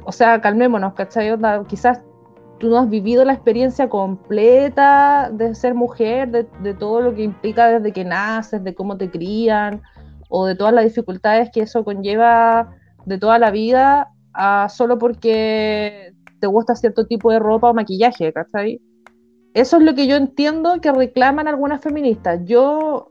o 0.05 0.13
sea, 0.13 0.41
calmémonos, 0.41 0.93
¿cachai? 0.93 1.35
Quizás 1.67 2.03
tú 2.59 2.69
no 2.69 2.79
has 2.79 2.91
vivido 2.91 3.25
la 3.25 3.33
experiencia 3.33 3.89
completa 3.89 5.31
de 5.33 5.55
ser 5.55 5.75
mujer, 5.75 6.31
de, 6.31 6.75
todo 6.75 7.01
lo 7.01 7.15
que 7.15 7.23
implica 7.23 7.69
desde 7.69 7.93
que 7.93 8.05
naces, 8.05 8.63
de 8.63 8.75
cómo 8.75 8.99
te 8.99 9.11
crían, 9.11 9.81
o 10.29 10.45
de 10.45 10.55
todas 10.55 10.75
las 10.75 10.85
dificultades 10.85 11.51
que 11.51 11.63
eso 11.63 11.85
conlleva 11.85 12.77
de 13.07 13.19
toda 13.19 13.39
la 13.39 13.51
vida, 13.51 14.11
solo 14.69 14.99
porque 14.99 16.13
te 16.39 16.47
gusta 16.47 16.75
cierto 16.75 17.07
tipo 17.07 17.33
de 17.33 17.39
ropa 17.39 17.71
o 17.71 17.75
maquillaje, 17.75 18.31
¿cachai? 18.31 18.81
Eso 19.55 19.79
es 19.79 19.83
lo 19.83 19.95
que 19.95 20.07
yo 20.07 20.17
entiendo 20.17 20.81
que 20.81 20.93
reclaman 20.93 21.49
algunas 21.49 21.81
feministas. 21.81 22.41
Yo 22.45 23.11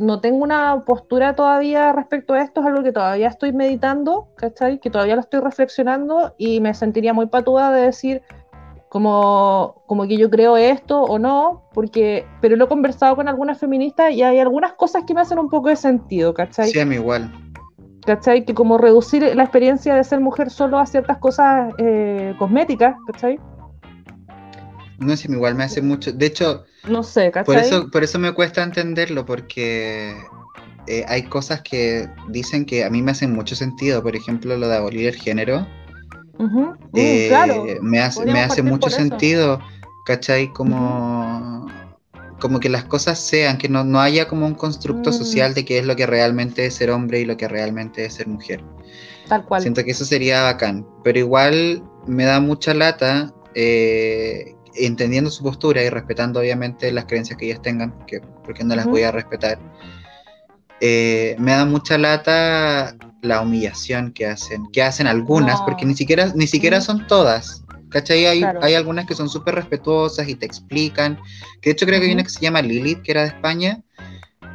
no 0.00 0.20
tengo 0.20 0.42
una 0.42 0.84
postura 0.84 1.34
todavía 1.34 1.92
respecto 1.92 2.34
a 2.34 2.42
esto, 2.42 2.60
es 2.60 2.66
algo 2.66 2.82
que 2.82 2.92
todavía 2.92 3.28
estoy 3.28 3.52
meditando, 3.52 4.28
¿cachai? 4.36 4.78
Que 4.80 4.90
todavía 4.90 5.14
lo 5.14 5.20
estoy 5.20 5.40
reflexionando 5.40 6.34
y 6.38 6.60
me 6.60 6.74
sentiría 6.74 7.12
muy 7.12 7.26
patuda 7.26 7.72
de 7.72 7.82
decir 7.82 8.22
como, 8.88 9.82
como 9.86 10.06
que 10.06 10.18
yo 10.18 10.28
creo 10.28 10.56
esto 10.56 11.02
o 11.02 11.18
no, 11.18 11.68
porque, 11.72 12.26
pero 12.42 12.56
lo 12.56 12.66
he 12.66 12.68
conversado 12.68 13.16
con 13.16 13.28
algunas 13.28 13.58
feministas 13.58 14.12
y 14.12 14.22
hay 14.22 14.38
algunas 14.38 14.74
cosas 14.74 15.04
que 15.06 15.14
me 15.14 15.22
hacen 15.22 15.38
un 15.38 15.48
poco 15.48 15.68
de 15.68 15.76
sentido, 15.76 16.34
¿cachai? 16.34 16.68
Sí, 16.68 16.78
a 16.78 16.84
mí 16.84 16.96
igual. 16.96 17.32
¿cachai? 18.04 18.44
Que 18.44 18.54
como 18.54 18.78
reducir 18.78 19.34
la 19.34 19.42
experiencia 19.42 19.94
de 19.94 20.04
ser 20.04 20.20
mujer 20.20 20.50
solo 20.50 20.78
a 20.78 20.86
ciertas 20.86 21.18
cosas 21.18 21.72
eh, 21.78 22.34
cosméticas, 22.38 22.96
¿cachai? 23.06 23.38
No 25.02 25.16
sé, 25.16 25.30
igual 25.30 25.54
me 25.54 25.64
hace 25.64 25.82
mucho. 25.82 26.12
De 26.12 26.26
hecho, 26.26 26.64
no 26.88 27.02
sé, 27.02 27.30
¿cachai? 27.30 27.44
Por 27.44 27.56
eso, 27.56 27.90
por 27.90 28.04
eso 28.04 28.18
me 28.18 28.32
cuesta 28.32 28.62
entenderlo, 28.62 29.24
porque 29.24 30.16
eh, 30.86 31.04
hay 31.08 31.24
cosas 31.24 31.62
que 31.62 32.08
dicen 32.28 32.64
que 32.64 32.84
a 32.84 32.90
mí 32.90 33.02
me 33.02 33.12
hacen 33.12 33.32
mucho 33.32 33.54
sentido. 33.54 34.02
Por 34.02 34.16
ejemplo, 34.16 34.56
lo 34.56 34.68
de 34.68 34.76
abolir 34.76 35.08
el 35.08 35.16
género. 35.16 35.66
Eh, 36.94 37.26
claro. 37.28 37.64
Me 37.82 38.00
hace, 38.00 38.24
me 38.24 38.40
hace 38.40 38.62
mucho 38.62 38.90
sentido, 38.90 39.60
¿cachai? 40.06 40.52
Como, 40.52 41.68
como 42.40 42.58
que 42.58 42.68
las 42.68 42.84
cosas 42.84 43.20
sean, 43.20 43.58
que 43.58 43.68
no, 43.68 44.00
haya 44.00 44.26
como 44.26 44.46
un 44.46 44.54
constructo 44.54 45.10
mm. 45.10 45.12
social 45.12 45.54
de 45.54 45.64
qué 45.64 45.78
es 45.78 45.86
lo 45.86 45.94
que 45.94 46.06
realmente 46.06 46.66
es 46.66 46.74
ser 46.74 46.90
hombre 46.90 47.20
y 47.20 47.24
lo 47.24 47.36
que 47.36 47.46
realmente 47.46 48.04
es 48.04 48.14
ser 48.14 48.26
mujer. 48.26 48.64
Tal 49.28 49.44
cual. 49.44 49.62
Siento 49.62 49.84
que 49.84 49.92
eso 49.92 50.04
sería 50.04 50.42
bacán. 50.42 50.86
Pero 51.04 51.20
igual 51.20 51.82
me 52.06 52.24
da 52.24 52.40
mucha 52.40 52.74
lata 52.74 53.32
eh, 53.54 54.56
entendiendo 54.74 55.30
su 55.30 55.42
postura 55.42 55.82
y 55.82 55.88
respetando 55.88 56.40
obviamente 56.40 56.90
las 56.92 57.06
creencias 57.06 57.38
que 57.38 57.46
ellas 57.46 57.62
tengan, 57.62 57.92
que, 58.06 58.20
porque 58.44 58.64
no 58.64 58.74
las 58.74 58.86
voy 58.86 59.02
a 59.02 59.12
respetar, 59.12 59.58
eh, 60.80 61.36
me 61.38 61.52
da 61.52 61.64
mucha 61.64 61.96
lata 61.98 62.96
la 63.22 63.40
humillación 63.40 64.12
que 64.12 64.26
hacen, 64.26 64.66
que 64.72 64.82
hacen 64.82 65.06
algunas, 65.06 65.60
porque 65.62 65.86
ni 65.86 65.94
siquiera, 65.94 66.32
ni 66.34 66.46
siquiera 66.46 66.80
son 66.80 67.06
todas. 67.06 67.62
¿Cachai? 67.88 68.24
Hay, 68.24 68.42
hay 68.62 68.74
algunas 68.74 69.06
que 69.06 69.14
son 69.14 69.28
súper 69.28 69.54
respetuosas 69.54 70.26
y 70.26 70.34
te 70.34 70.46
explican. 70.46 71.18
Que 71.60 71.70
de 71.70 71.72
hecho 71.72 71.86
creo 71.86 72.00
que 72.00 72.06
hay 72.06 72.12
una 72.12 72.24
que 72.24 72.30
se 72.30 72.40
llama 72.40 72.62
Lilith, 72.62 73.02
que 73.02 73.12
era 73.12 73.22
de 73.22 73.28
España, 73.28 73.82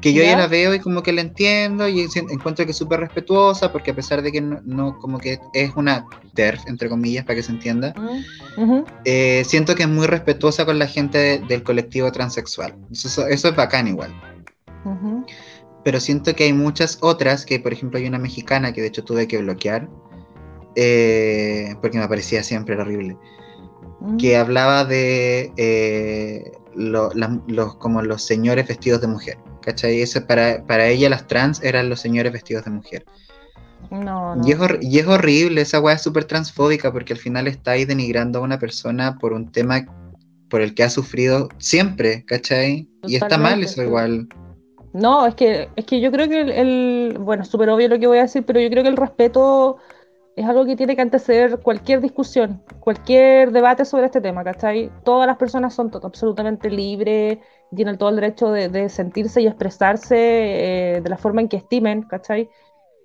que 0.02 0.14
yo 0.14 0.24
¿Ya? 0.24 0.38
la 0.38 0.48
veo 0.48 0.74
y 0.74 0.80
como 0.80 1.04
que 1.04 1.12
la 1.12 1.22
entiendo 1.22 1.88
y 1.88 2.08
encuentro 2.30 2.66
que 2.66 2.72
es 2.72 2.78
súper 2.78 3.00
respetuosa 3.00 3.72
porque 3.72 3.92
a 3.92 3.96
pesar 3.96 4.22
de 4.22 4.32
que 4.32 4.42
no, 4.42 4.98
como 5.00 5.20
que 5.20 5.40
es 5.54 5.72
una 5.76 6.06
TERF, 6.34 6.68
entre 6.68 6.90
comillas, 6.90 7.26
para 7.26 7.38
que 7.38 7.44
se 7.44 7.52
entienda, 7.52 7.94
eh, 9.06 9.44
siento 9.46 9.76
que 9.76 9.84
es 9.84 9.90
muy 9.90 10.08
respetuosa 10.08 10.66
con 10.66 10.80
la 10.80 10.88
gente 10.88 11.40
del 11.48 11.64
colectivo 11.64 12.12
transexual. 12.12 12.76
Eso, 12.92 13.28
eso 13.28 13.48
es 13.50 13.56
bacán 13.56 13.88
igual. 13.88 14.14
Pero 15.84 16.00
siento 16.00 16.36
que 16.36 16.46
hay 16.46 16.54
muchas 16.54 16.98
otras, 17.02 17.46
que 17.46 17.60
por 17.60 17.74
ejemplo 17.74 18.00
hay 18.00 18.08
una 18.08 18.20
mexicana 18.20 18.74
que 18.74 18.82
de 18.82 18.88
hecho 18.88 19.04
tuve 19.04 19.28
que 19.28 19.38
bloquear, 19.38 19.90
eh, 20.76 21.76
porque 21.82 21.98
me 21.98 22.08
parecía 22.08 22.44
siempre 22.44 22.76
horrible, 22.76 23.18
que 24.20 24.38
hablaba 24.38 24.86
de 24.86 25.52
eh, 25.58 26.52
los, 26.76 27.76
como 27.78 28.02
los 28.02 28.24
señores 28.24 28.68
vestidos 28.68 29.02
de 29.02 29.08
mujer. 29.08 29.38
¿Cachai? 29.68 30.02
Eso 30.02 30.26
para, 30.26 30.64
para 30.66 30.88
ella 30.88 31.10
las 31.10 31.28
trans 31.28 31.62
eran 31.62 31.90
los 31.90 32.00
señores 32.00 32.32
vestidos 32.32 32.64
de 32.64 32.72
mujer. 32.72 33.06
No, 33.92 34.38
Y, 34.46 34.52
es 35.00 35.08
horrible, 35.08 35.60
esa 35.60 35.82
weá 35.82 35.96
es 35.96 36.02
súper 36.02 36.24
transfóbica 36.24 36.92
porque 36.94 37.12
al 37.12 37.20
final 37.20 37.48
estáis 37.48 37.86
denigrando 37.86 38.40
a 38.40 38.44
una 38.44 38.60
persona 38.60 39.18
por 39.18 39.34
un 39.34 39.52
tema 39.52 39.86
por 40.50 40.62
el 40.62 40.74
que 40.74 40.84
ha 40.84 40.90
sufrido 40.90 41.50
siempre, 41.58 42.24
¿cachai? 42.24 42.88
y 43.04 43.18
está 43.18 43.38
mal 43.38 43.62
eso 43.62 43.84
igual. 43.84 44.30
No, 44.94 45.28
es 45.28 45.36
que, 45.36 45.68
es 45.76 45.86
que 45.86 46.00
yo 46.00 46.12
creo 46.12 46.30
que 46.30 46.40
el, 46.40 46.52
el 46.52 47.18
bueno, 47.20 47.44
súper 47.44 47.70
obvio 47.70 47.90
lo 47.90 48.00
que 48.00 48.08
voy 48.08 48.20
a 48.20 48.24
decir, 48.24 48.46
pero 48.46 48.62
yo 48.62 48.70
creo 48.70 48.84
que 48.84 48.90
el 48.90 48.98
respeto 48.98 49.80
es 50.38 50.46
algo 50.46 50.66
que 50.66 50.78
tiene 50.78 50.96
que 50.96 51.02
anteceder 51.02 51.60
cualquier 51.60 52.00
discusión, 52.00 52.64
cualquier 52.80 53.52
debate 53.52 53.84
sobre 53.84 54.06
este 54.06 54.22
tema, 54.22 54.46
¿cachai? 54.46 54.90
Todas 55.04 55.28
las 55.28 55.36
personas 55.36 55.74
son 55.74 55.92
absolutamente 56.02 56.70
libres, 56.70 57.40
tienen 57.76 57.98
todo 57.98 58.10
el 58.10 58.16
derecho 58.16 58.52
de, 58.52 58.90
sentirse 58.90 59.42
y 59.42 59.48
expresarse 59.48 60.16
eh, 60.18 61.02
de 61.02 61.10
la 61.10 61.18
forma 61.18 61.42
en 61.42 61.50
que 61.50 61.58
estimen, 61.58 62.04
¿cachai? 62.04 62.50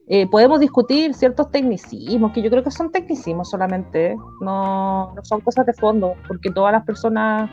Eh, 0.09 0.27
podemos 0.29 0.61
discutir 0.61 1.15
ciertos 1.15 1.51
tecnicismos, 1.51 2.33
que 2.33 2.43
yo 2.43 2.51
creo 2.51 2.63
que 2.63 2.71
son 2.71 2.91
tecnicismos 2.91 3.51
solamente, 3.51 4.17
no, 4.41 5.15
no 5.15 5.25
son 5.25 5.41
cosas 5.41 5.65
de 5.67 5.73
fondo, 5.73 6.15
porque 6.27 6.51
todas 6.51 6.73
las 6.73 6.85
personas 6.85 7.51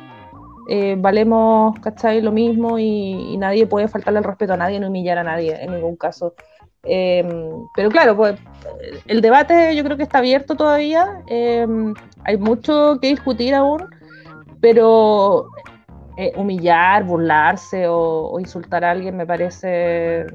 eh, 0.68 0.96
valemos, 0.98 1.80
¿cachai? 1.80 2.22
Lo 2.22 2.32
mismo 2.32 2.80
y, 2.80 3.34
y, 3.34 3.38
nadie 3.38 3.66
puede 3.68 3.88
faltarle 3.88 4.20
el 4.20 4.26
respeto 4.26 4.54
a 4.54 4.58
nadie, 4.58 4.80
ni 4.80 4.86
humillar 4.86 5.18
a 5.18 5.24
nadie 5.24 5.64
en 5.64 5.74
ningún 5.74 5.96
caso. 5.96 6.34
Em, 6.84 7.28
pero 7.76 7.90
claro, 7.90 8.16
pues 8.16 8.40
el 9.08 9.22
debate 9.22 9.76
yo 9.76 9.84
creo 9.84 9.98
que 9.98 10.04
está 10.04 10.20
abierto 10.20 10.56
todavía, 10.56 11.24
em, 11.28 11.94
hay 12.24 12.38
mucho 12.38 13.00
que 13.02 13.08
discutir 13.08 13.54
aún, 13.54 13.86
pero 14.62 15.48
eh, 16.22 16.34
humillar, 16.36 17.06
burlarse 17.06 17.86
o, 17.88 18.38
insultar 18.42 18.84
a 18.84 18.92
alguien 18.92 19.16
me 19.16 19.26
parece 19.26 20.26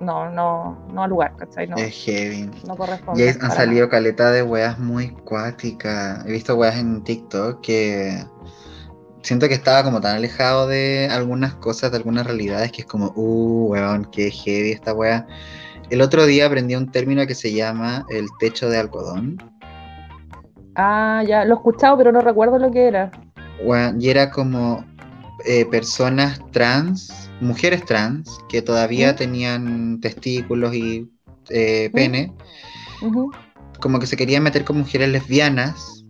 no, 0.00 0.28
no, 0.32 0.84
no 0.92 1.04
al 1.04 1.10
lugar, 1.10 1.36
¿cachai? 1.36 1.68
No, 1.68 1.76
es 1.76 1.94
heavy. 1.94 2.50
No 2.66 2.74
corresponde. 2.74 3.24
Y 3.24 3.28
han 3.28 3.52
salido 3.52 3.88
caleta 3.88 4.32
de 4.32 4.42
weas 4.42 4.80
muy 4.80 5.10
cuáticas. 5.10 6.26
He 6.26 6.32
visto 6.32 6.56
weas 6.56 6.76
en 6.76 7.04
TikTok 7.04 7.60
que 7.60 8.24
siento 9.22 9.46
que 9.46 9.54
estaba 9.54 9.84
como 9.84 10.00
tan 10.00 10.16
alejado 10.16 10.66
de 10.66 11.08
algunas 11.08 11.54
cosas, 11.54 11.92
de 11.92 11.98
algunas 11.98 12.26
realidades, 12.26 12.72
que 12.72 12.80
es 12.80 12.86
como, 12.88 13.12
uh, 13.14 13.70
weón, 13.70 14.06
qué 14.06 14.32
heavy 14.32 14.72
esta 14.72 14.92
wea. 14.92 15.24
El 15.88 16.00
otro 16.00 16.26
día 16.26 16.46
aprendí 16.46 16.74
un 16.74 16.90
término 16.90 17.24
que 17.28 17.36
se 17.36 17.52
llama 17.52 18.04
el 18.08 18.26
techo 18.40 18.68
de 18.68 18.78
algodón. 18.78 19.38
Ah, 20.74 21.22
ya, 21.24 21.44
lo 21.44 21.54
he 21.54 21.56
escuchado, 21.58 21.96
pero 21.96 22.10
no 22.10 22.22
recuerdo 22.22 22.58
lo 22.58 22.72
que 22.72 22.88
era. 22.88 23.12
Y 23.98 24.08
era 24.08 24.30
como 24.30 24.84
eh, 25.46 25.64
personas 25.66 26.40
trans, 26.52 27.30
mujeres 27.40 27.84
trans, 27.84 28.38
que 28.48 28.62
todavía 28.62 29.16
tenían 29.16 30.00
testículos 30.00 30.74
y 30.74 31.10
eh, 31.48 31.90
pene, 31.92 32.32
como 33.80 33.98
que 33.98 34.06
se 34.06 34.16
querían 34.16 34.42
meter 34.42 34.64
con 34.64 34.78
mujeres 34.78 35.08
lesbianas 35.08 36.00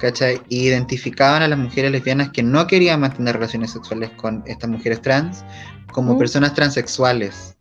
¿cachai? 0.00 0.40
identificaban 0.48 1.42
a 1.42 1.48
las 1.48 1.58
mujeres 1.58 1.92
lesbianas 1.92 2.30
que 2.30 2.42
no 2.42 2.66
querían 2.66 3.00
mantener 3.00 3.34
relaciones 3.34 3.72
sexuales 3.72 4.10
con 4.16 4.42
estas 4.46 4.68
mujeres 4.70 5.00
trans 5.02 5.44
como 5.92 6.18
personas 6.18 6.54
transexuales. 6.54 7.56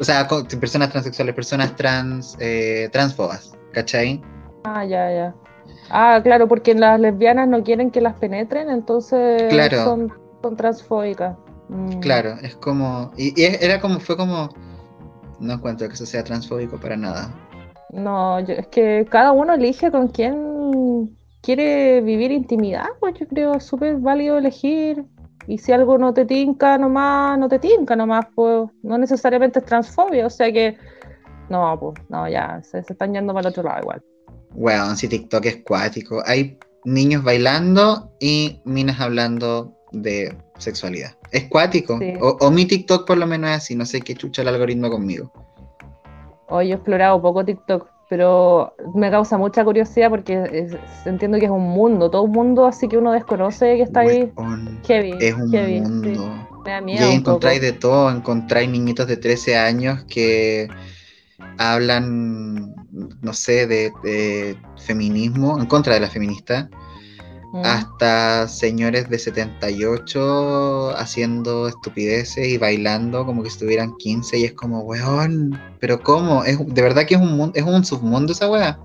O 0.00 0.04
sea, 0.04 0.26
personas 0.60 0.90
transexuales, 0.90 1.34
personas 1.34 1.76
trans, 1.76 2.36
eh, 2.40 2.88
transfobas, 2.90 3.52
¿cachai? 3.72 4.20
Ah, 4.64 4.84
ya, 4.84 5.10
ya. 5.10 5.34
Ah, 5.90 6.20
claro, 6.22 6.48
porque 6.48 6.74
las 6.74 6.98
lesbianas 6.98 7.48
no 7.48 7.62
quieren 7.62 7.90
que 7.90 8.00
las 8.00 8.14
penetren, 8.14 8.70
entonces 8.70 9.52
son, 9.72 10.12
son, 10.42 10.56
transfóbicas. 10.56 11.36
Mm. 11.68 11.98
Claro, 12.00 12.36
es 12.42 12.56
como. 12.56 13.12
Y, 13.16 13.32
era 13.42 13.80
como, 13.80 14.00
fue 14.00 14.16
como. 14.16 14.48
No 15.40 15.54
encuentro 15.54 15.88
que 15.88 15.94
eso 15.94 16.06
sea 16.06 16.24
transfóbico 16.24 16.78
para 16.78 16.96
nada. 16.96 17.34
No, 17.92 18.38
es 18.38 18.66
que 18.68 19.06
cada 19.10 19.32
uno 19.32 19.54
elige 19.54 19.90
con 19.90 20.08
quién 20.08 21.16
quiere 21.42 22.00
vivir 22.00 22.32
intimidad, 22.32 22.86
pues 23.00 23.14
yo 23.14 23.26
creo 23.28 23.54
es 23.54 23.64
súper 23.64 23.96
válido 23.96 24.38
elegir. 24.38 25.04
Y 25.46 25.58
si 25.58 25.72
algo 25.72 25.98
no 25.98 26.14
te 26.14 26.24
tinca 26.24 26.78
nomás, 26.78 27.38
no 27.38 27.48
te 27.48 27.58
tinca 27.58 27.94
nomás, 27.94 28.26
pues 28.34 28.70
no 28.82 28.96
necesariamente 28.96 29.58
es 29.58 29.64
transfobia, 29.66 30.26
o 30.26 30.30
sea 30.30 30.50
que 30.50 30.78
no, 31.50 31.78
pues 31.78 31.94
no, 32.08 32.26
ya, 32.28 32.62
se, 32.62 32.78
están 32.78 33.12
yendo 33.12 33.34
para 33.34 33.48
el 33.48 33.52
otro 33.52 33.62
lado 33.62 33.80
igual. 33.82 34.02
Bueno, 34.54 34.94
si 34.96 35.08
TikTok 35.08 35.44
es 35.46 35.56
cuático, 35.64 36.22
hay 36.24 36.58
niños 36.84 37.22
bailando 37.22 38.12
y 38.20 38.60
minas 38.64 39.00
hablando 39.00 39.74
de 39.92 40.36
sexualidad. 40.58 41.16
Es 41.32 41.44
cuático, 41.44 41.98
o, 42.20 42.36
o, 42.40 42.50
mi 42.50 42.66
TikTok 42.66 43.06
por 43.06 43.18
lo 43.18 43.26
menos 43.26 43.50
es 43.50 43.56
así, 43.56 43.74
no 43.74 43.86
sé 43.86 44.00
qué 44.00 44.14
chucha 44.14 44.42
el 44.42 44.48
algoritmo 44.48 44.90
conmigo. 44.90 45.32
Hoy 46.48 46.70
he 46.70 46.74
explorado 46.74 47.20
poco 47.20 47.44
TikTok, 47.44 47.88
pero 48.08 48.74
me 48.94 49.10
causa 49.10 49.38
mucha 49.38 49.64
curiosidad 49.64 50.10
porque 50.10 50.68
entiendo 51.04 51.38
que 51.38 51.46
es 51.46 51.50
un 51.50 51.70
mundo, 51.70 52.10
todo 52.10 52.22
un 52.22 52.32
mundo 52.32 52.66
así 52.66 52.86
que 52.86 52.98
uno 52.98 53.12
desconoce 53.12 53.76
que 53.76 53.82
está 53.82 54.00
ahí. 54.00 54.30
heavy, 54.86 55.14
es 55.20 55.34
un 55.34 56.00
mundo. 56.00 56.48
Me 56.64 56.70
da 56.70 56.80
miedo. 56.80 57.10
Y 57.10 57.14
encontráis 57.14 57.60
de 57.60 57.72
todo, 57.72 58.10
encontráis 58.10 58.70
niñitos 58.70 59.06
de 59.06 59.16
13 59.16 59.56
años 59.56 60.04
que 60.04 60.68
hablan, 61.58 62.74
no 63.22 63.32
sé, 63.32 63.66
de 63.66 64.56
feminismo, 64.76 65.58
en 65.58 65.66
contra 65.66 65.94
de 65.94 66.00
la 66.00 66.08
feminista 66.08 66.68
hasta 67.62 68.48
señores 68.48 69.08
de 69.08 69.18
78 69.18 70.90
haciendo 70.96 71.68
estupideces 71.68 72.48
y 72.48 72.58
bailando 72.58 73.24
como 73.24 73.42
que 73.42 73.48
estuvieran 73.48 73.94
15 73.96 74.38
y 74.38 74.44
es 74.44 74.52
como, 74.54 74.80
weón, 74.80 75.60
pero 75.78 76.02
¿cómo? 76.02 76.42
¿Es, 76.42 76.58
de 76.58 76.82
verdad 76.82 77.04
que 77.06 77.14
es 77.14 77.20
un, 77.20 77.52
es 77.54 77.62
un 77.62 77.84
submundo 77.84 78.32
esa 78.32 78.50
weá. 78.50 78.80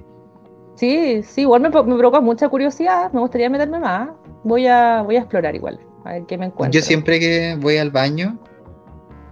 Sí, 0.75 1.23
sí, 1.23 1.41
igual 1.41 1.61
me, 1.61 1.69
me, 1.69 1.97
provoca 1.97 2.21
mucha 2.21 2.47
curiosidad, 2.47 3.11
me 3.11 3.19
gustaría 3.19 3.49
meterme 3.49 3.79
más. 3.79 4.09
Voy 4.43 4.67
a, 4.67 5.01
voy 5.01 5.15
a 5.15 5.19
explorar 5.19 5.55
igual, 5.55 5.79
a 6.05 6.13
ver 6.13 6.25
qué 6.27 6.37
me 6.37 6.45
encuentro. 6.45 6.79
Yo 6.79 6.85
siempre 6.85 7.19
que 7.19 7.57
voy 7.59 7.77
al 7.77 7.89
baño, 7.89 8.39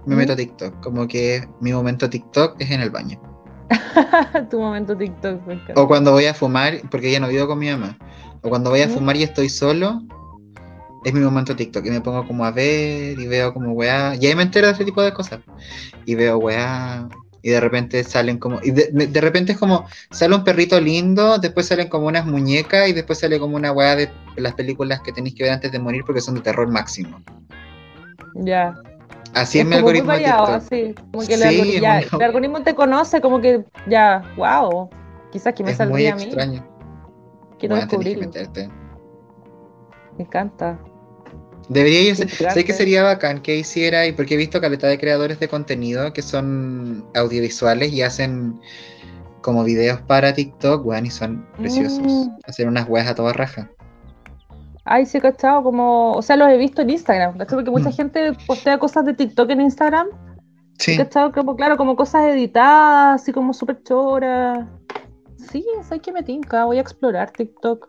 me 0.04 0.16
meto 0.16 0.32
a 0.32 0.36
TikTok, 0.36 0.80
como 0.82 1.06
que 1.06 1.46
mi 1.60 1.72
momento 1.72 2.10
TikTok 2.10 2.56
es 2.58 2.70
en 2.70 2.80
el 2.80 2.90
baño. 2.90 3.20
tu 4.50 4.58
momento 4.58 4.96
TikTok. 4.96 5.40
O 5.76 5.86
cuando 5.86 6.12
voy 6.12 6.26
a 6.26 6.34
fumar, 6.34 6.80
porque 6.90 7.10
ya 7.10 7.20
no 7.20 7.28
vivo 7.28 7.46
con 7.46 7.58
mi 7.58 7.70
mamá. 7.70 7.96
O 8.42 8.48
cuando 8.48 8.70
voy 8.70 8.82
a 8.82 8.88
fumar 8.88 9.16
y 9.16 9.22
estoy 9.22 9.48
solo, 9.48 10.02
es 11.04 11.12
mi 11.12 11.20
momento 11.20 11.56
TikTok. 11.56 11.84
Y 11.86 11.90
me 11.90 12.00
pongo 12.00 12.26
como 12.26 12.44
a 12.44 12.50
ver 12.50 13.18
y 13.18 13.26
veo 13.26 13.52
como 13.52 13.72
weá. 13.72 14.14
Y 14.16 14.26
ahí 14.26 14.34
me 14.34 14.42
entero 14.42 14.66
de 14.66 14.74
ese 14.74 14.84
tipo 14.84 15.02
de 15.02 15.12
cosas. 15.12 15.40
Y 16.04 16.14
veo 16.14 16.38
weá 16.38 17.08
Y 17.42 17.50
de 17.50 17.60
repente 17.60 18.02
salen 18.04 18.38
como. 18.38 18.60
Y 18.62 18.70
de, 18.70 18.90
de 18.90 19.20
repente 19.20 19.52
es 19.52 19.58
como. 19.58 19.86
Sale 20.10 20.34
un 20.34 20.44
perrito 20.44 20.80
lindo, 20.80 21.38
después 21.38 21.66
salen 21.66 21.88
como 21.88 22.06
unas 22.06 22.26
muñecas 22.26 22.88
y 22.88 22.92
después 22.92 23.18
sale 23.18 23.38
como 23.38 23.56
una 23.56 23.72
weá 23.72 23.96
de 23.96 24.10
las 24.36 24.54
películas 24.54 25.00
que 25.00 25.12
tenéis 25.12 25.34
que 25.34 25.44
ver 25.44 25.52
antes 25.52 25.72
de 25.72 25.78
morir 25.78 26.02
porque 26.06 26.20
son 26.20 26.34
de 26.34 26.40
terror 26.40 26.68
máximo. 26.68 27.20
Ya. 28.34 28.74
Así 29.34 29.58
es, 29.60 29.66
mi 29.66 29.72
como 29.76 29.82
muy 29.88 29.98
algoritmo 29.98 30.12
de 30.12 30.18
variado, 30.18 30.46
así, 30.54 30.94
como 31.12 31.26
que 31.26 31.34
el, 31.34 31.40
Sí, 31.40 31.46
algoritmo, 31.46 31.82
ya, 31.82 31.98
el 32.00 32.22
algoritmo 32.22 32.62
te 32.62 32.74
conoce, 32.74 33.20
como 33.20 33.40
que 33.40 33.64
ya, 33.88 34.22
wow, 34.36 34.88
quizás 35.30 35.54
que 35.54 35.62
me 35.62 35.70
Es 35.70 35.78
muy 35.78 36.06
saldría 36.06 36.12
a 36.12 36.16
mí, 36.16 36.62
quiero 37.58 37.74
Bueno, 37.74 37.88
que 37.88 37.96
descubrirlo, 37.98 38.26
meterte. 38.26 38.68
me 40.16 40.24
encanta. 40.24 40.78
Debería 41.68 42.14
Qué 42.14 42.28
sé 42.28 42.64
que 42.64 42.72
sería 42.72 43.02
bacán 43.02 43.42
que 43.42 43.56
hiciera, 43.56 44.06
y 44.06 44.12
porque 44.12 44.34
he 44.34 44.36
visto 44.38 44.60
caleta 44.60 44.86
de 44.86 44.98
creadores 44.98 45.38
de 45.38 45.48
contenido 45.48 46.12
que 46.14 46.22
son 46.22 47.04
audiovisuales 47.14 47.92
y 47.92 48.00
hacen 48.02 48.58
como 49.42 49.64
videos 49.64 50.00
para 50.02 50.32
TikTok, 50.32 50.84
weón, 50.86 51.06
y 51.06 51.10
son 51.10 51.46
preciosos. 51.58 52.00
Mm. 52.00 52.36
Hacer 52.44 52.68
unas 52.68 52.88
weas 52.88 53.06
a 53.06 53.14
toda 53.14 53.32
raja. 53.34 53.70
Ay, 54.90 55.04
sí, 55.06 55.20
cachado, 55.20 55.62
como, 55.62 56.12
o 56.12 56.22
sea, 56.22 56.36
los 56.36 56.48
he 56.48 56.56
visto 56.56 56.80
en 56.82 56.90
Instagram, 56.90 57.36
¿cachai? 57.36 57.56
Porque 57.56 57.70
mucha 57.70 57.90
Mm. 57.90 57.92
gente 57.92 58.32
postea 58.46 58.78
cosas 58.78 59.04
de 59.04 59.12
TikTok 59.14 59.50
en 59.50 59.60
Instagram, 59.60 60.08
Sí, 60.78 60.96
cachado 60.96 61.32
como, 61.32 61.56
claro, 61.56 61.76
como 61.76 61.94
cosas 61.96 62.24
editadas, 62.28 63.20
así 63.20 63.32
como 63.32 63.52
súper 63.52 63.82
choras. 63.82 64.66
Sí, 65.50 65.64
sé 65.88 65.98
que 66.00 66.12
me 66.12 66.22
tinca, 66.22 66.64
voy 66.64 66.78
a 66.78 66.80
explorar 66.80 67.30
TikTok. 67.32 67.88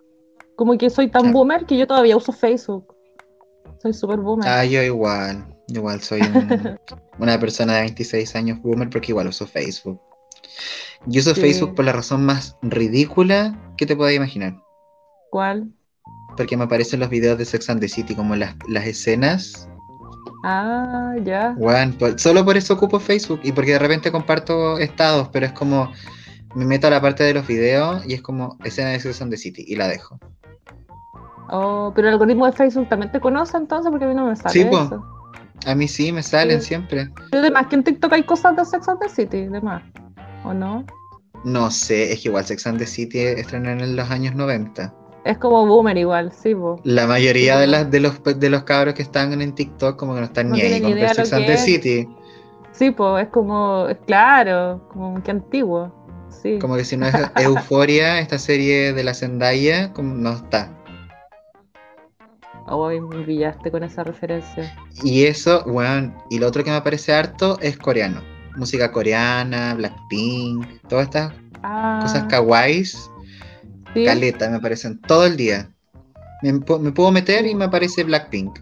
Como 0.56 0.78
que 0.78 0.90
soy 0.90 1.08
tan 1.10 1.22
Claro. 1.22 1.38
boomer 1.38 1.66
que 1.66 1.78
yo 1.78 1.88
todavía 1.88 2.18
uso 2.18 2.32
Facebook. 2.32 2.94
Soy 3.82 3.94
súper 3.94 4.20
boomer. 4.20 4.48
ah, 4.50 4.66
yo 4.66 4.82
igual. 4.82 5.46
Igual 5.68 6.02
soy 6.02 6.22
un- 6.22 6.80
una 7.20 7.40
persona 7.40 7.76
de 7.76 7.82
26 7.82 8.36
años 8.36 8.60
boomer 8.62 8.90
porque 8.90 9.12
igual 9.12 9.28
uso 9.28 9.46
Facebook. 9.48 10.02
Yo 11.06 11.22
uso 11.22 11.34
Sí. 11.36 11.42
Facebook 11.42 11.76
por 11.76 11.86
la 11.86 11.94
razón 11.94 12.26
más 12.26 12.58
ridícula 12.62 13.58
que 13.78 13.86
te 13.86 13.96
puedas 13.96 14.14
imaginar. 14.16 14.58
¿Cuál? 15.30 15.72
Porque 16.38 16.56
me 16.58 16.64
aparecen 16.66 17.00
los 17.00 17.10
videos 17.10 17.38
de 17.38 17.46
Sex 17.46 17.70
and 17.70 17.80
the 17.82 17.90
City, 17.90 18.16
como 18.16 18.36
las, 18.36 18.56
las 18.68 18.86
escenas 18.86 19.68
Ah, 20.44 21.16
ya. 21.24 21.54
Por- 21.98 22.18
solo 22.20 22.46
por 22.46 22.56
eso 22.56 22.74
ocupo 22.76 23.00
Facebook 23.00 23.42
y 23.44 23.52
porque 23.52 23.72
de 23.74 23.80
repente 23.80 24.10
comparto 24.12 24.78
estados, 24.80 25.28
pero 25.34 25.46
es 25.46 25.52
como 25.52 25.92
me 26.56 26.66
meto 26.66 26.88
a 26.88 26.90
la 26.90 27.02
parte 27.02 27.24
de 27.24 27.34
los 27.34 27.46
videos 27.46 28.06
y 28.08 28.14
es 28.14 28.22
como 28.22 28.58
escena 28.64 28.90
de 28.90 29.00
Sex 29.00 29.22
and 29.22 29.32
the 29.32 29.38
City 29.38 29.66
y 29.68 29.76
la 29.76 29.88
dejo. 29.88 30.18
Oh, 31.52 31.92
pero 31.96 32.08
el 32.08 32.14
algoritmo 32.14 32.46
de 32.46 32.52
Facebook 32.54 32.88
también 32.90 33.12
te 33.12 33.20
conoce 33.20 33.58
entonces 33.58 33.90
porque 33.92 34.06
a 34.06 34.08
mí 34.08 34.14
no 34.16 34.28
me 34.28 34.36
sale 34.36 34.50
Sí, 34.54 34.66
po. 34.66 34.80
eso. 34.82 35.04
A 35.66 35.76
mí 35.76 35.88
sí 35.88 36.12
me 36.12 36.24
salen 36.24 36.62
Sí. 36.62 36.68
siempre. 36.70 37.12
Pero 37.32 37.42
además 37.42 37.68
que 37.68 37.76
en 37.76 37.84
TikTok 37.84 38.14
hay 38.14 38.24
cosas 38.24 38.56
de 38.56 38.64
Sex 38.66 38.88
and 38.88 39.00
the 39.02 39.10
City, 39.10 39.48
demás. 39.48 39.84
¿O 40.46 40.54
no? 40.54 40.86
No 41.44 41.70
sé, 41.70 42.14
es 42.14 42.22
que 42.22 42.30
igual 42.30 42.46
Sex 42.46 42.66
and 42.68 42.78
the 42.80 42.86
City 42.86 43.20
estrenó 43.20 43.70
en 43.72 43.96
los 43.96 44.10
años 44.10 44.36
90. 44.36 44.94
Es 45.26 45.38
como 45.38 45.66
boomer 45.66 45.98
igual, 45.98 46.32
sí, 46.32 46.56
po. 46.56 46.80
La 46.84 47.06
mayoría 47.06 47.56
Sí. 47.56 47.60
de, 47.62 47.68
las, 47.68 47.92
de, 47.92 48.00
los, 48.00 48.24
de 48.24 48.50
los 48.50 48.64
cabros 48.64 48.94
que 48.94 49.02
están 49.02 49.42
en 49.42 49.54
TikTok 49.54 49.98
como 49.98 50.14
que 50.14 50.20
no 50.22 50.26
están 50.26 50.50
No 50.50 50.56
ni 50.56 50.62
ahí 50.62 50.82
con 50.82 50.94
Sex 50.98 51.34
and 51.34 51.46
the. 51.46 51.58
City. 51.58 52.10
Sí, 52.72 52.92
po, 52.92 53.18
es 53.18 53.28
como, 53.28 53.88
es 53.90 53.98
claro, 54.08 54.88
como 54.90 55.22
que 55.22 55.32
antiguo. 55.32 55.92
Sí. 56.30 56.58
Como 56.60 56.76
que 56.78 56.86
si 56.86 56.96
no 56.96 57.08
es 57.08 57.14
Euforia, 57.36 58.20
esta 58.20 58.38
serie 58.38 58.94
de 58.94 59.04
la 59.04 59.14
Zendaya, 59.14 59.92
como 59.94 60.14
no 60.16 60.32
está. 60.32 60.72
Hoy 62.68 63.02
me 63.02 63.24
pillaste 63.24 63.72
con 63.72 63.84
esa 63.84 64.04
referencia. 64.04 64.74
Y 65.04 65.26
eso, 65.26 65.64
weón, 65.66 66.16
y 66.30 66.38
lo 66.40 66.48
otro 66.48 66.64
que 66.64 66.70
me 66.72 66.82
parece 66.82 67.14
harto 67.14 67.58
es 67.62 67.78
coreano. 67.78 68.22
Música 68.56 68.92
coreana, 68.92 69.74
Blackpink, 69.76 70.66
todas 70.88 71.06
estas 71.06 71.34
Ah, 71.64 72.00
cosas 72.02 72.24
kawaiis, 72.30 73.10
sí. 73.94 74.06
caleta, 74.06 74.50
me 74.50 74.58
aparecen 74.58 75.00
todo 75.02 75.26
el 75.26 75.38
día. 75.38 75.72
Me, 76.42 76.54
pu- 76.54 76.80
me 76.80 76.92
puedo 76.92 77.12
meter 77.12 77.46
y 77.46 77.56
me 77.56 77.66
aparece 77.66 78.04
Blackpink. 78.04 78.60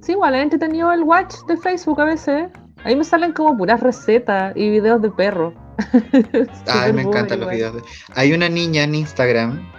Sí, 0.00 0.12
igual 0.12 0.34
he 0.34 0.42
entretenido 0.42 0.92
el 0.92 1.02
watch 1.02 1.34
de 1.48 1.56
Facebook 1.56 2.00
a 2.00 2.04
veces. 2.04 2.48
Ahí 2.84 2.96
me 2.96 3.04
salen 3.04 3.32
como 3.32 3.56
puras 3.58 3.80
recetas 3.80 4.56
y 4.56 4.70
videos 4.70 5.02
de 5.02 5.10
perro. 5.10 5.52
Ay, 6.66 6.92
me 6.92 7.02
encantan 7.02 7.40
los 7.40 7.50
videos. 7.50 7.74
de- 7.74 7.82
Hay 8.14 8.32
una 8.32 8.48
niña 8.48 8.84
en 8.84 8.94
Instagram 8.94 9.70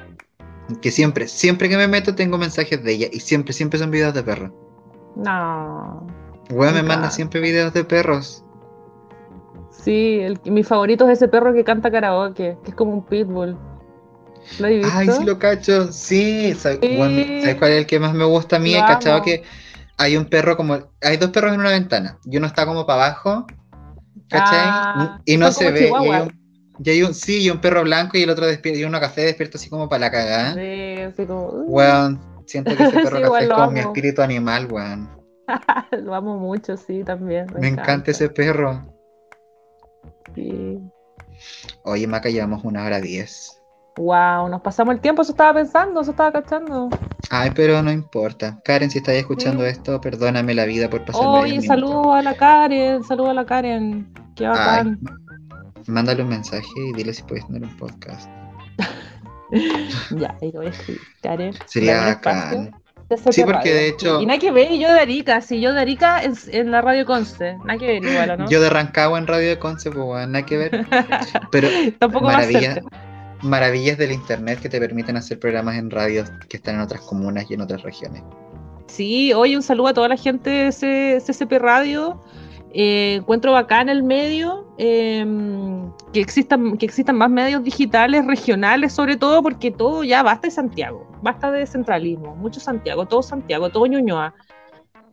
que 0.81 0.91
siempre, 0.91 1.27
siempre 1.27 1.67
que 1.69 1.77
me 1.77 1.87
meto 1.87 2.13
tengo 2.15 2.37
mensajes 2.37 2.83
de 2.83 2.91
ella 2.93 3.07
y 3.11 3.19
siempre, 3.19 3.53
siempre 3.53 3.79
son 3.79 3.91
videos 3.91 4.13
de 4.13 4.23
perros. 4.23 4.51
No. 5.15 6.05
Weón, 6.51 6.75
me 6.75 6.83
manda 6.83 7.09
siempre 7.11 7.39
videos 7.41 7.73
de 7.73 7.83
perros. 7.83 8.43
Sí, 9.69 10.19
el, 10.19 10.39
mi 10.45 10.63
favorito 10.63 11.05
es 11.09 11.13
ese 11.17 11.27
perro 11.27 11.53
que 11.53 11.63
canta 11.63 11.89
karaoke, 11.89 12.57
que 12.63 12.69
es 12.71 12.75
como 12.75 12.93
un 12.93 13.05
pitbull. 13.05 13.57
¿Lo 14.59 14.67
has 14.67 14.73
visto? 14.73 14.89
Ay, 14.93 15.09
sí 15.11 15.23
lo 15.23 15.39
cacho. 15.39 15.91
Sí, 15.91 16.53
¿sabes 16.55 16.79
Sí. 16.81 16.97
¿sabes 17.41 17.55
cuál 17.57 17.71
es 17.71 17.77
el 17.79 17.85
que 17.85 17.99
más 17.99 18.13
me 18.13 18.25
gusta 18.25 18.55
a 18.57 18.59
mí? 18.59 18.71
Lo 18.73 18.79
He 18.79 18.85
cachado 18.85 19.15
amo. 19.17 19.25
que 19.25 19.43
hay 19.97 20.17
un 20.17 20.25
perro 20.25 20.57
como. 20.57 20.91
Hay 21.01 21.17
dos 21.17 21.29
perros 21.31 21.53
en 21.53 21.59
una 21.59 21.69
ventana. 21.71 22.17
Y 22.25 22.37
uno 22.37 22.47
está 22.47 22.65
como 22.65 22.85
para 22.85 23.05
abajo. 23.05 23.45
¿Cachai? 24.29 24.69
Ah, 24.71 25.21
y 25.25 25.37
no 25.37 25.51
se 25.51 25.71
ve. 25.71 25.89
Y 25.89 26.07
hay, 26.09 26.21
un, 26.21 26.39
y 26.83 26.89
hay 26.89 27.03
un- 27.03 27.13
sí, 27.13 27.43
y 27.43 27.49
un 27.49 27.59
perro 27.59 27.83
blanco 27.83 28.17
y 28.17 28.23
el 28.23 28.29
otro 28.29 28.45
despierto. 28.45 28.79
Y 28.79 28.83
uno 28.83 28.99
café 28.99 29.21
despierto 29.21 29.57
así 29.57 29.69
como 29.69 29.89
para 29.89 29.99
la 30.01 30.11
cagada. 30.11 30.53
Sí, 30.53 31.01
así 31.01 31.25
como. 31.25 31.47
uh, 31.47 31.65
Weón, 31.71 32.21
siento 32.45 32.75
que 32.75 32.83
ese 32.83 32.93
perro 33.01 33.17
Sí, 33.17 33.23
café 33.23 33.43
es 33.43 33.49
como 33.49 33.71
mi 33.71 33.79
amo. 33.79 33.89
espíritu 33.89 34.21
animal, 34.21 34.67
weón. 34.71 35.09
Lo 36.03 36.15
amo 36.15 36.37
mucho, 36.39 36.77
sí, 36.77 37.03
también. 37.03 37.47
Me 37.59 37.67
encanta 37.67 38.11
ese 38.11 38.29
perro. 38.29 38.81
Sí. 40.35 40.79
Oye, 41.83 42.07
Maca, 42.07 42.29
llevamos 42.29 42.63
una 42.63 42.85
hora 42.85 43.01
diez. 43.01 43.60
Wow, 43.97 44.47
nos 44.49 44.61
pasamos 44.61 44.95
el 44.95 45.01
tiempo, 45.01 45.21
eso 45.21 45.31
estaba 45.31 45.53
pensando, 45.53 45.99
eso 46.01 46.11
estaba 46.11 46.31
cachando. 46.31 46.89
Ay, 47.29 47.51
pero 47.53 47.81
no 47.81 47.91
importa. 47.91 48.59
Karen, 48.63 48.89
si 48.89 48.99
estás 48.99 49.15
escuchando 49.15 49.63
Sí. 49.63 49.69
esto, 49.71 49.99
perdóname 49.99 50.53
la 50.53 50.65
vida 50.65 50.89
por 50.89 51.03
pasarme 51.05 51.27
Oye, 51.27 51.51
10 51.59 51.63
minutos. 51.63 51.89
saludos 51.89 52.15
a 52.15 52.21
la 52.21 52.33
Karen, 52.35 53.03
saludos 53.03 53.31
a 53.31 53.33
la 53.33 53.45
Karen. 53.45 54.13
Qué 54.35 54.45
Ay, 54.45 54.51
bacán. 54.51 54.99
mándale 55.87 56.23
un 56.23 56.29
mensaje 56.29 56.65
y 56.77 56.93
dile 56.93 57.13
si 57.13 57.23
puedes 57.23 57.45
tener 57.47 57.63
un 57.63 57.75
podcast. 57.77 58.29
Ya, 60.11 60.37
ahí 60.41 60.49
lo 60.53 60.59
voy 60.59 60.67
a 60.67 60.69
escribir. 60.69 61.01
Karen. 61.21 61.53
Sería 61.65 62.05
bacán. 62.05 62.71
Sí, 63.31 63.43
porque 63.43 63.73
de 63.73 63.87
hecho- 63.89 64.21
Y 64.21 64.25
nada 64.25 64.39
que 64.39 64.51
ver, 64.51 64.71
y 64.71 64.79
yo 64.79 64.87
de 64.91 65.01
Arica, 65.01 65.41
sí, 65.41 65.59
yo 65.59 65.73
de 65.73 65.81
Arica 65.81 66.23
en, 66.23 66.33
en 66.53 66.71
la 66.71 66.79
radio 66.81 67.05
Conce. 67.05 67.57
Nada 67.65 67.77
que 67.77 67.85
ver 67.87 68.05
igual, 68.05 68.29
¿o 68.31 68.37
¿no? 68.37 68.49
Yo 68.49 68.61
de 68.61 68.69
Rancagua 68.69 69.19
en 69.19 69.27
Radio 69.27 69.49
de 69.49 69.59
Conce, 69.59 69.91
pues 69.91 70.27
nada 70.29 70.45
que 70.45 70.55
ver. 70.57 70.87
Pero 71.51 71.67
Tampoco 71.99 72.27
va 72.27 72.37
a 72.37 72.45
maravillas, 73.43 73.97
del 73.97 74.11
internet 74.11 74.59
que 74.59 74.69
te 74.69 74.79
permiten 74.79 75.17
hacer 75.17 75.39
programas 75.39 75.75
en 75.77 75.89
radios 75.89 76.29
que 76.49 76.57
están 76.57 76.75
en 76.75 76.81
otras 76.81 77.01
comunas 77.01 77.49
y 77.49 77.53
en 77.55 77.61
otras 77.61 77.81
regiones. 77.83 78.23
Sí, 78.87 79.33
oye, 79.33 79.55
un 79.55 79.63
saludo 79.63 79.87
a 79.87 79.93
toda 79.93 80.07
la 80.09 80.17
gente 80.17 80.49
de 80.49 81.21
CCP 81.21 81.53
Radio. 81.59 82.21
Eh, 82.73 83.15
encuentro 83.15 83.51
bacán 83.51 83.89
el 83.89 84.01
medio, 84.01 84.65
eh, 84.77 85.25
que, 86.13 86.21
existan, 86.21 86.77
que 86.77 86.85
existan 86.85 87.17
más 87.17 87.29
medios 87.29 87.63
digitales, 87.63 88.25
regionales, 88.25 88.93
sobre 88.93 89.17
todo 89.17 89.43
porque 89.43 89.71
todo 89.71 90.05
ya 90.05 90.23
basta 90.23 90.47
de 90.47 90.51
Santiago, 90.51 91.05
basta 91.21 91.51
de 91.51 91.65
centralismo, 91.65 92.33
mucho 92.35 92.61
Santiago, 92.61 93.05
todo 93.05 93.23
Santiago, 93.23 93.69
todo 93.69 93.87
Ñuñoa. 93.87 94.33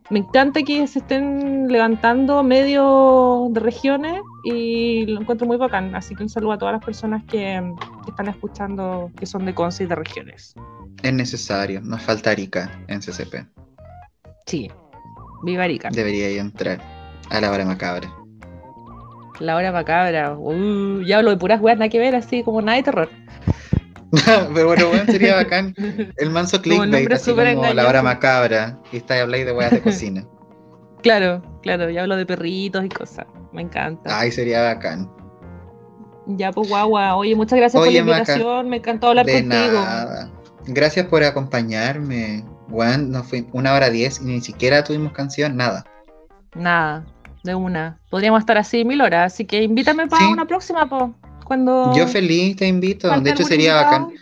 Me 0.09 0.19
encanta 0.19 0.63
que 0.63 0.87
se 0.87 0.99
estén 0.99 1.67
levantando 1.67 2.41
medios 2.41 3.53
de 3.53 3.59
regiones 3.59 4.21
y 4.43 5.05
lo 5.05 5.21
encuentro 5.21 5.45
muy 5.45 5.57
bacán. 5.57 5.93
Así 5.93 6.15
que 6.15 6.23
un 6.23 6.29
saludo 6.29 6.53
a 6.53 6.57
todas 6.57 6.73
las 6.73 6.83
personas 6.83 7.23
que, 7.25 7.61
que 8.05 8.09
están 8.09 8.27
escuchando, 8.27 9.11
que 9.15 9.27
son 9.27 9.45
de 9.45 9.53
Conce 9.53 9.83
y 9.83 9.87
de 9.87 9.95
regiones. 9.95 10.55
Es 11.03 11.13
necesario, 11.13 11.81
nos 11.81 12.01
falta 12.01 12.31
Arica 12.31 12.71
en 12.87 13.01
CCP. 13.01 13.45
Sí, 14.47 14.71
viva 15.43 15.65
Arica. 15.65 15.89
Debería 15.91 16.31
ir 16.31 16.39
a 16.39 16.41
entrar 16.41 16.81
a 17.29 17.39
la 17.39 17.51
hora 17.51 17.63
macabra. 17.65 18.11
La 19.39 19.55
hora 19.55 19.71
macabra. 19.71 20.35
Uh, 20.37 21.01
ya 21.03 21.19
hablo 21.19 21.29
de 21.29 21.37
puras 21.37 21.61
weas, 21.61 21.77
nada 21.77 21.89
que 21.89 21.99
ver, 21.99 22.15
así 22.15 22.41
como 22.43 22.61
nada 22.63 22.77
de 22.77 22.83
terror. 22.83 23.09
Pero 24.53 24.67
bueno, 24.67 24.89
weón, 24.89 25.05
sería 25.07 25.35
bacán. 25.35 25.73
El 26.17 26.29
manso 26.31 26.57
Como 26.57 26.63
clickbait, 26.63 26.91
nombre 26.91 27.15
así 27.15 27.31
como 27.31 27.73
la 27.73 27.87
hora 27.87 28.01
macabra. 28.01 28.79
Y 28.91 28.97
está 28.97 29.21
habláis 29.21 29.45
de 29.45 29.51
weas 29.51 29.71
de 29.71 29.81
cocina. 29.83 30.25
Claro, 31.01 31.41
claro, 31.61 31.89
ya 31.89 32.01
hablo 32.01 32.15
de 32.17 32.25
perritos 32.25 32.83
y 32.85 32.89
cosas. 32.89 33.25
Me 33.53 33.61
encanta. 33.61 34.19
Ay, 34.19 34.31
sería 34.31 34.63
bacán. 34.63 35.09
Ya, 36.27 36.51
pues 36.51 36.69
guagua. 36.69 37.15
Oye, 37.15 37.35
muchas 37.35 37.57
gracias 37.57 37.81
Oye, 37.81 37.99
por 37.99 38.07
la 38.09 38.17
Maca, 38.19 38.33
invitación. 38.33 38.69
Me 38.69 38.77
encantó 38.77 39.07
hablar 39.07 39.25
de 39.25 39.33
contigo. 39.41 39.73
nada. 39.81 40.31
Gracias 40.67 41.05
por 41.07 41.23
acompañarme. 41.23 42.43
Weón, 42.69 43.09
nos 43.11 43.27
fue 43.27 43.45
una 43.53 43.73
hora 43.73 43.89
diez 43.89 44.21
y 44.21 44.25
ni 44.25 44.41
siquiera 44.41 44.83
tuvimos 44.83 45.13
canción, 45.13 45.55
nada. 45.57 45.85
Nada, 46.53 47.05
de 47.43 47.55
una. 47.55 47.97
Podríamos 48.11 48.39
estar 48.41 48.57
así 48.57 48.85
mil 48.85 49.01
horas, 49.01 49.33
así 49.33 49.45
que 49.45 49.63
invítame 49.63 50.07
para 50.07 50.25
Sí. 50.25 50.31
una 50.31 50.45
próxima, 50.45 50.87
po. 50.87 51.13
Cuando. 51.49 51.91
Yo 51.95 52.07
feliz 52.07 52.55
te 52.55 52.67
invito. 52.67 53.09
De 53.19 53.31
hecho, 53.31 53.43
sería 53.43 53.71
invitado. 53.81 54.05
bacán. 54.05 54.19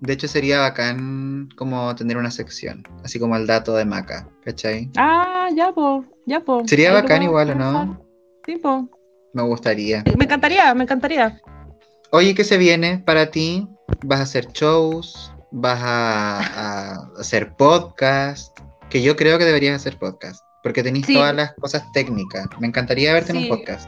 De 0.00 0.12
hecho, 0.14 0.26
sería 0.28 0.60
bacán 0.60 1.50
como 1.56 1.94
tener 1.94 2.16
una 2.16 2.30
sección, 2.30 2.84
así 3.04 3.18
como 3.20 3.36
el 3.36 3.46
dato 3.46 3.74
de 3.76 3.84
Maca, 3.84 4.26
¿cachai? 4.42 4.88
Ah, 4.96 5.48
ya, 5.54 5.72
po. 5.72 6.06
Ya, 6.24 6.40
po. 6.40 6.62
Sería 6.66 6.88
Ahí 6.88 6.94
bacán 7.02 7.22
igual, 7.22 7.50
¿o 7.50 7.54
no? 7.54 8.02
Sí, 8.46 8.56
po. 8.56 8.88
Me 9.34 9.42
gustaría. 9.42 10.02
Me 10.16 10.24
encantaría, 10.24 10.72
me 10.74 10.84
encantaría. 10.84 11.38
Oye, 12.12 12.34
¿qué 12.34 12.44
se 12.44 12.56
viene 12.56 12.96
para 13.04 13.30
ti? 13.30 13.68
¿Vas 14.02 14.20
a 14.20 14.22
hacer 14.22 14.48
shows? 14.52 15.34
¿Vas 15.50 15.80
a, 15.82 16.38
a 16.94 17.10
hacer 17.20 17.54
podcast? 17.56 18.58
Que 18.88 19.02
yo 19.02 19.16
creo 19.16 19.36
que 19.36 19.44
deberías 19.44 19.76
hacer 19.76 19.98
podcast, 19.98 20.42
porque 20.62 20.82
tenéis 20.82 21.04
Sí. 21.04 21.12
todas 21.14 21.34
las 21.36 21.52
cosas 21.60 21.82
técnicas. 21.92 22.46
Me 22.58 22.66
encantaría 22.66 23.12
verte 23.12 23.32
en 23.32 23.38
un 23.38 23.48
podcast. 23.48 23.86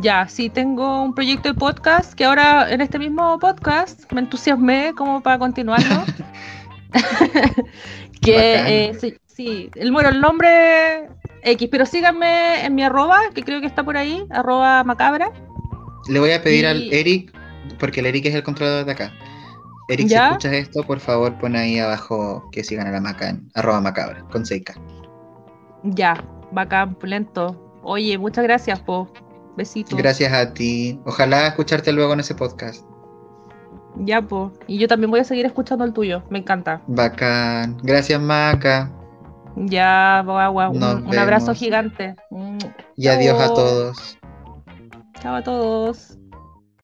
Ya, 0.00 0.26
sí, 0.26 0.48
tengo 0.48 1.02
un 1.02 1.14
proyecto 1.14 1.50
de 1.50 1.54
podcast 1.54 2.14
que 2.14 2.24
ahora 2.24 2.72
en 2.72 2.80
este 2.80 2.98
mismo 2.98 3.38
podcast 3.38 4.10
me 4.10 4.22
entusiasmé 4.22 4.94
como 4.96 5.22
para 5.22 5.38
continuarlo. 5.38 6.04
que 8.22 8.88
eh, 8.88 8.94
sí, 8.98 9.14
sí, 9.26 9.70
el, 9.74 9.92
bueno, 9.92 10.08
el 10.08 10.18
nombre 10.22 11.10
X, 11.42 11.68
pero 11.70 11.84
síganme 11.84 12.64
en 12.64 12.74
mi 12.74 12.82
arroba, 12.82 13.18
que 13.34 13.42
creo 13.42 13.60
que 13.60 13.66
está 13.66 13.84
por 13.84 13.98
ahí, 13.98 14.24
arroba 14.30 14.82
macabra. 14.82 15.30
Le 16.08 16.18
voy 16.18 16.30
a 16.32 16.42
pedir 16.42 16.66
al 16.66 16.90
Eric, 16.90 17.30
porque 17.78 18.00
el 18.00 18.06
Eric 18.06 18.24
es 18.24 18.34
el 18.34 18.42
controlador 18.42 18.86
de 18.86 18.92
acá. 18.92 19.12
Eric, 19.90 20.06
¿Ya? 20.06 20.20
si 20.20 20.24
escuchas 20.28 20.52
esto, 20.54 20.84
por 20.84 21.00
favor 21.00 21.36
pon 21.38 21.54
ahí 21.54 21.78
abajo 21.78 22.48
que 22.50 22.64
sigan 22.64 22.86
a 22.86 22.92
la 22.92 23.00
maca 23.02 23.28
en 23.28 23.50
arroba 23.54 23.82
macabra, 23.82 24.22
con 24.30 24.44
6K. 24.44 24.74
Ya, 25.82 26.24
bacán, 26.50 26.96
lento. 27.02 27.80
Oye, 27.82 28.16
muchas 28.16 28.44
gracias, 28.44 28.80
po. 28.80 29.12
Besitos. 29.56 29.98
Gracias 29.98 30.32
a 30.32 30.54
ti. 30.54 31.00
Ojalá 31.04 31.46
escucharte 31.46 31.92
luego 31.92 32.12
en 32.12 32.20
ese 32.20 32.34
podcast. 32.34 32.84
Ya, 33.96 34.22
po. 34.22 34.52
Y 34.66 34.78
yo 34.78 34.88
también 34.88 35.10
voy 35.10 35.20
a 35.20 35.24
seguir 35.24 35.44
escuchando 35.44 35.84
el 35.84 35.92
tuyo, 35.92 36.22
me 36.30 36.38
encanta. 36.38 36.82
Bacán. 36.86 37.76
Gracias, 37.82 38.20
Maca. 38.20 38.90
Ya, 39.56 40.22
guagua, 40.24 40.70
un, 40.70 40.82
un 40.82 41.18
abrazo 41.18 41.54
gigante. 41.54 42.16
Y 42.96 43.08
adiós 43.08 43.38
a 43.38 43.48
todos. 43.48 44.18
Chao 45.20 45.36
a 45.36 45.42
todos. 45.42 46.18